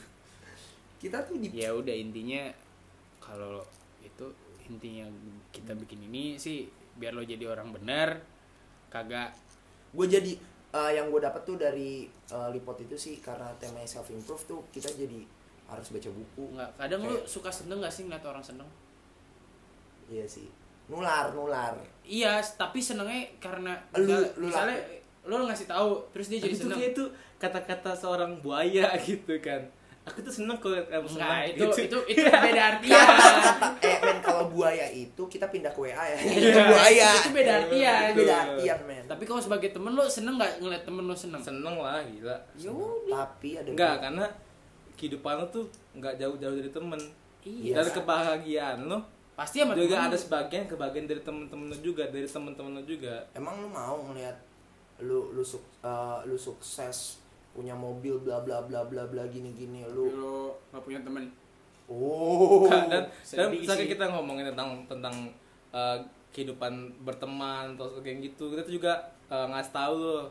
kita 0.98 1.22
tuh 1.22 1.38
di 1.38 1.54
ya 1.54 1.70
udah 1.70 1.92
intinya 1.92 2.50
kalau 3.18 3.62
itu 4.00 4.26
intinya 4.64 5.06
kita 5.50 5.76
bikin 5.76 6.02
ini 6.04 6.34
sih 6.34 6.66
biar 6.92 7.12
lo 7.12 7.22
jadi 7.22 7.46
orang 7.46 7.70
bener 7.70 8.18
kagak 8.88 9.30
gue 9.88 10.06
jadi 10.08 10.32
eh, 10.72 10.90
yang 10.92 11.08
gue 11.08 11.20
dapet 11.20 11.42
tuh 11.42 11.56
dari 11.56 12.04
eh, 12.08 12.48
lipot 12.50 12.76
itu 12.78 12.96
sih 12.96 13.18
karena 13.18 13.48
temanya 13.56 13.86
self 13.86 14.08
improve 14.08 14.42
tuh 14.42 14.60
kita 14.68 14.88
jadi 14.90 15.20
harus 15.68 15.88
baca 15.88 16.10
buku. 16.10 16.44
Nggak 16.52 16.70
kadang 16.76 17.00
lo 17.02 17.12
Kayak- 17.14 17.26
suka 17.26 17.50
seneng 17.50 17.78
gak 17.78 17.88
sih 17.90 18.02
ngeliat 18.02 18.24
orang 18.24 18.40
seneng? 18.40 18.68
Iya 20.06 20.26
sih. 20.26 20.48
Nular 20.86 21.32
nular. 21.32 21.72
Iya 22.02 22.36
tapi 22.52 22.78
senengnya 22.78 23.24
karena 23.38 23.72
Lu- 23.94 24.04
misalnya, 24.04 24.28
lu 24.36 24.46
misalnya 24.46 24.78
lo 25.22 25.46
ngasih 25.46 25.64
tahu 25.66 25.90
terus 26.10 26.26
dia 26.28 26.38
jadi 26.38 26.50
Tapi 26.50 26.52
itu 26.52 26.62
seneng. 26.62 26.78
kayak 26.78 26.92
itu 26.92 27.04
kata-kata 27.38 27.90
seorang 27.94 28.32
buaya 28.40 28.92
gitu 29.06 29.34
kan. 29.38 29.62
Aku 30.02 30.18
tuh 30.18 30.34
seneng 30.34 30.58
kalau 30.58 30.74
kamu 30.82 31.06
seneng 31.06 31.30
Enggak, 31.30 31.54
itu 31.54 31.62
gitu. 31.62 32.00
itu 32.02 32.18
itu 32.18 32.22
beda 32.26 32.62
artian 32.74 33.06
kata 33.06 33.68
eh 33.86 33.96
men 34.02 34.18
kalau 34.18 34.50
buaya 34.50 34.86
itu 34.90 35.22
kita 35.30 35.46
pindah 35.46 35.70
ke 35.70 35.78
WA 35.78 35.94
ya. 35.94 36.16
Itu 36.18 36.50
Iya, 36.50 36.64
buaya. 36.66 37.08
Itu 37.14 37.30
beda 37.30 37.52
artian 37.62 38.10
beda 38.12 38.34
artian 38.36 38.78
men. 38.82 39.04
Tapi 39.06 39.22
kalau 39.22 39.38
sebagai 39.38 39.70
temen 39.70 39.94
lo 39.94 40.02
seneng 40.04 40.34
nggak 40.34 40.58
ngeliat 40.58 40.82
temen 40.82 41.06
lo 41.06 41.14
seneng? 41.14 41.38
Seneng 41.38 41.78
lah 41.78 42.02
gila. 42.02 42.34
ya 42.58 42.70
tapi 43.08 43.48
ada 43.54 43.68
Enggak, 43.70 43.94
karena 44.02 44.26
kehidupan 44.92 45.34
lo 45.38 45.46
tuh 45.48 45.64
enggak 45.92 46.18
jauh-jauh 46.18 46.56
dari 46.56 46.70
temen. 46.70 47.00
iya. 47.42 47.74
Dan 47.76 47.86
kebahagiaan 47.94 48.78
lo 48.82 48.98
pasti 49.32 49.62
sama 49.62 49.72
juga 49.72 49.94
temen. 49.96 50.08
ada 50.10 50.18
lo. 50.18 50.18
sebagian 50.18 50.64
kebahagiaan 50.66 51.06
dari 51.06 51.22
temen-temen 51.22 51.66
lo 51.70 51.78
juga, 51.78 52.02
dari 52.10 52.26
temen-temen 52.26 52.72
lo 52.74 52.82
juga. 52.82 53.22
emang 53.32 53.62
lu 53.62 53.70
mau 53.70 54.02
ngelihat 54.10 54.34
lu 54.98 55.30
lu 55.30 55.42
suk, 55.42 55.62
eh, 55.80 56.18
lu 56.26 56.34
sukses 56.34 57.21
punya 57.52 57.76
mobil 57.76 58.16
bla 58.18 58.40
bla 58.40 58.64
bla 58.64 58.80
bla 58.84 59.04
bla 59.04 59.22
gini 59.28 59.52
gini 59.52 59.84
Tapi 59.84 59.92
lu 59.92 60.04
lo 60.16 60.36
nggak 60.72 60.82
punya 60.82 61.00
temen? 61.04 61.24
Oh. 61.86 62.64
Kan, 62.64 62.88
dan 62.88 63.02
dan 63.08 63.46
misalnya 63.52 63.86
kita 63.86 64.04
ngomongin 64.08 64.48
tentang 64.52 64.88
tentang 64.88 65.14
eh, 65.70 65.96
kehidupan 66.32 66.72
berteman 67.04 67.76
atau 67.76 68.00
kayak 68.00 68.32
gitu 68.32 68.48
kita 68.50 68.64
tuh 68.64 68.74
juga 68.80 68.92
eh, 69.28 69.46
ngasih 69.52 69.72
tahu 69.72 69.94
loh 70.00 70.24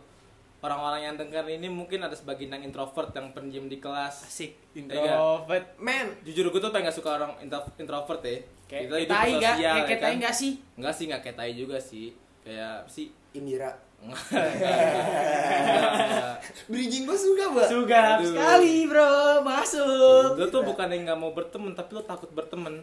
orang-orang 0.62 1.02
yang 1.02 1.16
dengar 1.18 1.46
ini 1.50 1.66
mungkin 1.66 2.06
ada 2.06 2.14
sebagian 2.14 2.54
yang 2.54 2.70
introvert 2.70 3.10
yang 3.18 3.34
pendiam 3.34 3.66
di 3.66 3.82
kelas. 3.82 4.30
Asik 4.30 4.54
Iya. 4.72 4.86
introvert. 4.86 5.66
Men. 5.82 6.14
Jujur 6.22 6.54
gue 6.54 6.62
tuh 6.62 6.70
pengen 6.70 6.90
gak 6.90 6.96
suka 6.96 7.18
orang 7.18 7.34
intro- 7.42 7.74
introvert 7.82 8.22
ya. 8.22 8.38
Kayak 8.70 8.82
kita 8.82 8.94
kayak 8.94 9.02
hidup 9.04 9.18
sosial 9.18 9.42
kayak 9.42 9.58
ya 9.58 9.74
kayak 9.84 10.00
tai 10.00 10.08
kan? 10.08 10.20
nggak 10.22 10.36
sih? 10.38 10.52
Enggak 10.78 10.94
sih 10.94 11.04
nggak 11.10 11.22
kayak 11.26 11.38
tai 11.38 11.52
juga 11.58 11.78
sih. 11.82 12.08
Kayak 12.46 12.78
sih? 12.88 13.08
Indira. 13.34 13.70
Enggak. 13.74 13.76
bridging 16.72 17.04
gue 17.06 17.18
suka 17.18 17.44
mbak? 17.54 17.68
Suka 17.70 18.00
Aduh. 18.18 18.26
sekali 18.34 18.76
bro. 18.90 19.42
Masuk. 19.46 20.38
Lo 20.40 20.46
tuh 20.50 20.64
bukan 20.66 20.88
yang 20.90 21.02
nggak 21.06 21.20
mau 21.20 21.32
berteman 21.32 21.74
tapi 21.74 21.96
lo 21.96 22.04
takut 22.04 22.30
berteman. 22.34 22.82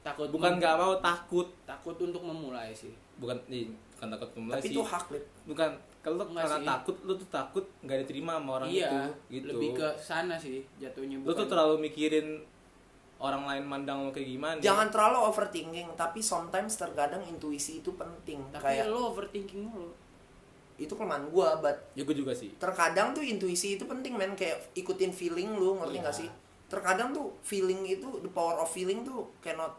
Takut 0.00 0.28
bukan 0.32 0.56
mem- 0.56 0.60
nggak 0.60 0.76
mau 0.76 0.94
takut. 1.00 1.48
Takut 1.64 1.96
untuk 2.00 2.22
memulai 2.24 2.72
sih. 2.72 2.92
Bukan 3.20 3.36
ih, 3.48 3.68
bukan 3.96 4.08
takut 4.16 4.30
memulai 4.36 4.56
tapi 4.60 4.68
sih. 4.68 4.74
itu 4.76 4.80
hak 4.80 5.04
Lip. 5.12 5.24
bukan 5.44 5.70
kalau 6.00 6.16
lo 6.16 6.24
karena 6.32 6.56
sih. 6.56 6.64
takut 6.64 6.96
lo 7.04 7.12
tuh 7.12 7.28
takut 7.28 7.64
nggak 7.84 8.08
diterima 8.08 8.40
sama 8.40 8.50
orang 8.56 8.72
iya 8.72 8.88
itu 8.88 8.96
gitu. 9.36 9.52
lebih 9.52 9.76
ke 9.76 9.88
sana 10.00 10.40
sih 10.40 10.64
jatuhnya 10.80 11.20
lo 11.20 11.36
tuh 11.36 11.44
terlalu 11.44 11.76
mikirin 11.84 12.40
orang 13.20 13.44
lain 13.44 13.68
mandang 13.68 14.00
lo 14.00 14.08
kayak 14.08 14.32
gimana. 14.32 14.56
Jangan 14.64 14.88
terlalu 14.88 15.28
overthinking 15.28 15.92
tapi 15.92 16.24
sometimes 16.24 16.80
terkadang 16.80 17.20
intuisi 17.28 17.84
itu 17.84 17.92
penting 17.92 18.40
tapi 18.48 18.80
kayak 18.80 18.88
lo 18.88 19.12
overthinking 19.12 19.68
mulu 19.68 19.92
itu 20.80 20.96
kelemahan 20.96 21.28
gue 21.28 21.48
but 21.60 21.76
ya 21.92 22.02
gue 22.02 22.16
juga 22.16 22.32
sih. 22.32 22.56
terkadang 22.56 23.12
tuh 23.12 23.20
intuisi 23.20 23.76
itu 23.76 23.84
penting 23.84 24.16
men. 24.16 24.32
Kayak 24.32 24.72
ikutin 24.72 25.12
feeling 25.12 25.52
lu 25.54 25.76
ngerti 25.76 26.00
Iya. 26.00 26.06
gak 26.08 26.16
sih? 26.16 26.28
Terkadang 26.66 27.12
tuh 27.12 27.36
feeling 27.40 27.84
itu 27.84 28.08
the 28.18 28.30
power 28.30 28.56
of 28.56 28.66
feeling 28.66 29.04
tuh 29.04 29.28
cannot 29.38 29.76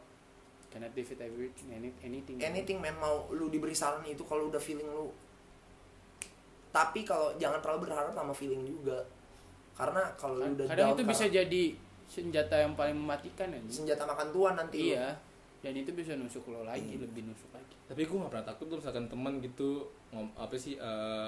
cannot 0.69 0.94
defeat 0.94 1.19
everything 1.19 1.68
any- 1.73 1.98
anything 1.99 2.38
anything 2.38 2.78
men. 2.78 2.94
Mau 2.95 3.26
lu 3.30 3.49
diberi 3.49 3.73
saran 3.73 4.06
itu 4.06 4.22
kalau 4.22 4.48
udah 4.48 4.61
feeling 4.61 4.86
lu. 4.86 5.10
Tapi 6.72 7.03
kalau 7.03 7.36
jangan 7.36 7.60
terlalu 7.60 7.90
berharap 7.90 8.14
sama 8.14 8.32
feeling 8.32 8.64
juga. 8.64 9.02
Karena 9.76 10.06
kalau 10.15 10.40
lu 10.40 10.53
udah 10.53 10.65
kadang 10.69 10.88
down 10.88 10.95
itu 10.95 11.03
bisa 11.03 11.26
jadi 11.26 11.64
senjata 12.06 12.60
yang 12.60 12.76
paling 12.76 12.91
mematikan 12.94 13.48
ya 13.48 13.60
senjata 13.65 14.03
makan 14.03 14.36
tuan 14.36 14.53
nanti 14.53 14.78
lu. 14.78 14.91
iya 14.91 15.15
dan 15.64 15.72
itu 15.72 15.95
bisa 15.95 16.11
nusuk 16.11 16.44
lo 16.52 16.68
lagi 16.68 16.99
lebih 16.99 17.23
nusuk 17.23 17.48
lagi 17.56 17.70
tapi 17.91 18.07
gue 18.07 18.18
gak 18.18 18.31
pernah 18.31 18.47
takut 18.47 18.65
tuh 18.65 18.77
misalkan 18.80 19.05
temen 19.05 19.43
gitu 19.43 19.84
ngom 20.09 20.31
apa 20.34 20.55
sih 20.55 20.80
eh, 20.80 21.27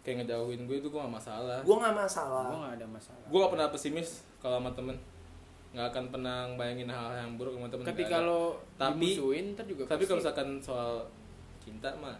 kayak 0.00 0.24
ngejauhin 0.24 0.64
gue 0.64 0.76
itu 0.80 0.88
gue 0.88 1.00
gak 1.00 1.12
masalah. 1.12 1.60
Gua 1.60 1.76
nggak 1.80 1.96
masalah. 1.96 2.44
Gue 2.48 2.58
gak 2.60 2.74
ada 2.76 2.86
masalah. 2.88 3.26
Gue 3.28 3.38
gak 3.40 3.52
pernah 3.52 3.68
pesimis 3.68 4.08
kalau 4.40 4.60
sama 4.60 4.72
temen. 4.72 4.96
Nggak 5.74 5.86
akan 5.90 6.04
pernah 6.08 6.36
bayangin 6.56 6.88
hal 6.88 7.08
yang 7.18 7.30
buruk 7.36 7.52
sama 7.58 7.68
temen 7.68 7.84
ada. 7.84 8.18
lo 8.22 8.42
Tapi- 8.80 9.12
dimusuhin 9.12 9.44
ntar 9.52 9.66
juga 9.66 9.82
tapi 9.84 10.06
kalau 10.06 10.18
misalkan 10.22 10.48
soal 10.62 11.04
cinta 11.60 11.90
mah 12.00 12.14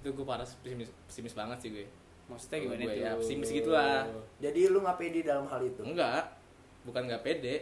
itu 0.00 0.08
gue 0.10 0.24
parah 0.24 0.44
pesimis, 0.44 0.88
pesimis 1.08 1.32
banget 1.32 1.58
sih 1.60 1.70
gue. 1.70 1.86
Maksudnya 2.26 2.58
gimana 2.62 2.80
Gue 2.80 2.92
itu 2.92 3.00
ya, 3.00 3.12
pesimis 3.16 3.48
gitu 3.48 3.70
lah. 3.72 4.04
jadi 4.42 4.60
lu 4.68 4.82
nggak 4.82 4.98
pede 4.98 5.20
dalam 5.24 5.46
hal 5.48 5.60
itu? 5.62 5.80
Enggak 5.86 6.36
bukan 6.84 7.02
nggak 7.06 7.22
pede. 7.22 7.56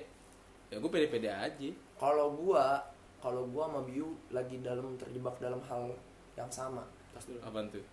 Ya 0.69 0.77
gue 0.78 0.90
pede-pede 0.90 1.28
aja. 1.28 1.70
Kalau 1.98 2.32
gua 2.32 2.78
kalau 3.19 3.47
gua 3.47 3.66
sama 3.66 3.81
Biu 3.82 4.07
lagi 4.28 4.59
dalam 4.59 4.95
terjebak 4.95 5.35
dalam 5.36 5.59
hal 5.61 5.90
yang 6.35 6.47
sama. 6.49 6.86
Tas 7.11 7.24
dulu 7.24 7.39
apa 7.40 7.59
tuh? 7.69 7.85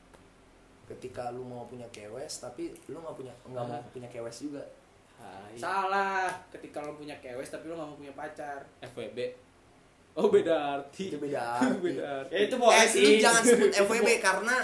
Ketika 0.86 1.30
lu 1.30 1.42
mau 1.42 1.66
punya 1.66 1.90
kewes 1.90 2.40
tapi 2.40 2.70
lu 2.86 2.98
nggak 2.98 3.16
punya 3.16 3.34
nggak 3.44 3.66
mau 3.66 3.82
punya 3.90 4.08
kewes 4.08 4.38
juga. 4.40 4.62
Hai. 5.16 5.56
salah. 5.56 6.28
Ketika 6.50 6.84
lo 6.84 6.94
punya 6.94 7.16
kewes 7.18 7.48
tapi 7.48 7.66
lo 7.66 7.74
gak 7.74 7.88
mau 7.88 7.96
punya 7.96 8.12
pacar. 8.12 8.60
FWB 8.84 9.20
oh 10.14 10.28
beda 10.28 10.54
arti. 10.78 11.10
Itu 11.10 11.18
beda 11.18 11.40
arti. 11.56 11.80
Beda 11.82 12.04
arti. 12.22 12.32
Ya 12.32 12.40
itu 12.44 12.56
eh, 12.56 12.86
lu 13.02 13.12
jangan 13.20 13.42
sebut 13.42 13.72
FWB 13.82 14.10
karena 14.20 14.58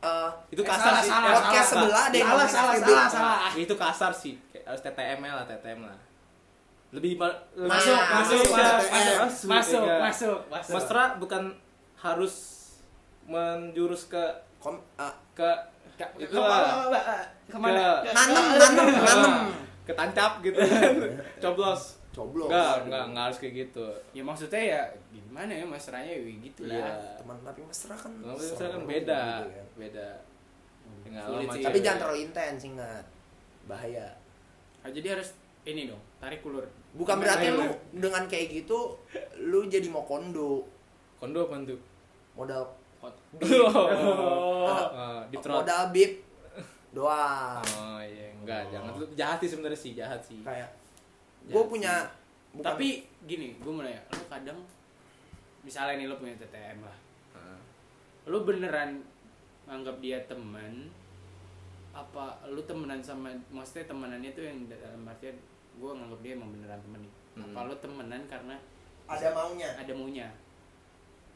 eh, 0.00 0.30
itu 0.48 0.62
Eh, 0.62 0.66
kasar 0.66 0.88
salah, 0.88 1.02
sih. 1.02 1.10
salah, 1.10 1.26
Eh, 1.26 1.34
podcast 1.34 1.52
salah. 1.52 1.82
sebelah 1.82 2.02
ada 2.06 2.16
yang 2.16 2.28
salah 2.30 2.46
salah 2.48 2.72
FWB. 2.72 2.86
salah 2.88 3.08
salah. 3.10 3.50
Itu 3.52 3.74
kasar 3.74 4.12
sih. 4.14 4.34
Kayak 4.48 4.64
harus 4.70 4.80
TTM 4.80 5.18
lah 5.20 5.44
TTM 5.44 5.80
lah 5.82 5.98
lebih 6.94 7.18
ma- 7.18 7.40
masuk 7.56 7.90
Nah, 7.90 8.22
masuk 8.22 8.38
masuk, 8.38 8.54
masuk. 8.54 8.86
masuk, 8.86 9.16
masuk 9.18 9.48
masuk 9.50 9.82
ya. 9.82 9.96
masuk. 10.00 10.38
Masuk. 10.46 10.72
Mesra 10.72 11.04
bukan 11.18 11.42
harus 11.96 12.34
menjurus 13.24 14.06
ke 14.06 14.22
kom, 14.58 14.78
eh, 14.94 15.14
ke 15.32 15.48
Ka- 15.94 16.10
Itu 16.16 16.34
lah. 16.34 16.82
ke 17.44 17.54
mana 17.54 18.02
Ke- 18.02 18.10
nanem 18.10 18.44
nanem 18.52 18.86
nanem. 18.96 19.34
Ketancap 19.84 20.42
gitu. 20.42 20.58
Kan 20.58 20.98
coblos. 21.44 22.02
Coblos. 22.10 22.46
Enggak 22.46 22.82
enggak 22.82 23.02
enggak 23.08 23.24
harus 23.24 23.38
kayak 23.38 23.54
gitu. 23.60 23.86
Ya 24.10 24.22
maksudnya 24.22 24.58
ya 24.60 24.80
gimana 25.08 25.50
ya 25.50 25.62
mesranya 25.62 26.10
ya 26.10 26.18
gitu 26.40 26.62
iya 26.64 26.82
lah. 26.82 27.14
teman 27.14 27.38
tapi 27.40 27.62
mesra 27.62 27.94
kan 27.94 28.10
Kalau 28.12 28.34
mesra 28.34 28.66
kan 28.66 28.70
seru 28.74 28.86
beda 28.86 29.22
gitu 29.40 29.50
kan. 29.52 29.66
beda. 29.76 30.08
Nggak 31.04 31.24
Sulit 31.24 31.46
sih. 31.48 31.62
tapi 31.62 31.76
Iya. 31.76 31.84
jangan 31.84 31.98
terlalu 32.00 32.18
intens 32.20 32.60
ingat. 32.64 33.04
Bahaya. 33.64 34.08
Ah, 34.80 34.90
jadi 34.90 35.06
harus 35.12 35.28
ini 35.64 35.88
dong 35.88 36.00
tarik 36.18 36.40
ulur. 36.40 36.64
Bukan 36.92 37.16
berarti 37.16 37.48
lu 37.50 37.66
dengan 37.90 38.24
kayak 38.24 38.52
gitu 38.54 38.96
lu 39.40 39.64
jadi 39.64 39.88
mau 39.88 40.02
kondo. 40.02 40.64
Kondo 41.16 41.44
apa 41.44 41.56
tuh? 41.64 41.80
Modal. 42.34 42.62
Hot. 43.00 43.14
oh, 43.40 43.88
Oh. 44.64 45.20
di 45.30 45.36
trot. 45.36 45.60
modal 45.60 45.88
bib 45.90 46.20
doang. 46.90 47.60
Oh 47.74 47.98
iya 47.98 48.30
enggak 48.32 48.68
jangan. 48.68 48.92
Lu 48.94 49.04
jahat 49.12 49.38
sih 49.38 49.50
sebenarnya 49.50 49.78
sih 49.78 49.92
jahat 49.92 50.20
sih. 50.20 50.40
Kayak 50.40 50.68
Ya, 51.44 51.52
gue 51.52 51.64
punya 51.66 51.92
bukan- 52.50 52.64
tapi 52.66 52.88
gini 53.22 53.52
gue 53.54 53.68
mau 53.68 53.84
nanya 53.84 54.00
lu 54.08 54.24
kadang 54.26 54.56
misalnya 55.60 55.96
nih 55.98 56.06
lu 56.06 56.16
punya 56.16 56.32
TTM 56.34 56.80
lah. 56.80 56.96
Heeh. 57.32 57.58
lu 58.24 58.40
beneran 58.42 59.04
nganggap 59.64 59.96
dia 59.98 60.16
teman 60.24 60.88
apa 61.92 62.40
lu 62.46 62.64
temenan 62.64 62.98
sama 62.98 63.28
maksudnya 63.48 63.84
temenannya 63.86 64.32
tuh 64.32 64.40
yang 64.42 64.58
dalam 64.66 65.04
artian 65.04 65.36
gue 65.74 65.90
nganggap 65.90 66.20
dia 66.20 66.32
emang 66.32 66.50
beneran 66.50 66.80
temen 66.80 67.00
nih. 67.00 67.12
Hmm. 67.34 67.42
apa 67.44 67.58
lu 67.64 67.74
temenan 67.76 68.22
karena 68.24 68.56
ada 69.04 69.28
maunya? 69.30 69.68
Ada 69.74 69.92
maunya. 69.92 70.28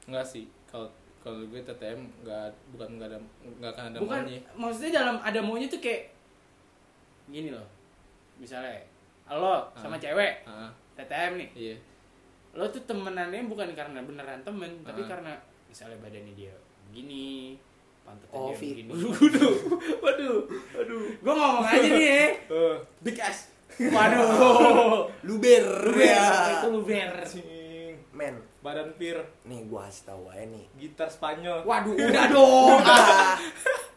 Enggak 0.05 0.25
sih 0.25 0.47
kalau 0.65 0.87
kalau 1.19 1.43
gue 1.43 1.61
TTM 1.61 2.01
enggak 2.19 2.47
bukan 2.71 2.89
enggak 2.95 3.09
ada 3.11 3.19
enggak 3.43 3.71
akan 3.73 3.85
ada 3.87 3.99
bukan 3.99 4.21
maunya. 4.23 4.41
maksudnya 4.55 4.91
dalam 4.95 5.17
ada 5.19 5.41
maunya 5.41 5.67
tuh 5.67 5.79
kayak 5.79 6.15
gini 7.27 7.51
loh. 7.51 7.67
Misalnya 8.37 8.79
lo 9.29 9.69
sama 9.75 9.95
Ah. 9.95 10.01
cewek 10.01 10.33
Heeh, 10.43 10.71
TTM 10.97 11.33
nih. 11.37 11.49
Iya. 11.53 11.77
Lo 12.55 12.65
tuh 12.67 12.81
temenannya 12.83 13.45
bukan 13.45 13.75
karena 13.75 14.01
beneran 14.01 14.41
temen 14.41 14.71
tapi 14.81 15.03
Ah. 15.03 15.09
karena 15.09 15.33
misalnya 15.67 15.99
badannya 15.99 16.33
dia 16.33 16.55
gini 16.89 17.59
pantatnya 18.01 18.33
Oh, 18.33 18.49
dia 18.49 18.57
fit. 18.57 18.73
begini. 18.81 18.89
Waduh 18.97 19.53
waduh. 20.01 20.39
Waduh. 20.73 21.03
Gue 21.19 21.35
ngomong 21.35 21.67
aja 21.67 21.85
nih 21.85 22.07
ya. 22.07 22.25
Eh, 22.49 22.77
big 23.05 23.19
ass 23.19 23.53
waduh. 23.79 25.07
Luber. 25.23 25.67
Luber. 25.87 26.03
Ya. 26.03 26.59
itu 26.59 26.69
luber. 26.75 27.13
Cing. 27.23 27.95
men. 28.11 28.35
Badan 28.59 28.91
pir. 28.99 29.15
Nih 29.47 29.71
gua 29.71 29.87
kasih 29.87 30.11
tahu 30.11 30.27
aja 30.35 30.43
nih. 30.51 30.67
Gitar 30.75 31.07
Spanyol. 31.07 31.63
Waduh 31.63 31.95
udah 32.11 32.25
dong. 32.27 32.81
Ah. 32.83 33.39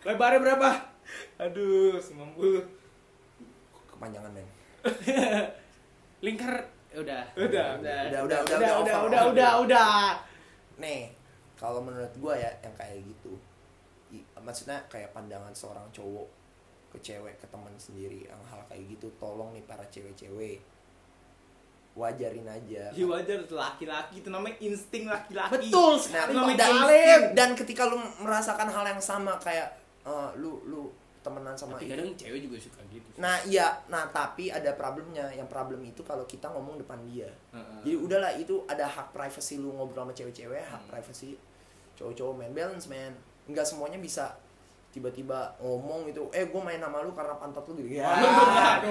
lebarnya 0.05 0.39
berapa? 0.41 0.69
Aduh 1.41 1.97
90 1.97 2.61
kepanjangan 3.89 4.31
men? 4.31 4.47
Lingkar. 6.25 6.61
Udah. 6.93 7.23
Udah. 7.33 7.81
udah. 7.81 7.99
Udah, 8.05 8.21
udah, 8.21 8.21
udah 8.21 8.21
udah, 8.21 8.39
udah 8.45 8.73
udah, 8.77 8.77
udah 8.81 8.99
udah 9.05 9.21
udah 9.33 9.51
udah. 9.65 9.93
Nih 10.77 11.09
kalau 11.57 11.81
menurut 11.81 12.13
gua 12.21 12.37
ya 12.37 12.49
yang 12.61 12.73
kayak 12.77 13.01
gitu. 13.01 13.33
I- 14.13 14.27
maksudnya 14.43 14.77
kayak 14.91 15.09
pandangan 15.15 15.53
seorang 15.55 15.87
cowok 15.89 16.40
ke 16.91 16.99
cewek 16.99 17.35
ke 17.35 17.47
teman 17.47 17.71
sendiri 17.75 18.23
yang 18.23 18.39
hal 18.45 18.59
kayak 18.65 18.83
gitu 18.85 19.07
tolong 19.15 19.51
nih 19.51 19.63
para 19.63 19.83
cewek-cewek 19.87 20.59
wajarin 21.91 22.47
aja 22.47 22.87
Iya 22.89 23.05
wajar 23.05 23.43
laki-laki 23.45 24.19
itu 24.19 24.29
namanya 24.29 24.55
insting 24.59 25.03
laki-laki 25.05 25.67
betul 25.67 25.91
Nah, 25.91 25.99
sekali 25.99 26.31
Bang 26.33 26.55
dan, 26.55 26.71
Jalim. 26.73 27.21
dan 27.35 27.49
ketika 27.53 27.83
lu 27.85 27.95
merasakan 28.17 28.67
hal 28.67 28.85
yang 28.85 29.01
sama 29.01 29.35
kayak 29.37 29.67
eh, 30.01 30.29
lu 30.35 30.63
lu 30.65 30.87
temenan 31.21 31.53
sama 31.53 31.75
tapi 31.75 31.85
itu. 31.85 31.91
kadang 31.93 32.09
cewek 32.17 32.39
juga 32.41 32.57
suka 32.57 32.81
gitu 32.89 33.09
Nah 33.15 33.37
iya, 33.45 33.77
nah 33.85 34.09
tapi 34.09 34.49
ada 34.49 34.73
problemnya. 34.73 35.29
Yang 35.29 35.47
problem 35.47 35.77
itu 35.85 36.01
kalau 36.01 36.25
kita 36.25 36.49
ngomong 36.49 36.81
depan 36.81 36.97
dia. 37.05 37.29
Heeh. 37.51 37.77
Jadi 37.85 37.95
udahlah 37.99 38.33
itu 38.33 38.65
ada 38.65 38.83
hak 38.83 39.13
privacy 39.13 39.61
lu 39.61 39.69
ngobrol 39.71 40.01
sama 40.01 40.13
cewek-cewek, 40.15 40.63
hak 40.65 40.81
Hmm. 40.81 40.89
privacy 40.89 41.37
cowok-cowok 41.93 42.33
main 42.35 42.49
balance 42.51 42.89
man. 42.89 43.13
Enggak 43.45 43.61
semuanya 43.63 43.99
bisa 43.99 44.33
tiba-tiba 44.91 45.39
ngomong 45.57 46.05
itu, 46.05 46.27
eh 46.29 46.45
gue 46.45 46.61
main 46.61 46.77
sama 46.77 46.99
lu 46.99 47.11
karena 47.11 47.33
pantat 47.33 47.63
lu 47.63 47.79
gitu. 47.79 47.95
Ya. 47.95 48.11
aduh 48.11 48.27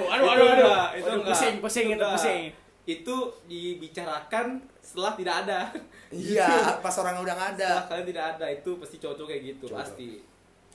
aduh 0.06 0.24
Itu 0.24 0.32
aduh 0.32 0.48
aduh 0.48 0.66
enggak, 0.66 0.88
itu 0.94 1.10
enggak. 1.10 1.28
pusing 1.28 1.54
pusing 1.60 1.86
itu 1.86 1.94
Enggak. 1.94 2.12
pusing 2.14 2.42
itu 2.82 3.16
dibicarakan 3.44 4.46
setelah 4.80 5.12
tidak 5.12 5.34
ada 5.44 5.60
Iya, 6.08 6.48
pas 6.82 6.94
orang 6.96 7.20
udah 7.20 7.30
nggak 7.30 7.50
ada. 7.54 7.68
setelah 7.70 7.86
kalian 7.86 8.06
tidak 8.08 8.24
ada 8.32 8.46
itu 8.50 8.70
pasti 8.76 8.96
cowok 8.96 9.24
kayak 9.24 9.42
gitu 9.46 9.64
Cowok. 9.66 9.78
pasti 9.78 10.08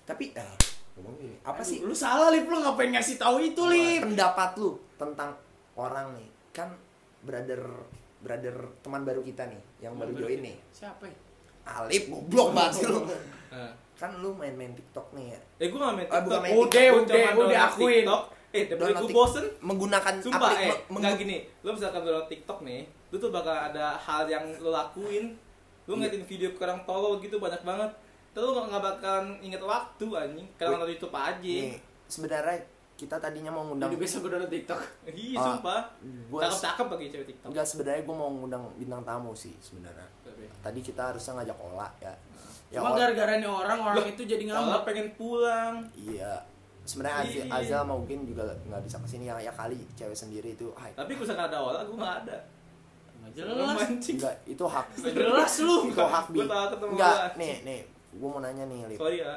Tapi 0.03 0.25
ngomong 0.95 1.13
gini, 1.17 1.35
apa 1.41 1.57
Aduh, 1.57 1.65
sih 1.65 1.79
lu 1.81 1.91
salah 1.91 2.29
lip 2.29 2.45
lu 2.45 2.55
ngapain 2.55 2.87
ngasih 2.89 3.17
tahu 3.17 3.41
itu 3.41 3.61
lip 3.65 3.99
pendapat 4.01 4.55
lu 4.55 4.77
tentang 4.95 5.35
orang 5.75 6.15
nih? 6.15 6.29
Kan 6.51 6.71
brother 7.19 7.59
brother 8.17 8.53
teman 8.79 9.01
baru 9.01 9.19
kita 9.19 9.43
nih, 9.45 9.59
yang 9.81 9.97
baru 9.97 10.13
join 10.13 10.39
nih. 10.39 10.55
siapa 10.71 11.03
ya 11.03 11.17
Alip 11.67 12.03
goblok 12.07 12.53
banget 12.53 12.71
sih 12.77 12.85
lu. 12.85 13.01
Kan 13.95 14.11
lu 14.17 14.31
main-main 14.31 14.71
TikTok 14.71 15.07
nih 15.11 15.25
ya. 15.29 15.39
eh 15.57 15.67
gue 15.67 15.77
gak 15.77 15.93
main 15.93 16.05
Ah, 16.05 16.19
bukan 16.19 16.27
TikTok 16.27 16.41
main 16.41 16.51
Gua 16.51 16.65
TikTok. 16.65 16.73
cuma 16.75 16.83
Udah, 16.85 17.01
udah, 17.01 17.15
download 17.25 17.47
udah 17.47 17.61
akuin. 17.65 17.95
TikTok. 17.97 18.23
eh 18.49 18.63
daripada 18.65 18.79
Download 18.85 19.03
gue 19.03 19.11
bosen? 19.13 19.45
menggunakan 19.61 20.13
sumpah 20.17 20.39
aplik- 20.45 20.55
eh 20.57 20.65
me- 20.65 20.79
menggu- 20.85 20.95
enggak 20.97 21.15
gini. 21.17 21.37
Lu 21.59 21.69
misalkan 21.71 22.01
download 22.01 22.27
TikTok 22.27 22.59
nih 22.61 22.81
lu 23.05 23.17
tuh 23.17 23.29
bakal 23.29 23.51
ada 23.53 23.85
hal 23.95 24.23
yang 24.25 24.43
lu 24.55 24.69
lakuin. 24.69 25.25
Lu 25.83 25.91
Iya. 25.91 25.97
ngeliatin 26.01 26.23
video 26.25 26.49
ke 26.49 26.61
orang 26.61 26.81
tolol 26.83 27.19
gitu 27.19 27.35
banyak 27.37 27.61
banget. 27.61 27.91
Terus 28.31 28.43
lu 28.43 28.53
gak, 28.53 28.65
gak 28.69 28.83
bakalan 28.85 29.25
inget 29.39 29.61
waktu 29.61 30.05
anjing. 30.09 30.47
Kalau 30.53 30.69
nonton 30.73 30.89
YouTube 30.89 31.13
aja. 31.13 31.39
Nih, 31.39 31.75
sebenarnya 32.05 32.57
kita 32.93 33.15
tadinya 33.17 33.49
mau 33.49 33.63
ngundang 33.65 33.87
udah 33.89 33.99
besok 34.01 34.19
gue 34.21 34.31
download 34.33 34.51
tiktok. 34.53 34.79
Iya 35.05 35.35
Ah, 35.35 35.43
sumpah. 35.53 35.81
gua 36.27 36.41
cakep 36.45 36.59
cakep 36.61 36.85
bagi 36.89 37.05
cewek 37.09 37.27
TikTok. 37.29 37.47
Enggak 37.49 37.65
sebenarnya 37.65 38.01
gue 38.01 38.15
mau 38.17 38.29
ngundang 38.29 38.63
bintang 38.73 39.01
tamu 39.01 39.31
sih 39.33 39.55
sebenarnya. 39.57 40.07
Tapi- 40.21 40.47
tadi 40.61 40.79
kita 40.81 41.01
harusnya 41.05 41.31
ngajak 41.37 41.57
Ola 41.61 41.87
ya 41.97 42.11
ya 42.75 42.77
cuma 42.77 42.91
gara-gara 42.93 43.33
nih 43.35 43.47
orang 43.47 43.79
orang 43.79 43.95
Loh, 43.95 44.05
itu 44.05 44.21
jadi 44.23 44.43
ngambek. 44.43 44.81
pengen 44.83 45.07
pulang. 45.15 45.73
Iya 45.93 46.33
sebenarnya 46.83 47.17
Azal, 47.17 47.33
Iya. 47.41 47.43
Azal 47.49 47.83
mungkin 47.83 48.17
juga 48.23 48.43
nggak 48.61 48.81
bisa 48.83 48.97
ke 48.99 49.07
sini 49.07 49.25
ya 49.25 49.39
ya 49.39 49.49
kali 49.49 49.79
cewek 49.93 50.11
sendiri 50.13 50.51
itu 50.51 50.67
hai. 50.75 50.91
Tapi 50.91 51.11
misalkan 51.13 51.45
ada 51.45 51.57
Ola 51.57 51.81
gue 51.81 51.95
gak 51.95 52.15
ada. 52.21 52.37
Nggak 53.17 53.31
jelas. 53.33 53.75
Mancing 53.79 54.17
enggak 54.17 54.35
itu 54.45 54.63
hak 54.63 54.85
Nggak 54.93 55.13
jelas 55.23 55.53
lu. 55.59 55.75
itu 55.87 56.03
hak 56.03 56.25
bi 56.27 56.37
Gua 56.37 56.45
tahu 56.45 56.65
ketemu 56.69 56.91
enggak 56.93 57.17
nih 57.35 57.53
nih 57.63 57.79
gue 58.11 58.27
mau 58.27 58.39
nanya 58.39 58.63
nih 58.65 58.79
Lip. 58.85 58.99
Sorry 58.99 59.17
ya. 59.19 59.35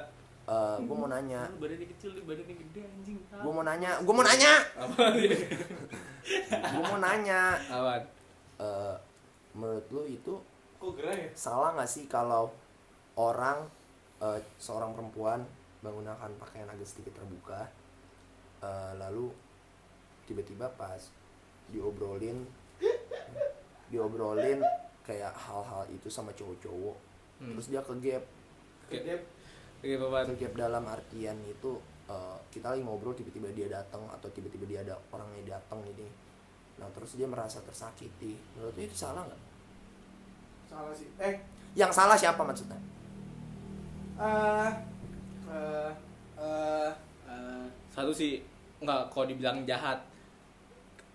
Gue 0.78 0.92
mau 0.94 1.06
nanya. 1.06 1.40
Lu 1.46 1.56
badannya 1.58 1.86
kecil 1.88 2.10
lu 2.10 2.20
badannya 2.24 2.54
gede 2.58 2.80
anjing. 2.82 3.18
Gue 3.22 3.52
mau 3.54 3.62
nanya 3.62 3.90
gue 3.98 4.12
mau 4.12 4.24
nanya. 4.24 4.52
Apa 4.74 5.02
dia? 5.14 5.36
Gue 6.48 6.82
mau 6.84 6.98
nanya. 6.98 7.40
Awan 7.70 8.02
Eh, 8.58 8.94
menurut 9.52 9.86
lu 9.88 10.02
itu 10.04 10.34
kok 10.76 10.90
gerah 10.94 11.10
ya? 11.12 11.30
salah 11.32 11.70
nggak 11.72 11.86
sih 11.86 12.04
kalau 12.04 12.50
orang 13.18 13.66
eh, 14.22 14.40
seorang 14.62 14.94
perempuan 14.94 15.42
menggunakan 15.82 16.30
pakaian 16.38 16.70
agak 16.70 16.86
sedikit 16.86 17.18
terbuka 17.18 17.66
eh, 18.62 18.92
lalu 18.96 19.30
tiba-tiba 20.30 20.70
pas 20.78 21.02
diobrolin 21.68 22.46
diobrolin 23.90 24.62
kayak 25.02 25.34
hal-hal 25.34 25.84
itu 25.90 26.08
sama 26.08 26.30
cowok-cowok 26.32 27.10
Hmm. 27.38 27.54
terus 27.54 27.70
dia 27.70 27.78
ke 27.86 27.94
gap 28.02 28.24
oke 29.78 29.94
bapak 29.94 30.34
ke 30.34 30.42
gap 30.42 30.58
dalam 30.58 30.82
artian 30.90 31.38
itu 31.46 31.78
eh, 32.10 32.38
kita 32.50 32.74
lagi 32.74 32.82
ngobrol 32.82 33.14
tiba-tiba 33.14 33.46
dia 33.54 33.70
datang 33.70 34.02
atau 34.10 34.26
tiba-tiba 34.34 34.66
dia 34.66 34.82
ada 34.82 34.98
orangnya 35.14 35.54
datang 35.54 35.78
ini. 35.86 36.02
Nah 36.82 36.90
terus 36.98 37.14
dia 37.14 37.30
merasa 37.30 37.62
tersakiti. 37.62 38.34
Menurut 38.58 38.74
itu 38.74 38.96
salah 38.98 39.22
nggak? 39.22 39.42
Salah 40.66 40.90
sih. 40.98 41.06
Eh. 41.22 41.38
Yang 41.78 41.94
salah 41.94 42.18
siapa 42.18 42.42
maksudnya 42.42 42.97
eh 44.18 44.70
eh 45.46 45.90
eh 46.36 46.90
Eh, 47.28 47.64
satu 47.88 48.08
sih 48.08 48.40
nggak 48.78 49.00
kalau 49.08 49.26
dibilang 49.26 49.62
jahat. 49.62 50.00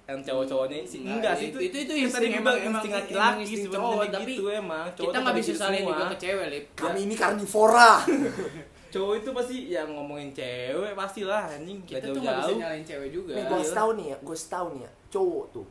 Yang 0.03 0.19
cowok-cowoknya 0.25 0.83
sih 0.83 0.99
Enggak, 1.01 1.15
enggak 1.15 1.33
sih 1.33 1.47
itu- 1.47 1.61
itu 1.63 1.77
itu- 1.79 1.95
insting, 1.97 2.11
tadi 2.11 2.27
gua 2.27 2.35
emang- 2.35 2.43
bilang 2.43 2.59
emang- 2.69 2.83
laki-laki 2.93 3.53
cowok, 3.65 4.03
tapi 4.05 4.33
gitu 4.33 4.43
emang 4.51 4.85
cowok 4.85 5.05
kita 5.05 5.17
nggak 5.17 5.33
bisa 5.33 5.47
gitu 5.47 5.57
salahin 5.57 5.79
semua. 5.79 5.89
juga 5.89 6.03
ke 6.05 6.17
cewek 6.19 6.47
lip. 6.49 6.65
Kami 6.75 6.99
ini 7.01 7.15
karnivora. 7.15 7.91
Cowok 8.93 9.13
itu 9.17 9.29
pasti 9.33 9.57
yang 9.67 9.89
ngomongin 9.89 10.29
cewek 10.29 10.93
pastilah 10.93 11.41
anjing. 11.49 11.79
Kita 11.81 12.05
tuh 12.05 12.19
nggak 12.19 12.35
bisa 12.37 12.51
nyalain 12.53 12.83
cewek 12.83 13.09
juga. 13.09 13.31
Nih 13.33 13.43
gue 13.43 13.57
Iya. 13.57 13.73
tahu 13.73 13.89
nih 13.95 14.05
ya 14.05 14.17
gue 14.19 14.37
tahu 14.37 14.67
nih 14.69 14.81
ya 14.81 14.91
cowok 15.09 15.45
tuh 15.51 15.67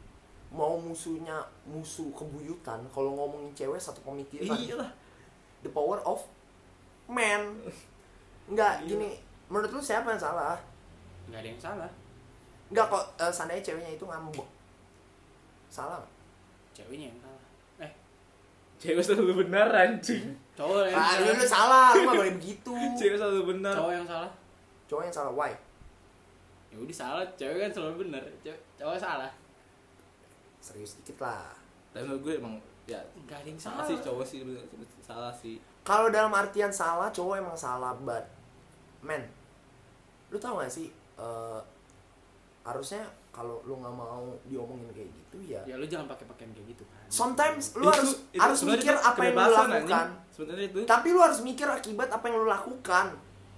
mau 0.51 0.75
musuhnya 0.77 1.37
musuh 1.65 2.11
kebuyutan 2.11 2.81
kalau 2.89 3.11
ngomongin 3.15 3.53
cewek 3.55 3.79
satu 3.79 4.03
pemikiran. 4.03 4.59
Iya 4.59 4.75
lah 4.77 4.91
the 5.61 5.71
power 5.71 6.03
of 6.03 6.19
man 7.09 7.43
nggak 8.51 8.75
Iya. 8.85 8.89
gini. 8.89 9.11
Menurut 9.53 9.71
lu 9.73 9.81
siapa 9.83 10.11
yang 10.11 10.23
salah? 10.23 10.57
Nggak 11.29 11.41
ada 11.45 11.49
yang 11.49 11.63
salah. 11.63 11.91
Nggak 12.73 12.87
kok 12.89 13.05
eh, 13.21 13.33
seandainya 13.33 13.63
ceweknya 13.63 13.93
itu 13.95 14.05
ngambek. 14.07 14.49
Salah 15.73 15.99
nggak? 16.01 16.13
ceweknya 16.73 17.13
yang 17.13 17.21
salah. 17.21 17.45
Eh 17.85 17.93
cewek 18.81 19.03
selalu 19.05 19.33
benar 19.45 19.69
anjing. 19.71 20.25
Cowok 20.57 20.89
yang 20.89 20.97
ah, 20.97 21.13
lu, 21.21 21.25
salah. 21.25 21.37
lu 21.37 21.47
salah 21.49 21.89
lu 21.93 22.01
nggak 22.05 22.17
boleh 22.19 22.35
begitu 22.41 22.75
cewek 22.97 23.17
selalu 23.21 23.41
benar. 23.57 23.75
Cowok 23.77 23.93
yang 23.93 24.07
salah. 24.09 24.31
Cowok 24.89 25.03
yang 25.05 25.15
salah 25.15 25.33
why? 25.37 25.53
Ya 26.73 26.77
udah 26.81 26.97
salah. 26.97 27.25
Cewek 27.37 27.57
kan 27.61 27.71
selalu 27.71 28.09
benar. 28.09 28.23
Cewek 28.41 28.61
cowok 28.81 28.97
salah. 28.97 29.31
Serius 30.65 30.97
dikit 31.03 31.21
lah. 31.21 31.53
Dan 31.93 32.09
menurut 32.09 32.25
gue 32.25 32.35
emang 32.41 32.57
ya 32.89 32.99
nggak 33.29 33.39
ada 33.45 33.49
yang 33.49 33.61
salah 33.61 33.85
salah. 33.87 33.89
sih 33.93 33.97
cowok 34.03 34.25
sih 34.27 34.39
salah 35.07 35.31
sih 35.31 35.57
kalau 35.83 36.09
dalam 36.09 36.31
artian 36.31 36.71
salah 36.71 37.09
cowok 37.09 37.39
emang 37.39 37.55
salah 37.55 37.93
but 37.97 38.23
man 39.01 39.23
lu 40.29 40.37
tau 40.37 40.57
gak 40.57 40.69
sih 40.69 40.89
eh, 41.17 41.61
harusnya 42.63 43.03
kalau 43.29 43.59
lu 43.63 43.75
nggak 43.75 43.91
mau 43.91 44.29
diomongin 44.45 44.93
kayak 44.93 45.09
gitu 45.11 45.37
ya 45.49 45.61
ya 45.65 45.75
lu 45.75 45.85
jangan 45.85 46.07
pakai 46.07 46.25
pakaian 46.27 46.53
kayak 46.53 46.69
gitu 46.71 46.85
kan. 46.85 47.01
Sometimes 47.09 47.65
lu 47.75 47.83
Itu- 47.83 47.91
harus 47.91 48.11
itu 48.29 48.39
harus 48.39 48.61
mikir 48.63 48.95
apa 48.95 49.21
yang 49.21 49.35
lu 49.35 49.53
lakukan. 49.53 50.07
Itu 50.33 50.79
tapi 50.85 51.09
lu 51.11 51.21
harus 51.21 51.41
mikir 51.41 51.65
akibat 51.67 52.09
apa 52.09 52.25
yang 52.25 52.37
lu 52.37 52.47
lakukan. 52.47 53.07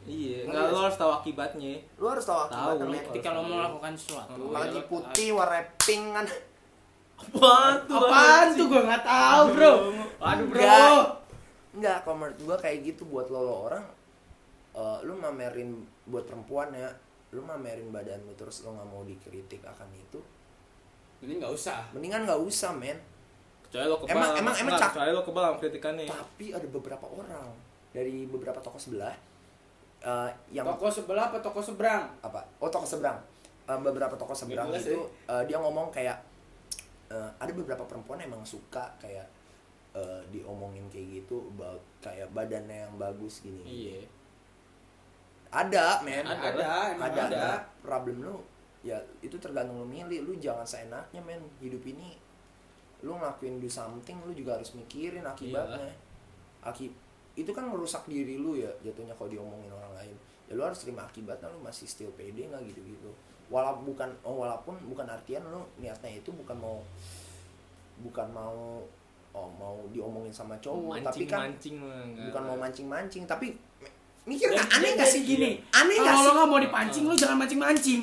Iya 0.04 0.44
Ngerti 0.44 0.48
nggak 0.48 0.62
gak 0.62 0.68
lo 0.68 0.74
sih? 0.74 0.84
harus 0.84 0.96
tahu 0.96 1.12
akibatnya. 1.12 1.72
Lu 1.96 2.06
harus 2.06 2.24
tahu 2.24 2.38
akibatnya 2.44 2.76
Tahu. 2.78 2.92
men. 2.92 3.02
ketika 3.04 3.28
lo 3.30 3.40
mau 3.40 3.56
melakukan 3.58 3.92
sesuatu. 3.94 4.30
Ya 4.32 4.46
apalagi 4.46 4.78
lo- 4.78 4.86
putih 4.86 5.28
warna 5.32 5.60
pink 5.76 6.04
kan 6.12 6.26
apaan 7.14 7.74
tuh 7.84 7.96
apaan 7.96 8.46
tuh 8.52 8.66
gue 8.68 8.82
nggak 8.84 9.04
tahu 9.04 9.42
bro. 9.52 9.72
Aduh 10.20 10.46
bro 10.48 10.86
Enggak. 11.74 12.02
Kalau 12.02 12.16
menurut 12.16 12.38
gua 12.40 12.56
kayak 12.56 12.78
gitu 12.84 13.02
buat 13.04 13.26
lo, 13.26 13.40
lo 13.40 13.54
orang 13.66 13.84
eh, 14.72 14.98
lu 15.02 15.14
mamerin 15.14 15.70
buat 16.04 16.24
perempuan 16.24 16.70
ya, 16.70 16.90
lu 17.30 17.40
mamerin 17.40 17.88
badan 17.88 18.22
lu 18.22 18.34
terus 18.34 18.62
lo 18.62 18.72
nggak 18.72 18.88
mau 18.88 19.02
dikritik 19.02 19.60
akan 19.60 19.86
itu, 19.92 20.18
ini 21.20 21.38
nggak 21.38 21.50
usah 21.50 21.90
mendingan 21.90 22.22
nggak 22.24 22.40
usah 22.40 22.70
men. 22.72 22.98
kecuali 23.64 23.86
lo 23.86 23.98
kebal 23.98 24.14
Emang- 24.14 24.34
emang- 24.36 24.56
emang 24.56 24.74
cak- 24.76 24.92
kecuali 24.92 25.10
lo 25.10 25.22
kebal 25.22 25.42
sama 25.44 25.56
kritikannya 25.58 26.04
Tapi 26.06 26.46
ada 26.48 26.66
beberapa 26.68 27.06
orang 27.08 27.50
dari 27.90 28.22
beberapa 28.24 28.58
toko 28.58 28.78
sebelah 28.78 29.14
eh, 30.00 30.30
yang 30.52 30.62
toko 30.68 30.86
sebelah 30.88 31.26
apa 31.28 31.38
toko 31.40 31.58
seberang 31.58 32.06
apa? 32.20 32.38
Oh 32.58 32.68
toko 32.68 32.84
seberang. 32.84 33.18
Eh, 33.64 33.78
beberapa 33.80 34.14
toko 34.14 34.30
seberang 34.30 34.68
jelas 34.68 34.86
itu 34.86 35.00
eh, 35.24 35.42
dia 35.44 35.56
ngomong 35.56 35.90
kayak 35.90 36.18
eh, 37.08 37.30
ada 37.34 37.52
beberapa 37.52 37.82
perempuan 37.82 38.18
emang 38.20 38.42
suka 38.42 38.90
kayak 38.96 39.26
eh, 39.94 40.22
diomongin 40.30 40.86
kayak 40.90 41.22
gitu 41.22 41.48
about 41.54 41.82
kayak 42.02 42.28
badannya 42.34 42.86
yang 42.86 42.94
bagus 43.00 43.40
gini. 43.40 43.62
iya. 43.64 44.02
Ada, 45.54 46.02
men. 46.02 46.26
Ada, 46.26 46.50
ada 46.50 46.70
emang 46.90 47.14
ada, 47.14 47.22
ada, 47.30 47.38
ada. 47.38 47.52
problem 47.78 48.26
lu 48.26 48.42
ya 48.82 48.98
itu 49.22 49.38
tergantung 49.38 49.80
lu 49.80 49.86
milih. 49.86 50.26
Lu 50.26 50.34
jangan 50.36 50.66
seenaknya 50.66 51.22
men. 51.22 51.40
Hidup 51.62 51.82
ini 51.86 52.18
lu 53.06 53.14
ngelakuin 53.14 53.62
do 53.62 53.70
something 53.70 54.18
lu 54.26 54.34
juga 54.34 54.58
harus 54.58 54.74
mikirin 54.74 55.22
akibatnya. 55.22 55.94
Akib 56.66 56.90
itu 57.34 57.50
kan 57.50 57.66
merusak 57.66 58.06
diri 58.06 58.38
lu 58.38 58.58
ya 58.58 58.70
jatuhnya 58.82 59.14
kalau 59.14 59.30
diomongin 59.30 59.70
orang 59.70 59.94
lain. 59.94 60.16
Ya 60.50 60.58
lu 60.58 60.66
harus 60.66 60.82
terima 60.82 61.06
akibatnya 61.06 61.46
lu 61.54 61.62
masih 61.62 61.86
still 61.86 62.10
pede 62.18 62.50
nggak 62.50 62.66
gitu 62.74 62.82
gitu 62.82 63.10
walaupun 63.52 63.92
bukan 63.92 64.10
oh, 64.24 64.40
walaupun 64.40 64.76
bukan 64.88 65.06
artian 65.08 65.44
lu 65.44 65.60
niatnya 65.80 66.16
itu 66.16 66.32
bukan 66.32 66.56
mau 66.56 66.78
bukan 68.00 68.28
mau 68.32 68.80
oh 69.34 69.50
mau 69.50 69.76
diomongin 69.88 70.30
sama 70.30 70.54
cowok 70.58 71.02
tapi 71.02 71.26
mancing 71.26 71.26
kan 71.26 71.40
mancing 71.44 71.76
bukan 72.24 72.42
mau 72.44 72.56
mancing-mancing 72.56 73.22
tapi 73.24 73.46
mikir 74.24 74.48
Dan- 74.48 74.56
nggak 74.56 74.68
aneh 74.72 74.92
dan 74.94 75.06
sih 75.06 75.22
gini 75.22 75.50
aneh 75.70 75.96
sih 75.96 76.22
lo 76.22 76.30
nggak 76.32 76.48
mau 76.48 76.58
dipancing 76.58 77.04
lo 77.04 77.12
jangan 77.12 77.36
mancing 77.36 77.60
mancing 77.60 78.02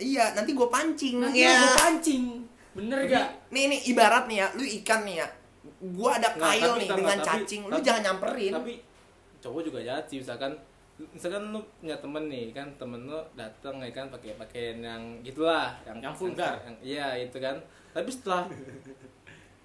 Iya, 0.00 0.32
nanti 0.32 0.56
gue 0.56 0.64
pancing 0.66 1.20
nanti 1.20 1.44
ya. 1.44 1.60
lo 1.60 1.76
pancing 1.76 2.24
bener 2.72 3.04
gak 3.04 3.26
Nih 3.50 3.68
nih 3.68 3.80
ibarat 3.86 4.24
nih 4.24 4.40
ya, 4.40 4.46
lu 4.54 4.64
ikan 4.80 5.04
nih 5.04 5.20
ya. 5.20 5.28
Gua 5.92 6.16
ada 6.16 6.32
kail 6.32 6.62
tapi- 6.70 6.80
nih 6.80 6.88
tapi- 6.88 6.98
dengan 6.98 7.18
tapi- 7.18 7.28
cacing, 7.28 7.60
lu 7.62 7.74
tapi- 7.74 7.84
jangan 7.84 8.02
nyamperin. 8.06 8.52
tapi 8.54 8.72
cowok 9.36 9.60
juga 9.60 9.78
jahat 9.82 10.04
sih 10.06 10.16
misalkan 10.18 10.56
misalkan 11.10 11.42
lu 11.48 11.60
punya 11.76 11.96
temen 11.96 12.24
nih 12.28 12.48
kan 12.50 12.68
temen 12.76 13.04
lu 13.04 13.20
datang 13.34 13.76
ya 13.76 13.90
kan 13.90 14.08
pakai 14.08 14.32
pakaian 14.36 14.78
yang 14.78 15.02
gitulah 15.20 15.68
yang 15.82 15.96
Yang 15.98 16.14
vulgar. 16.14 16.56
yang- 16.62 16.80
iya 16.80 17.06
itu 17.18 17.36
kan 17.36 17.56
tapi 17.90 18.08
setelah 18.08 18.48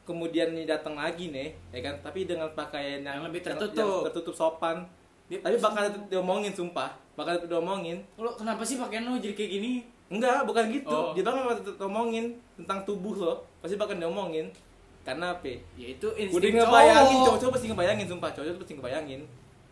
kemudian 0.06 0.54
nih 0.54 0.70
datang 0.70 0.96
lagi 0.96 1.34
nih 1.34 1.52
ya 1.74 1.82
kan? 1.82 1.96
Tapi 2.00 2.24
dengan 2.24 2.48
pakaian 2.54 3.02
yang, 3.02 3.20
Yang 3.20 3.26
lebih 3.28 3.42
yang- 3.42 3.48
tertutup. 3.58 3.90
yang 3.90 4.06
tertutup 4.08 4.34
sopan. 4.34 4.78
Dia- 5.26 5.42
tapi 5.42 5.58
bakal 5.58 5.84
diomongin 6.08 6.54
sumpah. 6.54 6.94
Bakal 7.18 7.50
diomongin. 7.50 8.06
Lo 8.16 8.38
kenapa 8.38 8.62
sih 8.62 8.78
pakaian 8.78 9.04
lo 9.04 9.18
jadi 9.18 9.34
kayak 9.34 9.52
gini? 9.52 9.72
Enggak 10.06 10.46
bukan 10.46 10.70
gitu. 10.70 10.94
Oh. 10.94 11.12
dia 11.18 11.26
bakal 11.26 11.58
diomongin 11.58 12.38
tentang 12.56 12.86
tubuh 12.86 13.18
lo. 13.18 13.34
Pasti 13.60 13.74
bakal 13.74 13.98
diomongin. 13.98 14.54
Karena 15.02 15.34
apa? 15.34 15.50
Ya 15.78 15.88
itu 15.94 16.06
udah 16.06 16.22
insting 16.22 16.54
ngebayangin 16.58 17.06
cowok. 17.14 17.26
cowok-cowok 17.26 17.54
pasti 17.58 17.68
ngebayangin 17.74 18.08
sumpah. 18.10 18.30
Cowok 18.34 18.58
pasti 18.62 18.74
ngebayangin 18.78 19.22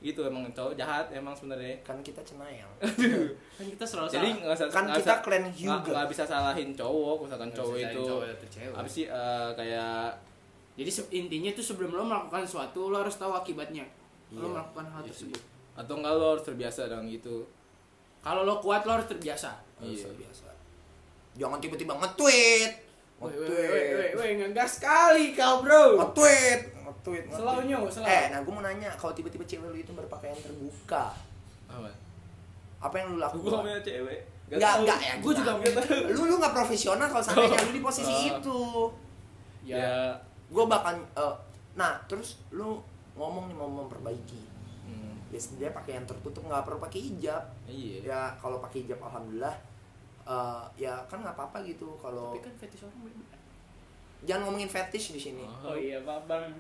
gitu 0.04 0.20
emang 0.22 0.44
cowok 0.52 0.76
jahat 0.76 1.08
emang 1.10 1.32
sebenarnya 1.32 1.80
Kan 1.80 1.96
kita 2.00 2.20
cenayang. 2.22 2.68
kan 3.58 3.66
kita 3.66 3.82
selalu 3.82 4.12
jadi 4.12 4.30
nggak 4.36 4.52
usah 4.54 4.68
Kan 4.68 4.86
kita 4.92 5.14
clan 5.18 5.42
nggak- 5.42 5.56
Hyuga. 5.56 5.90
nggak 5.90 6.08
bisa 6.12 6.24
salahin 6.24 6.70
cowok 6.74 7.18
misalkan 7.24 7.48
Nggak 7.48 7.58
cowok 7.58 7.76
itu 7.80 8.02
cowok 8.04 8.24
apa 8.76 8.90
sih 8.90 9.06
eh, 9.08 9.50
kayak 9.54 10.12
jadi 10.74 10.90
intinya 11.14 11.52
tuh 11.54 11.64
sebelum 11.64 11.92
lo 11.94 12.04
melakukan 12.04 12.44
sesuatu 12.44 12.90
lo 12.90 13.00
harus 13.00 13.16
tahu 13.16 13.32
akibatnya 13.32 13.88
lo 14.30 14.44
Iya. 14.44 14.52
melakukan 14.52 14.86
hal 14.86 15.02
Iya 15.02 15.10
tersebut 15.10 15.42
atau 15.74 15.94
enggak 15.96 16.14
lo 16.14 16.26
harus 16.34 16.44
terbiasa 16.44 16.82
dengan 16.86 17.06
gitu 17.08 17.36
kalau 18.20 18.44
lo 18.44 18.58
kuat 18.58 18.84
lo 18.84 18.92
harus 18.94 19.08
terbiasa 19.08 19.56
Harus 19.76 20.00
Iya. 20.00 20.12
biasa. 20.18 20.48
Jangan 21.34 21.58
tiba-tiba 21.58 21.94
nge-tweet. 21.94 22.72
Nge-tweet. 23.20 24.36
ngegas 24.38 24.72
sekali 24.78 25.32
kau 25.32 25.60
bro 25.60 25.96
Nge-tweet. 25.98 26.62
Nge-tweet. 26.84 27.24
Selalu 27.30 27.60
nge-tweet. 27.62 27.70
nyu, 27.74 27.90
selalu. 27.90 28.08
Eh, 28.10 28.24
nah 28.28 28.40
gue 28.40 28.52
mau 28.52 28.62
nanya, 28.62 28.90
kalau 28.94 29.12
tiba-tiba 29.12 29.44
cewek 29.44 29.68
lu 29.68 29.78
itu 29.78 29.92
berpakaian 29.92 30.36
terbuka, 30.36 31.16
apa 31.66 31.90
apa 32.80 32.96
yang 32.96 33.08
lu 33.10 33.16
gue 33.16 33.24
lakukan? 33.24 33.64
punya 33.64 33.80
cewek 33.82 34.20
Enggak, 34.46 34.70
tahu. 34.70 34.82
enggak 34.84 35.00
ya. 35.02 35.14
Gua 35.18 35.34
juga 35.34 35.52
gimana? 35.56 35.88
Lu 36.10 36.22
lu 36.26 36.36
nggak 36.38 36.54
profesional 36.54 37.08
kalau 37.08 37.24
seandainya 37.24 37.58
lu 37.64 37.72
di 37.72 37.82
posisi 37.82 38.12
Oh. 38.12 38.30
itu. 38.36 38.60
ya, 39.64 40.12
gue 40.46 40.64
bakal 40.68 40.92
eh, 40.94 41.36
nah 41.74 41.96
terus 42.04 42.44
lu 42.50 42.78
ngomong 43.16 43.48
nih 43.48 43.56
mau 43.56 43.72
memperbaiki 43.72 44.52
Hmm, 44.84 45.16
ya 45.32 45.40
dia 45.58 45.70
pakai 45.72 45.96
yang 45.96 46.04
tertutup 46.04 46.44
nggak 46.44 46.62
perlu 46.62 46.78
pakai 46.78 47.00
hijab 47.02 47.40
iya 47.64 47.98
ya 48.04 48.20
kalau 48.36 48.60
pakai 48.60 48.84
hijab 48.84 49.00
alhamdulillah 49.00 49.56
eh, 50.24 50.64
ya 50.78 50.94
kan 51.08 51.24
nggak 51.24 51.32
apa-apa 51.32 51.64
gitu 51.64 51.96
kalau 51.96 52.36
tapi 52.36 52.44
kan 52.44 52.54
fetish 52.60 52.84
orang 52.84 53.00
beda 53.02 53.24
jangan 54.24 54.42
ngomongin 54.46 54.68
fetish 54.68 55.08
di 55.10 55.22
sini 55.24 55.48
oh 55.64 55.74
iya 55.74 56.04
pak 56.04 56.28
bang 56.28 56.52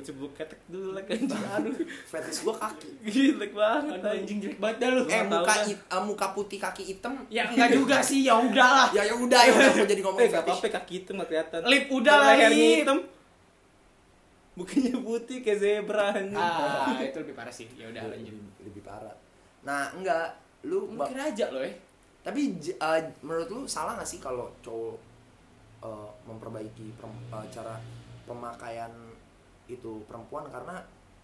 sebut 0.00 0.32
ketek 0.32 0.58
dulu 0.66 0.90
lah 0.90 1.04
kan. 1.04 1.20
Aduh. 1.54 1.76
Fetish 2.04 2.42
gue 2.42 2.54
kaki. 2.56 2.88
Gila 3.04 3.46
banget 3.52 3.92
aduh 3.94 4.10
anjing. 4.10 4.38
jelek 4.40 4.58
banget 4.58 4.76
dah 4.80 4.88
lu. 4.90 5.02
Eh 5.04 5.22
muka 5.22 5.54
hit- 5.62 5.86
eh, 5.86 6.02
muka 6.02 6.26
putih 6.32 6.58
kaki 6.58 6.82
hitam? 6.84 7.12
Ya 7.28 7.46
enggak 7.46 7.70
juga 7.70 7.96
sih. 8.00 8.24
Ya 8.24 8.34
udahlah. 8.34 8.88
Ya 8.90 9.04
ya 9.04 9.14
udah 9.14 9.40
ya 9.40 9.52
udah 9.52 9.70
mau 9.70 9.84
jadi 9.84 9.94
eh 9.94 10.02
ngomongin 10.02 10.24
gak 10.24 10.34
fetish. 10.34 10.50
apa-apa 10.50 10.68
kaki 10.74 10.94
itu 10.98 11.10
nggak 11.12 11.28
kelihatan. 11.28 11.60
Lip 11.64 11.84
udah 11.88 12.14
lah 12.14 12.26
lehernya 12.32 12.48
lip 12.50 12.78
hitam. 12.80 12.98
Bukannya 14.54 14.94
putih 14.96 15.38
kayak 15.40 15.58
zebra 15.58 16.14
ah 16.32 16.94
itu 17.04 17.18
lebih 17.18 17.34
parah 17.34 17.50
sih. 17.50 17.66
Ya 17.74 17.86
udah 17.86 18.02
lanjut. 18.06 18.30
lebih, 18.30 18.64
lebih 18.64 18.82
parah. 18.82 19.14
Nah 19.62 19.92
enggak. 19.92 20.30
Lu 20.64 20.88
mungkin 20.88 21.20
aja 21.20 21.52
lo 21.52 21.60
ya 21.60 21.68
Tapi 22.24 22.56
j- 22.56 22.72
eh, 22.74 23.00
menurut 23.20 23.44
lu 23.46 23.60
salah 23.66 23.94
gak 23.94 24.08
sih 24.08 24.16
kalau 24.16 24.48
cowok 24.58 24.96
eh, 25.82 26.10
memperbaiki 26.24 26.96
eh, 26.96 27.46
cara 27.50 27.76
pemakaian 28.24 28.88
itu 29.66 30.02
perempuan 30.04 30.44
karena 30.46 30.76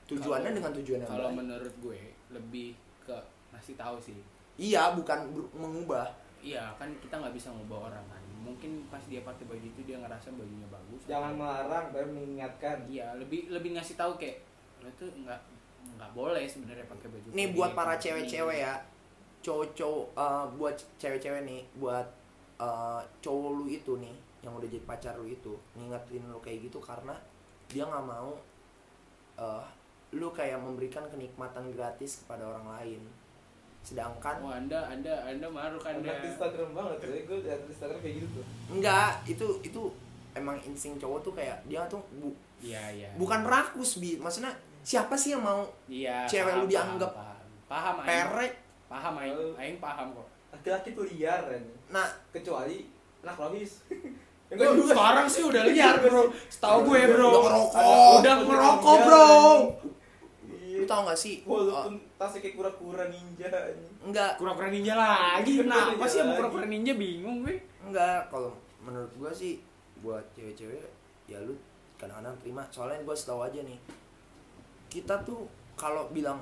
tujuannya 0.04 0.42
Kalau- 0.46 0.58
dengan 0.58 0.72
tujuan 0.76 0.98
yang 0.98 1.10
kalau 1.10 1.30
menurut 1.30 1.74
gue 1.76 2.00
lebih 2.30 2.74
ke 3.00 3.16
ngasih 3.50 3.74
tahu 3.74 3.96
sih 3.98 4.18
Iya, 4.56 4.92
bukan 4.92 5.32
ber- 5.32 5.52
mengubah. 5.54 6.04
iya 6.38 6.72
kan 6.74 6.88
kita 6.98 7.14
nggak 7.14 7.32
bisa 7.32 7.48
ngubah 7.50 7.86
orang 7.86 8.04
kan 8.06 8.20
mungkin 8.40 8.80
pas 8.86 9.00
dia 9.02 9.20
pakai 9.20 9.44
baju 9.44 9.60
itu 9.62 9.80
dia 9.84 9.96
ngerasa 9.96 10.32
bajunya 10.32 10.64
bagus 10.66 11.04
jangan 11.06 11.30
atau- 11.30 11.38
melarang 11.38 11.84
tapi 11.90 12.06
mengingatkan 12.08 12.76
iya 12.86 13.12
lebih 13.14 13.48
lebih 13.48 13.72
ngasih 13.72 13.94
tahu 13.94 14.16
kayak 14.16 14.40
lo 14.80 14.88
tuh 14.94 15.12
nggak 15.14 15.36
nggak 15.94 16.10
boleh 16.10 16.44
sebenarnya 16.44 16.84
pakai 16.86 17.08
baju 17.08 17.28
Nih 17.30 17.46
buat 17.50 17.70
gitu. 17.70 17.78
para 17.78 17.92
Ini- 17.92 18.00
cewek-cewek 18.00 18.58
ya. 18.58 18.74
Cowok-cowok 19.40 20.06
eh, 20.14 20.44
buat 20.54 20.76
cewek-cewek 20.96 21.42
nih, 21.42 21.60
buat 21.74 22.06
eh, 22.58 23.00
cowok 23.20 23.50
lu 23.54 23.66
itu 23.66 23.92
nih 23.96 24.12
yang 24.40 24.52
udah 24.54 24.64
jadi 24.64 24.84
pacar 24.86 25.16
lu 25.16 25.24
itu, 25.26 25.52
ngingetin 25.74 26.24
lu 26.26 26.36
kayak 26.38 26.60
gitu 26.62 26.76
karena 26.78 27.16
dia 27.70 27.86
nggak 27.86 28.02
mau 28.04 28.34
eh 29.36 29.64
lu 30.10 30.34
kayak 30.34 30.58
memberikan 30.58 31.06
kenikmatan 31.06 31.70
gratis 31.70 32.22
kepada 32.22 32.42
orang 32.44 32.66
lain. 32.68 33.02
Sedangkan 33.80 34.42
oh 34.42 34.50
anda 34.50 34.76
anda 34.84 35.24
anda 35.24 35.46
maruk 35.46 35.80
anda. 35.80 36.10
Anak 36.10 36.26
Instagram 36.26 36.74
banget 36.74 36.98
ya 37.00 37.22
gue 37.24 37.38
liat 37.40 37.60
Instagram 37.64 37.98
kayak 37.98 38.16
gitu. 38.20 38.28
Tuh 38.36 38.44
Enggak, 38.74 39.22
itu 39.24 39.46
itu 39.62 39.82
emang 40.34 40.58
insting 40.60 40.98
cowok 40.98 41.22
tuh 41.22 41.32
kayak 41.32 41.58
dia 41.64 41.82
tuh 41.86 42.02
bu- 42.12 42.36
iya 42.60 42.92
iya. 42.92 43.08
bukan 43.16 43.40
rakus 43.42 43.96
bi, 43.96 44.20
maksudnya 44.20 44.52
siapa 44.80 45.16
sih 45.16 45.32
yang 45.32 45.40
mau 45.40 45.64
iya 45.88 46.28
cewek 46.28 46.52
paham, 46.52 46.60
lu 46.60 46.66
dianggap 46.68 47.10
paham 47.14 47.38
paham. 47.66 47.94
Aing. 48.04 48.28
perek? 48.28 48.52
paham 48.86 49.14
aing. 49.16 49.34
Aing 49.56 49.78
paham 49.78 50.06
kok. 50.12 50.26
Laki-laki 50.50 50.88
tuh 50.92 51.06
liar 51.06 51.40
kan 51.40 51.62
Nah, 51.88 52.06
kecuali 52.30 52.84
anak 53.22 53.36
rohis 53.38 53.80
Wah, 54.50 54.74
sekarang 54.82 55.26
sih 55.26 55.42
udah 55.42 55.62
liar 55.64 55.94
bro 56.00 56.26
setahu 56.46 56.78
gue 56.84 57.00
bro 57.08 57.28
Udah 57.28 57.40
ngerokok. 57.40 58.12
udah 58.18 58.34
ngerokok 58.42 58.96
bro 59.00 59.28
lu 60.70 60.88
tau 60.88 61.04
gak 61.04 61.14
sih? 61.14 61.44
walaupun 61.44 62.00
tasnya 62.16 62.40
kayak 62.40 62.56
kura-kura 62.56 63.04
ninja 63.06 63.46
enggak, 64.00 64.32
kura-kura 64.36 64.68
ninja 64.68 64.94
lagi 64.94 65.60
kenapa 65.60 66.04
sih 66.04 66.18
sama 66.18 66.32
kura-kura 66.34 66.64
ninja 66.64 66.92
bingung 66.94 67.44
gue 67.44 67.60
enggak. 67.82 68.26
Kalau 68.26 68.56
menurut 68.80 69.12
gua 69.14 69.28
sih 69.30 69.60
buat 70.00 70.24
cewek-cewek 70.32 70.80
ya 71.26 71.36
lu 71.38 71.52
kadang-kadang 71.94 72.32
terima. 72.40 72.64
Soalnya 72.70 73.04
gua 73.04 73.12
setahu 73.12 73.44
aja 73.44 73.60
nih. 73.60 73.76
Kita 74.88 75.20
tuh 75.20 75.44
kalau 75.74 76.08
bilang 76.08 76.40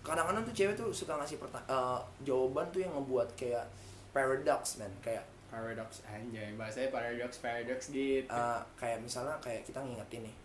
kadang-kadang 0.00 0.46
tuh 0.46 0.54
cewek 0.54 0.74
tuh 0.74 0.88
suka 0.88 1.18
ngasih 1.18 1.36
perta- 1.36 1.66
eh, 1.66 1.98
jawaban 2.22 2.70
tuh 2.70 2.78
yang 2.78 2.94
ngebuat 2.94 3.34
kayak 3.34 3.66
paradox 4.08 4.78
man 4.78 4.92
kayak 5.00 5.26
paradox 5.48 6.04
anjay 6.04 6.52
bahasanya 6.54 6.92
paradox 6.92 7.40
paradox 7.40 7.88
gitu. 7.88 8.28
Eh, 8.28 8.60
kayak 8.76 9.00
misalnya 9.00 9.34
kayak 9.40 9.64
kita 9.64 9.80
ngingetin 9.80 10.28
nih 10.28 10.36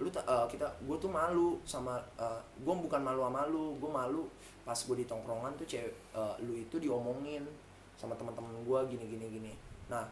lu 0.00 0.08
ta- 0.08 0.24
eh, 0.24 0.46
kita 0.48 0.64
gue 0.80 0.96
tuh 0.96 1.12
malu 1.12 1.60
sama 1.62 2.00
gue 2.56 2.74
bukan 2.74 3.00
malu 3.00 3.20
sama 3.20 3.44
lu 3.46 3.76
gue 3.76 3.90
malu 3.90 4.24
pas 4.64 4.76
gue 4.76 4.96
di 4.96 5.04
tongkrongan 5.04 5.52
tuh 5.54 5.68
cewek 5.68 5.92
eh, 5.92 6.34
lu 6.40 6.56
itu 6.56 6.80
diomongin 6.80 7.44
sama 8.00 8.16
teman-teman 8.16 8.56
gue 8.64 8.80
gini 8.96 9.04
gini 9.06 9.26
gini. 9.28 9.52
Nah 9.92 10.08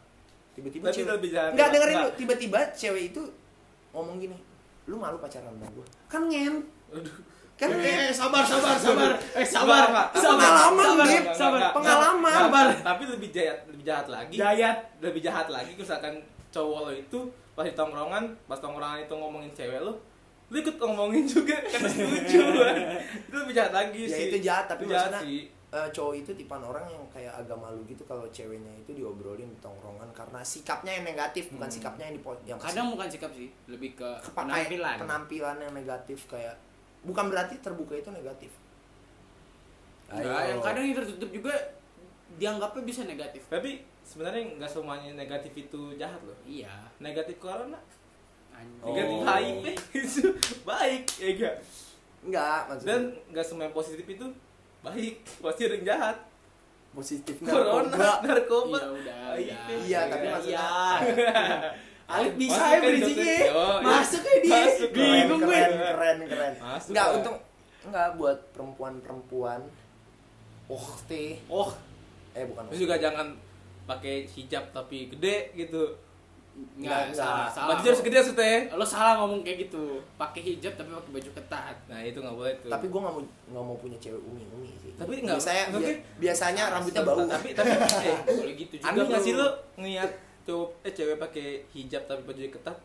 tiba-tiba 0.52 0.92
Tapi 0.92 0.96
cewek 1.00 1.08
nggak 1.56 1.68
dengerin 1.72 1.96
lu 2.04 2.10
tiba-tiba 2.14 2.58
cewek 2.76 3.02
itu 3.10 3.22
ngomong 3.96 4.20
gini 4.20 4.36
lu 4.84 5.00
malu 5.00 5.16
pacaran 5.16 5.48
sama 5.48 5.64
gue 5.72 5.86
kan 6.04 6.28
ngen 6.28 6.60
kan 7.58 7.68
ngen 7.68 8.08
sabar 8.08 8.42
sabar 8.48 8.76
sabar 8.78 9.10
eh 9.34 9.42
Enggak, 9.42 9.84
enggak. 9.84 10.06
Pengalaman, 10.14 10.86
Sabar, 10.86 11.06
Sabar. 11.34 11.60
Pengalaman. 11.74 12.30
enggak. 12.30 12.42
Sabar. 12.46 12.66
Tapi 12.86 13.02
lebih 13.08 13.28
jahat, 13.28 13.58
lebih 13.66 13.84
jahat 13.84 14.06
lagi. 14.06 14.34
Jayat 14.34 14.76
Lebih 14.98 15.20
jahat 15.20 15.46
lagi 15.48 15.72
misalkan 15.72 16.14
cowok 16.48 16.78
lo 16.80 16.92
itu 16.92 17.18
pas 17.52 17.62
di 17.62 17.74
tongkrongan, 17.74 18.24
pas 18.46 18.56
tongkrongan 18.56 19.02
itu 19.02 19.12
ngomongin 19.12 19.50
cewek 19.50 19.80
lo, 19.80 19.98
lu 20.48 20.56
ikut 20.56 20.78
ngomongin 20.78 21.26
juga 21.26 21.58
kan 21.60 21.82
setuju 21.82 22.40
kan. 22.62 22.76
Itu 23.20 23.34
lebih 23.36 23.52
jahat 23.52 23.72
lagi 23.74 23.98
ya 24.00 24.08
sih. 24.08 24.24
itu 24.28 24.38
jahat 24.40 24.64
tapi 24.64 24.86
jahat 24.86 25.10
maksudnya 25.10 25.20
sih. 25.20 25.40
eh, 25.68 25.88
cowok 25.90 26.14
itu 26.16 26.30
tipean 26.34 26.62
orang 26.62 26.86
yang 26.86 27.02
kayak 27.08 27.34
agak 27.34 27.52
malu 27.54 27.82
gitu 27.84 28.00
kalau 28.02 28.24
ceweknya 28.28 28.70
itu 28.72 28.94
diobrolin 28.94 29.44
di 29.44 29.58
tongkrongan 29.58 30.08
karena 30.10 30.40
sikapnya 30.40 30.92
yang 30.92 31.04
negatif 31.04 31.50
bukan 31.50 31.66
Hmm. 31.66 31.74
sikapnya 31.74 32.04
yang 32.06 32.14
di 32.14 32.22
yang 32.46 32.56
kadang 32.56 32.86
bukan 32.88 33.04
sikap 33.06 33.30
sih 33.30 33.50
lebih 33.66 33.92
ke 33.92 34.08
kepa- 34.22 34.46
penampilan 34.46 34.96
penampilan 34.96 35.56
yang 35.58 35.72
negatif 35.74 36.24
kayak 36.24 36.54
bukan 37.00 37.24
berarti 37.26 37.58
terbuka 37.58 37.94
itu 37.94 38.08
negatif 38.08 38.50
Enggak, 40.08 40.42
yang 40.46 40.60
kadang 40.60 40.82
yang 40.82 40.96
tertutup 40.96 41.30
juga 41.30 41.52
dianggapnya 42.34 42.82
bisa 42.82 43.04
negatif 43.04 43.44
Tapi 43.46 43.70
sebenarnya 44.00 44.56
nggak 44.56 44.70
semuanya 44.70 45.12
negatif 45.14 45.52
itu 45.54 45.92
jahat 45.94 46.16
loh. 46.22 46.36
iya 46.42 46.72
Negatif 46.98 47.36
corona, 47.36 47.76
anjing 48.50 48.80
negatif 48.82 49.14
Oh. 49.14 49.24
HIV 49.26 49.64
itu 50.00 50.24
baik, 50.64 51.02
ya 51.14 51.28
enggak? 51.30 51.54
enggak 52.20 52.60
maksudnya 52.66 52.88
Dan 52.90 53.02
nggak 53.28 53.44
semua 53.44 53.62
yang 53.64 53.76
positif 53.76 54.06
itu 54.06 54.26
baik, 54.80 55.14
pasti 55.38 55.62
ada 55.62 55.74
yang 55.74 55.86
jahat. 55.86 56.16
positif 56.88 57.36
Corona, 57.38 57.84
narkoba 57.84 58.16
narkoba, 58.26 58.78
Iya, 58.80 58.88
udah, 58.88 59.20
HIV. 59.28 59.44
udah. 59.68 59.76
Iya, 59.78 60.00
tapi 60.08 60.24
Iya, 60.24 60.32
maksudnya- 60.32 60.56
iya. 60.56 61.36
Alif 62.08 62.34
bisa 62.34 62.56
ya 62.56 62.78
bridgingnya? 62.80 63.36
Oh, 63.52 63.76
iya. 63.76 63.88
Masuk 63.92 64.22
ya 64.22 64.36
dia. 64.40 64.52
Masuk, 64.56 64.88
keren 64.90 65.12
Bingung 65.20 65.40
gue. 65.42 65.52
Keren 65.52 65.76
keren 65.76 66.18
keren. 66.24 66.52
Masuk 66.58 66.88
enggak 66.90 67.04
lah. 67.04 67.14
untung 67.14 67.36
enggak 67.84 68.08
buat 68.14 68.38
perempuan-perempuan. 68.50 69.60
Oh 70.66 70.86
teh 71.04 71.36
Oh. 71.46 71.68
Eh 72.32 72.44
bukan 72.44 72.64
Terus 72.68 72.80
juga 72.80 72.96
jangan 72.98 73.26
pakai 73.84 74.24
hijab 74.26 74.64
tapi 74.70 75.08
gede 75.08 75.52
gitu. 75.54 75.84
Enggak, 76.74 77.08
Enggak, 77.08 77.14
salah, 77.14 77.46
salah 77.46 77.68
Baju 77.70 77.86
harus 77.86 78.02
gede 78.02 78.16
maksudnya. 78.18 78.56
Lo 78.72 78.82
salah 78.82 79.12
ngomong 79.16 79.40
kayak 79.42 79.58
gitu. 79.64 79.84
Pakai 80.16 80.40
hijab 80.42 80.72
tapi 80.74 80.90
pakai 80.90 81.12
baju 81.12 81.30
ketat. 81.34 81.76
Nah, 81.86 82.00
itu 82.02 82.18
nggak 82.18 82.34
boleh 82.34 82.54
tuh. 82.58 82.68
tapi 82.68 82.86
gue 82.88 83.00
nggak 83.00 83.14
mau 83.14 83.22
nggak 83.22 83.64
mau 83.64 83.76
punya 83.76 83.98
cewek 83.98 84.18
umi 84.18 84.42
umi 84.50 84.72
sih. 84.74 84.90
Tapi 84.92 85.12
nggak- 85.20 85.38
bia- 85.70 86.02
biasanya 86.18 86.62
rambutnya 86.68 87.02
bau. 87.02 87.20
Tapi 87.22 87.48
tapi 87.52 87.68
eh 88.02 88.16
Boleh 88.26 88.54
gitu 88.56 88.74
juga 88.74 88.88
aneh 88.90 89.04
nggak 89.06 89.22
sih 89.22 89.32
lo 89.34 89.48
ngeliat 89.76 90.10
cowok 90.48 90.68
eh 90.80 90.90
cewek 90.90 91.16
pakai 91.18 91.46
hijab 91.68 92.02
tapi 92.02 92.24
baju 92.24 92.40
ketat? 92.48 92.76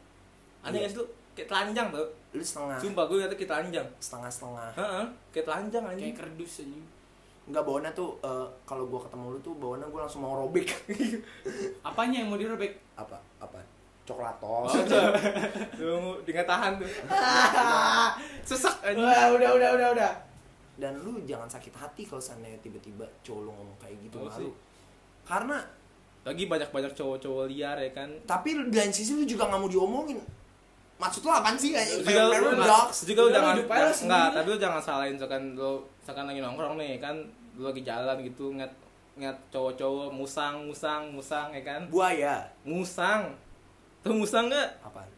Aneh 0.61 0.75
Iya. 0.75 0.79
nggak 0.81 0.91
sih 0.91 0.99
lo 0.99 1.05
kayak 1.31 1.47
telanjang 1.47 1.87
tuh? 1.89 2.07
lu 2.31 2.41
setengah 2.41 2.77
Sumpah 2.77 3.03
gue 3.05 3.17
liatnya 3.17 3.35
kayak 3.35 3.51
telanjang. 3.51 3.87
setengah 3.97 4.27
setengah 4.27 4.69
Heeh, 4.73 5.05
kayak 5.29 5.45
telanjang 5.45 5.83
anjing. 5.85 6.05
Kayak 6.07 6.19
kerdus 6.19 6.53
anjing 6.61 6.85
nggak 7.43 7.59
baunya 7.61 7.91
tuh 7.91 8.15
eh, 8.21 8.47
kalau 8.63 8.83
gue 8.85 8.99
ketemu 9.01 9.25
lu 9.29 9.39
tuh 9.39 9.53
baunya 9.53 9.83
gue 9.83 9.99
langsung 9.99 10.21
mau 10.21 10.35
robek 10.37 10.63
Apanya 11.83 12.17
yang 12.17 12.29
mau 12.29 12.37
dirobek? 12.37 12.71
apa 12.93 13.19
apa 13.37 13.59
coklat 14.03 14.35
tos 14.37 14.67
Oh, 14.69 14.83
tuh. 14.83 15.11
Tunggu, 15.73 16.11
dia 16.21 16.31
nggak 16.33 16.49
tahan 16.49 16.71
tuh. 16.75 16.87
Sesak. 18.45 18.75
Wah, 18.93 19.27
udah, 19.29 19.49
udah, 19.53 19.69
udah, 19.73 19.89
udah. 19.93 20.11
dan 20.73 20.97
lu 20.97 21.21
jangan 21.21 21.45
sakit 21.45 21.69
hati 21.71 22.01
kalau 22.01 22.17
seandainya 22.17 22.57
tiba-tiba 22.59 23.05
cowok 23.21 23.41
lu 23.41 23.51
ngomong 23.53 23.77
kayak 23.77 23.93
gitu 24.01 24.17
Oh, 24.17 24.25
malu 24.25 24.39
sih. 24.41 24.51
karena 25.23 25.57
Lagi 26.23 26.43
banyak-banyak 26.47 26.91
cowok-cowok 26.95 27.45
liar 27.51 27.75
ya 27.79 27.91
kan. 27.91 28.09
tapi 28.23 28.55
di 28.71 28.75
lain 28.79 28.95
sisi 28.95 29.11
lu 29.11 29.27
juga 29.27 29.51
nggak 29.51 29.59
mau 29.59 29.67
diomongin. 29.67 30.19
Maksud 30.99 31.21
lu 31.27 31.31
apaan 31.35 31.59
sih? 31.59 31.75
Kayak 31.75 31.99
juga 31.99 32.21
lu 32.31 32.55
paradox 32.55 33.03
juga 33.03 33.19
lu 33.27 33.29
jangan 33.35 33.55
enggak, 33.59 33.91
sendiri. 33.91 34.35
tapi 34.39 34.47
lu 34.47 34.57
jangan 34.61 34.81
salahin 34.81 35.13
misalkan 35.19 35.43
lu 35.59 35.71
misalkan 35.99 36.25
lagi 36.31 36.39
nongkrong 36.39 36.75
nih 36.79 36.91
kan? 37.03 37.15
Lu 37.59 37.67
lagi 37.67 37.81
jalan 37.83 38.17
gitu 38.23 38.55
ngeliat 38.55 38.73
ngeliat 39.19 39.37
cowok-cowok 39.51 40.09
musang 40.15 40.55
musang 40.65 41.11
musang 41.11 41.51
ya 41.51 41.61
kan? 41.61 41.81
Buaya. 41.91 42.47
Musang. 42.63 43.35
Tuh 44.01 44.15
musang 44.15 44.47
nggak? 44.47 44.79
Apaan 44.81 45.12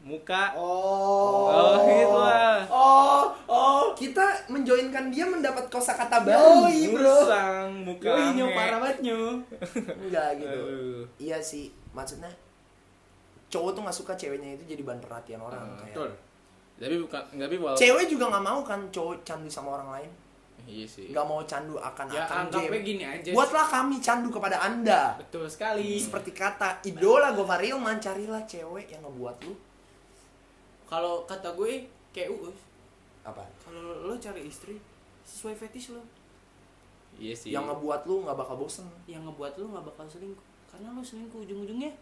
muka 0.00 0.54
Oh. 0.54 1.48
oh 1.48 1.76
gitu 1.82 2.14
lah 2.14 2.62
Oh, 2.66 3.22
oh. 3.44 3.82
kita 3.92 4.22
menjoinkan 4.46 5.08
dia 5.08 5.24
mendapat 5.24 5.66
kosakata 5.66 6.22
baru 6.22 6.64
Yoi, 6.64 6.92
bro. 6.92 7.02
musang 7.02 7.70
muka 7.82 8.08
Yoi, 8.08 8.26
nyo 8.32 8.46
nge. 8.46 8.54
parah 8.54 8.78
banget 8.78 8.98
nyo. 9.02 9.18
enggak 10.02 10.28
gitu 10.38 10.60
Aduh. 10.62 11.02
iya 11.18 11.38
sih 11.38 11.66
maksudnya 11.90 12.30
cowok 13.48 13.70
tuh 13.72 13.82
nggak 13.82 13.96
suka 13.96 14.12
ceweknya 14.14 14.54
itu 14.54 14.64
jadi 14.68 14.82
bahan 14.82 15.00
perhatian 15.00 15.40
orang 15.40 15.60
Hmm, 15.62 15.76
kayak 15.78 15.88
Betul. 15.90 16.10
tapi 16.78 16.94
bukan 17.00 17.22
tapi 17.34 17.56
walaupun 17.56 17.80
cewek 17.80 18.04
juga 18.06 18.24
nggak 18.28 18.44
mau 18.44 18.60
kan 18.62 18.80
cowok 18.86 19.14
candu 19.22 19.48
sama 19.48 19.68
orang 19.74 19.90
lain 19.90 20.10
iya 20.64 20.84
sih 20.84 21.08
nggak 21.08 21.24
mau 21.24 21.40
candu 21.42 21.74
akan 21.74 22.06
Ya 22.08 22.22
akan 22.22 22.36
anggapnya 22.46 22.80
gini 22.82 23.04
aja. 23.04 23.30
buatlah 23.30 23.66
kami 23.66 23.96
candu 23.98 24.28
kepada 24.28 24.60
anda 24.60 25.16
Betul 25.16 25.48
sekali. 25.48 25.96
seperti 25.96 26.30
kata 26.30 26.84
idola 26.84 27.32
Govarilman 27.32 27.96
carilah 27.96 28.44
cewek 28.44 28.88
yang 28.88 29.00
ngebuat 29.00 29.36
lu 29.42 29.52
Kalau 30.88 31.22
kata 31.24 31.52
gue 31.52 31.84
kayak 32.10 32.32
Uus, 32.32 32.56
apa? 33.20 33.44
Kalau 33.60 34.08
lo 34.08 34.16
cari 34.16 34.42
istri 34.42 34.80
sesuai 35.22 35.52
fetish 35.54 35.92
lo, 35.92 36.00
iya 37.14 37.36
sih. 37.36 37.52
Yang 37.52 37.68
ngebuat 37.68 38.08
lu 38.08 38.24
nggak 38.24 38.34
bakal 38.34 38.56
bosen. 38.56 38.88
Yang 39.04 39.28
ngebuat 39.28 39.52
lo 39.60 39.66
nggak 39.68 39.84
bakal 39.84 40.04
selingkuh. 40.08 40.44
Karena 40.66 40.88
lo 40.90 41.00
selingkuh 41.00 41.40
ujung-ujungnya. 41.42 41.92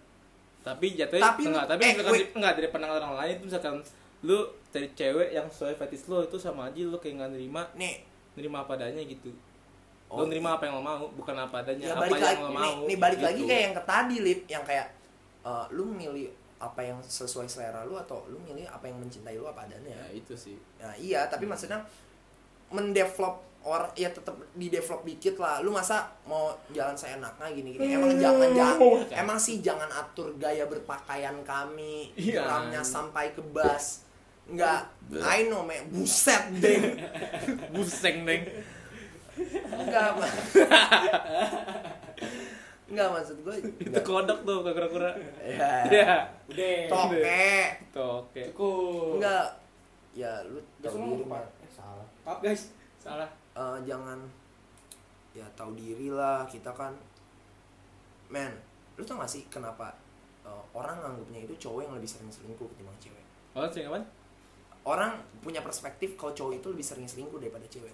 tapi 0.63 0.99
jatuhnya 0.99 1.23
Tapi 1.23 1.43
lu- 1.47 1.55
enggak 1.55 1.67
tapi 1.71 1.83
eh, 1.83 1.91
misalkan 1.95 2.15
wait. 2.19 2.31
enggak 2.35 2.53
dari 2.59 2.69
pandangan 2.75 2.97
orang 2.99 3.15
lain 3.23 3.33
itu 3.39 3.45
misalkan 3.47 3.75
lu 4.23 4.39
cari 4.67 4.89
cewek 4.99 5.29
yang 5.31 5.47
sesuai 5.47 5.79
fetish 5.79 6.11
lo 6.11 6.27
itu 6.27 6.35
sama 6.35 6.67
aja 6.67 6.83
lu 6.83 6.99
kayak 6.99 7.23
nggak 7.23 7.31
nerima. 7.39 7.63
Nih. 7.79 8.03
Nerima 8.35 8.67
apa 8.67 8.75
adanya 8.75 8.99
gitu. 9.03 9.31
Oh. 10.07 10.23
lo 10.23 10.27
nerima 10.27 10.55
apa 10.55 10.67
yang 10.67 10.79
lo 10.79 10.83
mau 10.83 11.07
bukan 11.15 11.35
apa 11.35 11.63
adanya. 11.63 11.91
Ya 11.91 11.95
apa 11.95 12.07
balik 12.07 12.19
yang 12.19 12.27
lagi. 12.27 12.43
lo 12.43 12.49
nih, 12.51 12.59
mau 12.59 12.77
nih 12.83 12.99
balik 12.99 13.19
gitu. 13.19 13.27
lagi 13.31 13.43
kayak 13.47 13.63
yang 13.63 13.75
ke 13.75 13.83
tadi 13.87 14.17
lip. 14.23 14.41
Yang 14.51 14.65
kayak 14.67 14.87
eh, 15.43 15.65
lu 15.71 15.85
milih 15.87 16.31
apa 16.57 16.81
yang 16.81 16.97
sesuai 17.01 17.45
selera 17.45 17.85
lu 17.85 17.95
atau 17.95 18.25
lu 18.27 18.41
milih 18.41 18.65
apa 18.67 18.89
yang 18.89 18.97
mencintai 18.97 19.37
lu 19.37 19.45
apa 19.45 19.69
adanya 19.69 19.93
ya 19.93 20.07
itu 20.17 20.33
sih 20.33 20.57
Nah, 20.81 20.95
iya, 20.97 21.29
tapi 21.29 21.45
maksudnya 21.45 21.85
mendevelop 22.73 23.45
orang 23.67 23.91
ya 23.99 24.07
tetap 24.09 24.39
di 24.55 24.71
develop 24.71 25.03
dikit 25.03 25.37
lah. 25.37 25.59
Lu 25.59 25.75
masa 25.75 26.07
mau 26.23 26.55
jalan 26.71 26.95
seenaknya 26.95 27.51
gini-gini. 27.51 27.93
Emang 27.93 28.15
jangan 28.15 28.51
jangan 28.55 28.79
emang 29.11 29.39
sih 29.43 29.59
jangan 29.59 29.91
atur 29.91 30.31
gaya 30.39 30.65
berpakaian 30.71 31.43
kami, 31.43 32.15
Iya. 32.15 32.47
geramnya 32.47 32.81
sampai 32.81 33.35
ke 33.35 33.43
bas. 33.51 34.07
Enggak, 34.47 34.87
I 35.11 35.51
know, 35.51 35.67
me. 35.67 35.75
Buset, 35.91 36.63
deng. 36.63 36.95
buseng 37.75 38.23
neng 38.23 38.47
Enggak. 39.75 40.15
Enggak 42.87 43.09
maksud 43.11 43.37
gue. 43.43 43.57
itu 43.91 44.01
kodok 44.07 44.39
tuh 44.47 44.63
ke 44.63 44.71
kura-kura 44.71 45.11
Ya. 45.43 45.83
ya 45.91 46.15
Udah. 46.47 46.79
Toke. 46.87 47.51
tuh 47.91 48.11
oke 48.23 48.43
Cukup. 48.55 49.19
Enggak. 49.19 49.47
Ya, 50.17 50.33
lu 50.47 50.63
tahu 50.81 50.97
diri. 50.97 51.25
Eh, 51.27 51.71
salah. 51.71 52.07
Maaf 52.23 52.39
guys. 52.41 52.71
Salah. 53.03 53.29
Eh, 53.57 53.79
jangan 53.85 54.21
ya 55.37 55.45
tahu 55.53 55.77
diri 55.77 56.09
lah 56.09 56.49
kita 56.49 56.73
kan 56.73 56.97
men 58.33 58.49
lu 58.97 59.05
tau 59.05 59.21
gak 59.21 59.29
sih 59.29 59.45
kenapa 59.53 59.93
eh, 60.49 60.63
orang 60.73 60.97
nganggapnya 61.05 61.45
itu 61.45 61.69
cowok 61.69 61.85
yang 61.85 61.93
lebih 61.93 62.09
sering 62.09 62.33
selingkuh 62.33 62.65
ketimbang 62.73 62.97
cewek 62.97 63.21
oh 63.53 63.69
sih 63.69 63.85
kapan 63.85 64.01
orang 64.89 65.13
punya 65.45 65.61
perspektif 65.61 66.17
kalau 66.17 66.33
cowok 66.33 66.57
itu 66.57 66.67
lebih 66.73 66.87
sering 66.89 67.05
selingkuh 67.05 67.37
daripada 67.37 67.69
cewek 67.69 67.93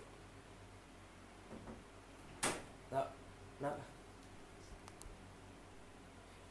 nah, 2.95 3.11
kenapa 3.59 3.83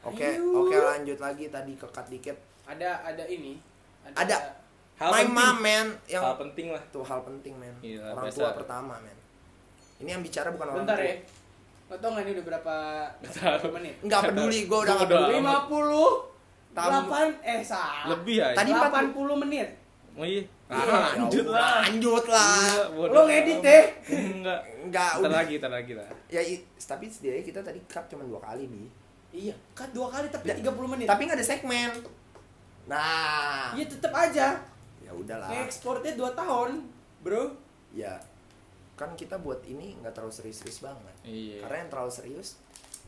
oke 0.04 0.28
oke 0.52 0.76
lanjut 0.76 1.18
lagi 1.18 1.46
tadi 1.48 1.72
kekat 1.74 2.06
dikit 2.08 2.36
Ada 2.62 2.88
ada 3.04 3.24
ini. 3.26 3.58
Ada. 4.08 4.38
hal 4.94 5.08
my 5.08 5.18
penting 5.20 5.32
mom 5.32 5.56
man 5.58 5.86
yang 6.06 6.22
hal 6.22 6.36
penting 6.36 6.66
lah 6.68 6.82
tuh 6.88 7.02
hal 7.02 7.20
penting 7.22 7.54
men 7.54 7.74
Iya, 7.80 8.02
orang 8.08 8.24
biasa. 8.24 8.38
tua 8.38 8.50
pertama 8.54 8.94
men 8.98 9.18
ini 9.98 10.10
yang 10.10 10.20
bicara 10.20 10.48
bukan 10.48 10.66
orang 10.68 10.78
Bentar 10.82 10.96
tua 10.96 11.06
ya. 11.06 11.16
Lo 11.84 11.98
tau 11.98 12.08
gak 12.10 12.22
ini 12.22 12.32
udah 12.32 12.44
berapa, 12.46 12.74
berapa 13.20 13.68
menit? 13.70 13.94
nggak 14.00 14.20
peduli 14.24 14.60
gue 14.64 14.78
udah 14.80 14.94
Udah. 14.96 15.02
peduli 15.04 15.32
Lima 15.34 15.56
puluh 15.66 16.12
Tam- 16.72 16.88
delapan 16.88 17.26
eh 17.42 17.60
salah. 17.60 18.04
lebih 18.08 18.36
ya 18.38 18.48
Tadi 18.52 18.70
delapan 18.70 19.06
puluh 19.10 19.36
menit. 19.36 19.68
oh 20.12 20.24
iya 20.24 20.42
Ah, 20.66 21.12
lanjut 21.12 21.44
Ya, 21.44 21.52
lah. 21.52 21.84
lanjut 21.84 22.24
lah 22.26 22.64
Iya, 22.88 23.12
Lo 23.12 23.20
ngedit 23.22 23.58
deh. 23.60 23.84
Enggak. 24.08 24.60
enggak 24.80 25.10
Ntar 25.12 25.20
udah 25.22 25.36
lagi, 25.36 25.54
ntar 25.58 25.68
lagi 25.70 25.92
lah. 25.92 26.08
ya 26.26 26.40
tapi 26.80 27.04
setidaknya 27.06 27.44
kita 27.44 27.60
tadi 27.60 27.76
cut 27.84 28.04
cuma 28.06 28.24
dua 28.24 28.40
kali 28.40 28.64
nih 28.66 28.88
Iya, 29.32 29.56
kan 29.72 29.88
dua 29.90 30.06
kali 30.06 30.28
tapi 30.28 30.44
Ya, 30.44 30.54
30 30.54 30.86
menit. 30.86 31.06
tapi 31.06 31.24
nggak 31.24 31.36
ada 31.36 31.46
segmen 31.46 31.90
nah 32.82 33.72
Iya 33.72 33.86
tetap 33.86 34.12
aja. 34.12 34.46
ya 34.98 35.10
udahlah 35.10 35.48
Ekspornya 35.62 36.12
2 36.12 36.32
tahun, 36.32 36.70
Bro. 37.20 37.54
ya 37.90 38.18
kan 38.92 39.12
kita 39.12 39.34
buat 39.36 39.62
ini 39.62 39.96
nggak 39.98 40.12
terlalu 40.12 40.30
serius-serius 40.30 40.78
banget 40.80 41.14
Iya. 41.22 41.62
karena 41.62 41.76
yang 41.78 41.90
terlalu 41.90 42.12
serius 42.12 42.48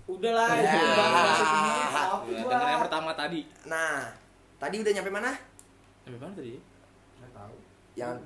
Udahlah, 0.05 0.53
Ya. 0.53 0.69
Ya, 0.69 2.45
denger 2.45 2.61
yang 2.69 2.83
pertama 2.83 3.11
tadi. 3.13 3.41
nah 3.65 4.05
tadi 4.59 4.77
udah 4.79 4.93
nyampe 4.93 5.11
mana 5.11 5.33
Sampai 6.01 6.19
mana 6.19 6.33
tadi? 6.35 6.57
Nggak 7.17 7.33
tahu. 7.33 7.55
yang 7.95 8.17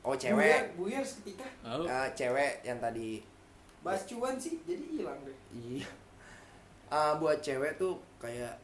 oh 0.00 0.10
Buyar, 0.10 0.18
cewek 0.18 0.60
buyar 0.74 1.02
seketika. 1.02 1.46
Oh. 1.62 1.84
Eh, 1.84 2.08
cewek 2.12 2.52
yang 2.62 2.78
tadi 2.78 3.22
Bahas 3.78 4.02
cuan 4.04 4.34
sih, 4.34 4.58
jadi 4.60 4.82
hilang 4.92 5.22
deh. 5.22 5.36
iya 5.52 5.86
Eh, 6.88 7.12
buat 7.16 7.38
cewek 7.38 7.76
tuh 7.76 8.00
kayak 8.16 8.56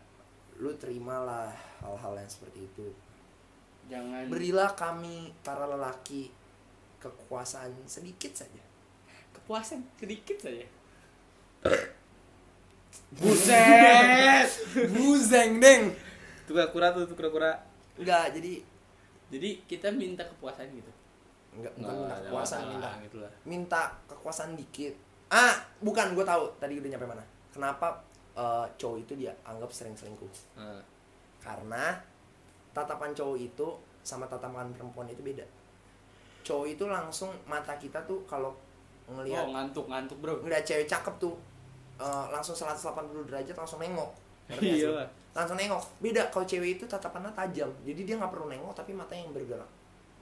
lu 0.57 0.73
terimalah 0.75 1.53
hal-hal 1.79 2.15
yang 2.15 2.31
seperti 2.31 2.65
itu 2.65 2.87
Jangan 3.85 4.33
berilah 4.33 4.73
kami 4.73 5.29
para 5.45 5.67
lelaki 5.67 6.33
kekuasaan 6.97 7.69
sedikit 7.85 8.33
saja 8.33 8.63
kepuasan 9.35 9.85
sedikit 9.99 10.41
saja. 10.41 10.65
Buset. 13.15 14.49
buzeng 14.89 15.59
deng 15.59 15.93
Itu 16.41 16.53
kura-kura 16.53 16.97
tuh, 16.97 17.05
kura-kura. 17.11 17.53
enggak 17.95 18.33
jadi 18.33 18.63
Jadi 19.29 19.51
kita 19.67 19.91
minta 19.91 20.23
kepuasan 20.23 20.71
gitu. 20.71 20.89
enggak 21.53 21.73
bukan 21.77 21.93
minta 21.93 22.15
kekuasaan 22.23 22.63
masalah, 22.65 22.73
minta 22.73 22.91
gitu 23.05 23.17
lah. 23.21 23.33
minta 23.45 23.83
kekuasaan 24.07 24.53
dikit 24.55 24.95
ah 25.29 25.55
bukan 25.79 26.15
gue 26.15 26.23
tahu 26.23 26.45
tadi 26.57 26.79
udah 26.79 26.89
nyampe 26.89 27.07
mana 27.07 27.25
kenapa 27.51 28.01
eh, 28.35 28.67
cowok 28.79 28.99
itu 29.03 29.13
dia 29.15 29.33
anggap 29.47 29.71
sering 29.71 29.95
selingkuh. 29.95 30.31
Nah, 30.59 30.83
karena 31.39 31.99
tatapan 32.75 33.15
cowok 33.15 33.39
itu 33.39 33.67
sama 34.03 34.27
tatapan 34.27 34.69
perempuan 34.75 35.09
itu 35.09 35.23
beda. 35.23 35.47
Cowok 36.45 36.67
itu 36.69 36.85
langsung 36.91 37.33
mata 37.49 37.79
kita 37.79 38.03
tuh 38.05 38.21
kalau 38.29 38.53
ngelihat 39.09 39.45
Oh, 39.45 39.53
ngantuk-ngantuk, 39.53 40.17
Bro. 40.21 40.41
ngeliat 40.45 40.65
cewek 40.65 40.89
cakep 40.89 41.15
tuh 41.21 41.35
eh, 42.01 42.27
langsung 42.35 42.57
180 42.59 43.25
derajat 43.31 43.57
langsung 43.57 43.79
nengok. 43.81 44.11
Iya. 44.61 45.07
Langsung 45.33 45.57
nengok. 45.57 45.83
Beda 46.03 46.29
kalau 46.29 46.45
cewek 46.45 46.77
itu 46.77 46.85
tatapannya 46.85 47.33
tajam. 47.33 47.71
Jadi 47.87 48.01
dia 48.05 48.15
nggak 48.19 48.33
perlu 48.35 48.51
nengok 48.51 48.75
tapi 48.77 48.93
matanya 48.93 49.25
yang 49.31 49.35
bergerak. 49.35 49.71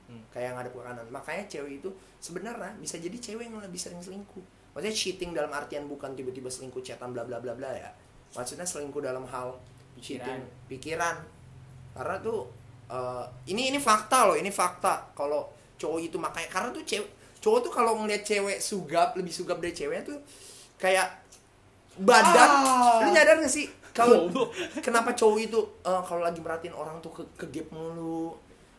Hmm. 0.03 0.19
kayak 0.29 0.59
ngadep 0.59 0.75
ke 0.77 0.83
kanan 0.83 1.07
makanya 1.09 1.45
cewek 1.49 1.73
itu 1.81 1.89
sebenarnya 2.21 2.75
bisa 2.77 2.99
jadi 3.01 3.17
cewek 3.17 3.49
yang 3.49 3.57
lebih 3.63 3.81
sering 3.81 4.03
selingkuh. 4.03 4.45
Maksudnya 4.77 4.93
cheating 4.93 5.31
dalam 5.33 5.49
artian 5.55 5.89
bukan 5.89 6.13
tiba-tiba 6.13 6.53
selingkuh 6.53 6.85
chatan 6.85 7.17
bla 7.17 7.25
bla 7.25 7.41
bla 7.41 7.57
bla 7.57 7.71
ya 7.73 7.89
maksudnya 8.33 8.67
selingkuh 8.67 9.03
dalam 9.05 9.25
hal 9.29 9.57
cheating 10.01 10.43
pikiran. 10.69 11.17
Karena 11.93 12.17
tuh 12.21 12.49
eh, 12.89 13.25
ini 13.53 13.73
ini 13.73 13.79
fakta 13.79 14.29
loh 14.29 14.37
ini 14.37 14.49
fakta. 14.49 15.13
Kalau 15.13 15.53
cowok 15.77 15.99
itu 16.01 16.17
makanya 16.17 16.49
karena 16.49 16.69
tuh 16.71 16.85
cewek 16.87 17.09
cowok 17.43 17.59
tuh 17.67 17.73
kalau 17.75 17.93
ngeliat 17.99 18.23
cewek 18.23 18.63
sugap 18.63 19.19
lebih 19.19 19.35
sugap 19.35 19.59
dari 19.59 19.75
cewek 19.75 20.07
tuh 20.07 20.19
kayak 20.79 21.11
badan. 21.99 22.51
Ah. 22.63 23.03
lu 23.05 23.11
nyadar 23.13 23.39
gak 23.43 23.51
sih? 23.51 23.69
Kalau 23.93 24.31
kenapa 24.81 25.13
cowok 25.13 25.39
itu 25.43 25.61
eh, 25.85 26.03
kalau 26.07 26.23
lagi 26.25 26.41
merhatiin 26.41 26.73
orang 26.73 26.99
tuh 27.05 27.13
ke, 27.13 27.23
ke 27.37 27.47
gap 27.53 27.69
mulu. 27.75 28.33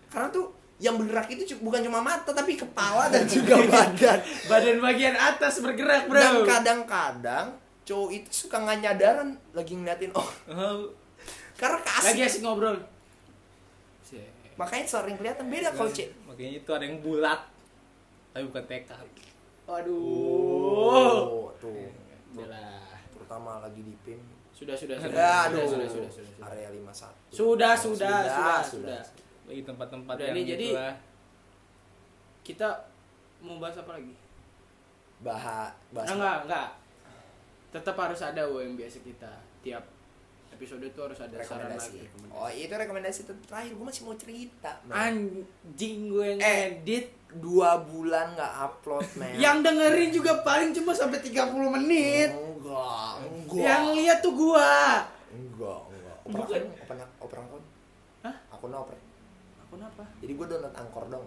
Karena 0.09 0.29
tuh 0.33 0.63
yang 0.81 0.97
bergerak 0.97 1.29
itu 1.31 1.55
bukan 1.61 1.85
cuma 1.85 2.01
mata 2.01 2.33
tapi 2.33 2.57
kepala 2.57 3.07
dan 3.13 3.29
juga 3.29 3.61
badan. 3.71 4.19
Badan 4.49 4.77
bagian 4.81 5.15
atas 5.15 5.61
bergerak, 5.61 6.09
Bro. 6.09 6.17
dan 6.17 6.35
kadang-kadang 6.43 7.47
cowok 7.83 8.09
itu 8.11 8.29
suka 8.31 8.57
nggak 8.57 8.79
nyadaran 8.79 9.29
lagi 9.51 9.73
ngeliatin 9.75 10.11
oh 10.15 10.29
karena 11.53 11.77
Lagi 11.79 12.19
kasih 12.19 12.25
asik 12.25 12.41
ngobrol. 12.41 12.77
makanya 14.53 14.85
sering 14.85 15.17
kelihatan 15.17 15.49
beda 15.49 15.69
kalau 15.71 15.89
cewek 15.89 16.13
makanya 16.23 16.51
itu 16.55 16.69
ada 16.69 16.85
yang 16.85 17.01
bulat. 17.01 17.41
Tapi 18.33 18.49
bukan 18.49 18.65
tekad. 18.65 19.05
Aduh. 19.63 19.93
oh, 20.85 21.47
tuh 21.55 21.89
Udah. 22.33 22.81
terutama 23.13 23.61
lagi 23.61 23.81
di 23.81 23.93
PIM 24.01 24.17
Sudah, 24.51 24.73
sudah, 24.73 24.97
sudah. 24.97 25.09
Sudah, 25.09 25.37
aduh 25.49 25.65
sudah, 25.65 25.87
sudah, 25.89 26.09
sudah, 26.09 26.25
sudah. 26.29 26.45
area 26.49 26.69
51 26.69 26.83
Sudah, 26.83 27.09
sudah, 27.29 27.73
sudah, 27.77 28.21
sudah, 28.21 28.57
sudah. 28.65 29.01
Bagi 29.43 29.61
tempat-tempat 29.63 30.15
yang 30.17 30.33
nih, 30.33 30.43
jadi- 30.45 30.73
lah. 30.73 30.93
Kita 32.41 32.69
mau 33.39 33.57
bahas 33.57 33.77
apa 33.77 33.91
lagi? 33.93 34.13
bahas 35.23 35.71
bahas 35.89 36.07
enggak, 36.11 36.37
enggak. 36.43 36.67
Tetap 37.73 37.95
harus 37.97 38.21
ada 38.21 38.45
UM 38.45 38.73
biasa 38.73 39.01
kita. 39.01 39.31
Tiap 39.59 39.83
episode 40.53 40.85
itu 40.85 40.99
harus 40.99 41.17
ada 41.17 41.33
saran 41.35 41.65
rekomendasi 41.65 41.89
lagi. 41.89 41.99
rekomendasi. 42.05 42.37
oh 42.37 42.49
itu 42.53 42.73
rekomendasi 42.75 43.19
terakhir 43.43 43.71
gue 43.73 43.83
masih 43.83 44.01
mau 44.03 44.15
cerita 44.15 44.71
men. 44.83 44.93
Anjing 44.93 45.97
gue 46.07 46.25
yang 46.27 46.39
Eh. 46.39 46.57
edit. 46.71 47.05
dua 47.33 47.81
bulan 47.81 48.37
nggak 48.37 48.53
upload 48.61 49.01
men 49.17 49.33
Yang 49.35 49.57
dengerin 49.65 50.09
juga 50.13 50.31
paling 50.39 50.69
cuma 50.71 50.93
sampai 50.93 51.17
30 51.17 51.33
menit. 51.73 52.29
enggak 52.29 53.11
enggak 53.25 53.57
Yang 53.59 53.83
lihat 53.97 54.17
tuh 54.21 54.33
gua. 54.35 55.01
enggak 55.33 55.79
enggak 55.89 56.15
oper 56.23 56.37
Bukan. 56.37 56.61
akun 56.77 56.99
oper 57.19 57.37
akun 57.39 57.63
Hah? 58.21 58.35
akun 58.47 58.71
oper 58.71 58.97
Aku 59.59 59.73
kenapa? 59.73 60.03
jadi 60.21 60.31
gue 60.31 60.45
download 60.47 60.75
angkor 60.77 61.03
dong 61.09 61.25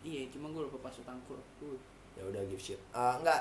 Iya, 0.00 0.28
cuma 0.28 0.48
gue 0.50 0.62
lupa 0.62 0.78
password 0.82 1.08
angkor. 1.10 1.40
Uh. 1.58 1.80
ya 2.12 2.22
udah 2.22 2.44
give 2.44 2.60
shit 2.60 2.76
Ah, 2.92 3.16
enggak 3.16 3.40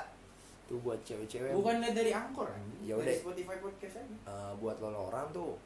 tuh 0.70 0.78
buat 0.86 1.02
cewek-cewek. 1.02 1.50
Bukannya 1.52 1.90
dari 1.92 2.14
angkor 2.14 2.54
ya 2.86 2.94
udah. 2.94 3.10
Dari 3.10 3.18
Spotify 3.18 3.58
podcast 3.58 3.96
aja. 3.98 4.16
Eh, 4.30 4.52
buat 4.62 4.78
lo 4.78 5.10
orang 5.10 5.26
tuh 5.34 5.58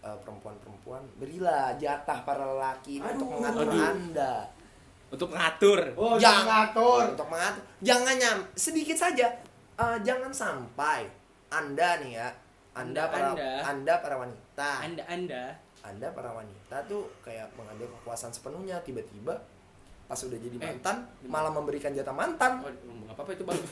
eh, 0.00 0.16
perempuan-perempuan. 0.22 1.02
Berilah 1.18 1.74
jatah 1.74 2.22
para 2.22 2.46
lelaki 2.46 3.02
ini 3.02 3.08
untuk 3.18 3.28
mengatur 3.34 3.66
Aduh. 3.66 3.82
anda. 3.82 4.34
Untuk 5.10 5.30
ngatur. 5.30 5.80
Oh, 5.94 6.14
Jangan- 6.14 6.22
jangan 6.22 6.44
ngatur. 6.46 7.02
untuk 7.18 7.28
mengatur. 7.28 7.62
Jangan 7.82 8.14
nyam 8.14 8.38
sedikit 8.54 8.96
saja. 8.96 9.26
Eh, 9.74 9.96
jangan 10.06 10.30
sampai 10.30 11.10
anda 11.50 11.98
nih 11.98 12.14
ya 12.14 12.28
anda, 12.74 13.06
Anda, 13.06 13.12
para 13.14 13.26
Anda. 13.30 13.50
anda 13.64 13.94
para 14.02 14.16
wanita. 14.18 14.70
Anda 14.82 15.02
Anda. 15.06 15.44
Anda 15.84 16.08
para 16.10 16.30
wanita 16.34 16.76
tuh 16.90 17.06
kayak 17.22 17.46
mengambil 17.54 17.86
kekuasaan 17.86 18.34
sepenuhnya. 18.34 18.82
Tiba-tiba 18.82 19.38
pas 20.04 20.18
udah 20.18 20.36
jadi 20.36 20.54
Eh, 20.54 20.62
mantan 20.62 20.96
gimana? 21.18 21.32
malah 21.34 21.52
memberikan 21.52 21.90
jatah 21.90 22.12
mantan 22.12 22.52
Oh, 22.60 22.68
nggak 22.68 23.14
apa-apa 23.14 23.30
itu 23.32 23.44
bagus. 23.44 23.70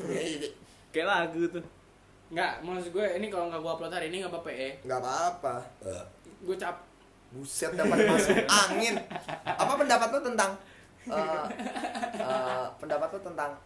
Kayak 0.93 1.09
lagu 1.09 1.43
tuh. 1.47 1.65
Nggak, 2.29 2.53
maksud 2.63 2.91
gue 2.91 3.07
ini 3.15 3.27
kalau 3.29 3.47
nggak 3.47 3.61
gue 3.61 3.73
upload 3.73 3.93
hari 3.93 4.07
ini 4.07 4.21
nggak 4.21 4.33
apa-apa 4.33 4.51
ya. 4.51 4.71
nggak 4.83 4.99
apa-apa 4.99 5.55
Gue 6.41 6.57
cap. 6.57 6.77
buset 7.31 7.73
dapat 7.73 7.97
masuk 8.05 8.37
angin 8.63 8.93
apa 9.43 9.73
pendapat 9.75 10.05
lo 10.07 10.21
tentang 10.23 10.53
eh, 11.03 11.45
eh, 12.15 12.67
pendapat 12.77 13.09
lo 13.09 13.21
tentang 13.23 13.57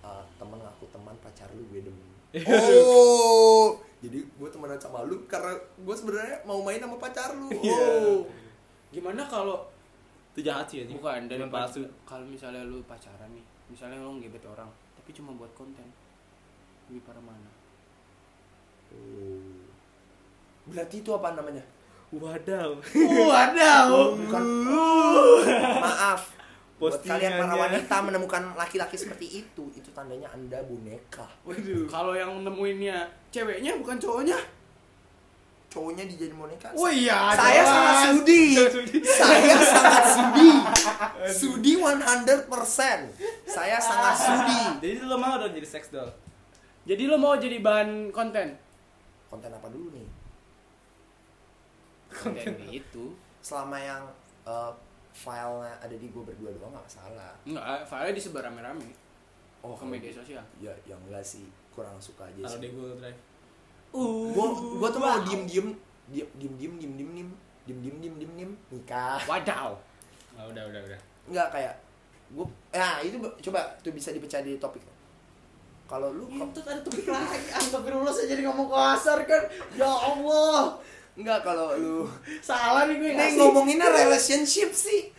eh, 0.00 0.22
temen 0.34 0.58
ngaku 0.58 0.84
teman 0.88 1.14
pacar 1.18 1.46
lu 1.50 1.62
gue 1.68 1.80
demen 1.80 2.10
oh 2.82 3.78
jadi 4.00 4.18
gue 4.20 4.48
temenan 4.48 4.74
sama 4.76 5.02
lu 5.02 5.22
karena 5.24 5.54
gue 5.54 5.94
sebenarnya 5.94 6.42
mau 6.42 6.60
main 6.60 6.78
sama 6.78 6.98
pacar 6.98 7.30
lu 7.32 7.46
Iya. 7.52 7.78
oh 8.02 8.20
Gimana 8.90 9.22
kalau 9.24 9.70
Itu 10.34 10.42
jahat 10.42 10.66
sih 10.66 10.82
anjing. 10.82 10.98
bukan 10.98 11.30
dari 11.30 11.46
palsu. 11.46 11.86
Kalau 12.02 12.26
misalnya 12.26 12.66
lu 12.66 12.82
pacaran 12.90 13.30
nih, 13.30 13.46
misalnya 13.70 14.02
lu 14.02 14.18
ngebet 14.18 14.42
orang, 14.50 14.66
tapi 14.98 15.14
cuma 15.14 15.30
buat 15.38 15.54
konten. 15.54 15.86
Lebih 16.90 17.06
parah 17.06 17.22
mana? 17.22 17.50
Oh. 18.94 19.64
berarti 20.64 21.02
itu 21.02 21.10
apa 21.12 21.34
namanya 21.34 21.64
Wadaw. 22.14 22.78
Wadaw. 23.26 23.90
bukan 24.14 24.42
maaf 25.84 26.30
buat 26.78 27.02
kalian 27.02 27.42
para 27.42 27.54
wanita 27.58 27.96
menemukan 28.06 28.42
laki-laki 28.54 28.94
seperti 28.94 29.42
itu 29.42 29.64
itu 29.74 29.88
tandanya 29.90 30.30
anda 30.30 30.62
boneka 30.62 31.26
Waduh. 31.42 31.86
Kalau 31.90 32.14
yang 32.14 32.42
nemuinnya 32.46 33.06
ceweknya 33.34 33.74
bukan 33.78 33.98
cowoknya. 33.98 34.38
Cowoknya 35.74 36.06
dijadi 36.06 36.30
boneka. 36.30 36.70
Oh 36.72 36.86
iya, 36.86 37.34
saya 37.34 37.50
jelas. 37.58 37.66
sangat 37.66 37.96
sudi. 38.14 38.42
Saya 39.02 39.56
sangat 39.58 40.04
sudi. 40.06 40.50
Sudi 41.26 41.72
100% 41.74 42.46
saya 43.44 43.78
sangat 43.82 44.14
sudi. 44.14 44.60
Jadi 44.80 45.02
lo 45.02 45.18
mau 45.18 45.34
dong 45.34 45.50
jadi 45.50 45.66
sex 45.66 45.90
doll? 45.90 46.06
Jadi 46.86 47.02
lo 47.04 47.18
mau 47.18 47.34
jadi 47.34 47.58
bahan 47.58 48.08
konten? 48.10 48.54
konten 49.26 49.50
apa 49.50 49.66
dulu 49.66 49.90
nih? 49.90 50.06
Konten 52.08 52.54
itu. 52.70 53.04
selama 53.40 53.76
yang 53.76 54.02
eh, 54.46 54.72
filenya 55.12 55.74
ada 55.76 55.92
di 55.92 56.06
gue 56.08 56.22
berdua 56.22 56.48
doang 56.50 56.70
nggak 56.70 56.86
masalah 56.86 57.34
Enggak, 57.42 57.82
filenya 57.84 58.14
disebar 58.14 58.42
rame-rame. 58.44 58.88
Oh 59.60 59.74
ke 59.74 59.84
media 59.84 60.08
sosial. 60.08 60.44
ya 60.56 60.70
yang 60.84 61.02
enggak 61.02 61.20
sih. 61.20 61.44
Kurang 61.68 61.98
suka 61.98 62.24
aja 62.24 62.40
Kalau 62.40 62.56
sih. 62.56 62.62
di 62.62 62.68
Google 62.70 62.96
Drive. 62.96 63.20
Gue 63.94 64.46
gue 64.82 64.88
tuh 64.90 65.00
mau 65.00 65.18
diem 65.22 65.42
diem 65.46 65.68
diem 66.10 66.28
diem 66.34 66.52
diem 66.58 66.72
diem 66.74 66.92
diem 66.98 67.02
diem 67.06 67.30
diem 67.64 67.78
diem 67.80 67.96
diem 68.02 68.14
diem 68.18 68.32
diem 68.34 68.50
nikah 68.74 69.22
Wadaw. 69.30 69.78
Oh, 70.34 70.50
udah 70.50 70.62
udah 70.66 70.80
udah. 70.82 71.00
nggak 71.30 71.48
kayak 71.54 71.74
gue 72.34 72.46
ya 72.74 72.98
itu 73.06 73.16
coba 73.22 73.60
tuh 73.80 73.94
bisa 73.94 74.10
dipecah 74.10 74.42
di 74.42 74.58
topik 74.58 74.82
kalau 75.84 76.10
lu 76.10 76.24
Itu 76.26 76.60
ada 76.64 76.80
topik 76.80 77.06
lagi. 77.06 77.38
Astagfirullah 77.52 78.08
saya 78.08 78.26
jadi 78.32 78.42
ngomong 78.48 78.72
kasar 78.72 79.20
kan. 79.28 79.42
Ya 79.76 79.86
Allah. 79.86 80.80
nggak 81.14 81.46
kalau 81.46 81.78
lu 81.78 82.02
Salah 82.42 82.90
nih 82.90 82.98
gue 82.98 83.10
Nih 83.14 83.38
ngomonginnya 83.38 83.86
relationship 83.92 84.74
sih. 84.74 85.12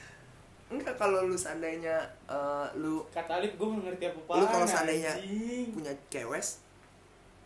Enggak 0.67 0.97
kalau 0.97 1.23
lu 1.29 1.37
seandainya 1.37 2.01
eh, 2.27 2.67
lu 2.81 3.05
Kata 3.13 3.39
Alif 3.39 3.55
gue 3.55 3.63
nggak 3.63 3.83
ngerti 3.93 4.05
apa-apa. 4.11 4.33
lu 4.41 4.45
kalau 4.49 4.67
seandainya 4.67 5.13
anjing. 5.13 5.69
punya 5.71 5.93
kewes 6.09 6.64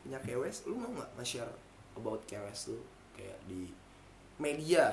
punya 0.01 0.19
kewes 0.19 0.63
lu 0.65 0.75
mau 0.75 0.89
nggak 0.89 1.09
nge-share 1.15 1.51
about 1.93 2.21
kewes 2.25 2.69
lu 2.69 2.79
kayak 3.11 3.37
di 3.45 3.69
media 4.37 4.89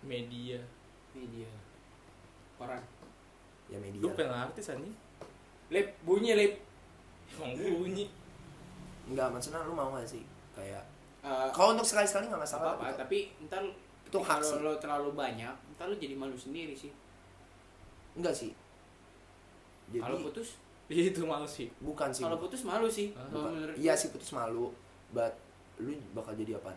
media 0.00 0.60
Media. 1.10 1.50
Koran. 2.54 2.78
ya 3.66 3.78
media 3.78 3.98
gue 3.98 4.12
pengen 4.12 4.34
artis 4.36 4.70
anjing 4.70 4.94
Lip, 5.68 5.88
bunyi 6.00 6.32
lip. 6.32 6.54
emang 7.34 7.52
bunyi 7.54 8.06
enggak 9.04 9.28
maksudnya 9.28 9.60
lu 9.62 9.72
mau 9.72 9.92
gak 9.92 10.06
sih 10.06 10.22
kayak 10.52 10.84
Eh, 11.18 11.50
kalau 11.50 11.74
untuk 11.74 11.82
sekali 11.82 12.06
sekali 12.06 12.30
nggak 12.30 12.38
masalah 12.40 12.78
apa-apa, 12.78 12.94
tapi 12.94 13.26
tapi 13.34 13.44
ntar 13.44 13.58
Itu 14.06 14.22
hak 14.22 14.38
kalau 14.38 14.48
sih. 14.48 14.62
lo 14.62 14.72
terlalu 14.78 15.10
banyak, 15.12 15.50
ntar 15.74 15.90
lo 15.90 15.98
jadi 15.98 16.14
malu 16.14 16.38
sendiri 16.38 16.72
sih. 16.72 16.94
enggak 18.14 18.30
sih 18.30 18.54
jadi 19.88 19.98
Kalau 19.98 20.22
putus, 20.22 20.54
itu 20.88 21.20
malu 21.28 21.44
sih. 21.44 21.68
Bukan 21.84 22.08
sih 22.08 22.24
kalau 22.24 22.40
putus 22.40 22.64
malu 22.64 22.88
sih. 22.88 23.12
Ah, 23.12 23.28
bukan. 23.28 23.52
menurut 23.52 23.74
iya 23.76 23.92
sih 23.92 24.08
putus 24.08 24.32
malu 24.32 24.72
but 25.12 25.36
lu 25.78 25.92
bakal 26.16 26.32
jadi 26.32 26.56
apa? 26.56 26.72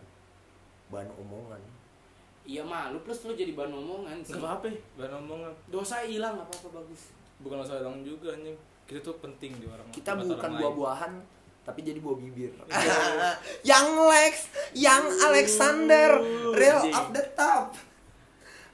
Bahan 0.92 1.08
omongan. 1.16 1.60
Iya 2.44 2.62
malu 2.66 3.00
plus 3.00 3.24
lo 3.24 3.32
jadi 3.32 3.56
bahan 3.56 3.72
omongan 3.72 4.16
sih. 4.20 4.36
nggak 4.36 4.44
apa-apa 4.44 4.68
bahan 5.00 5.12
omongan. 5.24 5.52
Dosa 5.72 6.04
hilang 6.04 6.36
apa 6.36 6.52
apa 6.52 6.68
bagus. 6.70 7.12
bukan 7.42 7.58
masalah 7.58 7.90
orang 7.90 8.04
juga 8.06 8.36
anjing. 8.36 8.54
Kita 8.86 9.00
tuh 9.02 9.16
penting 9.18 9.56
di 9.58 9.66
orang 9.66 9.88
kita 9.90 10.14
bukan 10.14 10.36
orang 10.36 10.54
buah-buahan 10.60 11.12
tapi 11.62 11.80
jadi 11.86 11.98
buah 12.02 12.16
bibir. 12.18 12.52
Iya. 12.68 12.98
yang 13.70 13.86
Lex 13.96 14.34
yang 14.74 15.04
Alexander. 15.08 16.20
Real 16.52 16.90
of 16.90 17.14
the 17.14 17.24
top. 17.38 17.78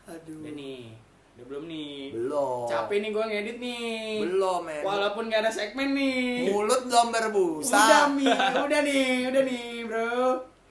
Aduh 0.09 0.41
nih, 0.49 0.97
udah 1.39 1.47
belum 1.47 1.65
nih. 1.65 2.11
belum 2.11 2.67
Capek 2.67 2.97
nih 2.99 3.11
gue 3.11 3.25
ngedit 3.25 3.57
nih. 3.59 4.19
belum 4.21 4.61
men 4.61 4.83
Walaupun 4.83 5.25
gak 5.27 5.41
ada 5.41 5.53
segmen 5.53 5.95
nih. 5.95 6.51
mulut 6.51 6.83
belum 6.83 7.07
Udah 7.07 7.15
berbusa 7.15 7.87
nih, 8.11 8.27
udah 8.59 8.81
nih, 8.83 9.09
udah 9.25 9.43
nih, 9.45 9.69
bro. 9.83 10.19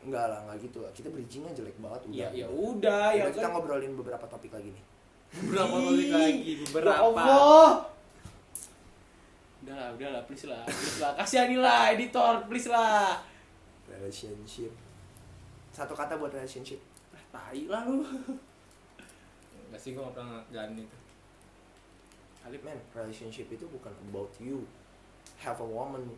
enggak 0.04 0.26
lah 0.26 0.40
enggak 0.42 0.58
gitu 0.62 0.80
lah 0.80 0.92
kita 0.92 1.08
bridgingnya 1.08 1.52
jelek 1.54 1.76
banget 1.78 2.02
udah 2.06 2.16
Ya, 2.18 2.28
ya 2.34 2.48
udah, 2.48 3.06
ya 3.10 3.24
Udah, 3.24 3.32
kita 3.34 3.42
kan. 3.42 3.52
ngobrolin 3.54 3.92
beberapa 3.94 4.26
topik 4.26 4.52
lagi 4.52 4.70
nih 4.70 4.84
beberapa 5.38 5.76
kali 5.78 6.06
lagi 6.10 6.52
Ya 6.54 6.56
beberapa 6.66 7.00
Allah. 7.02 7.70
Udah 9.60 9.76
lah, 9.76 9.88
udah 9.94 10.10
lah, 10.10 10.22
please 10.24 10.46
lah, 10.46 10.64
please 10.64 10.96
lah. 10.98 11.12
Kasihani 11.14 11.58
lah, 11.58 11.92
editor, 11.92 12.44
please 12.48 12.68
lah. 12.68 13.20
relationship 13.86 14.72
satu 15.70 15.92
kata 15.92 16.16
buat 16.16 16.30
relationship 16.30 16.80
Ah, 17.10 17.24
tai 17.30 17.64
lah 17.66 17.84
lu. 17.84 18.04
Nggak 19.70 19.82
sih 19.82 19.96
gue 19.96 20.02
nggak 20.02 20.16
pernah 20.16 20.42
jalan 20.52 20.80
itu. 20.80 20.98
Alip 22.48 22.62
man 22.64 22.80
relationship 22.96 23.48
itu 23.52 23.66
bukan 23.68 23.92
about 24.08 24.32
you. 24.40 24.64
Have 25.44 25.60
a 25.60 25.68
woman 25.68 26.16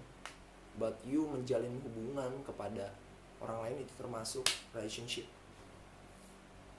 but 0.77 0.95
you 1.03 1.26
menjalin 1.27 1.81
hubungan 1.81 2.31
kepada 2.45 2.93
orang 3.41 3.67
lain 3.67 3.77
itu 3.84 3.93
termasuk 3.97 4.45
relationship. 4.71 5.26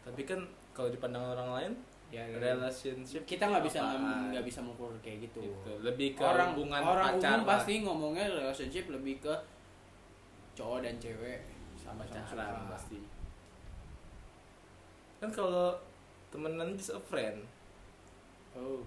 Tapi 0.06 0.22
kan 0.24 0.40
kalau 0.72 0.88
di 0.88 0.98
pandangan 0.98 1.36
orang 1.36 1.50
lain 1.58 1.72
Ya, 2.10 2.26
relationship 2.26 3.22
kita 3.22 3.46
nggak 3.46 3.62
bisa 3.70 3.86
nggak 4.34 4.42
bisa 4.42 4.58
mengukur 4.58 4.90
kayak 4.98 5.30
gitu. 5.30 5.46
Gitu. 5.46 5.72
lebih 5.78 6.18
ke 6.18 6.26
orang 6.26 6.58
hubungan 6.58 6.82
orang 6.82 7.14
pacar 7.14 7.38
umum 7.38 7.46
lah. 7.46 7.50
pasti 7.54 7.72
ngomongnya 7.86 8.26
relationship 8.26 8.90
lebih 8.90 9.22
ke 9.22 9.30
cowok 10.58 10.82
dan 10.82 10.98
cewek 10.98 11.46
sama 11.78 12.02
pacaran 12.02 12.26
sama 12.34 12.66
pasti. 12.74 12.98
Kan 15.22 15.30
kalau 15.30 15.78
temenan 16.30 16.74
just 16.74 16.90
a 16.90 17.00
friend 17.00 17.42
Oh, 18.50 18.82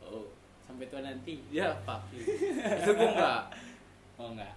oh 0.00 0.26
sampai 0.60 0.86
tua 0.86 1.00
nanti. 1.00 1.42
ya 1.48 1.74
fuck 1.82 2.06
you. 2.10 2.22
itu 2.78 2.90
gue 2.90 3.08
enggak 3.08 3.42
Oh 4.14 4.30
enggak. 4.30 4.54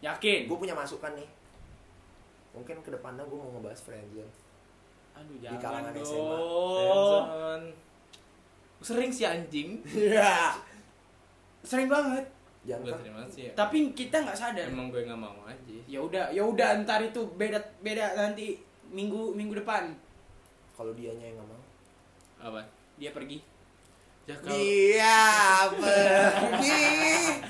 Yakin? 0.00 0.44
gue 0.44 0.56
punya 0.56 0.72
masukan 0.72 1.12
nih 1.12 1.28
mungkin 2.50 2.80
ke 2.80 2.90
depannya 2.90 3.22
gue 3.22 3.34
mau 3.34 3.50
ngebahas 3.52 3.80
friendzone 3.80 4.32
Aduh, 5.14 5.30
Di 5.32 5.46
jangan 5.46 5.60
kalangan 5.60 5.92
dong. 5.92 6.04
SMA. 6.04 6.36
Friendzone. 6.74 7.66
sering 8.80 9.10
sih 9.10 9.24
anjing 9.24 9.68
Iya. 9.86 10.58
Sering 11.62 11.88
banget. 11.88 12.24
jangan 12.62 12.80
gue 12.80 12.90
kan 12.90 12.98
terima 12.98 13.20
sih 13.26 13.42
ya. 13.44 13.52
Tapi 13.54 13.76
kita 13.92 14.16
nggak 14.18 14.34
sadar. 14.34 14.66
emang 14.66 14.88
gue 14.88 15.02
nggak 15.02 15.16
mau 15.16 15.44
aja 15.44 15.76
Ya 15.84 15.98
udah, 15.98 16.28
ya 16.30 16.42
udah 16.42 16.80
ntar 16.82 17.00
itu 17.00 17.20
beda 17.32 17.56
beda 17.78 18.16
nanti 18.18 18.56
minggu 18.86 19.32
minggu 19.32 19.54
depan 19.56 19.92
kalau 20.72 20.90
dianya 20.92 21.24
yang 21.24 21.36
nggak 21.36 21.48
mau 21.48 21.53
apa 22.44 22.60
dia 22.94 23.10
pergi. 23.10 23.40
ya 24.24 24.36
kalau 24.36 24.56
dia 24.56 25.16
pergi 26.30 26.84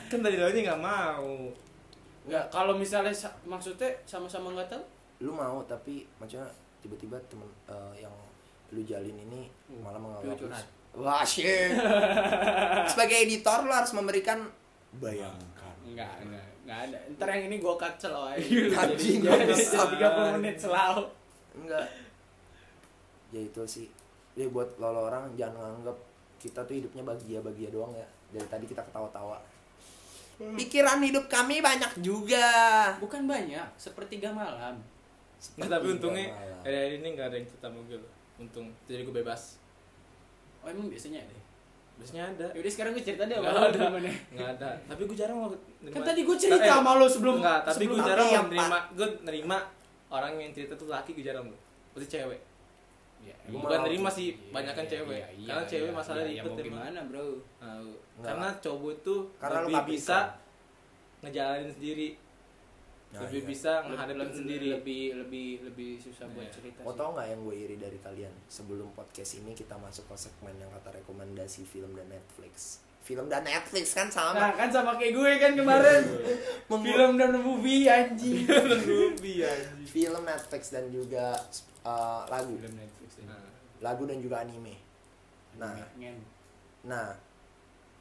kan 0.08 0.18
dari 0.20 0.36
dulunya 0.36 0.62
nggak 0.64 0.80
mau 0.80 1.50
Enggak, 2.24 2.48
kalau 2.48 2.72
misalnya 2.74 3.12
sa- 3.12 3.36
maksudnya 3.44 3.84
sama-sama 4.04 4.48
nggak 4.50 4.70
tahu? 4.70 4.82
lu 5.20 5.30
mau 5.30 5.60
tapi 5.62 6.06
maksudnya 6.16 6.46
tiba-tiba 6.80 7.14
temen 7.24 7.44
eh, 7.66 8.00
yang 8.00 8.14
lu 8.70 8.80
jalin 8.82 9.14
ini 9.14 9.46
malah 9.76 9.96
menganggap 9.96 10.32
Lu 10.32 10.40
curhat. 10.40 10.66
wah 10.94 11.22
shit 11.22 11.74
sebagai 12.90 13.18
editor 13.20 13.62
lu 13.62 13.72
harus 13.72 13.92
memberikan 13.92 14.46
bayangkan 14.94 15.74
Enggak, 15.84 16.16
enggak, 16.18 16.46
enggak 16.64 16.78
ada. 16.86 16.98
Ntar 17.12 17.28
yang 17.28 17.44
ini 17.44 17.56
gua 17.60 17.76
cut 17.76 17.92
slow 17.94 18.24
aja. 18.24 18.40
Anjing, 18.40 19.20
Jadi 19.20 19.52
bangsat. 19.52 20.00
30 20.00 20.34
menit 20.40 20.56
selalu. 20.56 21.04
enggak 21.54 21.86
ya 23.28 23.40
itu 23.42 23.62
sih 23.64 23.86
ya 24.34 24.46
buat 24.50 24.68
lo 24.76 24.90
lo 24.90 25.06
orang 25.06 25.30
jangan 25.34 25.78
nganggap 25.78 25.96
kita 26.38 26.60
tuh 26.62 26.74
hidupnya 26.76 27.02
bahagia-bahagia 27.02 27.70
doang 27.70 27.94
ya. 27.94 28.06
Dari 28.30 28.46
tadi 28.50 28.64
kita 28.66 28.82
ketawa-tawa. 28.82 29.38
Pikiran 30.34 30.98
hidup 31.00 31.30
kami 31.30 31.62
banyak 31.62 32.02
juga. 32.02 32.44
Bukan 32.98 33.24
banyak, 33.24 33.64
sepertiga 33.78 34.34
malam. 34.34 34.74
Nggak, 35.54 35.70
tapi 35.70 35.86
untungnya 35.94 36.26
malah. 36.34 36.60
hari 36.66 36.76
hari 36.76 36.94
ini 36.98 37.08
nggak 37.14 37.26
ada 37.30 37.36
yang 37.38 37.46
cerita 37.46 37.68
mobil. 37.70 38.00
Untung 38.36 38.66
jadi 38.84 39.06
gue 39.06 39.14
bebas. 39.14 39.62
Oh 40.60 40.68
emang 40.68 40.90
biasanya 40.90 41.22
ada? 41.22 41.38
biasanya 41.94 42.26
ada. 42.26 42.46
Yaudah 42.58 42.72
sekarang 42.74 42.90
gue 42.98 43.04
cerita 43.06 43.22
deh 43.22 43.38
Nggak 43.38 43.54
ada. 43.54 43.78
gimana. 43.86 44.10
nggak 44.34 44.48
ada. 44.58 44.68
Tapi 44.90 45.02
gue 45.06 45.14
jarang 45.14 45.36
mau 45.38 45.48
nerima. 45.54 45.94
Kan 45.94 46.02
tadi 46.02 46.20
gue 46.26 46.36
cerita 46.36 46.58
Eh, 46.58 46.66
sama 46.66 46.90
lo 46.98 47.06
sebelum 47.06 47.34
Enggak, 47.38 47.60
tapi 47.62 47.74
sebelum 47.86 47.94
gue 47.94 48.08
jarang 48.10 48.26
Iya, 48.26 48.40
mau 48.42 48.48
nerima. 48.50 48.78
Gue 48.98 49.08
nerima 49.22 49.58
orang 50.10 50.32
yang 50.36 50.50
cerita 50.50 50.74
tuh 50.74 50.90
laki 50.90 51.14
gue 51.14 51.22
jarang 51.22 51.46
loh 51.46 51.60
pasti 51.94 52.06
cewek 52.10 52.38
Ya, 53.24 53.32
Gua 53.46 53.56
bukan 53.58 53.70
malah- 53.72 53.84
nerima 53.86 54.10
sih 54.10 54.28
Iya, 54.30 54.52
banyak 54.52 54.74
kan 54.74 54.84
iya, 54.84 54.92
cewek 54.92 55.16
iya, 55.16 55.28
iya, 55.32 55.48
karena 55.48 55.64
cewek 55.66 55.88
iya, 55.88 55.96
masalah 55.96 56.20
iya, 56.20 56.28
ribet 56.28 56.44
mau 56.44 56.52
emang. 56.54 56.66
gimana 56.68 56.98
bro? 57.04 57.26
Nah, 57.56 57.80
karena 58.20 58.48
cowok 58.58 58.94
tuh 59.00 59.20
Karena 59.34 59.58
lebih 59.62 59.82
bisa 59.90 60.18
ngejalanin 61.20 61.70
sendiri 61.70 62.08
Nah, 63.06 63.22
lebih 63.22 63.40
iya. 63.40 63.48
bisa 63.48 63.72
menghadapin 63.80 64.18
Lebih- 64.20 64.36
sendiri 64.36 64.66
lebih 64.72 65.02
lebih 65.16 65.48
lebih 65.64 65.90
susah 65.96 66.26
buat 66.28 66.42
Iya. 66.42 66.52
cerita 66.52 66.78
Mau 66.82 66.90
sih. 66.90 66.98
tau 66.98 67.08
nggak 67.14 67.26
yang 67.28 67.40
gue 67.40 67.56
iri 67.56 67.76
dari 67.76 67.98
kalian? 67.98 68.34
Sebelum 68.46 68.88
podcast 68.90 69.32
ini 69.36 69.52
kita 69.52 69.76
masuk 69.76 70.04
ke 70.04 70.16
segmen 70.18 70.54
yang 70.56 70.66
kata 70.68 70.90
rekomendasi 70.94 71.62
film 71.62 71.94
dan 71.94 72.10
Netflix. 72.10 72.82
Film 73.04 73.28
dan 73.28 73.44
Netflix 73.44 73.92
kan 73.92 74.08
Nah 74.08 74.32
sama. 74.32 74.48
kan 74.56 74.72
sama 74.72 74.96
kayak 74.96 75.12
gue 75.12 75.30
kan 75.36 75.52
kemarin 75.52 76.02
film 76.64 77.20
dan 77.20 77.36
movie 77.36 77.84
anjing. 77.84 78.48
lebih 78.48 79.44
anjing 79.44 79.84
Film 79.84 80.24
Netflix 80.24 80.72
dan 80.72 80.88
juga 80.88 81.36
uh, 81.84 82.24
lagu, 82.26 82.56
film 82.56 82.74
Netflix 82.74 83.20
ini. 83.20 83.28
Nah, 83.28 83.44
lagu 83.84 84.08
dan 84.08 84.18
juga 84.18 84.40
anime. 84.40 84.80
Nah, 85.60 85.76
Ngen. 86.00 86.16
nah, 86.82 87.12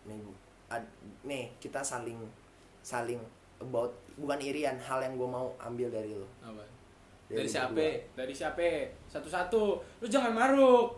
nih, 0.07 0.23
ad- 0.71 0.95
nih 1.21 1.51
kita 1.59 1.83
saling 1.83 2.17
saling 2.81 3.19
about 3.59 3.91
bukan 4.15 4.39
irian 4.39 4.79
hal 4.79 5.03
yang 5.03 5.19
gue 5.19 5.27
mau 5.27 5.51
ambil 5.59 5.91
dari 5.91 6.15
lo. 6.15 6.25
apa 6.41 6.63
dari 7.27 7.43
lu 7.43 7.49
siapa. 7.49 7.87
Dari 8.15 8.33
siapa? 8.33 8.69
Satu-satu. 9.11 9.63
Lu 9.99 10.07
jangan 10.07 10.31
maruk. 10.31 10.95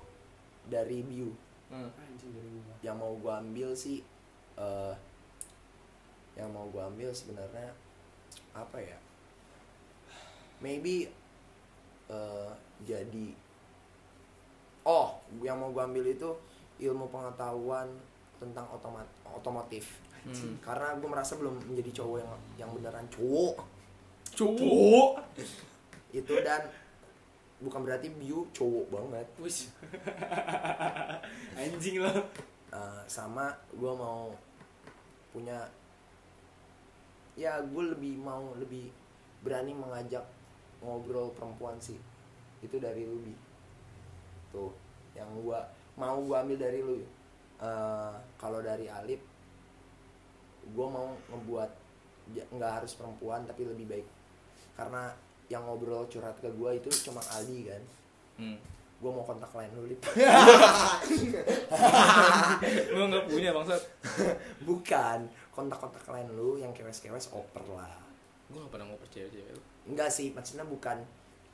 Dari 0.70 1.02
Biu. 1.02 1.30
Hmm. 1.74 1.90
Anjing 1.96 2.32
dari. 2.34 2.54
Yang 2.86 2.98
mau 3.02 3.14
gue 3.18 3.34
ambil 3.34 3.70
sih, 3.74 4.06
eh 4.62 4.94
yang 6.38 6.54
mau 6.54 6.70
gue 6.70 6.84
ambil 6.86 7.10
sebenarnya 7.10 7.74
apa 8.54 8.78
ya? 8.78 8.98
Maybe 10.62 11.10
eh 12.06 12.52
jadi 12.86 13.28
oh 14.86 15.18
yang 15.42 15.58
mau 15.58 15.74
gue 15.74 15.82
ambil 15.82 16.06
itu 16.06 16.30
ilmu 16.78 17.10
pengetahuan 17.10 17.90
tentang 18.38 18.70
otomat 18.70 19.08
otomotif 19.26 20.06
Hmm. 20.26 20.58
karena 20.58 20.98
gue 20.98 21.06
merasa 21.06 21.38
belum 21.38 21.54
menjadi 21.70 22.02
cowok 22.02 22.18
yang 22.18 22.34
yang 22.58 22.70
beneran 22.74 23.06
cowok 23.14 23.62
cowok 24.34 25.22
itu 26.18 26.34
dan 26.42 26.66
bukan 27.62 27.86
berarti 27.86 28.10
Biu 28.10 28.50
cowok 28.50 28.86
banget 28.90 29.28
Wis. 29.38 29.70
Anjing 31.62 32.02
lo. 32.02 32.10
Eh, 32.76 33.02
sama 33.08 33.56
gue 33.72 33.94
mau 33.96 34.36
punya 35.32 35.64
ya 37.40 37.60
gue 37.64 37.84
lebih 37.96 38.20
mau 38.20 38.52
lebih 38.60 38.92
berani 39.44 39.72
mengajak 39.72 40.24
ngobrol 40.84 41.32
perempuan 41.32 41.80
sih. 41.80 41.96
Itu 42.60 42.84
dari 42.84 43.08
lu 43.08 43.24
Bi 43.24 43.36
tuh 44.52 44.72
yang 45.16 45.28
gua 45.44 45.64
mau 45.96 46.20
gua 46.20 46.44
ambil 46.44 46.60
dari 46.60 46.80
lu. 46.84 47.00
Eh, 47.64 48.14
kalau 48.36 48.60
dari 48.60 48.92
Alip 48.92 49.24
gue 50.66 50.88
mau 50.90 51.14
ngebuat 51.32 51.72
ja- 52.36 52.50
nggak 52.52 52.72
harus 52.82 52.98
perempuan 53.00 53.48
tapi 53.48 53.64
lebih 53.64 53.88
baik. 53.88 54.08
Karena 54.76 55.14
yang 55.48 55.64
ngobrol 55.64 56.10
curhat 56.10 56.36
ke 56.42 56.50
gue 56.52 56.72
itu 56.76 56.90
cuma 57.08 57.22
Aldi 57.38 57.60
kan. 57.70 57.84
Hmm. 58.42 58.58
Gue 58.96 59.12
mau 59.12 59.24
kontak 59.28 59.52
lain 59.52 59.70
lu 59.76 59.92
Lip. 59.92 60.02
Lu 62.96 63.02
nggak 63.12 63.26
punya 63.28 63.52
bangsat 63.52 63.82
bukan. 64.64 65.28
Kontak-kontak 65.52 66.04
lain 66.12 66.28
lu 66.36 66.60
yang 66.60 66.76
kewes-kewes 66.76 67.32
oper 67.32 67.64
lah. 67.72 67.96
Gue 68.52 68.60
gak 68.60 68.72
pernah 68.76 68.92
mau 68.92 69.00
percaya 69.00 69.24
cewek 69.32 69.56
lu. 69.56 69.62
Enggak 69.88 70.12
sih 70.12 70.32
maksudnya 70.36 70.68
bukan. 70.68 71.00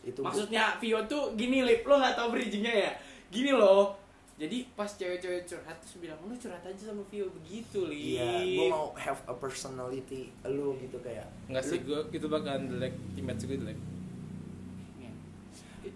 Itu 0.02 0.26
Maksudnya 0.26 0.78
Vio 0.82 1.06
tuh 1.06 1.38
gini 1.38 1.62
lip. 1.62 1.86
Lo 1.86 2.02
nggak 2.02 2.18
tau 2.18 2.34
bridgingnya 2.34 2.74
ya. 2.90 2.92
Gini 3.30 3.54
loh. 3.54 3.98
Jadi 4.42 4.66
pas 4.74 4.90
cewek-cewek 4.90 5.46
curhat 5.46 5.78
terus 5.86 6.02
bilang 6.02 6.18
lu 6.26 6.34
curhat 6.34 6.66
aja 6.66 6.82
sama 6.82 7.06
Vio. 7.14 7.30
Begitu 7.30 7.86
lip. 7.86 8.18
Iya, 8.18 8.42
gue 8.42 8.68
mau 8.74 8.90
have 8.98 9.22
a 9.30 9.34
personality 9.38 10.34
lu 10.50 10.74
gitu 10.82 10.98
kayak. 11.02 11.30
Enggak 11.46 11.62
sih, 11.66 11.78
gue 11.86 12.00
itu 12.10 12.26
bakalan 12.26 12.70
jelek. 12.74 12.94
Image 13.18 13.46
gue 13.46 13.58
jelek 13.62 14.01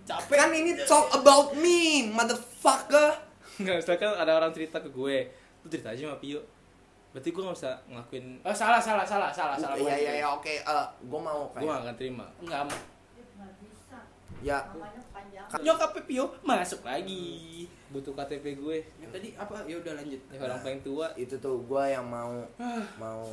Capek. 0.01 0.35
Kan 0.35 0.51
ini 0.51 0.73
talk 0.83 1.09
about 1.11 1.53
me, 1.53 1.79
motherfucker. 2.09 3.13
Enggak, 3.55 3.75
misalkan 3.79 4.11
ada 4.11 4.31
orang 4.33 4.51
cerita 4.51 4.77
ke 4.77 4.89
gue 4.89 5.31
Lu 5.61 5.67
cerita 5.67 5.87
aja 5.87 6.03
sama 6.03 6.17
Pio 6.17 6.43
Berarti 7.09 7.31
gue 7.31 7.39
gak 7.39 7.55
bisa 7.55 7.71
ngelakuin 7.87 8.25
Oh 8.41 8.51
salah 8.51 8.77
salah 8.77 9.01
salah 9.01 9.31
salah 9.31 9.55
salah. 9.55 9.73
Iya 9.75 9.95
iya 9.95 10.11
iya 10.19 10.27
oke. 10.27 10.51
Eh, 10.51 10.85
gue 11.01 11.19
mau 11.21 11.47
Gue 11.47 11.63
gak 11.63 11.63
kayak. 11.63 11.81
akan 11.81 11.95
terima 11.95 12.25
Enggak 12.37 12.61
mau. 12.65 12.75
nggak 12.75 13.51
bisa 13.57 13.97
Ya, 14.41 14.59
namanya 14.67 15.01
panjang 15.09 15.45
Nyokap 15.61 15.95
Pio 16.03 16.25
masuk 16.41 16.83
lagi. 16.83 17.63
Butuh 17.87 18.11
KTP 18.11 18.45
gue 18.57 18.77
Yang 18.99 19.11
tadi 19.13 19.27
apa? 19.33 19.63
Ya 19.63 19.75
udah 19.77 19.93
lanjut. 19.95 20.21
Ya 20.27 20.39
orang 20.41 20.59
paling 20.59 20.81
tua 20.81 21.07
itu 21.15 21.35
tuh 21.37 21.55
gue 21.61 21.83
yang 21.85 22.03
mau 22.03 22.43
mau 22.97 23.23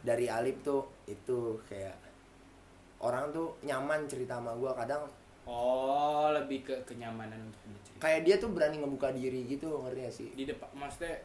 dari 0.00 0.26
Alip 0.26 0.60
tuh 0.60 0.82
itu 1.04 1.62
kayak 1.64 1.94
orang 2.98 3.30
tuh 3.30 3.54
nyaman 3.62 4.02
cerita 4.04 4.40
sama 4.40 4.50
gue 4.52 4.72
kadang 4.74 5.06
Oh, 5.44 6.32
lebih 6.32 6.64
ke 6.64 6.74
kenyamanan 6.88 7.36
untuk 7.36 7.60
bercerita. 7.68 8.00
kayak 8.00 8.20
dia 8.24 8.36
tuh 8.40 8.50
berani 8.52 8.80
ngebuka 8.80 9.12
diri 9.12 9.44
gitu 9.44 9.84
ngerti 9.84 10.00
gak 10.00 10.14
sih? 10.14 10.28
Di 10.32 10.44
depan 10.48 10.68
maksudnya 10.72 11.20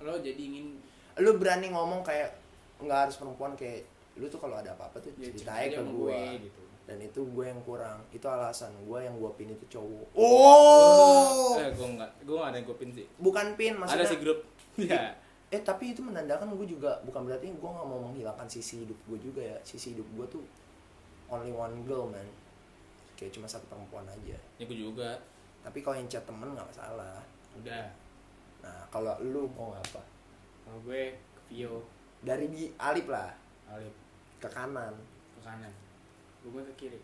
lo 0.00 0.16
jadi 0.20 0.40
ingin 0.40 0.80
lu 1.20 1.30
berani 1.38 1.70
ngomong 1.70 2.00
kayak 2.02 2.34
nggak 2.82 3.08
harus 3.08 3.16
perempuan 3.20 3.54
kayak 3.54 3.86
lu 4.18 4.26
tuh 4.26 4.42
kalau 4.42 4.58
ada 4.58 4.74
apa-apa 4.74 4.98
tuh 4.98 5.10
ya, 5.16 5.30
cerita 5.30 5.38
cerita 5.46 5.52
aja 5.54 5.62
aja 5.62 5.76
ke 5.76 5.80
sama 5.80 5.92
gue 5.94 6.20
gitu. 6.46 6.62
dan 6.84 6.96
itu 7.00 7.20
gue 7.24 7.44
yang 7.44 7.60
kurang. 7.64 7.98
Itu 8.10 8.26
alasan 8.28 8.72
gue 8.84 8.98
yang 9.00 9.14
gue 9.16 9.30
pin 9.36 9.48
itu 9.52 9.66
cowok. 9.78 10.06
Oh! 10.16 11.56
Eh 11.60 11.70
gue 11.72 11.88
gak, 12.00 12.10
gue 12.24 12.36
gak 12.36 12.48
ada 12.48 12.56
yang 12.56 12.66
gue 12.66 12.76
pin 12.80 12.90
sih. 12.92 13.06
Bukan 13.20 13.46
pin 13.60 13.74
maksudnya 13.76 14.04
Ada 14.04 14.12
sih 14.12 14.20
grup. 14.20 14.40
Ya 14.74 15.14
eh 15.54 15.62
tapi 15.62 15.94
itu 15.94 16.02
menandakan 16.02 16.50
gue 16.58 16.66
juga 16.66 16.98
bukan 17.06 17.30
berarti 17.30 17.46
gue 17.46 17.70
nggak 17.70 17.86
mau 17.86 18.02
menghilangkan 18.10 18.50
sisi 18.50 18.82
hidup 18.82 18.98
gue 19.06 19.18
juga 19.22 19.38
ya. 19.38 19.56
Sisi 19.62 19.94
hidup 19.94 20.08
gue 20.18 20.26
tuh 20.26 20.42
only 21.30 21.54
one 21.54 21.86
girl 21.86 22.10
man 22.10 22.26
kayak 23.24 23.32
cuma 23.32 23.48
satu 23.48 23.64
perempuan 23.66 24.04
aja. 24.04 24.36
Ya 24.54 24.62
gue 24.62 24.76
juga. 24.76 25.16
Tapi 25.60 25.80
kalau 25.80 25.96
yang 25.96 26.04
chat 26.06 26.20
temen 26.22 26.52
nggak 26.52 26.68
masalah. 26.68 27.16
Udah. 27.56 27.88
nah 28.60 28.84
kalau 28.88 29.16
lu 29.20 29.48
mau 29.50 29.72
apa? 29.72 30.04
Kalau 30.60 30.76
gue 30.82 31.08
ke 31.10 31.40
Vio, 31.48 31.80
dari 32.20 32.48
di 32.48 32.68
Alip 32.76 33.08
lah. 33.08 33.32
Alip. 33.66 33.92
Ke 34.36 34.48
kanan. 34.48 34.92
Ke 35.32 35.40
kanan. 35.40 35.72
Gue 36.42 36.60
ke 36.62 36.76
kiri. 36.78 37.00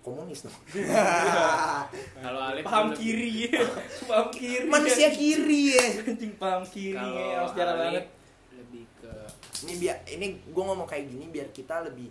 komunis 0.00 0.48
dong. 0.48 0.56
Kalau 2.24 2.40
Alip 2.40 2.64
Paham 2.64 2.88
lebih- 2.88 2.98
kiri. 2.98 3.32
Paham 4.08 4.28
kiri. 4.32 4.64
Manusia 4.64 5.12
kiri 5.12 5.76
ya. 5.76 5.84
Anjing 6.00 6.32
paham 6.36 6.64
kiri 6.64 6.96
Kalau 6.96 7.36
Harus 7.36 7.52
jarang 7.52 7.76
banget. 7.78 8.04
lebih 8.50 8.84
ke 8.96 9.12
ini 9.60 9.76
biar 9.76 9.96
ini 10.08 10.26
gue 10.40 10.62
ngomong 10.64 10.88
kayak 10.88 11.04
gini 11.04 11.28
biar 11.28 11.48
kita 11.52 11.84
lebih 11.84 12.08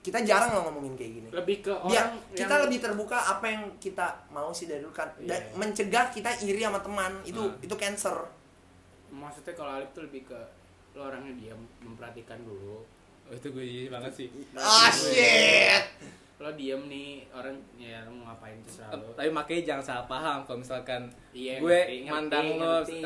kita 0.00 0.16
jarang 0.20 0.50
loh 0.50 0.62
ngomongin 0.66 0.94
kayak 0.94 1.12
gini. 1.14 1.28
Lebih 1.30 1.56
ke 1.60 1.72
biar 1.82 2.08
orang 2.08 2.32
kita 2.32 2.48
yang- 2.50 2.62
lebih 2.64 2.78
terbuka 2.80 3.18
apa 3.28 3.44
yang 3.46 3.62
kita 3.76 4.06
mau 4.28 4.48
sih 4.48 4.64
dari 4.64 4.80
dulu 4.80 4.90
kan. 4.90 5.08
Dan 5.18 5.36
Iya. 5.36 5.52
mencegah 5.54 6.08
kita 6.08 6.30
iri 6.40 6.60
sama 6.60 6.80
teman 6.80 7.12
itu 7.22 7.36
Hmm. 7.38 7.60
itu 7.60 7.74
cancer. 7.74 8.16
Maksudnya 9.10 9.52
kalau 9.52 9.70
Alip 9.74 9.90
tuh 9.90 10.02
lebih 10.02 10.24
ke 10.24 10.40
lo 10.92 11.04
orangnya 11.04 11.34
diam 11.36 11.60
memperhatikan 11.80 12.40
dulu. 12.40 12.80
Oh 13.22 13.32
itu 13.32 13.46
gue 13.48 13.62
iya 13.62 13.82
banget 13.88 14.12
sih. 14.16 14.28
Ah 14.56 14.88
shit. 14.88 15.84
Lo 16.36 16.48
diam 16.50 16.88
nih 16.88 17.28
orang 17.30 17.52
ya 17.76 18.00
lo 18.02 18.10
mau 18.12 18.32
ngapain 18.32 18.56
tuh 18.64 18.80
selalu 18.80 19.12
Tapi 19.12 19.28
makanya 19.28 19.62
jangan 19.66 19.84
salah 19.84 20.06
paham 20.08 20.38
kalau 20.42 20.58
misalkan 20.58 21.02
Iya, 21.30 21.60
gue 21.60 21.68
ngerti, 21.68 21.96
ngerti, 22.00 22.10
mandang 22.10 22.46
lo, 22.48 22.80
ngerti. 22.80 22.96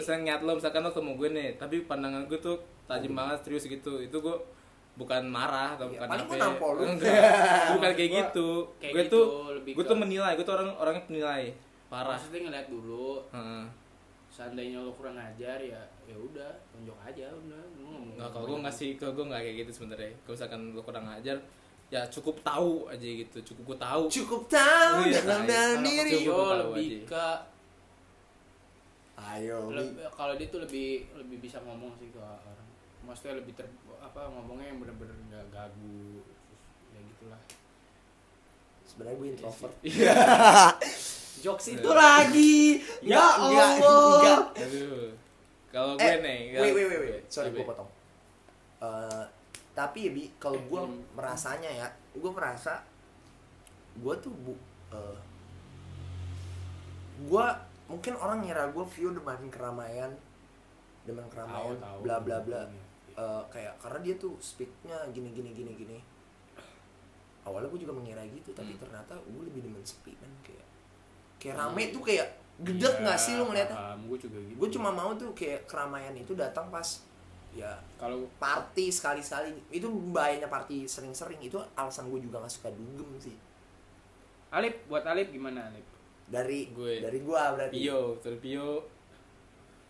lo 0.41 0.53
misalkan 0.55 0.81
lo 0.81 0.91
ketemu 0.91 1.13
gue 1.13 1.29
nih, 1.35 1.49
tapi 1.59 1.77
pandangan 1.83 2.23
gue 2.25 2.39
tuh 2.39 2.57
tajam 2.87 3.13
banget 3.13 3.39
serius 3.43 3.67
gitu. 3.67 3.99
Itu 3.99 4.17
gue 4.21 4.37
bukan 4.95 5.23
marah 5.27 5.75
atau 5.75 5.87
Iya, 5.87 5.97
bukan 5.97 6.09
paling 6.09 6.21
apa. 6.21 6.31
gue 6.31 6.39
nampol 6.41 6.71
lu. 6.73 6.83
Enggak, 6.87 7.13
bukan 7.75 7.91
kayak 7.93 8.09
Gua 8.09 8.21
gitu. 8.21 8.49
kayak 8.77 8.93
gue 8.93 9.03
gitu, 9.03 9.11
tuh 9.13 9.25
lebih 9.53 9.73
gue 9.73 9.85
tuh 9.85 9.99
menilai, 9.99 10.33
gue 10.33 10.45
tuh 10.45 10.55
orang 10.55 10.71
orangnya 10.75 11.03
penilai. 11.05 11.45
Parah. 11.87 12.15
maksudnya 12.15 12.41
ngeliat 12.43 12.69
dulu 12.69 13.23
Heeh. 13.31 13.65
seandainya 14.29 14.79
lo 14.79 14.91
kurang 14.91 15.15
ajar 15.15 15.59
ya 15.59 15.79
ya 16.03 16.17
udah 16.17 16.51
tunjuk 16.69 16.99
aja 16.99 17.27
udah 17.29 17.61
lo 17.77 17.91
Nggak, 18.13 18.29
kalau 18.29 18.45
gue 18.49 18.59
ngasih 18.61 18.89
ke 18.95 19.07
gue 19.09 19.25
nggak 19.25 19.41
kayak 19.41 19.57
gitu 19.61 19.71
sebenarnya. 19.73 20.11
Kalau 20.21 20.35
misalkan 20.35 20.61
lo 20.71 20.81
kurang 20.81 21.07
ajar, 21.09 21.37
ya 21.87 22.03
cukup 22.09 22.35
tahu 22.41 22.87
aja 22.87 23.03
gitu. 23.05 23.39
Cukup 23.45 23.63
gue 23.69 23.79
tahu. 23.81 24.03
cukup 24.09 24.43
tahu 24.49 24.99
Iya, 25.05 25.21
dalam 25.21 25.41
nah, 25.41 25.47
dalam 25.49 25.77
kalau 25.77 25.87
diri 25.87 26.13
tahu 26.21 26.51
lebih 26.61 26.87
aja. 26.89 26.99
ke 27.05 27.27
ayo 29.17 29.71
kalau 30.11 30.35
dia 30.35 30.49
tuh 30.49 30.61
lebih 30.61 30.89
lebih 31.15 31.39
bisa 31.41 31.63
ngomong 31.63 31.95
sih 31.95 32.11
ke 32.11 32.19
orang 32.19 32.59
maksudnya 33.01 33.39
lebih 33.39 33.55
ter 33.55 33.67
apa 34.05 34.21
ngomongnya 34.29 34.67
yang 34.69 34.79
bener-bener 34.79 35.17
nggak 35.29 35.45
gagu 35.49 36.21
ya 36.93 37.01
gitulah. 37.01 37.41
Sebenarnya 38.85 39.17
gue 39.17 39.29
introvert. 39.33 39.75
jokes 41.45 41.67
itu 41.73 41.91
lagi. 41.91 42.85
Ya 43.01 43.25
Aduh. 43.41 45.13
Kalau 45.69 45.99
gue 45.99 46.07
eh 46.07 46.17
nih, 46.23 46.41
wait 46.55 46.73
wait 46.73 46.87
wait, 46.87 47.01
wait. 47.03 47.25
sorry 47.27 47.51
gue 47.51 47.67
potong. 47.67 47.91
Eh, 48.79 49.25
tapi 49.75 50.07
ya 50.07 50.11
bi 50.13 50.25
kalau 50.39 50.61
gue 50.61 50.81
Hmm. 50.81 51.03
merasanya 51.17 51.67
ya 51.67 51.89
gue 52.15 52.31
merasa 52.31 52.85
gue 53.99 54.15
tuh 54.23 54.31
bu 54.31 54.55
eh, 54.95 55.19
gue 57.27 57.47
mungkin 57.91 58.15
orang 58.15 58.47
ngira 58.47 58.71
gue 58.71 58.85
view 58.95 59.11
demen 59.11 59.51
keramaian 59.51 60.15
demen 61.03 61.27
keramaian 61.27 61.75
bla 62.03 62.23
bla 62.23 62.39
bla 62.39 62.71
Eh, 63.15 63.43
kayak 63.47 63.79
karena 63.79 63.99
dia 64.03 64.15
tuh 64.19 64.35
speaknya 64.43 64.99
gini 65.15 65.31
gini 65.31 65.55
gini 65.55 65.73
gini. 65.79 65.99
Awalnya 67.47 67.71
gue 67.71 67.81
juga 67.87 67.95
mengira 67.95 68.19
gitu 68.27 68.51
tapi 68.51 68.75
Hmm. 68.75 68.83
ternyata 68.83 69.15
gue 69.15 69.43
lebih 69.47 69.63
demen 69.63 69.79
sepi 69.87 70.19
kan 70.19 70.27
kayak 70.43 70.67
kayak 71.39 71.55
rame 71.55 71.95
tuh 71.95 72.03
kayak 72.03 72.27
gedek 72.59 73.05
nggak 73.05 73.15
sih 73.15 73.39
lu 73.39 73.47
ngeliatnya? 73.47 73.95
gue 74.03 74.19
juga 74.19 74.39
gitu. 74.43 74.59
Gue 74.59 74.69
cuma 74.75 74.91
mau 74.91 75.15
tuh 75.15 75.31
kayak 75.31 75.63
keramaian 75.71 76.11
itu 76.19 76.35
datang 76.35 76.67
pas 76.75 77.07
ya 77.55 77.71
kalau 78.03 78.27
party 78.43 78.91
sekali 78.91 79.23
sekali 79.23 79.55
itu 79.71 79.87
bahayanya 80.11 80.51
party 80.51 80.83
sering-sering. 80.83 81.39
Itu 81.39 81.63
alasan 81.79 82.11
gue 82.11 82.19
juga 82.19 82.43
nggak 82.43 82.51
suka 82.51 82.75
dugem 82.75 83.15
sih. 83.23 83.37
Alip 84.51 84.91
buat 84.91 85.07
Alip 85.07 85.31
gimana 85.31 85.71
Alip? 85.71 85.87
Dari 86.27 86.67
Gue. 86.75 86.99
dari 86.99 87.23
gue 87.23 87.37
berarti. 87.55 87.79
Pio, 87.79 88.19
betul 88.19 88.43
Pio. 88.43 88.83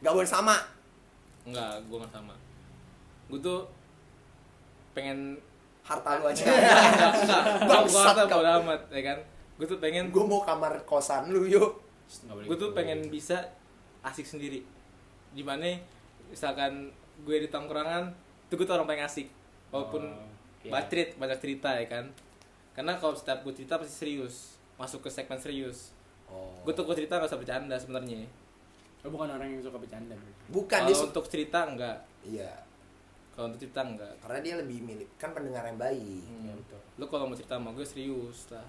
Nggak 0.04 0.12
boleh 0.12 0.28
sama. 0.28 0.56
Enggak, 1.48 1.80
gue 1.88 1.96
gak 2.00 2.12
sama 2.12 2.43
Gue 3.28 3.40
tuh 3.40 3.66
pengen 4.94 5.38
harta 5.84 6.20
lu 6.20 6.24
aja. 6.28 6.44
Bangsat 7.68 8.16
kau. 8.28 8.40
amat, 8.40 8.80
ya 8.88 9.02
kan? 9.02 9.18
Gue 9.60 9.66
tuh 9.68 9.78
pengen 9.78 10.10
gue 10.10 10.24
mau 10.24 10.42
kamar 10.42 10.82
kosan 10.88 11.30
lu 11.30 11.44
yuk. 11.46 11.80
Gue 12.46 12.56
tuh 12.56 12.72
gitu. 12.72 12.76
pengen 12.76 13.06
bisa 13.08 13.52
asik 14.04 14.24
sendiri. 14.24 14.64
Di 15.34 15.42
mana 15.42 15.76
misalkan 16.30 16.90
gue 17.22 17.36
di 17.36 17.48
tongkrongan 17.52 18.10
Itu 18.48 18.60
gue 18.60 18.66
tuh 18.68 18.74
orang 18.76 18.86
paling 18.88 19.04
asik. 19.04 19.28
Walaupun 19.72 20.34
Oh, 20.64 20.72
bacrit, 20.72 21.12
banyak 21.20 21.36
cerita 21.44 21.76
ya 21.76 21.84
kan? 21.84 22.08
Karena 22.72 22.96
kalau 22.96 23.12
setiap 23.12 23.44
gue 23.44 23.52
cerita 23.52 23.76
pasti 23.76 23.92
serius. 23.92 24.56
Masuk 24.80 25.04
ke 25.04 25.12
segmen 25.12 25.36
serius. 25.36 25.92
Oh. 26.24 26.56
Gue 26.64 26.72
tuh 26.72 26.88
gue 26.88 26.96
cerita 26.96 27.20
gak 27.20 27.28
usah 27.28 27.36
bercanda 27.36 27.76
sebenarnya. 27.76 28.24
Lo 29.04 29.12
bukan 29.12 29.28
orang 29.36 29.52
yang 29.52 29.60
suka 29.60 29.76
bercanda 29.76 30.16
bro. 30.16 30.32
bukan 30.48 30.80
Kalau 30.88 31.04
untuk 31.12 31.28
cerita 31.28 31.68
enggak 31.68 32.00
iya 32.24 32.63
Kalau 33.34 33.46
untuk 33.46 33.60
cerita 33.60 33.82
enggak. 33.82 34.14
Karena 34.18 34.38
dia 34.40 34.54
lebih 34.56 34.78
milik 34.80 35.10
kan 35.14 35.34
pendengar 35.34 35.62
yang 35.62 35.74
baik. 35.74 36.22
Hmm. 36.24 36.46
ya 36.46 36.54
betul 36.54 36.80
Lu 36.94 37.04
kalau 37.06 37.24
mau 37.26 37.34
cerita 37.34 37.58
sama 37.58 37.70
gue 37.70 37.82
serius 37.82 38.48
lah. 38.48 38.66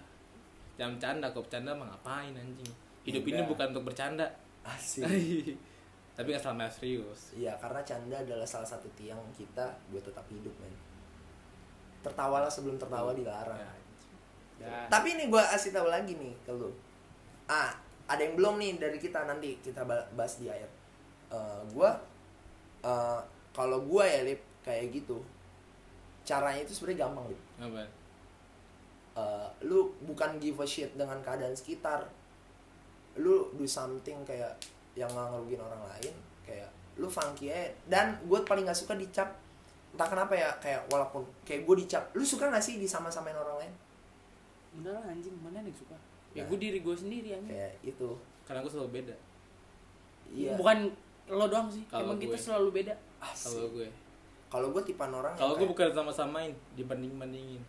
Jangan 0.76 0.98
bercanda 0.98 1.26
kok 1.30 1.44
bercanda 1.46 1.72
mah 1.72 1.88
ngapain 1.88 2.34
anjing? 2.34 2.72
Hidup 3.04 3.24
ini 3.24 3.42
bukan 3.46 3.68
untuk 3.70 3.86
bercanda. 3.86 4.26
Asik. 4.62 5.06
Tapi 6.16 6.28
nggak 6.28 6.42
selama 6.42 6.66
serius. 6.68 7.32
Iya 7.32 7.54
karena 7.56 7.80
canda 7.82 8.18
adalah 8.18 8.44
salah 8.44 8.66
satu 8.66 8.90
tiang 8.94 9.20
kita 9.32 9.62
buat 9.88 10.02
tetap 10.02 10.26
hidup 10.28 10.52
men. 10.58 10.74
Tertawalah 12.02 12.48
sebelum 12.48 12.76
tertawa 12.76 13.12
dilarang. 13.12 13.58
Ya, 13.58 13.74
Ya. 14.56 14.88
tapi 14.88 15.12
ini 15.12 15.28
gue 15.28 15.44
kasih 15.52 15.76
tahu 15.76 15.92
lagi 15.92 16.16
nih 16.16 16.32
ke 16.42 16.50
lu. 16.50 16.72
Ah 17.46 17.76
ada 18.08 18.24
yang 18.24 18.40
belum 18.40 18.56
nih 18.56 18.80
dari 18.80 18.96
kita 18.96 19.28
nanti 19.28 19.60
kita 19.60 19.84
ba- 19.84 20.08
bahas 20.16 20.40
di 20.40 20.48
akhir 20.48 20.72
Eh 21.28 21.60
gue 21.68 21.90
eh, 22.82 23.20
kalau 23.52 23.84
gue 23.84 24.06
ya 24.06 24.24
lip 24.24 24.40
kayak 24.66 24.90
gitu 24.92 25.22
caranya 26.26 26.60
itu 26.60 26.74
sebenarnya 26.74 27.06
gampang 27.06 27.26
apa 27.62 27.86
Eh, 29.16 29.48
lu 29.64 29.96
bukan 30.04 30.36
give 30.44 30.60
a 30.60 30.68
shit 30.68 30.92
dengan 30.92 31.16
keadaan 31.24 31.56
sekitar 31.56 32.04
lu 33.16 33.48
do 33.56 33.64
something 33.64 34.20
kayak 34.28 34.52
yang 34.92 35.08
nggak 35.08 35.32
ngerugiin 35.32 35.62
orang 35.62 35.80
lain 35.88 36.12
kayak 36.44 36.68
lu 37.00 37.08
funky 37.08 37.48
aja 37.48 37.72
dan 37.88 38.20
gue 38.22 38.40
paling 38.44 38.68
nggak 38.68 38.76
suka 38.76 38.92
dicap 38.92 39.32
entah 39.96 40.04
kenapa 40.04 40.36
ya 40.36 40.52
kayak 40.60 40.84
walaupun 40.92 41.24
kayak 41.48 41.64
gue 41.64 41.76
dicap 41.80 42.12
lu 42.12 42.28
suka 42.28 42.52
gak 42.52 42.60
sih 42.60 42.76
disama-samain 42.76 43.32
orang 43.32 43.56
lain 43.56 43.74
Udah 44.76 44.92
lah 44.92 45.08
anjing, 45.08 45.32
mana 45.40 45.64
yang 45.64 45.72
suka? 45.72 45.96
Ya 46.36 46.44
Nah. 46.44 46.52
gue 46.52 46.58
diri 46.60 46.84
gue 46.84 46.92
sendiri 46.92 47.30
anjing. 47.32 47.56
kayak 47.56 47.74
itu 47.88 48.10
karena 48.44 48.60
aku 48.60 48.68
selalu 48.68 49.00
beda 49.00 49.16
iya 50.28 50.52
Bukan 50.60 50.92
lo 51.32 51.48
doang 51.48 51.72
sih, 51.72 51.88
Kalau 51.88 52.12
emang 52.12 52.20
kita 52.20 52.36
gue. 52.36 52.44
selalu 52.44 52.68
beda. 52.84 52.94
Kalau 53.24 53.72
gue 53.72 53.88
kalau 54.56 54.72
gue 54.72 54.84
tipan 54.86 55.12
orang 55.12 55.36
kalau 55.36 55.54
gue 55.54 55.68
bukan 55.68 55.92
sama-samain 55.92 56.48
dibanding 56.74 57.12
bandingin 57.14 57.60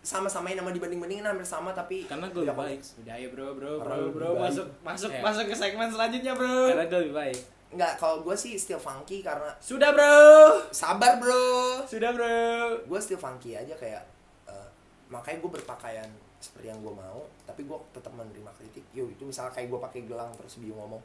sama-samain 0.00 0.54
sama 0.54 0.70
dibanding-bandingin 0.70 1.26
hampir 1.26 1.42
sama 1.42 1.74
tapi 1.74 2.06
Karena 2.06 2.30
gue 2.30 2.40
lebih 2.40 2.54
baik. 2.54 2.78
konteks. 2.78 3.02
Udah 3.02 3.16
ya 3.18 3.28
bro, 3.28 3.48
bro, 3.52 3.72
bro, 3.76 3.96
bro, 4.08 4.28
baik. 4.32 4.42
masuk, 4.46 4.66
masuk, 4.80 5.10
Eh. 5.10 5.18
masuk 5.20 5.44
ke 5.44 5.54
segmen 5.54 5.90
selanjutnya 5.90 6.32
bro. 6.32 6.70
karena 6.70 6.86
gue 6.86 7.00
lebih 7.02 7.16
baik 7.16 7.40
nggak 7.68 7.92
kalau 7.98 8.22
gue 8.22 8.32
sih 8.32 8.54
still 8.54 8.78
funky 8.78 9.20
karena 9.20 9.50
Sudah 9.58 9.90
bro, 9.90 10.62
sabar 10.70 11.18
bro 11.18 11.82
sudah 11.84 12.08
bro. 12.08 12.38
gue 12.80 13.00
still 13.02 13.18
funky 13.18 13.52
aja 13.52 13.74
kayak 13.74 14.00
eh, 14.46 14.68
makanya 15.08 15.42
gue 15.42 15.50
berpakaian 15.52 16.06
seperti 16.38 16.70
yang 16.70 16.78
gue 16.78 16.94
mau 16.94 17.26
tapi 17.42 17.66
gue 17.66 17.78
tetap 17.90 18.14
menerima 18.14 18.48
kritik 18.54 18.86
yo 18.92 19.04
itu 19.04 19.26
misalnya 19.26 19.50
kayak 19.50 19.68
gue 19.68 19.80
pakai 19.82 20.00
gelang 20.06 20.30
terus 20.32 20.56
bio 20.56 20.78
ngomong 20.78 21.02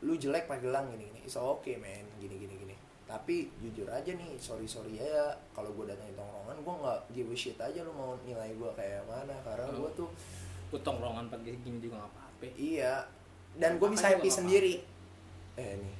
lu 0.00 0.16
jelek 0.16 0.48
pakai 0.48 0.64
gelang 0.64 0.88
gini 0.88 1.12
gini 1.12 1.20
it's 1.20 1.36
okay 1.36 1.76
man 1.76 2.08
gini 2.16 2.40
gini 2.40 2.54
gini 2.56 2.74
tapi 3.10 3.50
jujur 3.58 3.90
aja 3.90 4.06
nih 4.06 4.38
sorry 4.38 4.62
sorry 4.64 4.94
ya 4.94 5.26
kalau 5.50 5.74
gue 5.74 5.82
datang 5.84 6.06
tongkrongan 6.14 6.62
gue 6.62 6.74
nggak 6.78 6.98
give 7.10 7.26
a 7.26 7.34
shit 7.34 7.58
aja 7.58 7.82
lu 7.82 7.90
mau 7.90 8.14
nilai 8.22 8.54
gue 8.54 8.70
kayak 8.72 9.02
mana. 9.04 9.34
Karena 9.42 9.66
Oh. 9.66 9.82
gue 9.82 9.90
tuh 9.96 10.08
gue 10.70 10.78
tongkrongan 10.78 11.26
pakai 11.26 11.58
gini 11.58 11.82
juga 11.82 11.98
nggak 11.98 12.10
apa-apa. 12.12 12.46
Iya 12.54 12.94
dan 13.58 13.76
gue 13.76 13.88
bisa 13.90 14.06
happy 14.06 14.14
gua 14.16 14.24
nggak 14.24 14.38
sendiri. 14.38 14.74
eh 15.56 15.74
nih 15.76 15.96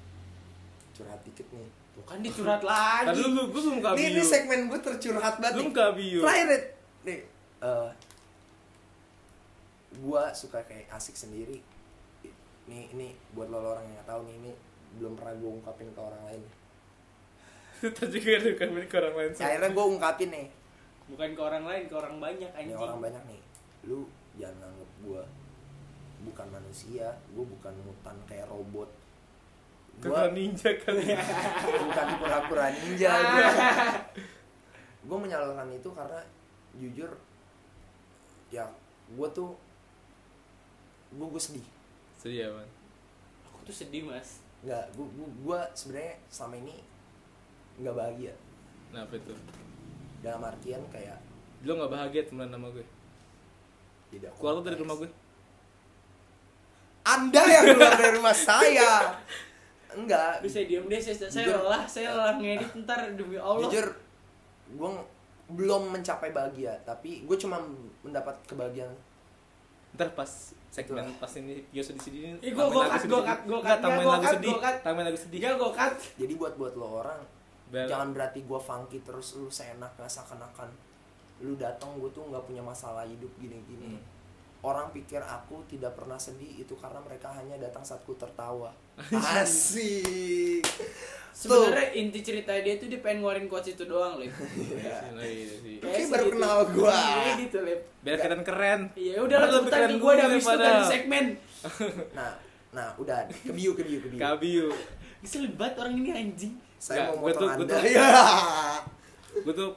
curhat 0.94 1.20
dikit 1.26 1.50
nih. 1.50 1.66
Bukan 1.98 2.16
dicurhat 2.22 2.62
lagi. 2.70 3.06
Tadi 3.10 3.18
lu 3.20 3.28
gue 3.34 3.46
belum 3.50 3.76
ke 3.76 3.88
ini, 3.98 4.22
segmen 4.22 4.60
gue 4.70 4.78
tercurhat 4.78 5.34
banget 5.36 5.54
belum 5.58 5.66
nih. 5.66 5.74
ke 5.74 5.84
bio. 5.98 6.20
Terakhir 6.22 6.46
Rit. 6.46 6.64
nih 7.02 7.18
eh 7.60 7.90
gua 9.98 10.30
suka 10.30 10.62
kayak 10.62 10.86
asik 10.88 11.18
sendiri. 11.18 11.58
Ini 12.70 12.94
ini 12.94 13.08
buat 13.34 13.50
lo 13.50 13.58
orang 13.66 13.82
yang 13.82 13.98
nggak 13.98 14.06
tahu 14.06 14.20
nih 14.24 14.34
ini 14.38 14.52
belum 14.94 15.18
pernah 15.18 15.34
gue 15.34 15.50
ungkapin 15.50 15.90
ke 15.90 15.98
orang 15.98 16.22
lain 16.24 16.42
terus 17.80 18.10
juga 18.12 18.30
ada 18.36 18.50
kan 18.54 18.68
ke 18.76 18.96
orang 18.96 19.14
lain 19.16 19.30
Ya, 19.32 19.44
akhirnya 19.48 19.70
gue 19.72 19.84
ungkapin 19.88 20.28
nih. 20.28 20.46
Bukan 21.10 21.28
ke 21.32 21.42
orang 21.42 21.64
lain, 21.64 21.82
ke 21.88 21.94
orang 21.96 22.14
banyak 22.20 22.50
ini 22.52 22.58
anjing. 22.70 22.76
orang 22.76 22.98
banyak 23.00 23.22
nih. 23.26 23.40
Lu 23.88 24.04
jangan 24.36 24.68
anggap 24.68 24.90
gue 25.00 25.22
bukan 26.20 26.46
manusia 26.52 27.16
gue 27.32 27.44
bukan 27.44 27.74
mutan 27.82 28.16
kayak 28.28 28.46
robot. 28.46 28.90
Gue 29.98 30.06
Kekuatan 30.06 30.32
ninja 30.32 30.70
kali. 30.76 31.04
Ya 31.12 31.18
bukan 31.88 32.06
pura-pura 32.20 32.66
ninja 32.70 33.10
gue 35.00 35.16
menyalurkan 35.24 35.68
itu 35.72 35.88
karena 35.90 36.20
jujur 36.76 37.10
ya 38.52 38.68
gue 39.10 39.28
tuh 39.32 39.56
gue 41.10 41.26
gue 41.26 41.42
sedih. 41.42 41.66
Sedih 42.20 42.38
ya 42.44 42.48
man 42.52 42.68
Aku 43.48 43.64
tuh 43.64 43.74
sedih 43.74 44.04
mas. 44.04 44.44
nggak 44.60 44.92
gue 44.92 45.06
gue 45.16 45.60
sebenarnya 45.72 46.20
selama 46.28 46.60
ini 46.60 46.84
nggak 47.80 47.94
bahagia. 47.94 48.34
Kenapa 48.88 49.12
itu? 49.14 49.32
Dalam 50.20 50.42
artian 50.42 50.82
kayak 50.88 51.18
lo 51.60 51.72
nggak 51.74 51.90
bahagia 51.90 52.22
temenan 52.24 52.52
sama 52.52 52.68
gue? 52.70 52.86
Tidak 54.10 54.30
keluar 54.34 54.52
lo 54.54 54.62
dari 54.62 54.76
rumah 54.76 54.96
gue. 54.96 55.10
Anda 57.02 57.42
yang 57.42 57.64
keluar 57.74 57.94
dari 57.94 58.12
rumah 58.12 58.36
saya. 58.36 59.16
Enggak. 59.90 60.44
Saya 60.44 60.64
diem 60.64 60.84
deh, 60.86 61.00
saya, 61.00 61.16
saya 61.18 61.44
Jujur. 61.44 61.56
lelah, 61.58 61.82
saya 61.84 62.08
lelah 62.12 62.36
ngedit 62.36 62.70
ntar 62.78 63.00
demi 63.10 63.34
Allah. 63.36 63.66
jujur 63.66 63.86
gue 64.70 64.90
belum 65.50 65.90
mencapai 65.90 66.30
bahagia 66.30 66.70
tapi 66.84 67.26
gue 67.26 67.36
cuma 67.36 67.58
mendapat 68.00 68.38
kebahagiaan. 68.44 68.94
Ntar 69.90 70.14
pas 70.14 70.30
segmen 70.70 71.02
pas 71.18 71.26
ini 71.34 71.66
Yo 71.68 71.82
sedih 71.82 71.98
sedih 71.98 72.20
ini 72.24 72.38
Ih, 72.40 72.54
gua- 72.54 72.70
gua 72.70 72.86
cut, 72.86 73.02
gua 73.04 73.26
cut, 73.26 73.40
gua 73.42 73.58
cut. 73.58 73.78
tambahin 73.82 73.98
Ya, 73.98 74.06
gua 74.06 74.14
lagu 74.14 74.22
cut, 74.22 74.34
sedih. 74.38 74.48
gua 74.48 74.60
cut. 74.62 74.76
tambahin 74.80 75.06
lagu 75.10 75.18
sedih. 75.18 75.38
Tiga 75.42 75.48
gue 75.58 75.70
cut. 75.72 75.94
jadi 76.14 76.32
buat 76.36 76.54
buat 76.54 76.72
lo 76.78 76.86
orang 77.02 77.20
Biar- 77.70 77.86
jangan 77.86 78.10
berarti 78.10 78.42
gue 78.42 78.60
funky 78.60 78.98
terus 79.00 79.34
lu 79.34 79.46
seenak 79.48 79.94
seakan-akan 79.96 80.68
lu 81.40 81.54
datang 81.54 81.96
gue 81.96 82.10
tuh 82.10 82.26
nggak 82.26 82.44
punya 82.44 82.60
masalah 82.60 83.02
hidup 83.02 83.30
gini-gini 83.36 83.94
Hmm. 83.94 84.02
orang 84.60 84.90
pikir 84.90 85.16
aku 85.18 85.62
tidak 85.64 85.94
pernah 85.94 86.16
sedih 86.16 86.52
itu 86.58 86.74
karena 86.74 86.98
mereka 86.98 87.30
hanya 87.30 87.56
datang 87.58 87.80
saat 87.80 88.02
ku 88.02 88.12
tertawa 88.14 88.74
asik 89.32 90.60
Sebenarnya 91.30 91.94
inti 91.94 92.20
cerita 92.20 92.52
dia 92.54 92.74
tuh 92.74 92.84
dia 92.86 92.98
pengen 92.98 93.22
ngeluarin 93.22 93.46
quotes 93.46 93.72
itu 93.72 93.86
doang, 93.86 94.18
Lip. 94.18 94.28
Oh, 94.28 94.44
iya 95.16 95.78
Kayak 95.80 96.08
baru 96.10 96.26
kenal 96.28 96.58
gua. 96.68 96.90
Iya 96.92 97.32
gitu, 97.40 97.58
Lip. 97.62 97.80
biar 98.02 98.16
kelihatan 98.18 98.42
keren 98.42 98.80
Iya 98.92 99.14
udah 99.20 99.36
lah 99.38 99.48
Lu 99.48 99.62
keren 99.64 99.88
nih 99.88 99.94
gue 99.94 100.02
gue 100.02 100.12
udah 100.12 100.26
habis 100.26 100.44
tadi 100.44 100.82
segmen. 100.90 101.24
nah 102.12 102.32
nah 102.70 102.88
udah 102.96 103.24
ke 103.26 103.50
bio 103.50 103.72
ke 103.72 103.82
bio 103.82 103.98
ke 103.98 104.08
bio 104.08 104.18
kabiu 104.18 104.66
Kesel 105.20 105.48
banget 105.50 105.74
orang 105.78 105.94
ini 105.96 106.10
anjing. 106.10 106.52
Saya 106.80 106.96
Nggak, 107.02 107.08
mau 107.10 107.18
gua 107.18 107.28
motong 107.28 107.40
tuh- 107.44 107.52
anda. 107.60 107.76
Tuh- 107.76 107.86
ya 107.86 108.10
gue 109.40 109.54
tuh 109.54 109.70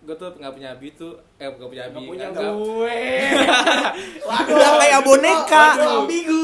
gue 0.00 0.14
tuh 0.14 0.28
nggak 0.32 0.52
punya 0.54 0.68
abi 0.70 0.88
tuh 0.92 1.12
eh 1.36 1.44
nggak 1.46 1.66
punya 1.66 1.82
abi 1.84 1.96
Gak 1.98 2.06
punya 2.06 2.26
gue. 2.30 2.96
udah 4.22 4.72
kayak 4.80 5.00
boneka 5.02 5.64
Waduh. 5.70 5.98
ambigu 5.98 6.40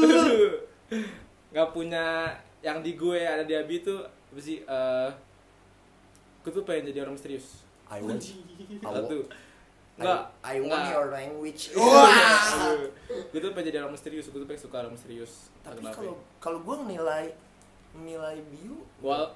nggak 1.51 1.69
punya 1.71 2.05
yang 2.59 2.81
di 2.81 2.93
gue 2.93 3.17
ada 3.19 3.41
di 3.41 3.53
abi 3.53 3.79
tuh 3.79 4.03
apa 4.03 4.39
sih 4.39 4.57
eh 4.59 5.09
gue 6.39 6.51
tuh 6.51 6.63
pengen 6.63 6.91
jadi 6.91 7.01
orang 7.01 7.15
misterius 7.15 7.63
I 7.87 8.03
want 8.03 8.19
satu. 8.19 9.23
I, 9.95 9.97
nggak. 9.97 10.21
I 10.43 10.55
want 10.59 10.69
nggak. 10.77 10.91
your 10.91 11.07
language. 11.09 11.71
Wah. 11.73 12.75
gue 13.31 13.39
tuh 13.39 13.51
pengen 13.51 13.67
jadi 13.67 13.77
orang 13.79 13.91
misterius 13.91 14.27
gue 14.27 14.37
tuh 14.37 14.45
pengen 14.45 14.61
suka 14.61 14.75
orang 14.77 14.91
misterius 14.91 15.49
tapi 15.59 15.81
kalau 15.83 16.13
kalau 16.37 16.59
gue 16.61 16.75
nilai 16.85 17.31
nilai 17.99 18.37
bio? 18.47 18.77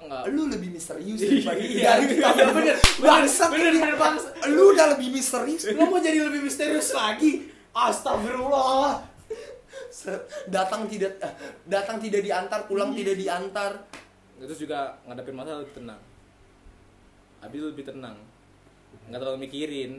Enggak 0.02 0.26
lu 0.28 0.50
lebih 0.50 0.74
misterius 0.74 1.18
Iya. 1.18 1.46
daripada 1.46 1.62
Iya 1.62 2.46
bener. 2.50 2.76
bangsat. 2.98 3.48
Bener 3.50 3.72
bener 3.74 3.96
bangsa. 3.96 4.28
lu 4.50 4.74
udah 4.74 4.86
lebih 4.94 5.08
misterius. 5.10 5.62
Lo 5.70 5.86
mau 5.86 5.98
jadi 5.98 6.18
lebih 6.22 6.42
misterius 6.42 6.90
lagi? 6.92 7.46
Astagfirullah. 7.72 9.06
Datang 10.48 10.88
tidak 10.88 11.16
eh, 11.20 11.32
datang 11.64 11.96
tidak 11.98 12.20
diantar 12.20 12.66
pulang 12.66 12.92
tidak 12.92 13.14
diantar. 13.14 13.72
Terus 14.42 14.58
juga 14.58 14.98
ngadepin 15.06 15.34
masalah 15.34 15.62
lebih 15.62 15.74
tenang. 15.78 16.00
Abi 17.40 17.56
tuh 17.56 17.70
lebih 17.70 17.86
tenang. 17.86 18.16
Nggak 19.06 19.20
terlalu 19.20 19.38
mikirin. 19.46 19.92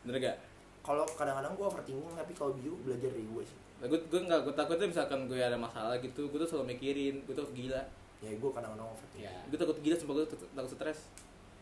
Bener 0.00 0.16
gak 0.18 0.36
kalau 0.80 1.04
kadang-kadang 1.04 1.52
gue 1.52 1.66
overthinking 1.68 2.16
tapi 2.16 2.32
kalau 2.32 2.56
bio 2.56 2.72
belajar 2.80 3.12
dari 3.12 3.28
gue 3.28 3.42
sih 3.44 3.58
Nah, 3.80 3.86
gue 3.86 3.96
gue 4.02 4.20
nggak 4.20 4.40
gue 4.42 4.52
takutnya 4.52 4.86
misalkan 4.86 5.24
gue 5.24 5.38
ada 5.38 5.56
masalah 5.56 5.96
gitu 5.96 6.26
gue 6.26 6.36
tuh 6.36 6.44
selalu 6.46 6.66
mikirin 6.70 7.14
gue 7.22 7.32
tuh 7.32 7.48
gila 7.50 7.80
ya 8.18 8.30
gue 8.30 8.50
kadang-kadang 8.50 8.84
overthinking 8.86 9.24
Ya. 9.26 9.32
gue 9.46 9.56
takut 9.56 9.76
gila 9.78 9.96
sumpah 9.96 10.14
gue 10.14 10.26
takut, 10.28 10.70
stres 10.70 11.00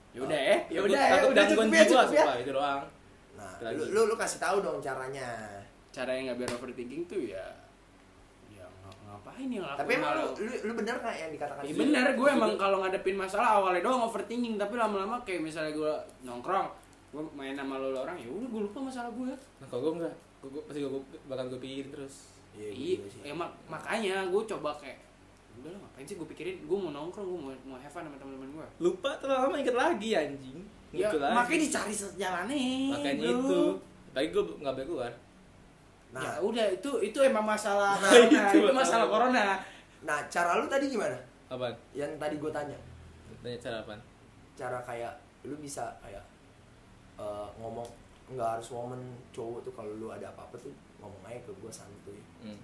Ya 0.09 0.21
udah 0.21 0.35
ya. 0.37 0.57
Ya 0.59 0.59
Takut- 0.75 0.85
udah 0.85 0.99
ya. 0.99 1.11
takut 1.13 1.29
Udah 1.31 1.45
cukup 1.47 1.63
ya 1.69 1.85
cukup 1.85 2.09
ya. 2.11 2.25
itu 2.37 2.53
doang 2.53 2.83
nah 3.33 3.51
lu, 3.71 3.83
lu 3.87 4.01
lu 4.05 4.15
kasih 4.15 4.39
tahu 4.39 4.57
dong 4.59 4.79
caranya 4.79 5.29
Cara 5.89 6.11
yang 6.11 6.27
nggak 6.27 6.39
biar 6.39 6.51
overthinking 6.53 7.03
tuh 7.07 7.23
ya 7.23 7.45
ya 8.51 8.67
ng- 8.67 8.99
ngapain 9.05 9.47
ya 9.49 9.63
tapi 9.73 9.91
emang 9.95 10.13
lu, 10.13 10.27
lu 10.41 10.53
lu 10.61 10.73
bener 10.75 10.95
nggak 10.97 11.15
yang 11.17 11.31
dikatakan 11.31 11.63
Iya 11.63 11.71
Bio? 11.71 11.81
bener, 11.81 12.07
gue 12.13 12.29
emang 12.33 12.53
kalau 12.57 12.77
ngadepin 12.81 13.15
masalah 13.15 13.49
awalnya 13.57 13.79
doang 13.81 14.03
overthinking, 14.05 14.57
tapi 14.57 14.75
lama-lama 14.75 15.23
kayak 15.23 15.39
misalnya 15.41 15.71
gue 15.71 15.93
nongkrong, 16.25 16.67
gue 17.09 17.23
main 17.33 17.55
sama 17.55 17.79
lo 17.79 17.95
orang, 17.97 18.17
ya 18.17 18.27
udah 18.27 18.49
gue 18.49 18.63
lupa 18.65 18.79
masalah 18.81 19.09
gue. 19.09 19.31
nah 19.31 19.67
kalau 19.67 19.81
gue 19.85 19.93
enggak 19.97 20.15
gue, 20.39 20.49
gue 20.49 20.63
pasti 20.63 20.79
gue 20.81 20.91
bakal 21.25 21.45
gue 21.49 21.59
pikirin 21.59 21.91
terus. 21.91 22.15
Iya 22.53 22.69
gue 22.69 22.77
Iya, 22.77 22.95
juga 22.97 23.09
sih. 23.09 23.21
ya 23.23 23.35
mak- 23.35 23.57
makanya 23.67 24.15
gue 24.25 24.43
coba 24.47 24.71
kayak, 24.75 24.99
udah 25.57 25.71
lah 25.71 25.81
ngapain 25.81 26.05
sih 26.05 26.15
gue 26.15 26.29
pikirin, 26.29 26.57
gue 26.61 26.79
mau 26.79 26.91
nongkrong, 26.91 27.25
gue 27.25 27.39
mau 27.41 27.53
mau 27.67 27.77
have 27.77 27.89
fun 27.89 28.03
sama 28.03 28.17
teman-teman 28.17 28.49
gue. 28.53 28.67
lupa 28.81 29.11
terlalu 29.17 29.41
lama 29.45 29.57
inget 29.59 29.77
lagi 29.77 30.11
anjing. 30.13 30.59
Ya, 30.89 31.05
Gitu 31.05 31.17
lagi. 31.19 31.35
makanya 31.35 31.61
dicari 31.61 31.95
jalannya. 32.15 32.61
makanya 32.91 33.29
bro. 33.29 33.39
itu. 33.39 33.61
Tapi 34.09 34.27
gue 34.29 34.43
nggak 34.57 34.73
boleh 34.73 34.87
keluar. 34.87 35.13
Nah. 36.09 36.25
ya 36.25 36.33
udah 36.41 36.67
itu 36.73 36.91
itu 37.03 37.19
emang 37.21 37.45
masalah 37.45 37.93
Nah, 37.95 38.09
corona. 38.09 38.41
itu 38.49 38.59
itu 38.59 38.73
masalah. 38.73 39.07
corona. 39.07 39.45
Nah 40.01 40.19
cara 40.27 40.57
lu 40.57 40.65
tadi 40.65 40.89
gimana? 40.89 41.13
Apaan? 41.47 41.77
Yang 41.93 42.17
tadi 42.17 42.35
gue 42.37 42.49
tanya. 42.49 42.79
Tanya 43.39 43.59
cara 43.59 43.77
apaan? 43.79 44.01
Cara 44.55 44.79
kayak 44.81 45.13
lu 45.45 45.55
bisa 45.59 45.85
kayak 45.99 46.25
eh, 47.19 47.49
ngomong 47.57 47.85
nggak 48.29 48.49
harus 48.55 48.69
momen 48.71 49.01
cowok 49.31 49.59
tuh 49.61 49.73
kalau 49.73 49.93
lu 49.95 50.09
ada 50.09 50.29
apa-apa 50.29 50.57
tuh 50.57 50.69
ngomong 50.99 51.23
aja 51.25 51.41
ke 51.41 51.53
gue 51.55 51.71
santuy. 51.71 52.21
Hmm. 52.41 52.59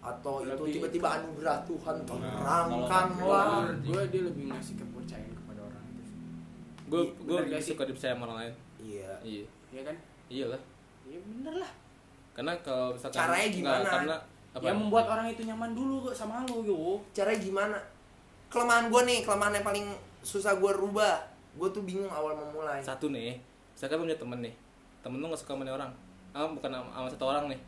atau 0.00 0.40
itu 0.40 0.54
Lebih- 0.54 0.74
tiba-tiba 0.78 1.08
anugerah 1.12 1.58
Tuhan 1.64 1.96
Nah, 1.98 2.06
terangkan 2.06 3.06
lah 3.18 3.66
gue 3.76 4.00
dia 4.08 4.22
lebih 4.24 4.44
ngasih 4.46 4.74
kepercayaan 4.76 5.34
kepada 5.34 5.60
orang 5.64 5.82
itu 5.90 6.02
gue 6.86 7.02
Iya, 7.02 7.10
gue 7.20 7.38
gak 7.48 7.60
sih? 7.60 7.70
suka 7.74 7.82
dipercaya 7.84 8.14
sama 8.14 8.24
orang 8.24 8.38
lain. 8.38 8.54
Iya. 8.78 9.10
Iya. 9.20 9.44
Ya 9.68 9.82
kan? 9.82 9.96
Iyalah. 10.28 10.60
Ya 11.04 11.18
bener 11.20 11.54
lah. 11.56 11.72
Karena 12.30 12.52
kalau 12.58 12.94
misalkan 12.94 13.18
Caranya 13.18 13.48
gimana? 13.50 13.82
karena 13.84 14.16
apa? 14.48 14.62
Yang 14.64 14.78
membuat 14.78 15.06
orang 15.08 15.26
itu 15.28 15.42
nyaman 15.42 15.70
dulu 15.72 15.94
kok 16.04 16.14
sama 16.14 16.46
lo 16.46 16.62
yo. 16.62 17.02
Caranya 17.10 17.40
gimana? 17.40 17.78
Kelemahan 18.48 18.86
gue 18.88 19.00
nih 19.02 19.18
kelemahan 19.20 19.52
yang 19.52 19.66
paling 19.66 19.86
susah 20.20 20.54
gue 20.54 20.72
rubah. 20.72 21.18
Gue 21.52 21.68
tuh 21.68 21.82
bingung 21.82 22.08
awal 22.08 22.32
memulai. 22.32 22.78
Satu 22.80 23.10
nih 23.10 23.34
misalkan 23.78 24.02
lu 24.02 24.10
punya 24.10 24.18
temen 24.18 24.38
nih. 24.42 24.54
Temen 25.06 25.22
lu 25.22 25.30
nggak 25.30 25.38
suka 25.38 25.54
sama 25.54 25.62
nih 25.62 25.70
orang. 25.78 25.94
Ah 26.34 26.50
bukan 26.50 26.66
sama, 26.66 26.90
sama 26.90 27.08
satu 27.14 27.24
orang 27.30 27.44
nih. 27.54 27.60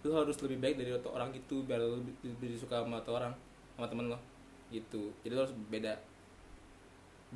Lu 0.00 0.16
harus 0.16 0.36
lebih 0.40 0.56
baik 0.56 0.80
dari 0.80 0.88
satu 0.96 1.12
orang 1.12 1.28
gitu 1.36 1.60
biar 1.68 1.84
lu 1.84 2.00
lebih, 2.00 2.16
lebih 2.24 2.56
suka 2.56 2.80
sama 2.80 3.04
satu 3.04 3.20
orang 3.20 3.36
sama 3.76 3.84
temen 3.92 4.08
lo. 4.08 4.16
Gitu. 4.72 5.12
Jadi 5.20 5.32
lu 5.36 5.40
harus 5.44 5.52
beda. 5.68 5.92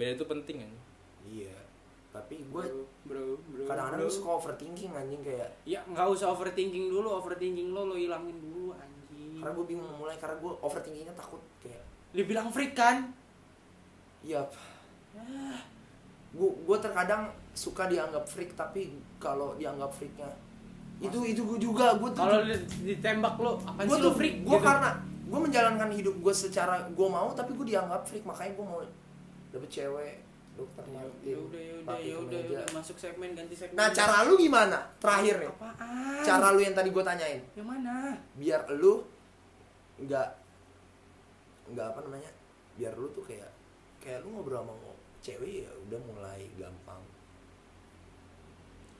Beda 0.01 0.10
itu 0.16 0.24
penting 0.24 0.56
kan 0.64 0.72
iya. 1.28 1.52
Tapi 2.16 2.48
gue 2.48 2.64
bro 3.05 3.36
bro 3.44 3.68
kadang-kadang 3.68 4.09
suka 4.09 4.40
overthinking 4.40 4.96
anjing 4.96 5.20
kayak 5.20 5.52
ya 5.68 5.84
nggak 5.84 6.09
usah 6.09 6.32
overthinking 6.32 6.88
dulu. 6.88 7.20
Overthinking 7.20 7.76
lo 7.76 7.92
lo 7.92 7.94
hilangin 8.01 8.40
dulu 8.40 8.72
anjing. 8.72 9.36
Karena 9.36 9.52
gue 9.52 9.64
bingung 9.68 9.84
memulai 9.84 10.16
karena 10.16 10.40
gue 10.40 10.52
overthinkingnya 10.64 11.12
takut 11.12 11.44
kayak 11.60 11.84
dia 12.16 12.24
bilang 12.24 12.48
freak 12.48 12.72
kan? 12.72 13.12
Iya 14.24 14.48
gue 16.35 16.51
gue 16.66 16.78
terkadang 16.82 17.31
suka 17.55 17.86
dianggap 17.86 18.27
freak 18.27 18.52
tapi 18.52 18.90
kalau 19.16 19.55
dianggap 19.55 19.90
freaknya 19.90 20.27
itu 20.98 21.19
itu 21.23 21.43
gue 21.44 21.59
juga 21.59 21.94
gue 21.94 22.11
tuh 22.11 22.23
kalau 22.23 22.43
di- 22.43 22.90
ditembak 22.90 23.35
lo 23.39 23.59
apa 23.62 23.86
gue 23.86 23.94
sih 23.94 24.02
tuh 24.02 24.11
lo 24.11 24.19
freak 24.19 24.36
gue 24.43 24.51
gitu. 24.51 24.66
karena 24.66 24.90
gue 25.24 25.40
menjalankan 25.40 25.90
hidup 25.90 26.15
gue 26.19 26.35
secara 26.35 26.82
gue 26.86 27.09
mau 27.09 27.31
tapi 27.32 27.55
gue 27.55 27.66
dianggap 27.70 28.02
freak 28.02 28.27
makanya 28.27 28.52
gue 28.55 28.66
mau 28.66 28.81
dapet 29.51 29.70
cewek 29.70 30.15
dokter 30.55 30.86
ya 30.86 30.94
Martin 30.94 31.35
udah 31.51 31.62
ya 31.62 31.74
udah 31.82 31.98
ya 31.98 32.16
udah 32.47 32.62
masuk 32.70 32.94
segmen 32.94 33.35
ganti 33.35 33.59
segmen. 33.59 33.74
Nah 33.74 33.90
cara 33.90 34.23
lu 34.23 34.39
gimana? 34.39 34.78
Terakhir 35.02 35.43
nih. 35.43 35.51
Apaan? 35.51 36.23
Cara 36.23 36.47
lu 36.55 36.62
yang 36.62 36.78
tadi 36.78 36.94
gue 36.94 37.02
tanyain. 37.02 37.43
Yang 37.59 37.69
mana? 37.74 38.15
Biar 38.39 38.62
lu 38.70 39.02
nggak 39.98 40.28
nggak 41.74 41.86
apa 41.90 42.01
namanya 42.06 42.31
biar 42.78 42.94
lu 42.94 43.11
tuh 43.11 43.27
kayak 43.27 43.51
kayak 43.98 44.23
lu 44.23 44.31
ngobrol 44.31 44.62
sama 44.62 44.74
cewek 45.24 45.64
ya 45.64 45.70
udah 45.88 46.01
mulai 46.05 46.44
gampang. 46.60 47.01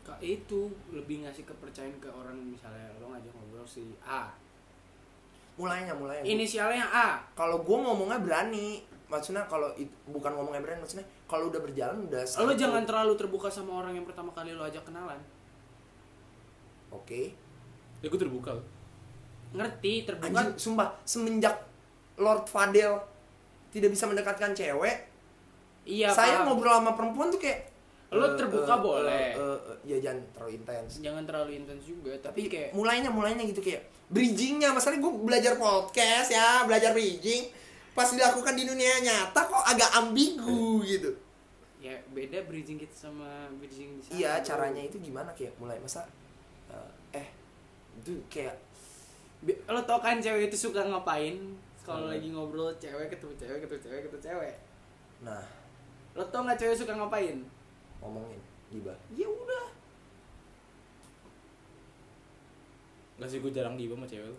Kak 0.05 0.21
itu 0.25 0.73
lebih 0.93 1.25
ngasih 1.25 1.45
kepercayaan 1.45 1.97
ke 2.01 2.09
orang 2.09 2.37
misalnya 2.37 2.89
lo 2.97 3.13
ngajak 3.13 3.33
ngobrol 3.37 3.69
si 3.69 3.93
A. 4.01 4.33
Mulainya 5.61 5.93
mulainya. 5.93 6.25
Inisialnya 6.25 6.89
A. 6.89 7.21
Kalau 7.37 7.61
gue 7.61 7.77
ngomongnya 7.77 8.25
berani 8.25 8.81
maksudnya 9.05 9.45
kalau 9.45 9.69
bukan 10.09 10.33
ngomongnya 10.33 10.65
berani 10.65 10.81
maksudnya 10.81 11.05
kalau 11.29 11.53
udah 11.53 11.61
berjalan 11.61 12.09
udah 12.09 12.25
lo 12.25 12.53
jangan 12.57 12.83
terlalu 12.89 13.13
terbuka 13.21 13.53
sama 13.53 13.85
orang 13.85 13.93
yang 14.01 14.09
pertama 14.09 14.33
kali 14.33 14.57
lo 14.57 14.65
ajak 14.65 14.83
kenalan. 14.89 15.21
Oke. 16.89 17.37
Ya 18.01 18.09
gue 18.09 18.21
terbuka. 18.21 18.57
Loh. 18.57 18.67
ngerti 19.55 20.03
terbuka. 20.03 20.29
Anjing 20.35 20.59
sumpah 20.59 20.89
semenjak 21.07 21.55
Lord 22.19 22.51
Fadel 22.51 22.99
tidak 23.71 23.95
bisa 23.95 24.11
mendekatkan 24.11 24.51
cewek 24.51 25.14
iya 25.85 26.09
saya 26.09 26.41
paham. 26.41 26.57
ngobrol 26.57 26.75
sama 26.75 26.93
perempuan 26.93 27.29
tuh 27.29 27.39
kayak 27.39 27.61
Lo 28.09 28.25
eh, 28.25 28.39
terbuka 28.39 28.71
eh, 28.71 28.81
boleh. 28.81 29.27
eh, 29.31 29.33
eh, 29.35 29.59
eh, 29.65 29.77
ya 29.85 29.97
jangan 30.01 30.23
terlalu 30.31 30.53
intens. 30.57 30.91
Jangan 30.99 31.23
terlalu 31.25 31.51
intens 31.57 31.83
juga 31.83 32.13
tapi 32.17 32.25
tapi 32.25 32.41
kayak 32.47 32.69
mulainya 32.71 33.11
mulainya 33.11 33.43
gitu 33.43 33.59
kayak 33.59 33.83
bridgingnya. 34.07 34.71
Masalahnya 34.71 35.03
gue 35.03 35.13
belajar 35.19 35.53
podcast 35.57 36.29
ya 36.31 36.63
belajar 36.63 36.93
bridging. 36.93 37.51
Pas 37.91 38.07
dilakukan 38.07 38.55
di 38.55 38.65
dunia 38.65 38.99
nyata 39.01 39.41
kok 39.41 39.65
agak 39.65 39.91
ambigu 39.95 40.79
gitu. 40.85 41.11
Ya 41.79 41.99
beda 42.09 42.43
bridging 42.45 42.79
kita 42.79 42.95
sama 42.95 43.29
bridging 43.55 43.99
di 43.99 44.03
sana 44.03 44.15
iya 44.15 44.33
caranya 44.41 44.81
itu 44.81 44.97
gimana? 44.99 45.29
Kayak 45.31 45.59
mulai 45.59 45.77
masa 45.77 46.07
eh, 46.71 46.91
eh 47.19 47.29
itu 47.99 48.15
kayak 48.29 48.55
lo 49.67 49.83
tau 49.83 49.99
kan 49.99 50.17
cewek 50.17 50.49
itu 50.49 50.57
suka 50.61 50.81
ngapain? 50.81 51.35
Kalau 51.83 52.07
Hmm. 52.07 52.15
lagi 52.15 52.31
ngobrol 52.31 52.73
cewek 52.79 53.11
ketemu 53.11 53.35
cewek 53.37 53.59
ketemu 53.61 53.81
cewek 53.83 54.01
ketemu 54.07 54.23
cewek. 54.23 54.55
Nah 55.21 55.43
lo 56.15 56.23
tau 56.31 56.47
nggak 56.47 56.59
cewek 56.59 56.77
suka 56.79 56.95
ngapain? 56.95 57.43
Ngomongin 57.99 58.41
gibah 58.71 58.95
ya 59.15 59.27
udah. 59.27 59.67
Gak 63.19 63.29
sih 63.31 63.39
gue 63.39 63.51
jarang 63.55 63.79
gibah 63.79 63.95
sama 63.99 64.07
cewek 64.07 64.29
lo 64.31 64.39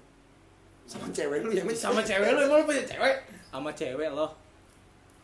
sama 0.85 1.07
cewek 1.09 1.41
lu 1.41 1.49
ya 1.49 1.63
sama 1.73 2.01
cewek 2.05 2.29
lo 2.37 2.39
emang 2.45 2.61
lo 2.61 2.65
punya 2.69 2.85
cewek? 2.85 3.15
Sama 3.49 3.69
cewek 3.73 4.09
loh 4.13 4.29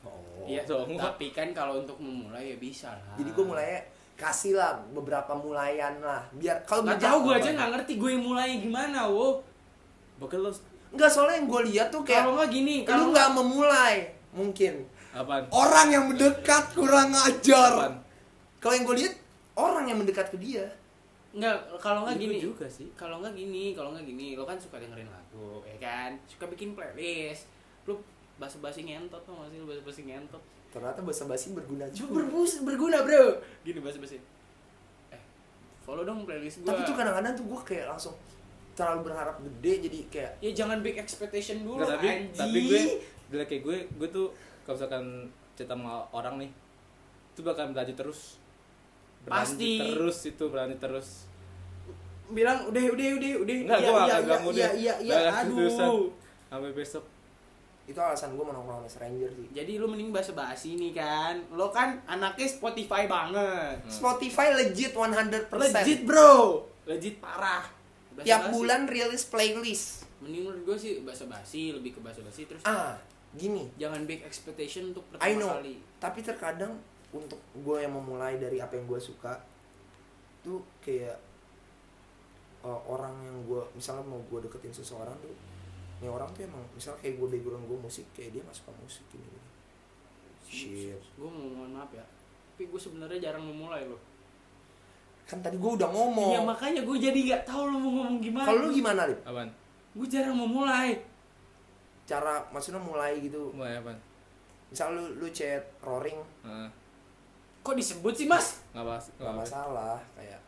oh. 0.02 0.46
Iya, 0.50 0.66
dong. 0.66 0.98
tapi 0.98 1.30
kan 1.30 1.54
kalau 1.54 1.86
untuk 1.86 2.02
memulai 2.02 2.54
ya 2.54 2.58
bisa 2.58 2.90
lah. 2.98 3.14
jadi 3.14 3.30
gue 3.30 3.46
mulai 3.46 3.86
kasih 4.18 4.58
lah 4.58 4.74
beberapa 4.90 5.38
mulaian 5.38 6.02
lah 6.02 6.26
biar 6.34 6.66
kalau 6.66 6.82
Gak 6.86 6.98
berjalan- 6.98 7.14
tau 7.14 7.18
gue 7.22 7.34
aja 7.38 7.50
nggak 7.54 7.70
ngerti 7.78 7.94
gue 8.02 8.10
yang 8.10 8.26
mulai 8.26 8.50
gimana, 8.58 9.00
wo. 9.06 9.42
bakal 10.18 10.50
lo 10.50 10.52
Enggak 10.92 11.08
soalnya 11.08 11.40
yang 11.40 11.48
gue 11.48 11.62
lihat 11.72 11.88
tuh 11.88 12.04
kayak 12.04 12.28
Kalau 12.28 12.36
nggak 12.36 12.52
gini, 12.52 12.76
lu 12.84 12.88
kalau 12.90 13.06
nggak 13.16 13.30
memulai 13.32 13.96
mungkin 14.36 14.74
apaan 15.12 15.44
orang 15.52 15.88
yang 15.92 16.06
mendekat 16.08 16.72
kurang 16.76 17.12
ajar 17.14 18.00
kalau 18.62 18.74
yang 18.76 18.86
gue 18.88 18.98
lihat 19.04 19.16
orang 19.60 19.86
yang 19.90 19.98
mendekat 20.00 20.32
ke 20.32 20.38
dia 20.40 20.66
nggak 21.32 21.80
kalau 21.80 22.04
nggak 22.04 22.20
Itu 22.20 22.24
gini 22.28 22.36
juga 22.44 22.68
sih. 22.68 22.92
Kalau 23.00 23.24
nggak 23.24 23.32
gini, 23.32 23.72
kalau 23.72 23.96
nggak 23.96 24.04
gini, 24.04 24.36
lo 24.36 24.44
kan 24.44 24.60
suka 24.60 24.84
dengerin 24.84 25.08
lagu, 25.08 25.64
ya 25.64 25.80
kan? 25.80 26.20
Suka 26.28 26.44
bikin 26.52 26.76
playlist. 26.76 27.48
Lu 27.88 27.96
basa-basi 28.36 28.84
ngentot 28.84 29.24
tuh 29.24 29.40
masih 29.40 29.64
basa-basi 29.64 30.04
ngentot. 30.12 30.44
ternyata 30.72 31.04
bahasa 31.04 31.28
basi 31.28 31.52
berguna 31.52 31.84
juga 31.92 32.20
Berbus, 32.24 32.64
berguna, 32.64 33.04
Bro. 33.04 33.44
Gini 33.64 33.80
basa-basi. 33.80 34.20
Eh, 35.12 35.24
follow 35.84 36.04
dong 36.04 36.28
playlist 36.28 36.64
gua. 36.64 36.76
tapi 36.76 36.88
tuh 36.88 36.96
kadang-kadang 36.96 37.32
tuh 37.36 37.46
gue 37.48 37.60
kayak 37.64 37.86
langsung 37.92 38.16
terlalu 38.76 39.12
berharap 39.12 39.36
gede 39.40 39.74
jadi 39.88 40.00
kayak 40.08 40.32
ya 40.40 40.52
jangan 40.52 40.80
big 40.80 40.96
expectation 40.96 41.64
dulu, 41.64 41.84
Nggak, 41.84 41.92
tapi 41.96 42.08
tapi 42.36 42.58
gue 42.72 42.82
bila 43.32 43.44
kayak 43.48 43.62
gue 43.68 43.78
gue 44.00 44.10
tuh 44.12 44.28
kalau 44.66 44.76
misalkan 44.78 45.06
cerita 45.58 45.74
sama 45.78 46.06
orang 46.14 46.42
nih 46.42 46.52
itu 47.32 47.42
bakal 47.46 47.72
berlanjut 47.72 47.98
terus. 47.98 48.22
Berlanjut 49.26 49.58
Pasti. 49.58 49.74
terus 49.80 50.18
itu 50.28 50.44
berlanjut 50.50 50.80
terus. 50.80 51.10
Bilang 52.32 52.70
udah 52.70 52.84
udah 52.92 53.08
udah 53.18 53.32
udah. 53.44 53.56
Enggak 53.66 53.80
iya, 53.80 53.90
gue 53.90 53.92
iya, 53.92 54.02
akan 54.02 54.22
iya, 54.22 54.30
ganggu 54.30 54.50
iya 54.52 54.56
deh 54.56 54.72
iya 54.78 54.94
iya. 55.00 55.16
Nggak 55.16 55.32
akan 55.32 55.46
terusan. 55.50 55.88
aduh 55.88 56.06
sampai 56.52 56.72
besok. 56.76 57.06
Itu 57.88 58.00
alasan 58.00 58.38
gue 58.38 58.44
mau 58.46 58.54
nongkrong 58.54 58.86
sama 58.86 58.90
stranger 58.92 59.30
sih. 59.36 59.48
Jadi 59.52 59.72
lu 59.80 59.88
mending 59.90 60.12
bahasa 60.14 60.32
basi 60.36 60.76
nih 60.78 60.92
kan? 60.96 61.36
Lo 61.56 61.72
kan 61.72 62.00
anaknya 62.06 62.48
Spotify 62.48 63.08
banget. 63.08 63.82
Spotify 63.88 64.54
legit 64.54 64.94
100% 64.94 65.50
legit 65.50 66.00
bro. 66.04 66.68
Legit 66.86 67.18
parah. 67.20 67.66
Basa-basi. 68.12 68.28
tiap 68.28 68.52
bulan 68.52 68.86
rilis 68.92 69.24
playlist. 69.32 70.04
Mending 70.20 70.44
menurut 70.52 70.62
gue 70.68 70.78
sih 70.78 70.92
bahasa 71.02 71.26
basi 71.26 71.72
lebih 71.72 71.96
ke 71.96 72.00
bahasa 72.04 72.20
basi 72.22 72.44
terus. 72.46 72.62
Ah 72.68 73.00
gini. 73.36 73.68
Jangan 73.80 74.04
big 74.04 74.22
expectation 74.24 74.92
untuk 74.96 75.06
I 75.20 75.36
pertama 75.36 75.40
know. 75.40 75.52
kali. 75.60 75.76
Tapi 76.02 76.20
terkadang 76.24 76.74
untuk 77.12 77.40
gue 77.54 77.78
yang 77.84 77.94
memulai 77.96 78.40
dari 78.40 78.64
apa 78.64 78.80
yang 78.80 78.88
gue 78.88 79.00
suka 79.00 79.36
tuh 80.42 80.64
kayak 80.80 81.20
uh, 82.64 82.82
orang 82.88 83.14
yang 83.28 83.38
gue 83.46 83.62
misalnya 83.76 84.02
mau 84.08 84.18
gue 84.32 84.40
deketin 84.48 84.72
seseorang 84.72 85.14
tuh 85.20 85.36
ini 86.02 86.10
orang 86.10 86.32
tuh 86.34 86.48
emang 86.48 86.64
misalnya 86.74 87.04
kayak 87.04 87.20
gue 87.20 87.28
background 87.38 87.68
gue 87.68 87.78
musik 87.78 88.08
kayak 88.16 88.34
dia 88.34 88.42
gak 88.42 88.58
suka 88.58 88.72
musik 88.80 89.04
gini 89.12 89.28
gini. 89.28 89.50
Shit. 90.48 91.04
Gue 91.20 91.30
mau 91.30 91.52
mohon 91.52 91.76
maaf 91.76 91.92
ya 91.92 92.02
tapi 92.62 92.70
gue 92.78 92.78
sebenarnya 92.78 93.18
jarang 93.18 93.42
memulai 93.42 93.82
loh. 93.90 93.98
Kan 95.26 95.42
tadi 95.42 95.58
gue 95.58 95.72
udah 95.82 95.90
ngomong. 95.90 96.30
Iya 96.30 96.46
makanya 96.46 96.82
gue 96.86 96.98
jadi 97.02 97.20
nggak 97.26 97.44
tahu 97.50 97.74
lo 97.74 97.78
mau 97.82 97.92
ngomong 97.98 98.18
gimana. 98.22 98.46
Kalau 98.46 98.70
lu 98.70 98.70
gimana 98.70 99.10
lip? 99.10 99.18
Apaan? 99.26 99.50
Gue 99.98 100.06
jarang 100.06 100.38
memulai 100.38 100.94
cara 102.04 102.44
maksudnya 102.50 102.80
mulai 102.80 103.20
gitu. 103.20 103.52
Mulai 103.54 103.78
apaan 103.78 104.00
misal 104.72 104.96
lu 104.96 105.04
lu 105.20 105.28
chat 105.30 105.62
roaring. 105.84 106.20
Heeh. 106.44 106.70
kok 107.62 107.78
disebut 107.78 108.14
sih 108.16 108.26
mas? 108.26 108.66
Nggak 108.74 108.86
bahas 108.88 109.06
nggak 109.20 109.36
masalah 109.38 109.98
kayak 110.18 110.42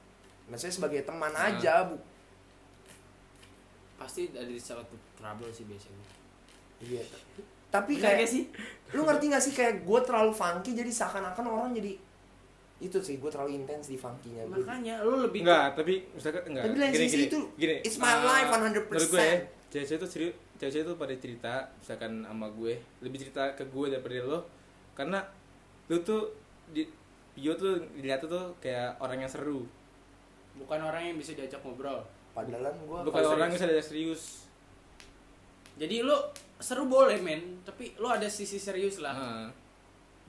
maksudnya 0.50 0.74
sebagai 0.74 1.02
teman 1.06 1.30
Nah. 1.30 1.54
aja 1.54 1.86
bu. 1.86 1.96
Pasti 4.00 4.28
ada 4.34 4.50
di 4.50 4.58
suatu 4.58 4.98
trouble 5.14 5.54
sih 5.54 5.64
biasanya. 5.64 6.06
Iya 6.82 7.04
tapi 7.74 7.98
kayak 7.98 8.22
gak 8.22 8.30
sih? 8.30 8.44
lu 8.94 9.02
ngerti 9.02 9.34
gak 9.34 9.42
sih 9.42 9.50
kayak 9.50 9.82
gue 9.82 10.00
terlalu 10.06 10.30
funky 10.30 10.78
jadi 10.78 10.94
seakan-akan 10.94 11.46
orang 11.50 11.74
jadi 11.74 11.98
itu 12.78 12.98
sih 13.02 13.18
gue 13.18 13.30
terlalu 13.34 13.58
intens 13.58 13.90
di 13.90 13.98
funky-nya 13.98 14.46
gue 14.46 14.62
makanya 14.62 15.02
lu 15.02 15.26
lebih 15.26 15.42
enggak 15.42 15.74
tapi 15.74 16.06
misalkan 16.14 16.54
enggak 16.54 16.70
Tapi 16.70 16.78
lain 16.78 16.94
sisi 16.94 17.26
itu, 17.26 17.40
gini. 17.58 17.82
it's 17.82 17.98
my 17.98 18.14
ah, 18.14 18.22
life 18.22 18.50
100%. 18.54 18.62
menurut 18.62 19.10
gue 19.10 19.18
ya 19.18 19.38
cewek-cewek 19.74 19.98
itu 19.98 20.08
serius 20.14 20.36
cewek-cewek 20.58 20.86
itu 20.86 20.94
pada 20.96 21.14
cerita 21.18 21.54
misalkan 21.78 22.12
sama 22.24 22.48
gue 22.50 22.74
lebih 23.02 23.18
cerita 23.20 23.54
ke 23.54 23.66
gue 23.66 23.86
daripada 23.90 24.22
lo 24.24 24.40
karena 24.94 25.20
lu 25.90 25.98
tuh 26.02 26.30
di 26.70 26.86
Pio 27.34 27.58
tuh 27.58 27.82
dilihat 27.98 28.22
tuh 28.22 28.54
kayak 28.62 28.94
orang 29.02 29.26
yang 29.26 29.32
seru 29.32 29.66
bukan 30.54 30.80
orang 30.80 31.10
yang 31.10 31.18
bisa 31.18 31.34
diajak 31.34 31.58
ngobrol 31.66 32.06
padahal 32.32 32.70
gue 32.70 33.00
bukan 33.10 33.24
orang 33.26 33.50
yang 33.50 33.56
bisa 33.58 33.66
diajak 33.66 33.88
serius 33.90 34.46
jadi 35.74 36.06
lu 36.06 36.14
seru 36.62 36.86
boleh 36.86 37.18
men 37.18 37.60
tapi 37.66 37.98
lu 37.98 38.06
ada 38.06 38.30
sisi 38.30 38.62
serius 38.62 39.02
lah 39.02 39.18
Heeh. 39.18 39.48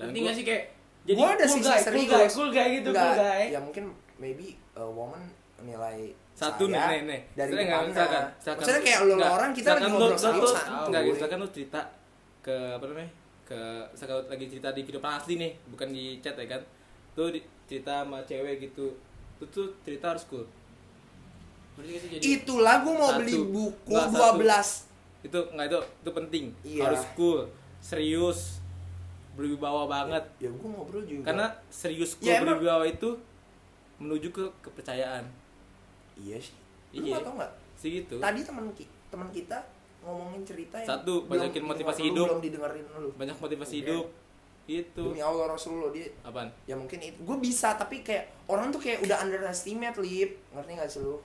dan 0.01 0.07
gue 0.11 0.33
sih 0.33 0.47
kayak 0.49 0.65
jadi 1.05 1.21
Gua 1.21 1.37
ada 1.37 1.45
cool 1.45 1.61
sisi 1.61 1.69
guy, 1.69 1.81
serius. 1.85 2.01
cool 2.01 2.09
guy, 2.09 2.27
cool 2.33 2.51
guy 2.51 2.67
gitu, 2.81 2.89
Enggak, 2.89 3.05
cool 3.05 3.21
guy. 3.21 3.45
ya 3.53 3.61
mungkin 3.61 3.85
maybe 4.17 4.47
a 4.73 4.85
woman 4.89 5.21
nilai 5.61 6.17
satu 6.47 6.65
nih 6.67 6.79
nih 6.79 7.01
nih. 7.03 7.21
dari 7.35 7.51
mana 7.55 7.85
misalkan, 7.85 8.25
misalkan 8.31 8.59
maksudnya 8.59 8.83
kayak 8.83 9.01
enggak, 9.05 9.31
orang 9.31 9.51
kita 9.51 9.71
lagi 9.71 9.85
ngobrol 9.87 10.13
tuh- 10.15 10.57
enggak 10.85 11.01
gitu 11.03 11.15
misalkan 11.15 11.39
lu 11.39 11.49
cerita 11.49 11.81
ke 12.41 12.57
apa 12.71 12.85
namanya 12.85 13.11
ke 13.45 13.61
misalkan 13.91 14.17
lagi 14.27 14.45
cerita 14.49 14.69
di 14.71 14.81
kehidupan 14.83 15.13
asli 15.15 15.35
nih 15.37 15.53
bukan 15.69 15.89
di 15.89 16.05
chat 16.19 16.35
ya 16.35 16.47
kan. 16.49 16.63
Tuh 17.13 17.31
cerita 17.65 18.03
sama 18.03 18.19
cewek 18.23 18.57
gitu 18.63 18.87
itu 19.35 19.45
tuh 19.49 19.69
cerita 19.81 20.11
harus 20.11 20.25
cool. 20.27 20.45
Nggak 21.75 21.87
jadi? 22.09 22.25
Itulah 22.39 22.81
gue 22.81 22.93
mau 22.93 23.11
Satu. 23.11 23.19
beli 23.21 23.35
buku 23.45 23.95
satu. 23.95 24.39
12 24.39 24.47
itu 25.25 25.39
enggak 25.51 25.67
itu 25.67 25.79
itu 26.01 26.11
penting. 26.13 26.45
Iya. 26.63 26.83
harus 26.85 27.03
cool 27.15 27.41
serius 27.81 28.41
berwibawa 29.33 29.85
banget. 29.85 30.25
Ya 30.39 30.49
gue 30.49 30.65
ngobrol 30.65 31.03
juga. 31.03 31.27
Karena 31.27 31.47
serius 31.69 32.15
cool 32.15 32.29
Ya, 32.29 32.41
berwibawa 32.41 32.85
itu 32.85 33.19
menuju 33.97 34.29
ke 34.31 34.45
kepercayaan 34.61 35.23
iya 36.17 36.37
sih 36.37 36.55
lu 36.95 37.05
Iya. 37.05 37.19
tau 37.21 37.35
nggak 37.35 37.53
sih 37.75 37.91
gitu 37.97 38.17
tadi 38.17 38.41
teman 38.41 38.71
ki 38.71 38.85
teman 39.09 39.29
kita 39.29 39.59
ngomongin 40.01 40.43
cerita 40.43 40.77
yang 40.77 40.89
Satu, 40.91 41.25
banyakin 41.25 41.59
belum- 41.59 41.71
motivasi 41.71 42.01
lu 42.01 42.09
hidup. 42.09 42.27
belum 42.29 42.41
didengerin 42.43 42.87
lu 42.95 43.09
banyak 43.15 43.37
motivasi 43.37 43.75
Oke. 43.75 43.81
hidup 43.83 44.07
gitu 44.65 45.03
demi 45.07 45.21
Allah 45.21 45.45
Rasulullah 45.47 45.91
dia 45.91 46.09
apaan 46.21 46.49
ya 46.65 46.73
mungkin 46.73 46.97
itu 46.99 47.19
gue 47.19 47.37
bisa 47.39 47.75
tapi 47.75 48.01
kayak 48.01 48.25
orang 48.47 48.69
tuh 48.69 48.79
kayak 48.79 49.01
udah 49.01 49.21
underestimate 49.21 49.97
lip 49.99 50.41
ngerti 50.51 50.71
gak 50.75 50.89
sih 50.89 51.01
lu 51.01 51.21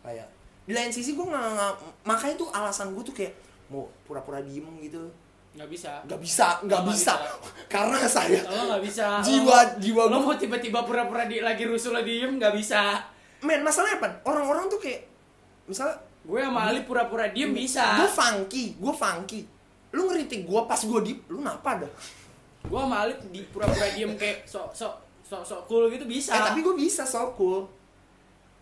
kayak 0.00 0.28
di 0.62 0.72
lain 0.72 0.88
sisi 0.88 1.12
gue 1.12 1.24
nggak 1.24 1.44
nggak- 1.50 1.76
makanya 2.04 2.34
tuh 2.36 2.48
alasan 2.48 2.90
gue 2.90 3.02
tuh 3.02 3.12
kayak 3.12 3.34
mau 3.66 3.84
pura-pura 4.02 4.38
diem 4.38 4.64
gitu 4.80 5.02
nggak 5.54 5.68
bisa. 5.68 6.02
nggak 6.04 6.18
bisa 6.18 6.46
nggak 6.60 6.82
Nggak 6.82 6.82
bisa. 6.90 7.14
bisa. 7.14 7.30
karena 7.74 7.98
saya 8.04 8.40
Lo 8.44 8.62
nggak 8.68 8.82
bisa. 8.82 9.06
Lo 9.12 9.22
jiwa 9.24 9.54
mau- 9.56 9.74
jiwa 9.78 10.02
Lo 10.04 10.10
gue 10.10 10.20
mau 10.24 10.34
tiba-tiba 10.36 10.78
pura-pura 10.82 11.24
di 11.24 11.38
lagi 11.38 11.62
rusuh 11.62 11.90
lo 11.90 12.00
diem 12.00 12.36
nggak 12.36 12.50
bisa. 12.52 12.98
Men 13.44 13.60
masalahnya 13.60 14.00
apa 14.00 14.08
orang-orang 14.24 14.66
tuh 14.66 14.80
kayak 14.80 15.04
misalnya 15.64 15.96
Gue 16.24 16.40
sama 16.40 16.72
Ali 16.72 16.80
pura-pura 16.82 17.28
diem 17.28 17.52
bisa. 17.52 18.00
gue 18.00 18.08
funky 18.08 18.64
gue 18.74 18.94
funky 18.94 19.44
lu 19.92 20.08
ngeritik 20.08 20.42
gue 20.42 20.60
pas 20.64 20.80
gue 20.80 21.00
diem 21.04 21.20
lu 21.28 21.38
napa 21.38 21.78
dah 21.78 21.92
Gue 22.64 22.80
sama 22.80 23.04
Ali 23.04 23.12
di 23.28 23.44
pura-pura 23.44 23.92
diem 23.92 24.16
kayak 24.16 24.42
sok 24.42 24.72
sok 24.72 24.94
sok 25.20 25.44
sok 25.44 25.60
cool 25.64 25.88
gitu 25.88 26.04
bisa. 26.04 26.32
eh 26.32 26.40
tapi 26.42 26.60
gue 26.60 26.72
bisa 26.74 27.04
so 27.04 27.32
cool 27.32 27.68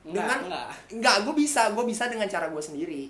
enggak, 0.03 0.27
dengan 0.27 0.39
enggak. 0.45 0.67
enggak 0.91 1.17
gue 1.23 1.35
bisa 1.37 1.71
gue 1.71 1.85
bisa 1.87 2.03
dengan 2.07 2.27
cara 2.27 2.51
gue 2.51 2.59
sendiri 2.61 3.03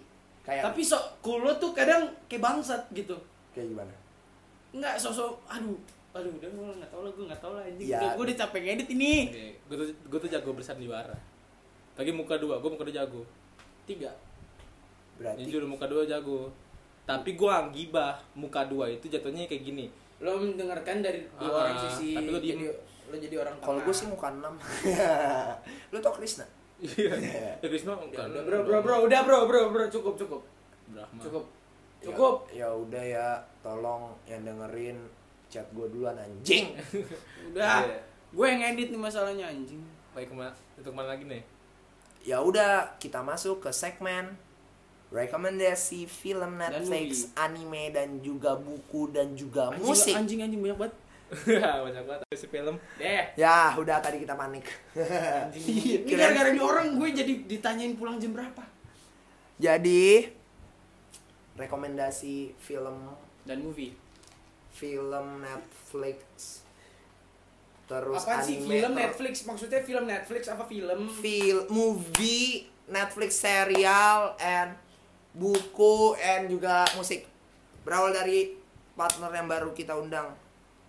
kayak 0.42 0.68
Tapi 0.68 0.80
sok 0.82 1.04
cool 1.20 1.40
lo 1.40 1.56
tuh 1.56 1.72
kadang 1.72 2.12
kayak 2.26 2.42
bangsat 2.42 2.82
gitu. 2.92 3.16
kayak 3.50 3.72
gimana 3.72 3.94
Enggak 4.70 4.96
sok-sok 4.96 5.32
aduh 5.46 5.76
aduh 6.12 6.28
udah 6.30 6.48
gue 6.48 6.64
nggak 6.76 6.90
tahu 6.90 7.00
lah 7.02 7.10
gue 7.10 7.24
nggak 7.24 7.40
tahu 7.40 7.52
lah 7.56 7.64
anjing 7.64 7.88
Ya. 7.88 7.96
Udah, 7.98 8.10
gue 8.12 8.24
udah 8.28 8.36
capek 8.36 8.60
ngedit 8.62 8.88
ini 8.90 9.12
gue 9.64 9.76
tuh 9.78 9.88
gue 9.88 10.18
tuh 10.20 10.28
jago 10.28 10.52
bersandiwara 10.52 11.16
lagi 11.92 12.10
muka 12.10 12.34
dua 12.36 12.56
gue 12.56 12.70
muka 12.70 12.84
dua 12.84 12.96
jago. 12.98 13.22
Tiga. 13.84 14.10
Berarti 15.18 15.44
jujur 15.44 15.66
muka 15.66 15.84
dua 15.84 16.02
jago. 16.02 16.48
Tapi 17.02 17.34
gue 17.34 17.52
gibah 17.74 18.16
muka 18.32 18.64
dua 18.64 18.88
itu 18.88 19.06
jatuhnya 19.06 19.44
kayak 19.44 19.62
gini. 19.62 19.86
Lo 20.22 20.38
mendengarkan 20.38 21.02
dari 21.02 21.26
dua 21.34 21.50
Ah, 21.50 21.60
orang 21.66 21.76
sisi 21.82 22.14
tapi 22.14 22.30
lo 22.30 22.38
diem. 22.38 22.54
jadi 22.54 22.66
lo 23.10 23.16
jadi 23.18 23.36
orang 23.38 23.54
Kalau 23.58 23.80
gue 23.82 23.92
sih 23.92 24.06
muka 24.06 24.30
6 24.30 24.38
Lu 25.90 25.98
tau 26.04 26.14
Krisna? 26.14 26.46
iya. 26.78 27.10
Ya 27.62 27.66
Krisma 27.66 27.92
Ya 27.92 27.98
bukan 28.00 28.26
udah 28.30 28.42
bro 28.46 28.58
bro 28.62 28.78
bro 28.80 28.96
udah 29.04 29.20
bro 29.26 29.38
bro 29.44 29.60
bro 29.68 29.84
cukup 29.88 30.14
cukup. 30.16 30.40
Brahma. 30.88 31.20
Cukup. 31.20 31.44
Cukup. 32.00 32.34
Ya, 32.50 32.66
ya 32.66 32.68
udah 32.72 33.04
ya, 33.04 33.28
tolong 33.60 34.10
yang 34.24 34.42
dengerin 34.42 34.98
chat 35.46 35.66
gue 35.70 35.86
duluan 35.86 36.16
anjing. 36.16 36.72
udah. 37.52 37.84
Iya. 37.84 37.98
gue 38.32 38.46
yang 38.48 38.60
ngedit 38.64 38.88
nih 38.90 39.00
masalahnya 39.02 39.44
anjing. 39.46 39.82
Baik 40.14 40.30
ke 40.30 40.34
mana 40.34 40.50
itu 40.74 40.86
ke 40.86 40.94
mana 40.94 41.12
lagi 41.12 41.26
nih 41.26 41.42
ya 42.22 42.38
udah, 42.38 42.96
kita 42.96 43.20
masuk 43.20 43.60
ke 43.60 43.70
segmen 43.70 44.34
rekomendasi 45.08 46.06
film 46.06 46.56
Dan 46.56 46.72
Netflix, 46.72 47.28
movie. 47.28 47.36
anime 47.36 47.82
dan 47.90 48.08
juga 48.18 48.56
buku 48.56 49.12
dan 49.12 49.34
juga 49.34 49.68
Anjing, 49.68 49.84
musik. 49.84 50.14
anjing 50.14 50.40
anjing 50.40 50.60
banyak 50.60 50.78
banget. 50.78 50.96
Banyak 51.84 52.04
banget 52.04 52.28
si 52.32 52.44
film. 52.46 52.76
Deh. 52.96 53.24
Ya, 53.34 53.72
udah 53.72 53.98
tadi 53.98 54.20
kita 54.20 54.32
panik. 54.32 54.68
ini 55.56 56.04
Kirain- 56.04 56.36
gara-gara 56.36 56.48
ini 56.48 56.60
orang 56.60 56.92
gue 56.94 57.08
jadi 57.10 57.32
ditanyain 57.42 57.96
pulang 57.96 58.16
jam 58.16 58.32
berapa. 58.32 58.60
Jadi 59.56 60.28
rekomendasi 61.54 62.56
film 62.58 63.12
dan 63.42 63.58
movie. 63.60 63.92
film 64.72 65.40
Netflix 65.40 66.61
terus 67.92 68.24
apaan 68.24 68.44
sih? 68.48 68.56
film 68.64 68.92
Netflix? 68.96 69.34
Maksudnya 69.44 69.80
film 69.84 70.04
Netflix 70.08 70.42
apa 70.48 70.64
film? 70.64 71.00
Film 71.20 71.64
movie 71.68 72.64
Netflix 72.88 73.36
serial 73.36 74.32
and 74.40 74.72
buku 75.36 76.16
and 76.16 76.48
juga 76.48 76.88
musik. 76.96 77.28
Berawal 77.84 78.16
dari 78.16 78.56
partner 78.96 79.30
yang 79.32 79.48
baru 79.48 79.70
kita 79.76 79.92
undang 79.96 80.32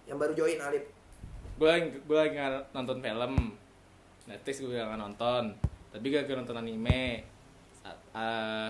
yang 0.07 0.15
baru 0.19 0.31
join 0.35 0.59
Alip. 0.59 0.87
Gue 1.59 1.67
lagi 1.67 1.87
gue 1.99 2.17
lagi 2.17 2.37
nonton 2.71 2.97
film. 3.03 3.33
Netflix 4.23 4.55
gue 4.63 4.71
gak 4.71 4.99
nonton. 4.99 5.43
Tapi 5.91 6.05
gak 6.07 6.31
nonton 6.31 6.57
anime. 6.59 7.27
Saat, 7.83 7.99
eh 8.15 8.69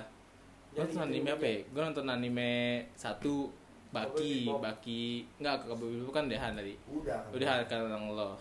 gue 0.73 0.81
nonton 0.81 1.05
anime 1.05 1.30
apa 1.30 1.45
ya? 1.45 1.57
Gue 1.69 1.81
nonton 1.85 2.05
anime 2.10 2.51
satu 2.97 3.62
Baki. 3.94 4.49
Baki. 4.49 5.03
Nggak 5.38 5.53
ke 5.61 5.65
Cowboy 5.70 5.94
Bebop 5.94 6.14
kan 6.18 6.26
Dehan 6.26 6.57
tadi. 6.57 6.74
Udah 6.90 7.22
udah 7.30 7.61
kan 7.70 7.86
yang 7.86 8.06
lo. 8.18 8.34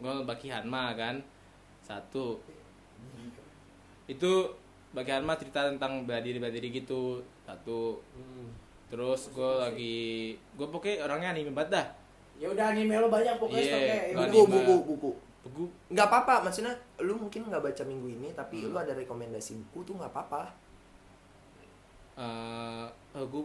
Gue 0.00 0.12
Baki 0.24 0.48
Hanma 0.48 0.96
kan. 0.96 1.20
Satu. 1.84 2.40
Itu 4.08 4.32
Baki 4.96 5.12
Hanma 5.12 5.36
cerita 5.36 5.68
tentang 5.68 6.08
bela 6.08 6.24
diri 6.24 6.40
bela 6.40 6.48
diri 6.48 6.72
gitu. 6.72 7.20
Satu. 7.44 8.00
Terus 8.88 9.28
gue 9.36 9.52
lagi 9.60 9.96
gue 10.56 10.66
pokoknya 10.66 11.04
orangnya 11.04 11.36
anime 11.36 11.52
banget 11.52 11.76
dah. 11.76 11.86
Ya 12.40 12.48
udah 12.52 12.72
anime 12.72 12.96
lo 12.96 13.08
banyak 13.12 13.36
pokoknya 13.36 13.60
Iya, 13.60 13.72
stoknya. 13.76 13.96
Ya 14.00 14.14
udah. 14.16 14.28
buku 14.32 14.58
buku 14.64 14.72
buku. 14.96 15.10
Gue 15.46 15.68
nggak 15.92 16.08
apa-apa 16.10 16.48
maksudnya 16.48 16.74
lu 17.04 17.14
mungkin 17.20 17.46
nggak 17.46 17.62
baca 17.62 17.82
minggu 17.84 18.08
ini 18.08 18.28
tapi 18.32 18.64
lu 18.66 18.74
ada 18.74 18.96
rekomendasi 18.96 19.60
buku 19.68 19.92
tuh 19.92 19.94
nggak 20.00 20.12
apa-apa. 20.14 20.42
Eh 22.16 22.86
gue 23.20 23.44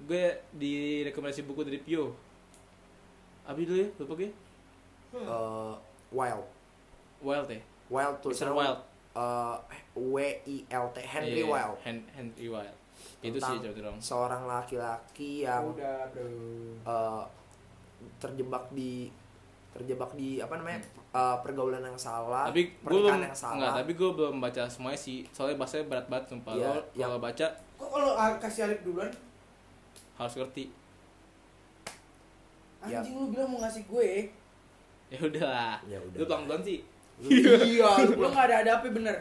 gue 0.00 0.24
di 0.52 0.74
rekomendasi 1.02 1.44
buku 1.44 1.60
dari 1.62 1.78
Pio. 1.78 2.12
Abi 3.44 3.64
dulu 3.64 3.78
ya 3.78 3.88
lupa 3.96 4.12
gue. 4.14 4.30
Eh, 5.12 5.74
Wild. 6.10 6.46
Wild 7.20 7.48
ya? 7.48 7.60
Wild 7.88 8.16
tuh 8.20 8.30
Mr. 8.30 8.50
Wild. 8.50 8.80
Eh, 9.10 9.56
W 9.98 10.16
I 10.46 10.56
L 10.66 10.86
T 10.90 10.98
Henry 11.02 11.42
Iya, 11.42 11.46
Wild. 11.46 11.76
Hen- 11.82 12.08
Henry 12.10 12.46
Wild. 12.46 12.76
Itu 13.20 13.36
sih 13.36 13.56
dong 13.60 13.96
seorang 13.98 14.44
laki-laki 14.44 15.44
yang 15.44 15.64
Udah, 15.66 16.08
bro. 16.08 16.24
eh, 16.80 17.24
terjebak 18.16 18.64
di 18.70 19.08
terjebak 19.70 20.10
di 20.14 20.36
apa 20.36 20.56
namanya 20.56 20.80
eh, 21.10 21.36
pergaulan 21.40 21.80
yang 21.80 21.96
salah 21.96 22.48
tapi 22.48 22.66
gue 22.66 22.80
belum 22.82 23.06
pernikahan 23.06 23.22
yang 23.24 23.36
salah. 23.36 23.54
enggak 23.56 23.72
tapi 23.76 23.92
gue 23.94 24.10
belum 24.14 24.36
baca 24.38 24.62
semuanya 24.66 25.00
sih. 25.00 25.18
Soalnya 25.32 25.56
bahasanya 25.56 25.84
berat 25.86 26.06
banget 26.08 26.24
sumpah. 26.28 26.52
Lo 26.54 26.60
yang- 26.94 27.08
kalau 27.08 27.18
baca 27.18 27.46
Kok 27.76 27.88
kalau 27.88 28.10
ah, 28.14 28.30
kasih 28.36 28.62
Alif 28.66 28.80
duluan? 28.84 29.10
Harus 30.20 30.36
ngerti. 30.36 30.64
Ya. 32.82 33.00
Anjing 33.00 33.14
lu 33.14 33.26
bilang 33.28 33.48
mau 33.48 33.60
ngasih 33.60 33.84
gue. 33.84 34.10
ya 35.10 35.18
udah 35.18 35.80
Ya 35.84 35.98
udah. 35.98 36.16
lu 36.16 36.24
pelan 36.24 36.60
sih. 36.60 36.78
Iya. 37.20 37.88
Lu 38.06 38.16
lo 38.16 38.28
nggak 38.28 38.44
ada 38.46 38.56
ada 38.60 38.70
apa 38.78 38.86
bener. 38.88 39.16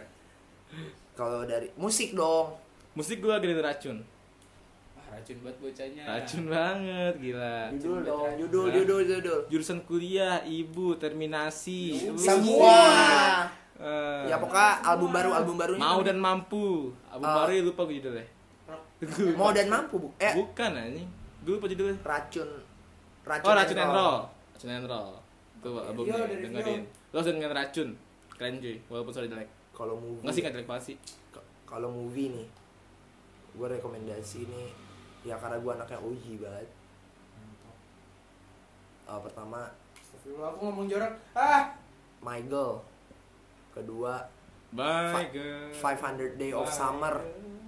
Kalau 1.13 1.43
dari 1.43 1.67
musik 1.75 2.13
dong. 2.13 2.55
Musik 2.93 3.19
gue 3.19 3.31
dari 3.33 3.55
racun. 3.55 3.99
Ah, 4.95 5.11
racun 5.11 5.35
buat 5.41 5.55
bocahnya. 5.57 6.03
Racun 6.05 6.43
banget 6.47 7.13
gila. 7.17 7.55
Judul 7.73 7.99
dong 8.05 8.31
judul 8.37 8.67
judul 8.71 9.01
judul. 9.05 9.39
Jurusan 9.49 9.79
kuliah 9.83 10.39
ibu 10.43 10.95
terminasi. 10.95 11.95
Ya 11.97 12.11
Lu- 12.11 12.19
semua. 12.19 12.79
Eh, 13.79 14.23
ya 14.27 14.35
pokoknya 14.35 14.83
album 14.85 15.09
baru 15.09 15.29
album 15.31 15.55
barunya 15.55 15.79
mau 15.81 15.99
kan? 15.99 16.07
dan 16.07 16.17
mampu. 16.19 16.91
Album 17.09 17.23
Ah. 17.25 17.35
baru 17.43 17.51
ya 17.53 17.63
lupa 17.63 17.81
gue 17.83 17.95
judulnya 17.97 18.27
mau 19.39 19.55
dan 19.55 19.67
mampu 19.71 19.95
bu. 19.95 20.09
Eh. 20.19 20.33
Bukan 20.35 20.71
anjing. 20.75 21.07
Gue 21.47 21.55
lupa 21.55 21.67
judulnya. 21.71 21.95
Racun. 22.03 22.49
Oh 23.29 23.53
racun 23.53 23.77
and 23.77 23.93
roll 23.93 24.19
racun 24.57 24.69
and 24.73 24.87
roll 24.89 25.13
Tuh 25.59 25.75
albumnya 25.85 26.23
dengerin. 26.25 26.81
Lo 27.11 27.19
dengan 27.21 27.51
racun. 27.51 27.89
Keren 28.39 28.63
cuy, 28.63 28.79
walaupun 28.87 29.11
suara 29.11 29.27
jelek. 29.27 29.49
Kalau 29.75 29.99
movie. 29.99 30.23
Enggak 30.23 30.33
sih 30.35 30.43
kan 30.43 30.51
jelek 30.55 30.67
banget 30.67 30.83
sih. 30.91 30.95
K- 31.35 31.47
kalau 31.67 31.91
movie 31.91 32.31
nih 32.31 32.47
gue 33.49 33.67
rekomendasi 33.67 34.47
nih 34.47 34.67
ya 35.27 35.35
karena 35.35 35.59
gue 35.59 35.71
anaknya 35.75 35.99
OG 35.99 36.25
banget. 36.39 36.67
Eh, 39.09 39.19
pertama? 39.25 39.67
Astagfirullah, 39.99 40.53
aku 40.53 40.59
ngomong 40.69 40.85
jorok. 40.87 41.13
Ah, 41.35 41.75
My 42.23 42.39
Girl. 42.45 42.79
Kedua 43.75 44.21
Bye 44.69 45.33
girl. 45.33 45.73
500 45.73 46.37
Day 46.37 46.53
of 46.53 46.69
Summer. 46.69 47.17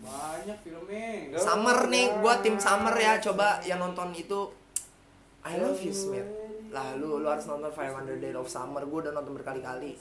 Banyak 0.02 0.58
filmnya. 0.62 1.38
Summer 1.38 1.90
nih 1.90 2.06
gue 2.22 2.34
tim 2.46 2.56
Summer 2.62 2.94
ya. 2.94 3.18
Coba 3.18 3.58
yang 3.66 3.82
nonton 3.82 4.14
itu 4.14 4.54
I 5.42 5.58
love 5.58 5.82
you 5.82 5.94
Smith. 5.94 6.30
Lah 6.70 6.94
lu 6.98 7.18
lu 7.18 7.28
harus 7.28 7.50
nonton 7.50 7.74
500 7.74 8.22
Day 8.22 8.34
of 8.38 8.46
Summer. 8.46 8.86
Gue 8.86 9.10
udah 9.10 9.14
nonton 9.18 9.34
berkali-kali. 9.34 9.98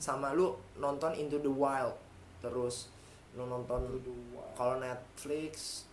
Sama 0.00 0.32
lu 0.32 0.56
nonton 0.80 1.12
Into 1.12 1.40
the 1.44 1.52
Wild 1.52 1.96
terus. 2.40 2.88
Lu 3.36 3.44
nonton 3.44 4.00
kalau 4.56 4.80
Netflix 4.80 5.84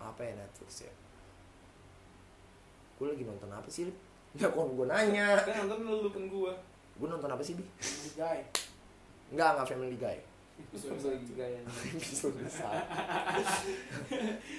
apa 0.00 0.20
ya 0.20 0.32
Netflix 0.36 0.84
ya? 0.84 0.92
Gue 3.00 3.16
lagi 3.16 3.24
nonton 3.24 3.48
apa 3.48 3.68
sih? 3.72 3.88
Nggak 4.36 4.52
kok 4.52 4.68
gue 4.76 4.86
nanya. 4.88 5.40
Kan 5.40 5.64
nonton 5.64 5.78
lu 5.88 5.96
lupain 6.08 6.28
gua. 6.28 6.52
gue 7.00 7.08
nonton 7.08 7.32
apa 7.32 7.40
sih 7.40 7.56
bi? 7.56 7.64
Guy. 8.12 8.44
Enggak 9.30 9.48
enggak 9.54 9.68
Family 9.68 9.96
Guy. 9.96 10.18
Episode 10.60 12.36
satu. 12.44 12.84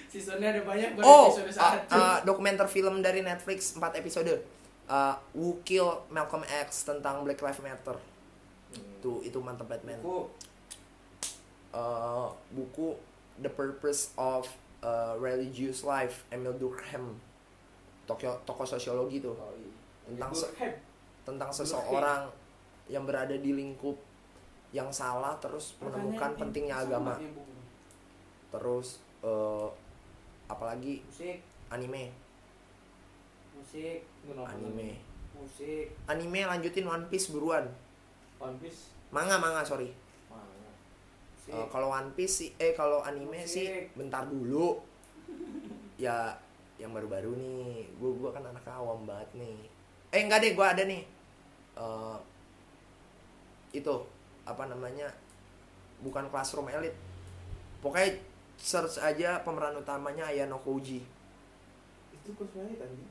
Seasonnya 0.09 0.49
ada 0.49 0.61
banyak 0.65 0.97
baru 0.97 1.05
oh 1.05 1.25
episode 1.29 1.61
uh, 1.61 1.77
satu. 1.77 1.93
uh, 1.93 2.17
dokumenter 2.25 2.65
film 2.65 2.99
dari 2.99 3.21
Netflix 3.21 3.77
4 3.77 4.01
episode. 4.01 4.33
Uh, 4.89 5.15
Who 5.31 5.61
Kill 5.61 5.87
Malcolm 6.09 6.41
X 6.43 6.83
tentang 6.83 7.23
Black 7.23 7.39
Lives 7.39 7.61
Matter. 7.61 7.95
Tuh 8.99 9.21
itu 9.21 9.37
mantep 9.39 9.69
Batman. 9.69 10.01
Buku. 10.01 10.25
uh, 11.71 12.27
buku 12.49 12.97
The 13.37 13.47
Purpose 13.47 14.11
of 14.17 14.49
uh, 14.81 15.15
Religious 15.15 15.85
Life 15.85 16.25
Emil 16.27 16.57
Durkheim. 16.57 17.15
Tokyo 18.03 18.35
tokoh 18.43 18.65
sosiologi 18.65 19.21
tuh. 19.21 19.31
Oh, 19.31 19.53
iya. 19.53 19.69
tentang 20.09 20.31
se- 20.33 20.51
tentang 21.23 21.51
seseorang 21.53 22.27
yang 22.89 23.05
berada 23.05 23.31
di 23.31 23.53
lingkup 23.53 23.95
yang 24.71 24.87
salah 24.87 25.35
terus 25.43 25.75
menemukan 25.83 26.31
pentingnya 26.39 26.87
agama. 26.87 27.15
terus 28.51 28.99
uh, 29.23 29.67
apalagi? 30.51 30.99
Musik, 31.07 31.39
anime. 31.71 32.11
Musik, 33.55 34.03
anime. 34.27 34.99
Musik. 35.35 35.85
anime 36.07 36.41
lanjutin 36.47 36.87
One 36.87 37.07
Piece 37.07 37.31
buruan. 37.31 37.67
One 38.39 38.55
Piece. 38.59 38.91
manga 39.11 39.39
manga 39.39 39.63
sorry. 39.63 39.91
Uh, 41.51 41.67
kalau 41.67 41.91
One 41.91 42.15
Piece 42.15 42.47
sih 42.47 42.49
eh 42.55 42.71
kalau 42.71 43.03
anime 43.03 43.43
Musik. 43.43 43.47
sih 43.47 43.67
bentar 43.95 44.27
dulu. 44.27 44.79
Ya 46.01 46.33
yang 46.81 46.97
baru-baru 46.97 47.37
nih. 47.37 47.85
Gua 48.01 48.09
gua 48.17 48.29
kan 48.33 48.41
anak 48.41 48.65
awam 48.65 49.05
banget 49.05 49.29
nih. 49.37 49.69
Eh 50.09 50.25
enggak 50.25 50.41
deh 50.41 50.57
gua 50.57 50.73
ada 50.73 50.81
nih. 50.81 51.05
Eh, 51.77 52.17
itu 53.77 53.95
apa 54.43 54.63
namanya 54.65 55.09
bukan 56.01 56.27
classroom 56.33 56.67
elite 56.67 56.97
pokoknya 57.79 58.17
search 58.57 58.97
aja 59.01 59.41
pemeran 59.41 59.77
utamanya 59.77 60.29
Ayano 60.29 60.61
Koji 60.61 61.01
Itu 62.13 62.29
kosmetik 62.37 62.77
tadi. 62.77 63.01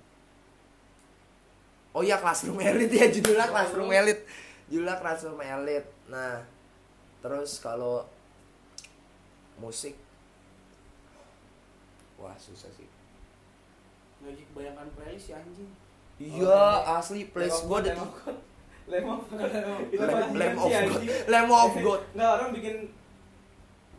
oh 1.95 2.03
iya 2.03 2.19
classroom 2.19 2.59
elite 2.63 2.95
ya 2.95 3.07
judulnya 3.11 3.47
classroom 3.51 3.91
elite 3.91 4.23
judulnya 4.71 4.97
classroom 4.99 5.41
elite 5.43 5.91
nah 6.07 6.43
terus 7.21 7.59
kalau 7.59 8.07
musik 9.59 9.95
wah 12.21 12.37
susah 12.37 12.69
sih. 12.77 12.85
Lagi 14.21 14.45
kebanyakan 14.53 14.93
playlist 14.93 15.33
ya 15.33 15.41
anjing. 15.41 15.73
iya 16.21 16.85
asli 17.01 17.33
place 17.33 17.65
gue 17.65 17.79
ada 17.81 17.97
Itu 18.91 20.03
Lem, 20.03 20.11
bajingan 20.11 20.37
Lem 20.37 20.55
of 20.57 20.67
God. 20.67 21.03
Lem 21.27 21.49
of 21.49 21.73
God 21.77 22.01
Nggak 22.13 22.31
orang 22.33 22.51
bikin 22.51 22.77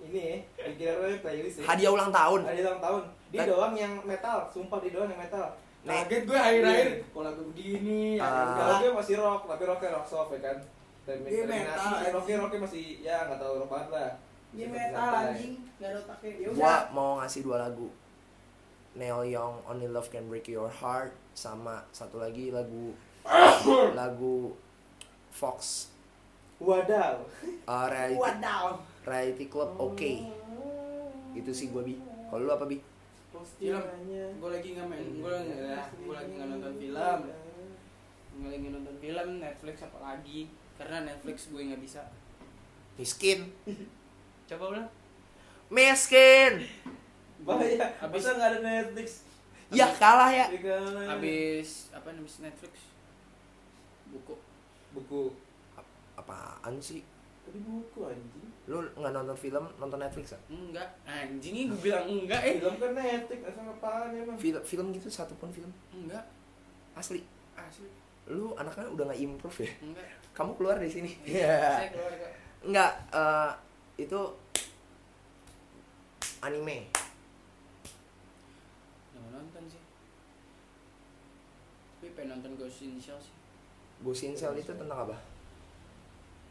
ini 0.03 0.27
bikin 0.57 0.88
apa 0.89 1.05
playlist 1.19 1.55
ya. 1.57 1.63
hadiah 1.65 1.89
ulang 1.89 2.11
tahun 2.11 2.39
Hadiah 2.43 2.65
ulang 2.68 2.84
tahun. 2.84 3.03
Dia 3.31 3.39
Eh. 3.39 3.47
doang 3.47 3.73
yang 3.73 3.93
metal, 4.03 4.38
sumpah 4.45 4.77
dia 4.77 4.91
doang 4.91 5.07
yang 5.07 5.22
metal. 5.22 5.45
Kaget 5.81 6.22
gue 6.23 6.35
akhir-akhir 6.38 6.89
kalau 7.07 7.23
lagu 7.26 7.41
begini 7.47 8.19
ya 8.19 8.22
Ah. 8.22 8.53
Kalau 8.53 8.76
dia 8.77 8.91
masih 8.93 9.15
rock, 9.18 9.41
tapi 9.45 9.63
rocknya 9.63 9.89
rock 9.91 10.05
soft 10.05 10.31
ya 10.31 10.39
kan. 10.43 10.57
Dan 11.01 11.18
Dia 11.23 11.43
metal, 11.43 11.80
anjing. 11.95 12.11
rocknya 12.11 12.35
rocknya 12.38 12.59
masih 12.61 12.84
ya 13.01 13.18
nggak 13.26 13.39
tahu 13.39 13.53
rock 13.57 13.69
banget 13.69 13.89
lah. 13.89 14.11
Masih 14.51 14.68
metal 14.68 15.11
anjing, 15.23 15.53
enggak 15.57 15.88
ada 15.88 15.97
otaknya. 15.97 16.31
Ya 16.35 16.47
gua 16.51 16.76
mau 16.91 17.11
ngasih 17.18 17.41
dua 17.41 17.57
lagu 17.57 17.88
Neil 18.91 19.22
Young 19.26 19.55
Only 19.63 19.88
Love 19.88 20.11
Can 20.11 20.27
Break 20.27 20.45
Your 20.45 20.68
Heart 20.69 21.15
sama 21.31 21.88
satu 21.89 22.19
lagi 22.19 22.51
lagu 22.51 22.91
lagu 23.95 24.51
Fox 25.32 25.90
Wadaw. 26.62 27.26
uh, 27.66 27.88
reality, 27.90 28.20
Wadaw. 28.22 28.66
reality 29.08 29.45
Club 29.49 29.72
Oke 29.82 30.30
itu 31.32 31.52
sih 31.56 31.72
gua 31.72 31.82
bi 31.82 31.95
kalau 32.28 32.45
lu 32.45 32.52
apa 32.52 32.68
bi 32.68 32.78
Film. 33.58 33.80
Gue 34.38 34.49
lagi 34.53 34.76
nggak 34.76 34.86
main, 34.86 35.08
gue 35.08 35.32
lagi 35.32 35.49
gue 35.98 36.14
lagi 36.14 36.32
nggak 36.36 36.48
nonton 36.52 36.74
film. 36.78 37.20
Gue 38.38 38.49
lagi 38.52 38.68
nonton 38.70 38.95
film 38.99 39.28
Netflix 39.40 39.76
apa 39.82 39.98
lagi? 39.98 40.40
Karena 40.78 40.98
Netflix 41.10 41.49
gue 41.49 41.62
nggak 41.64 41.82
bisa. 41.82 42.02
miskin 42.99 43.48
Coba 44.52 44.64
ulang. 44.76 44.88
miskin 45.72 46.68
Bahaya. 47.41 47.88
Masa 48.03 48.36
nggak 48.38 48.49
ada 48.52 48.60
Netflix? 48.62 49.26
ya 49.72 49.88
kalah 49.95 50.28
ya 50.30 50.52
Habis 51.08 51.90
apa 51.95 52.12
habis 52.12 52.44
Netflix? 52.44 52.74
Buku. 54.12 54.36
Buku. 54.91 55.31
apaan 56.13 56.76
sih 56.77 57.01
Tadi 57.41 57.57
buku 57.57 58.05
anjing. 58.05 58.45
lu 58.65 58.77
nggak 58.93 59.09
nonton 59.11 59.34
film 59.34 59.65
nonton 59.76 59.97
Netflix 59.97 60.31
ya 60.31 60.39
Enggak, 60.47 60.85
anjing 61.03 61.55
ini 61.55 61.65
gue 61.68 61.80
bilang 61.81 62.05
enggak 62.05 62.41
eh. 62.43 62.55
Film 62.55 62.76
kan 62.77 62.91
Netflix, 62.93 63.39
asal 63.43 63.65
apaan 63.65 64.11
ya 64.11 64.22
bang? 64.22 64.38
film 64.38 64.61
film 64.61 64.85
gitu 64.91 65.07
satupun 65.07 65.49
film 65.49 65.72
Enggak, 65.91 66.22
asli 66.93 67.26
asli. 67.53 67.89
lu 68.27 68.53
anaknya 68.53 68.85
udah 68.88 69.05
nggak 69.07 69.19
improve 69.19 69.57
ya 69.59 69.72
Enggak. 69.81 70.05
kamu 70.31 70.51
keluar 70.53 70.76
dari 70.77 70.91
sini 70.91 71.09
Saya 71.26 71.89
keluar 71.89 72.13
Kak. 72.13 72.31
nggak 72.63 72.91
eh, 73.11 73.51
itu 73.99 74.19
anime 76.39 76.85
Jangan 79.11 79.31
nonton 79.31 79.63
sih. 79.68 79.81
Tapi 81.95 82.09
pengen 82.11 82.30
nonton 82.35 82.51
Ghost 82.55 82.81
in 82.81 82.93
the 82.93 83.01
Shell 83.01 83.18
sih. 83.18 83.34
Ghost 84.02 84.23
in 84.23 84.34
Shell 84.34 84.53
itu 84.56 84.72
tentang 84.72 84.99
apa 84.99 85.18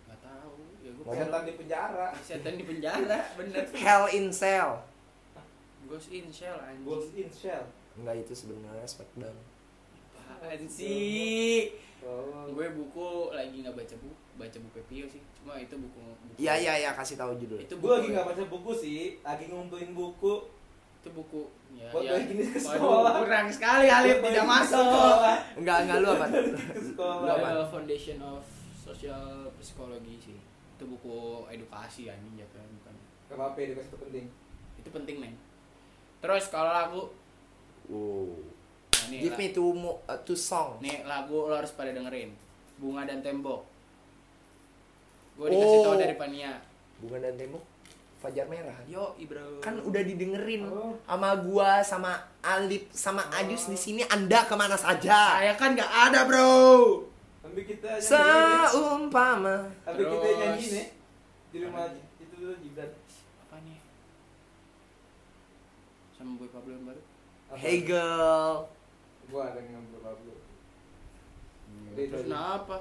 Gak 0.06 0.18
tahu. 0.20 0.54
Ya 0.80 0.90
gue 0.90 1.04
Setan 1.04 1.42
di 1.42 1.54
penjara. 1.54 2.08
setan 2.20 2.54
di 2.54 2.64
penjara, 2.64 3.20
bener. 3.34 3.64
Hell 3.74 4.06
in 4.10 4.30
Cell 4.30 4.78
Ghost 5.84 6.08
in 6.10 6.30
Shell 6.30 6.56
anjing. 6.56 6.86
Ghost 6.86 7.10
in 7.12 7.30
Shell. 7.30 7.64
nggak 8.00 8.16
itu 8.22 8.32
sebenarnya 8.32 8.86
Smackdown 8.86 9.34
Apaan 10.30 10.62
sih? 10.64 11.74
Oh. 12.00 12.48
Gue 12.48 12.70
buku 12.72 13.08
lagi 13.28 13.60
nggak 13.60 13.76
baca 13.76 13.94
buku, 14.00 14.16
baca 14.38 14.56
buku 14.56 14.78
Pio 14.88 15.04
sih. 15.04 15.20
Cuma 15.36 15.58
itu 15.58 15.74
buku. 15.76 16.00
buku 16.00 16.38
iya 16.40 16.56
iya 16.56 16.74
iya 16.80 16.90
kasih 16.96 17.20
tahu 17.20 17.36
judul 17.36 17.60
Itu 17.60 17.76
Gue 17.76 17.92
lagi 17.92 18.08
nggak 18.14 18.24
baca 18.24 18.44
buku 18.48 18.72
sih, 18.72 19.00
lagi 19.20 19.50
ngumpulin 19.50 19.92
buku. 19.92 20.48
Itu 21.00 21.08
buku. 21.10 21.42
Ya, 21.70 21.88
Buat 21.88 22.02
ya. 22.04 22.20
ke 22.20 22.60
sekolah. 22.60 23.12
kurang 23.18 23.48
sekali 23.48 23.86
Alif 23.88 24.20
tidak 24.20 24.44
masuk. 24.44 24.84
sekolah. 24.84 25.36
nggak 25.56 25.78
nggak 25.82 25.98
lu 25.98 26.08
apa 26.10 26.26
apa? 26.28 27.36
Royal 27.40 27.64
Foundation 27.66 28.20
of 28.20 28.44
Social 28.74 29.48
Psychology 29.56 30.20
sih. 30.20 30.38
Itu 30.74 30.84
buku 30.86 31.16
edukasi 31.48 32.06
anjing 32.06 32.36
jatuhnya 32.36 32.68
bukan. 32.74 32.94
Gak 33.26 33.36
apa-apa, 33.36 33.58
edukasi 33.62 33.86
itu 33.86 33.98
penting. 33.98 34.24
Itu 34.76 34.88
penting, 34.90 35.16
men. 35.18 35.34
Terus 36.18 36.44
kalau 36.46 36.68
lagu 36.68 37.02
wow 37.86 38.28
nah, 38.90 39.04
nih, 39.08 39.20
give 39.22 39.36
me 39.36 39.46
two 39.50 39.72
mo 39.72 40.04
uh, 40.04 40.20
two 40.20 40.34
song 40.34 40.76
nih 40.78 41.00
lagu 41.02 41.48
lo 41.48 41.54
harus 41.54 41.72
pada 41.72 41.90
dengerin. 41.90 42.32
Bunga 42.76 43.04
dan 43.04 43.20
Tembok. 43.20 43.64
Gue 45.34 45.48
dikasih 45.48 45.78
Oh. 45.78 45.84
tahu 45.86 45.96
dari 45.96 46.14
Pania. 46.14 46.52
bunga 46.98 47.16
dan 47.18 47.32
tembok 47.34 47.64
fajar 48.20 48.44
merah 48.46 48.76
Yo, 48.84 49.16
bro. 49.18 49.64
kan 49.64 49.80
udah 49.80 50.02
didengerin 50.04 50.68
Oh. 50.68 50.92
sama 51.02 51.40
gua 51.40 51.80
sama 51.80 52.12
Alip 52.40 52.92
sama 52.92 53.24
Ajus 53.32 53.66
di 53.66 53.76
sini 53.76 54.02
anda 54.04 54.44
ke 54.44 54.52
mana 54.52 54.76
saja 54.76 55.40
saya 55.40 55.56
kan 55.56 55.72
nggak 55.72 55.88
ada, 55.88 56.28
Bro. 56.28 57.08
Tapi 57.40 57.60
kita 57.64 57.96
nyanyi. 57.96 58.68
seumpama 58.68 59.56
Tapi 59.82 60.02
kita 60.04 60.28
nyanyi 60.36 60.66
nih. 60.70 60.86
Di 61.50 61.58
rumah 61.64 61.82
aja. 61.82 62.00
Itu 62.16 62.34
dulu 62.36 62.54
Gibran. 62.60 62.90
Apa 63.42 63.56
nih? 63.60 63.78
Sama 66.14 66.36
Boy 66.36 66.48
Pablo 66.48 66.70
yang 66.70 66.84
baru. 66.86 67.02
Apa? 67.50 67.54
hey 67.58 67.82
girl 67.82 68.68
Gua 69.26 69.42
ada 69.48 69.58
yang 69.58 69.72
ngambil 69.74 69.98
Pablo. 70.00 70.32
Terus 71.90 72.22
kenapa? 72.22 72.76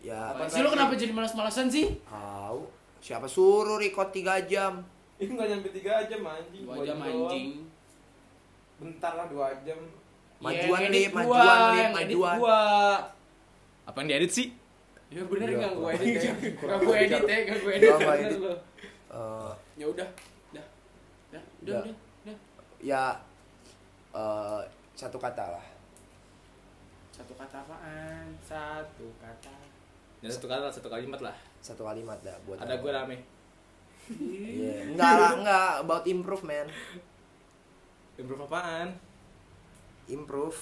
Ya 0.00 0.32
Apa 0.32 0.48
sih 0.48 0.64
lo 0.64 0.72
kenapa 0.72 0.96
jadi 0.96 1.12
malas-malasan 1.12 1.68
sih? 1.68 2.00
Tahu. 2.02 2.79
Siapa 3.00 3.26
suruh 3.26 3.76
record 3.76 4.08
3 4.10 4.44
jam? 4.44 4.84
Ih 5.16 5.28
nggak 5.28 5.48
nyampe 5.50 5.68
tiga 5.68 6.00
jam 6.04 6.20
anjing. 6.22 6.64
Dua 6.64 6.80
jam 6.80 6.96
doang. 6.96 7.28
anjing. 7.28 7.48
Bentar 8.76 9.12
lah 9.12 9.26
dua 9.28 9.52
jam. 9.60 9.76
Majuan 10.40 10.56
Ya, 10.56 10.64
yang 10.80 10.88
lip, 10.88 11.00
edit 11.02 11.12
majuan 11.12 11.28
gua, 11.28 11.44
lip, 11.44 11.76
yang 11.76 11.92
edit 11.92 12.00
majuan. 12.08 12.36
gua. 12.40 12.60
Apa 13.84 13.96
yang 14.00 14.08
diedit 14.08 14.32
sih? 14.32 14.46
Ya 15.10 15.22
bener 15.22 15.44
Iya, 15.44 15.56
enggak 15.58 15.72
gua 15.74 15.90
edit 15.92 16.16
ya. 16.16 16.32
Enggak 16.32 16.78
gua 16.80 16.94
edit 16.96 17.22
ya, 17.22 17.36
enggak 17.36 17.58
gua 17.58 17.70
edit. 17.70 17.84
Gua 17.84 17.92
nggak 17.92 18.08
bener 18.08 18.24
edit. 18.24 18.42
Eh, 19.10 19.52
Ya 19.76 19.86
udah. 19.86 20.08
Dah. 20.50 20.66
Dah, 21.30 21.42
udah, 21.60 21.68
Ya. 21.68 21.80
udah. 21.84 21.94
udah. 22.24 22.36
ya 22.80 23.04
eh, 24.10 24.60
satu 24.94 25.18
kata 25.18 25.44
lah. 25.50 25.66
Satu 27.12 27.32
kata 27.34 27.56
apaan? 27.60 28.26
Satu 28.40 29.06
kata. 29.20 29.52
Ya 30.20 30.28
satu 30.28 30.48
kata 30.48 30.72
satu 30.72 30.88
kalimat 30.88 31.20
lah. 31.20 31.36
Satu 31.60 31.84
kalimat 31.84 32.16
dah 32.20 32.36
buat 32.42 32.58
Ada 32.58 32.76
gue 32.76 32.90
rame. 32.90 33.16
Iya. 34.10 34.90
Enggak 34.90 35.12
lah, 35.14 35.32
enggak 35.36 35.70
about 35.80 36.04
improve 36.04 36.42
man. 36.42 36.66
Improve 38.16 38.42
apaan? 38.42 38.88
Improve 40.06 40.58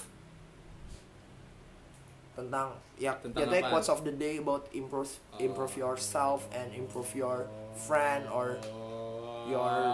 tentang 2.31 2.71
ya 2.95 3.11
Tentang 3.19 3.35
jatuhnya 3.43 3.59
apaan? 3.59 3.71
quotes 3.73 3.89
of 3.89 3.99
the 4.01 4.13
day 4.13 4.39
about 4.39 4.63
improve 4.71 5.11
improve 5.37 5.75
Oh. 5.75 5.83
yourself 5.89 6.47
and 6.53 6.71
improve 6.71 7.11
your 7.11 7.43
friend 7.75 8.29
or 8.29 8.55
Your- 9.43 9.89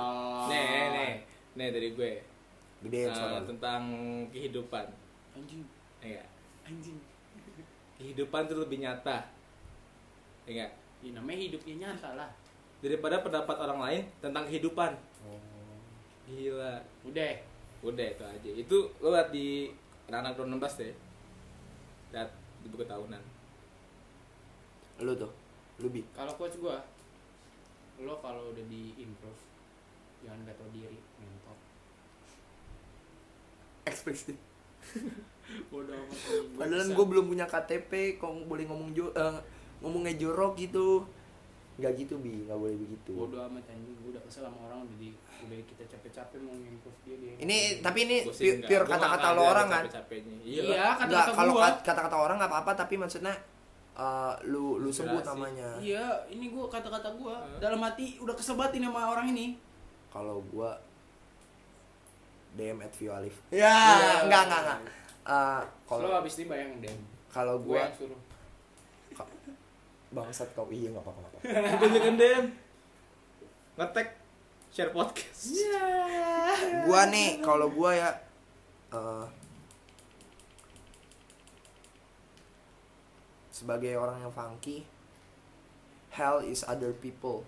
Nih, 0.46 0.68
nih, 0.92 1.14
nih. 1.56 1.68
Dari 1.72 1.90
gue. 1.92 2.12
suara 3.08 3.40
lu. 3.40 3.48
tentang 3.48 3.82
kehidupan. 4.30 4.86
Anjing, 5.32 5.64
Ya 6.04 6.20
nggak? 6.20 6.28
anjing. 6.66 6.98
Kehidupan 7.96 8.46
tuh 8.46 8.60
lebih 8.60 8.84
nyata. 8.84 9.24
Ya 10.44 10.52
nggak? 10.54 10.72
Ya 11.06 11.12
namanya 11.14 11.46
hidupnya 11.46 11.74
nyata 11.86 12.18
lah. 12.18 12.30
Daripada 12.82 13.22
pendapat 13.22 13.56
orang 13.62 13.80
lain 13.86 14.02
tentang 14.18 14.50
kehidupan. 14.50 14.98
Gila. 16.26 16.82
Udah. 17.06 17.34
Udah 17.86 18.08
itu 18.10 18.24
aja. 18.26 18.50
Itu 18.58 18.90
lo 18.98 19.14
liat 19.14 19.30
di 19.30 19.70
anak-anak 20.10 20.42
16 20.42 20.82
deh. 20.82 20.94
Lihat 22.10 22.30
di 22.66 22.68
buku 22.74 22.90
tahunan. 22.90 23.22
Lu 25.06 25.14
tuh, 25.14 25.30
lu 25.78 25.94
bi. 25.94 26.02
Kalau 26.18 26.34
coach 26.34 26.58
gua, 26.58 26.82
lo 28.02 28.18
kalau 28.20 28.50
udah 28.50 28.66
di 28.66 28.98
improve 28.98 29.46
jangan 30.26 30.42
gak 30.50 30.58
tau 30.58 30.70
diri 30.74 30.98
mentor 31.22 31.58
Eksplisit. 33.86 34.38
Padahal 36.58 36.90
gue 36.90 37.06
belum 37.06 37.30
punya 37.30 37.46
KTP, 37.46 38.18
kok 38.18 38.34
boleh 38.50 38.66
ngomong 38.66 38.98
jo 38.98 39.14
eh, 39.14 39.38
ngomongnya 39.86 40.18
jorok 40.18 40.58
gitu. 40.58 41.06
Nggak 41.76 41.92
gitu 42.00 42.16
bi, 42.18 42.42
nggak 42.42 42.56
boleh 42.56 42.74
begitu. 42.74 43.12
bodoh 43.14 43.46
amat 43.46 43.68
anjing 43.68 43.94
gua 44.00 44.10
udah 44.12 44.24
kesel 44.24 44.44
sama 44.44 44.60
orang 44.66 44.80
udah 44.82 44.96
di 44.96 45.12
udah 45.44 45.60
kita 45.62 45.84
capek-capek 45.86 46.40
mau 46.40 46.56
improve 46.56 46.98
dia 47.04 47.16
dia 47.16 47.34
Ini 47.38 47.58
tapi 47.80 48.00
ini 48.04 48.18
nggak. 48.24 48.64
pure 48.64 48.82
nggak 48.82 48.96
kata-kata 48.96 49.28
lo 49.30 49.42
orang 49.44 49.68
kan. 49.68 49.84
capek-capeknya. 49.84 50.38
iya, 50.42 50.62
Iya. 50.64 50.86
kata-kata 50.90 51.06
Nggak, 51.06 51.26
kalau 51.36 51.54
kata-kata 51.84 52.16
orang 52.18 52.36
nggak 52.40 52.52
apa-apa 52.52 52.72
tapi 52.74 52.96
maksudnya 52.96 53.36
eh, 53.94 54.34
lu 54.46 54.80
lu 54.80 54.88
sebut 54.90 55.20
namanya. 55.22 55.70
iya 55.78 56.04
ini 56.28 56.48
gua 56.50 56.66
kata-kata 56.66 57.12
gua 57.14 57.36
Hah? 57.38 57.60
dalam 57.60 57.80
hati 57.80 58.18
udah 58.18 58.34
kesel 58.34 58.56
banget 58.56 58.80
ini 58.80 58.88
sama 58.88 59.06
orang 59.06 59.28
ini 59.30 59.46
Kalau 60.10 60.40
gua 60.48 60.80
DM 62.56 62.80
at 62.80 62.94
Vio 62.96 63.12
Alif. 63.12 63.36
Iya. 63.52 63.68
Ya, 63.68 64.14
enggak 64.24 64.42
enggak 64.48 64.62
enggak. 64.64 64.80
Eh, 65.28 65.62
kalau 65.84 66.08
kalau 66.08 66.20
abis 66.20 66.34
ini 66.38 66.46
bayangin 66.48 66.80
deh 66.80 66.96
kalau 67.28 67.60
gua 67.60 67.76
gua 67.76 67.80
yang 67.84 67.94
suruh 67.94 68.20
bangsat 70.16 70.48
kau 70.56 70.72
iya 70.72 70.88
nggak 70.96 71.04
apa-apa. 71.04 71.28
Gue 71.44 71.90
jangan 72.00 72.16
dem. 72.16 72.46
Ngetek 73.76 74.08
share 74.72 74.96
podcast. 74.96 75.52
gua 76.88 77.08
nih 77.12 77.44
kalau 77.44 77.68
gua 77.68 77.92
ya 77.92 78.10
eh, 78.96 79.26
sebagai 83.52 83.96
orang 83.96 84.24
yang 84.24 84.32
funky 84.32 84.88
hell 86.16 86.40
is 86.40 86.64
other 86.64 86.96
people. 86.96 87.44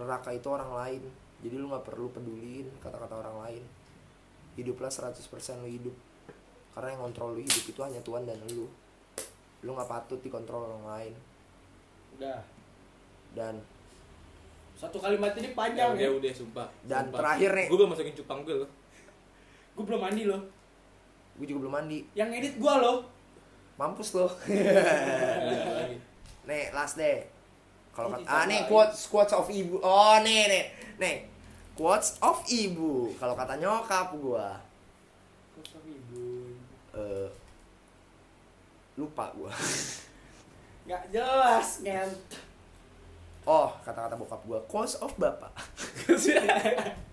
Neraka 0.00 0.32
itu 0.32 0.48
orang 0.48 0.72
lain. 0.72 1.02
Jadi 1.44 1.54
lu 1.60 1.68
nggak 1.68 1.84
perlu 1.84 2.08
peduliin 2.08 2.72
kata-kata 2.80 3.20
orang 3.20 3.36
lain. 3.44 3.64
Hiduplah 4.56 4.88
100% 4.88 5.20
lu 5.60 5.68
hidup. 5.68 5.96
Karena 6.72 6.96
yang 6.96 7.04
kontrol 7.04 7.36
lu 7.36 7.44
hidup 7.44 7.64
itu 7.68 7.80
hanya 7.84 8.00
Tuhan 8.00 8.24
dan 8.24 8.40
lu. 8.48 8.64
Lu 9.60 9.70
nggak 9.76 9.88
patut 9.92 10.20
dikontrol 10.24 10.72
orang 10.72 10.84
lain 10.88 11.14
udah. 12.16 12.40
Dan 13.34 13.54
satu 14.74 14.98
kalimat 14.98 15.32
ini 15.34 15.48
Ya 15.48 15.54
panjang 15.54 15.90
udah 15.92 16.02
ya. 16.02 16.10
udah 16.10 16.32
sumpah. 16.32 16.68
Dan 16.82 17.04
terakhir 17.10 17.50
nih. 17.52 17.66
Gue 17.70 17.78
belum 17.78 17.90
masukin 17.90 18.14
cupang 18.14 18.40
gue 18.42 18.56
loh. 18.56 18.70
gua 19.74 19.84
belum 19.84 20.00
mandi 20.02 20.22
loh. 20.24 20.40
Gue 21.34 21.46
juga 21.46 21.66
belum 21.66 21.74
mandi. 21.74 21.98
Yang 22.14 22.30
edit 22.38 22.54
gua 22.58 22.78
loh. 22.78 22.98
Mampus 23.74 24.14
lo 24.14 24.30
Iya, 24.46 25.66
lagi. 25.74 25.98
nih 26.46 26.70
last 26.70 26.94
day 26.94 27.26
kalau 27.90 28.10
kata 28.10 28.22
ah 28.26 28.44
nih 28.44 28.66
quotes 28.66 29.06
quotes 29.06 29.34
of 29.34 29.46
ibu. 29.48 29.78
Oh 29.78 30.18
nih 30.22 30.46
nih 30.46 30.64
nih. 30.98 31.16
Quotes 31.74 32.18
of 32.18 32.42
ibu. 32.46 33.10
Kalau 33.18 33.34
kata 33.34 33.58
nyokap 33.58 34.14
gua. 34.14 34.58
Kok 35.54 35.82
ibu. 35.82 36.54
Eh 36.94 37.28
lupa 38.94 39.30
gua 39.34 39.50
nggak 40.84 41.02
jelas 41.08 41.80
ngent 41.80 42.16
oh 43.44 43.68
kata-kata 43.84 44.16
bokap 44.16 44.40
gua 44.44 44.60
quotes 44.68 44.96
of 45.00 45.12
bapak. 45.16 45.52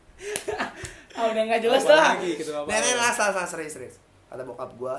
Ah 1.11 1.27
udah 1.27 1.43
nggak 1.43 1.59
jelas 1.59 1.83
Apa 1.83 1.91
lah 1.91 2.07
lagi 2.15 2.39
gitu 2.39 2.55
apa? 2.55 2.71
last 2.71 3.19
last 3.19 3.35
last 3.35 3.51
serius 3.51 3.73
serius. 3.75 3.95
Kata 4.31 4.47
bokap 4.47 4.71
gua 4.79 4.95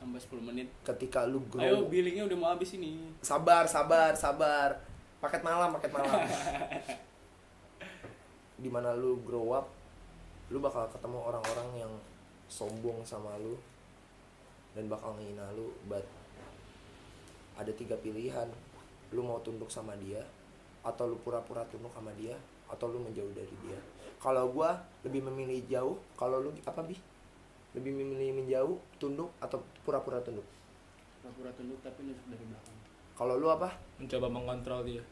tambah 0.00 0.16
10 0.22 0.48
menit. 0.48 0.68
ketika 0.86 1.26
lu 1.28 1.42
grow 1.50 1.60
ayo 1.60 1.90
billingnya 1.92 2.24
udah 2.24 2.36
mau 2.38 2.48
habis 2.56 2.72
ini. 2.72 3.12
Sabar 3.20 3.68
sabar 3.68 4.16
sabar. 4.16 4.80
Paket 5.20 5.44
malam 5.44 5.76
paket 5.76 5.92
malam. 5.92 6.24
Di 8.64 8.68
mana 8.72 8.96
lu 8.96 9.20
grow 9.26 9.52
up 9.52 9.68
lu 10.48 10.62
bakal 10.62 10.88
ketemu 10.88 11.18
orang-orang 11.20 11.68
yang 11.84 11.92
sombong 12.48 13.02
sama 13.02 13.34
lu 13.42 13.58
dan 14.72 14.86
bakal 14.86 15.12
ngehina 15.18 15.52
lu 15.58 15.74
but 15.90 16.06
ada 17.56 17.72
tiga 17.72 17.96
pilihan. 17.96 18.48
Lu 19.12 19.24
mau 19.24 19.40
tunduk 19.40 19.68
sama 19.68 19.96
dia 19.96 20.20
atau 20.86 21.10
lu 21.10 21.18
pura-pura 21.18 21.66
tunduk 21.66 21.90
sama 21.90 22.14
dia 22.14 22.36
atau 22.70 22.86
lu 22.86 23.02
menjauh 23.02 23.32
dari 23.34 23.52
dia. 23.66 23.78
Kalau 24.16 24.48
gua 24.50 24.78
lebih 25.02 25.22
memilih 25.26 25.60
jauh 25.66 25.96
kalau 26.14 26.40
lu 26.40 26.50
apa 26.64 26.82
bi? 26.82 26.96
Lebih 27.76 27.92
memilih 27.92 28.40
menjauh 28.40 28.76
tunduk 28.96 29.28
atau 29.38 29.60
pura-pura 29.84 30.18
tunduk? 30.24 30.44
Pura-pura 31.20 31.50
tunduk 31.54 31.78
tapi 31.84 32.06
nusuk 32.06 32.26
dari 32.30 32.44
belakang. 32.46 32.76
Kalau 33.16 33.34
lu 33.36 33.48
apa? 33.48 33.72
Mencoba 33.98 34.28
mengontrol 34.28 34.82
dia. 34.84 35.02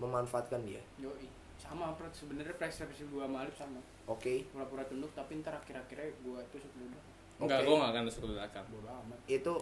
memanfaatkan 0.00 0.64
dia. 0.64 0.80
Yoi. 0.96 1.28
Sama 1.60 1.92
Prat. 1.92 2.08
sebenarnya 2.16 2.56
persepsi 2.56 3.04
gua 3.12 3.28
sama 3.28 3.44
Alif 3.44 3.52
sama. 3.52 3.80
Oke. 4.08 4.48
Pura-pura 4.48 4.80
tunduk 4.88 5.12
tapi 5.12 5.44
ntar 5.44 5.52
akhir-akhirnya 5.52 6.08
gua 6.24 6.40
tusuk 6.48 6.72
dulu 6.72 6.96
Enggak, 7.40 7.64
Oke. 7.64 7.66
gue 7.68 7.76
gak 7.80 7.90
akan 7.96 8.02
masuk 8.04 8.20
ke 8.20 8.28
belakang. 8.36 8.64
bodo 8.68 8.88
amat. 8.88 9.18
Itu 9.24 9.54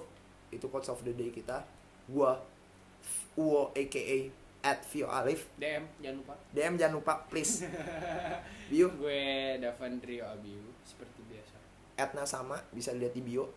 itu 0.50 0.66
quotes 0.68 0.88
of 0.88 1.00
the 1.04 1.12
day 1.12 1.30
kita. 1.30 1.64
Gua 2.08 2.38
Uwo 3.38 3.70
aka 3.70 4.18
at 4.58 4.82
Vio 4.90 5.06
Alif 5.06 5.46
DM 5.54 5.86
jangan 6.02 6.16
lupa. 6.18 6.34
DM 6.50 6.74
jangan 6.74 6.94
lupa 6.98 7.14
please. 7.30 7.62
Bio. 8.70 8.90
Gue 8.98 9.56
Davan 9.62 9.96
Trio 10.02 10.26
Abiu 10.28 10.60
seperti 10.84 11.22
biasa. 11.24 11.56
Atnya 11.96 12.26
sama 12.26 12.58
bisa 12.74 12.92
lihat 12.92 13.14
di 13.16 13.22
bio. 13.24 13.48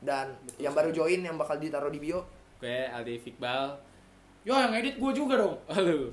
Dan 0.00 0.32
Betul 0.46 0.62
yang 0.64 0.72
baru 0.72 0.90
join 0.94 1.20
yang 1.20 1.36
bakal 1.36 1.58
ditaruh 1.60 1.90
di 1.90 2.00
bio. 2.00 2.24
Gue 2.62 2.88
Alif 2.88 3.26
Iqbal. 3.26 3.76
yo 4.46 4.54
yang 4.54 4.72
edit 4.78 4.96
gua 5.02 5.10
juga 5.10 5.34
dong. 5.42 5.58
Halo. 5.66 6.08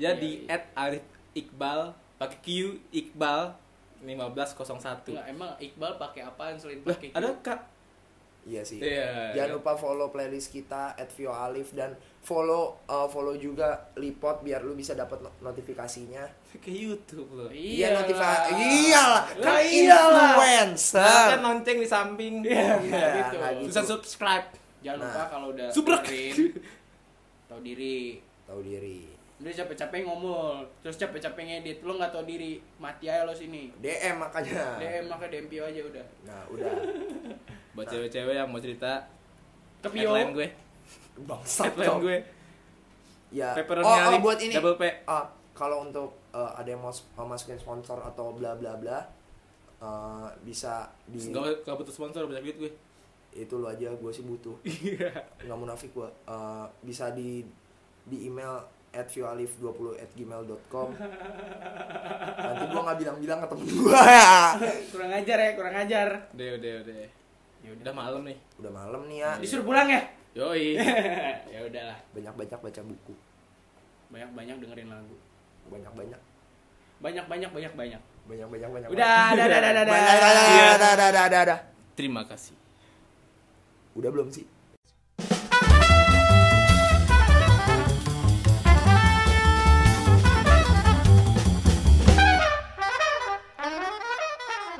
Jadi 0.00 0.48
Iya, 0.48 0.56
at 0.56 0.64
Alif 0.72 1.04
Iqbal 1.36 1.92
pakai 2.16 2.38
Q 2.40 2.80
Iqbal 2.90 3.52
1501. 4.00 5.12
Enggak, 5.12 5.26
emang 5.28 5.52
Iqbal 5.60 5.92
pakai 6.00 6.24
apaan 6.24 6.56
selain 6.56 6.80
pakai 6.80 7.12
ada 7.12 7.30
Kak. 7.44 7.60
Iya 8.46 8.62
sih 8.62 8.78
Iya. 8.78 9.34
jangan 9.34 9.58
lupa 9.58 9.74
follow 9.74 10.08
playlist 10.08 10.48
kita 10.48 10.94
at 10.94 11.10
Vio 11.10 11.28
Alif 11.28 11.70
dan 11.72 11.90
follow 12.20 12.78
uh, 12.84 13.04
follow 13.04 13.34
juga 13.34 13.66
Lipot 13.94 14.38
biar 14.40 14.62
lu 14.62 14.72
bisa 14.72 14.94
dapat 14.94 15.18
no- 15.18 15.34
notifikasinya 15.42 16.22
ke 16.56 16.70
YouTube 16.70 17.26
loh. 17.32 17.50
iya 17.50 17.90
notifikasi 17.92 18.54
iyalah 18.54 19.24
kan 19.36 19.60
iyalah. 19.60 20.30
influencer 20.32 21.26
Kan 21.28 21.42
lonceng 21.42 21.76
di 21.76 21.86
samping. 21.86 22.34
Iya, 22.40 22.80
Iya, 22.80 23.06
gitu. 23.20 23.34
nggak 23.36 23.52
gitu. 23.58 23.66
Susah 23.68 23.84
subscribe. 23.84 24.46
Jangan 24.78 24.96
Nah. 24.96 25.10
lupa 25.10 25.22
kalau 25.28 25.46
udah 25.50 25.68
Subrek. 25.68 26.02
tahu 27.44 27.60
diri. 27.60 28.22
tahu 28.44 28.62
diri 28.62 29.10
Udah 29.36 29.52
capek-capek 29.52 30.00
ngomong, 30.02 30.64
terus 30.80 30.96
capek-capek 30.96 31.42
ngedit, 31.44 31.78
lo 31.82 31.92
nggak 31.92 32.08
tahu 32.08 32.24
diri, 32.24 32.56
mati 32.76 33.04
aja 33.04 33.20
lo 33.20 33.34
sini. 33.34 33.68
DM 33.76 34.16
makanya 34.16 34.80
DM 34.80 35.04
maka 35.04 35.28
DM 35.28 35.44
Pio 35.46 35.60
aja 35.62 35.76
udah. 35.78 36.06
nah 36.24 36.40
udah 36.48 36.64
buat 37.76 37.86
cewek-cewek 37.86 38.34
yang 38.34 38.48
mau 38.48 38.58
cerita 38.58 39.04
Ke 39.78 39.88
Pio. 39.88 40.08
headline 40.08 40.32
gue 40.32 40.48
bangsat 41.18 41.70
headline 41.70 42.00
gue 42.00 42.16
ya 43.30 43.52
pepperoni 43.52 43.84
oh, 43.84 43.96
oh 44.08 44.20
buat 44.20 44.38
ini 44.38 44.52
double 44.52 44.74
P 44.74 44.84
Ah, 45.04 45.24
kalau 45.52 45.84
untuk 45.84 46.08
eh, 46.30 46.52
ada 46.52 46.66
yang 46.66 46.80
mau 46.80 46.92
masukin 47.22 47.54
sponsor 47.54 47.98
atau 47.98 48.32
bla 48.32 48.54
bla 48.54 48.74
bla 48.74 48.98
eh, 49.76 50.28
bisa 50.42 50.88
di 51.04 51.20
Enggak 51.22 51.60
enggak 51.60 51.76
butuh 51.76 51.92
sponsor 51.92 52.24
banyak 52.24 52.42
duit 52.42 52.58
gue. 52.58 52.72
itu 53.36 53.52
lo 53.54 53.68
aja 53.68 53.90
gue 53.90 54.10
sih 54.10 54.24
butuh 54.24 54.56
Iya. 54.64 55.12
nggak 55.42 55.58
munafik 55.58 55.92
gue 55.92 56.08
Eh, 56.26 56.66
bisa 56.80 57.10
di 57.10 57.44
di 58.02 58.24
email 58.24 58.56
at 58.90 59.04
vioalif20 59.06 59.60
at 59.94 60.08
gmail.com 60.10 60.88
nanti 62.38 62.64
gue 62.64 62.80
nggak 62.80 62.98
bilang-bilang 62.98 63.38
ke 63.38 63.48
temen 63.50 63.66
gue 63.66 63.92
Kurang 64.88 65.12
ajar 65.12 65.38
ya, 65.38 65.50
kurang 65.52 65.76
ajar. 65.76 66.08
Udah, 66.32 66.48
udah, 66.56 66.72
udah. 66.80 66.96
Ya 67.66 67.74
Udah 67.74 67.90
malam 67.92 68.22
nih. 68.22 68.38
udah 68.62 68.70
malam 68.70 69.02
nih 69.10 69.18
ya 69.26 69.30
Disuruh 69.42 69.66
pulang 69.66 69.90
ya? 69.90 69.98
Yoi. 70.38 70.78
ya 71.54 71.58
udahlah. 71.66 71.98
banyak-banyak 72.14 72.58
baca 72.62 72.80
buku 72.86 73.14
Banyak-banyak 74.06 74.56
dengerin 74.62 74.86
lagu. 74.86 75.16
banyak-banyak 75.66 76.20
Banyak-banyak 76.96 77.50
banyak-banyak. 77.50 78.02
banyak-banyak 78.24 78.68
banyak 78.70 78.88
Udah, 78.88 79.34
dah, 79.34 79.46
dah, 79.46 79.58
dah, 79.60 79.72
dah, 79.74 79.84
dah. 79.84 79.92
Banyak, 79.92 80.16
dah, 80.16 80.30
dah, 80.30 80.76
dah, 80.78 80.94
dah, 80.94 81.10
dah, 81.10 81.26
dah, 81.26 81.42
dah. 81.44 81.58
Terima 81.98 82.22
kasih. 82.22 82.54
udah 83.96 84.12
belum 84.12 84.28
sih 84.28 84.44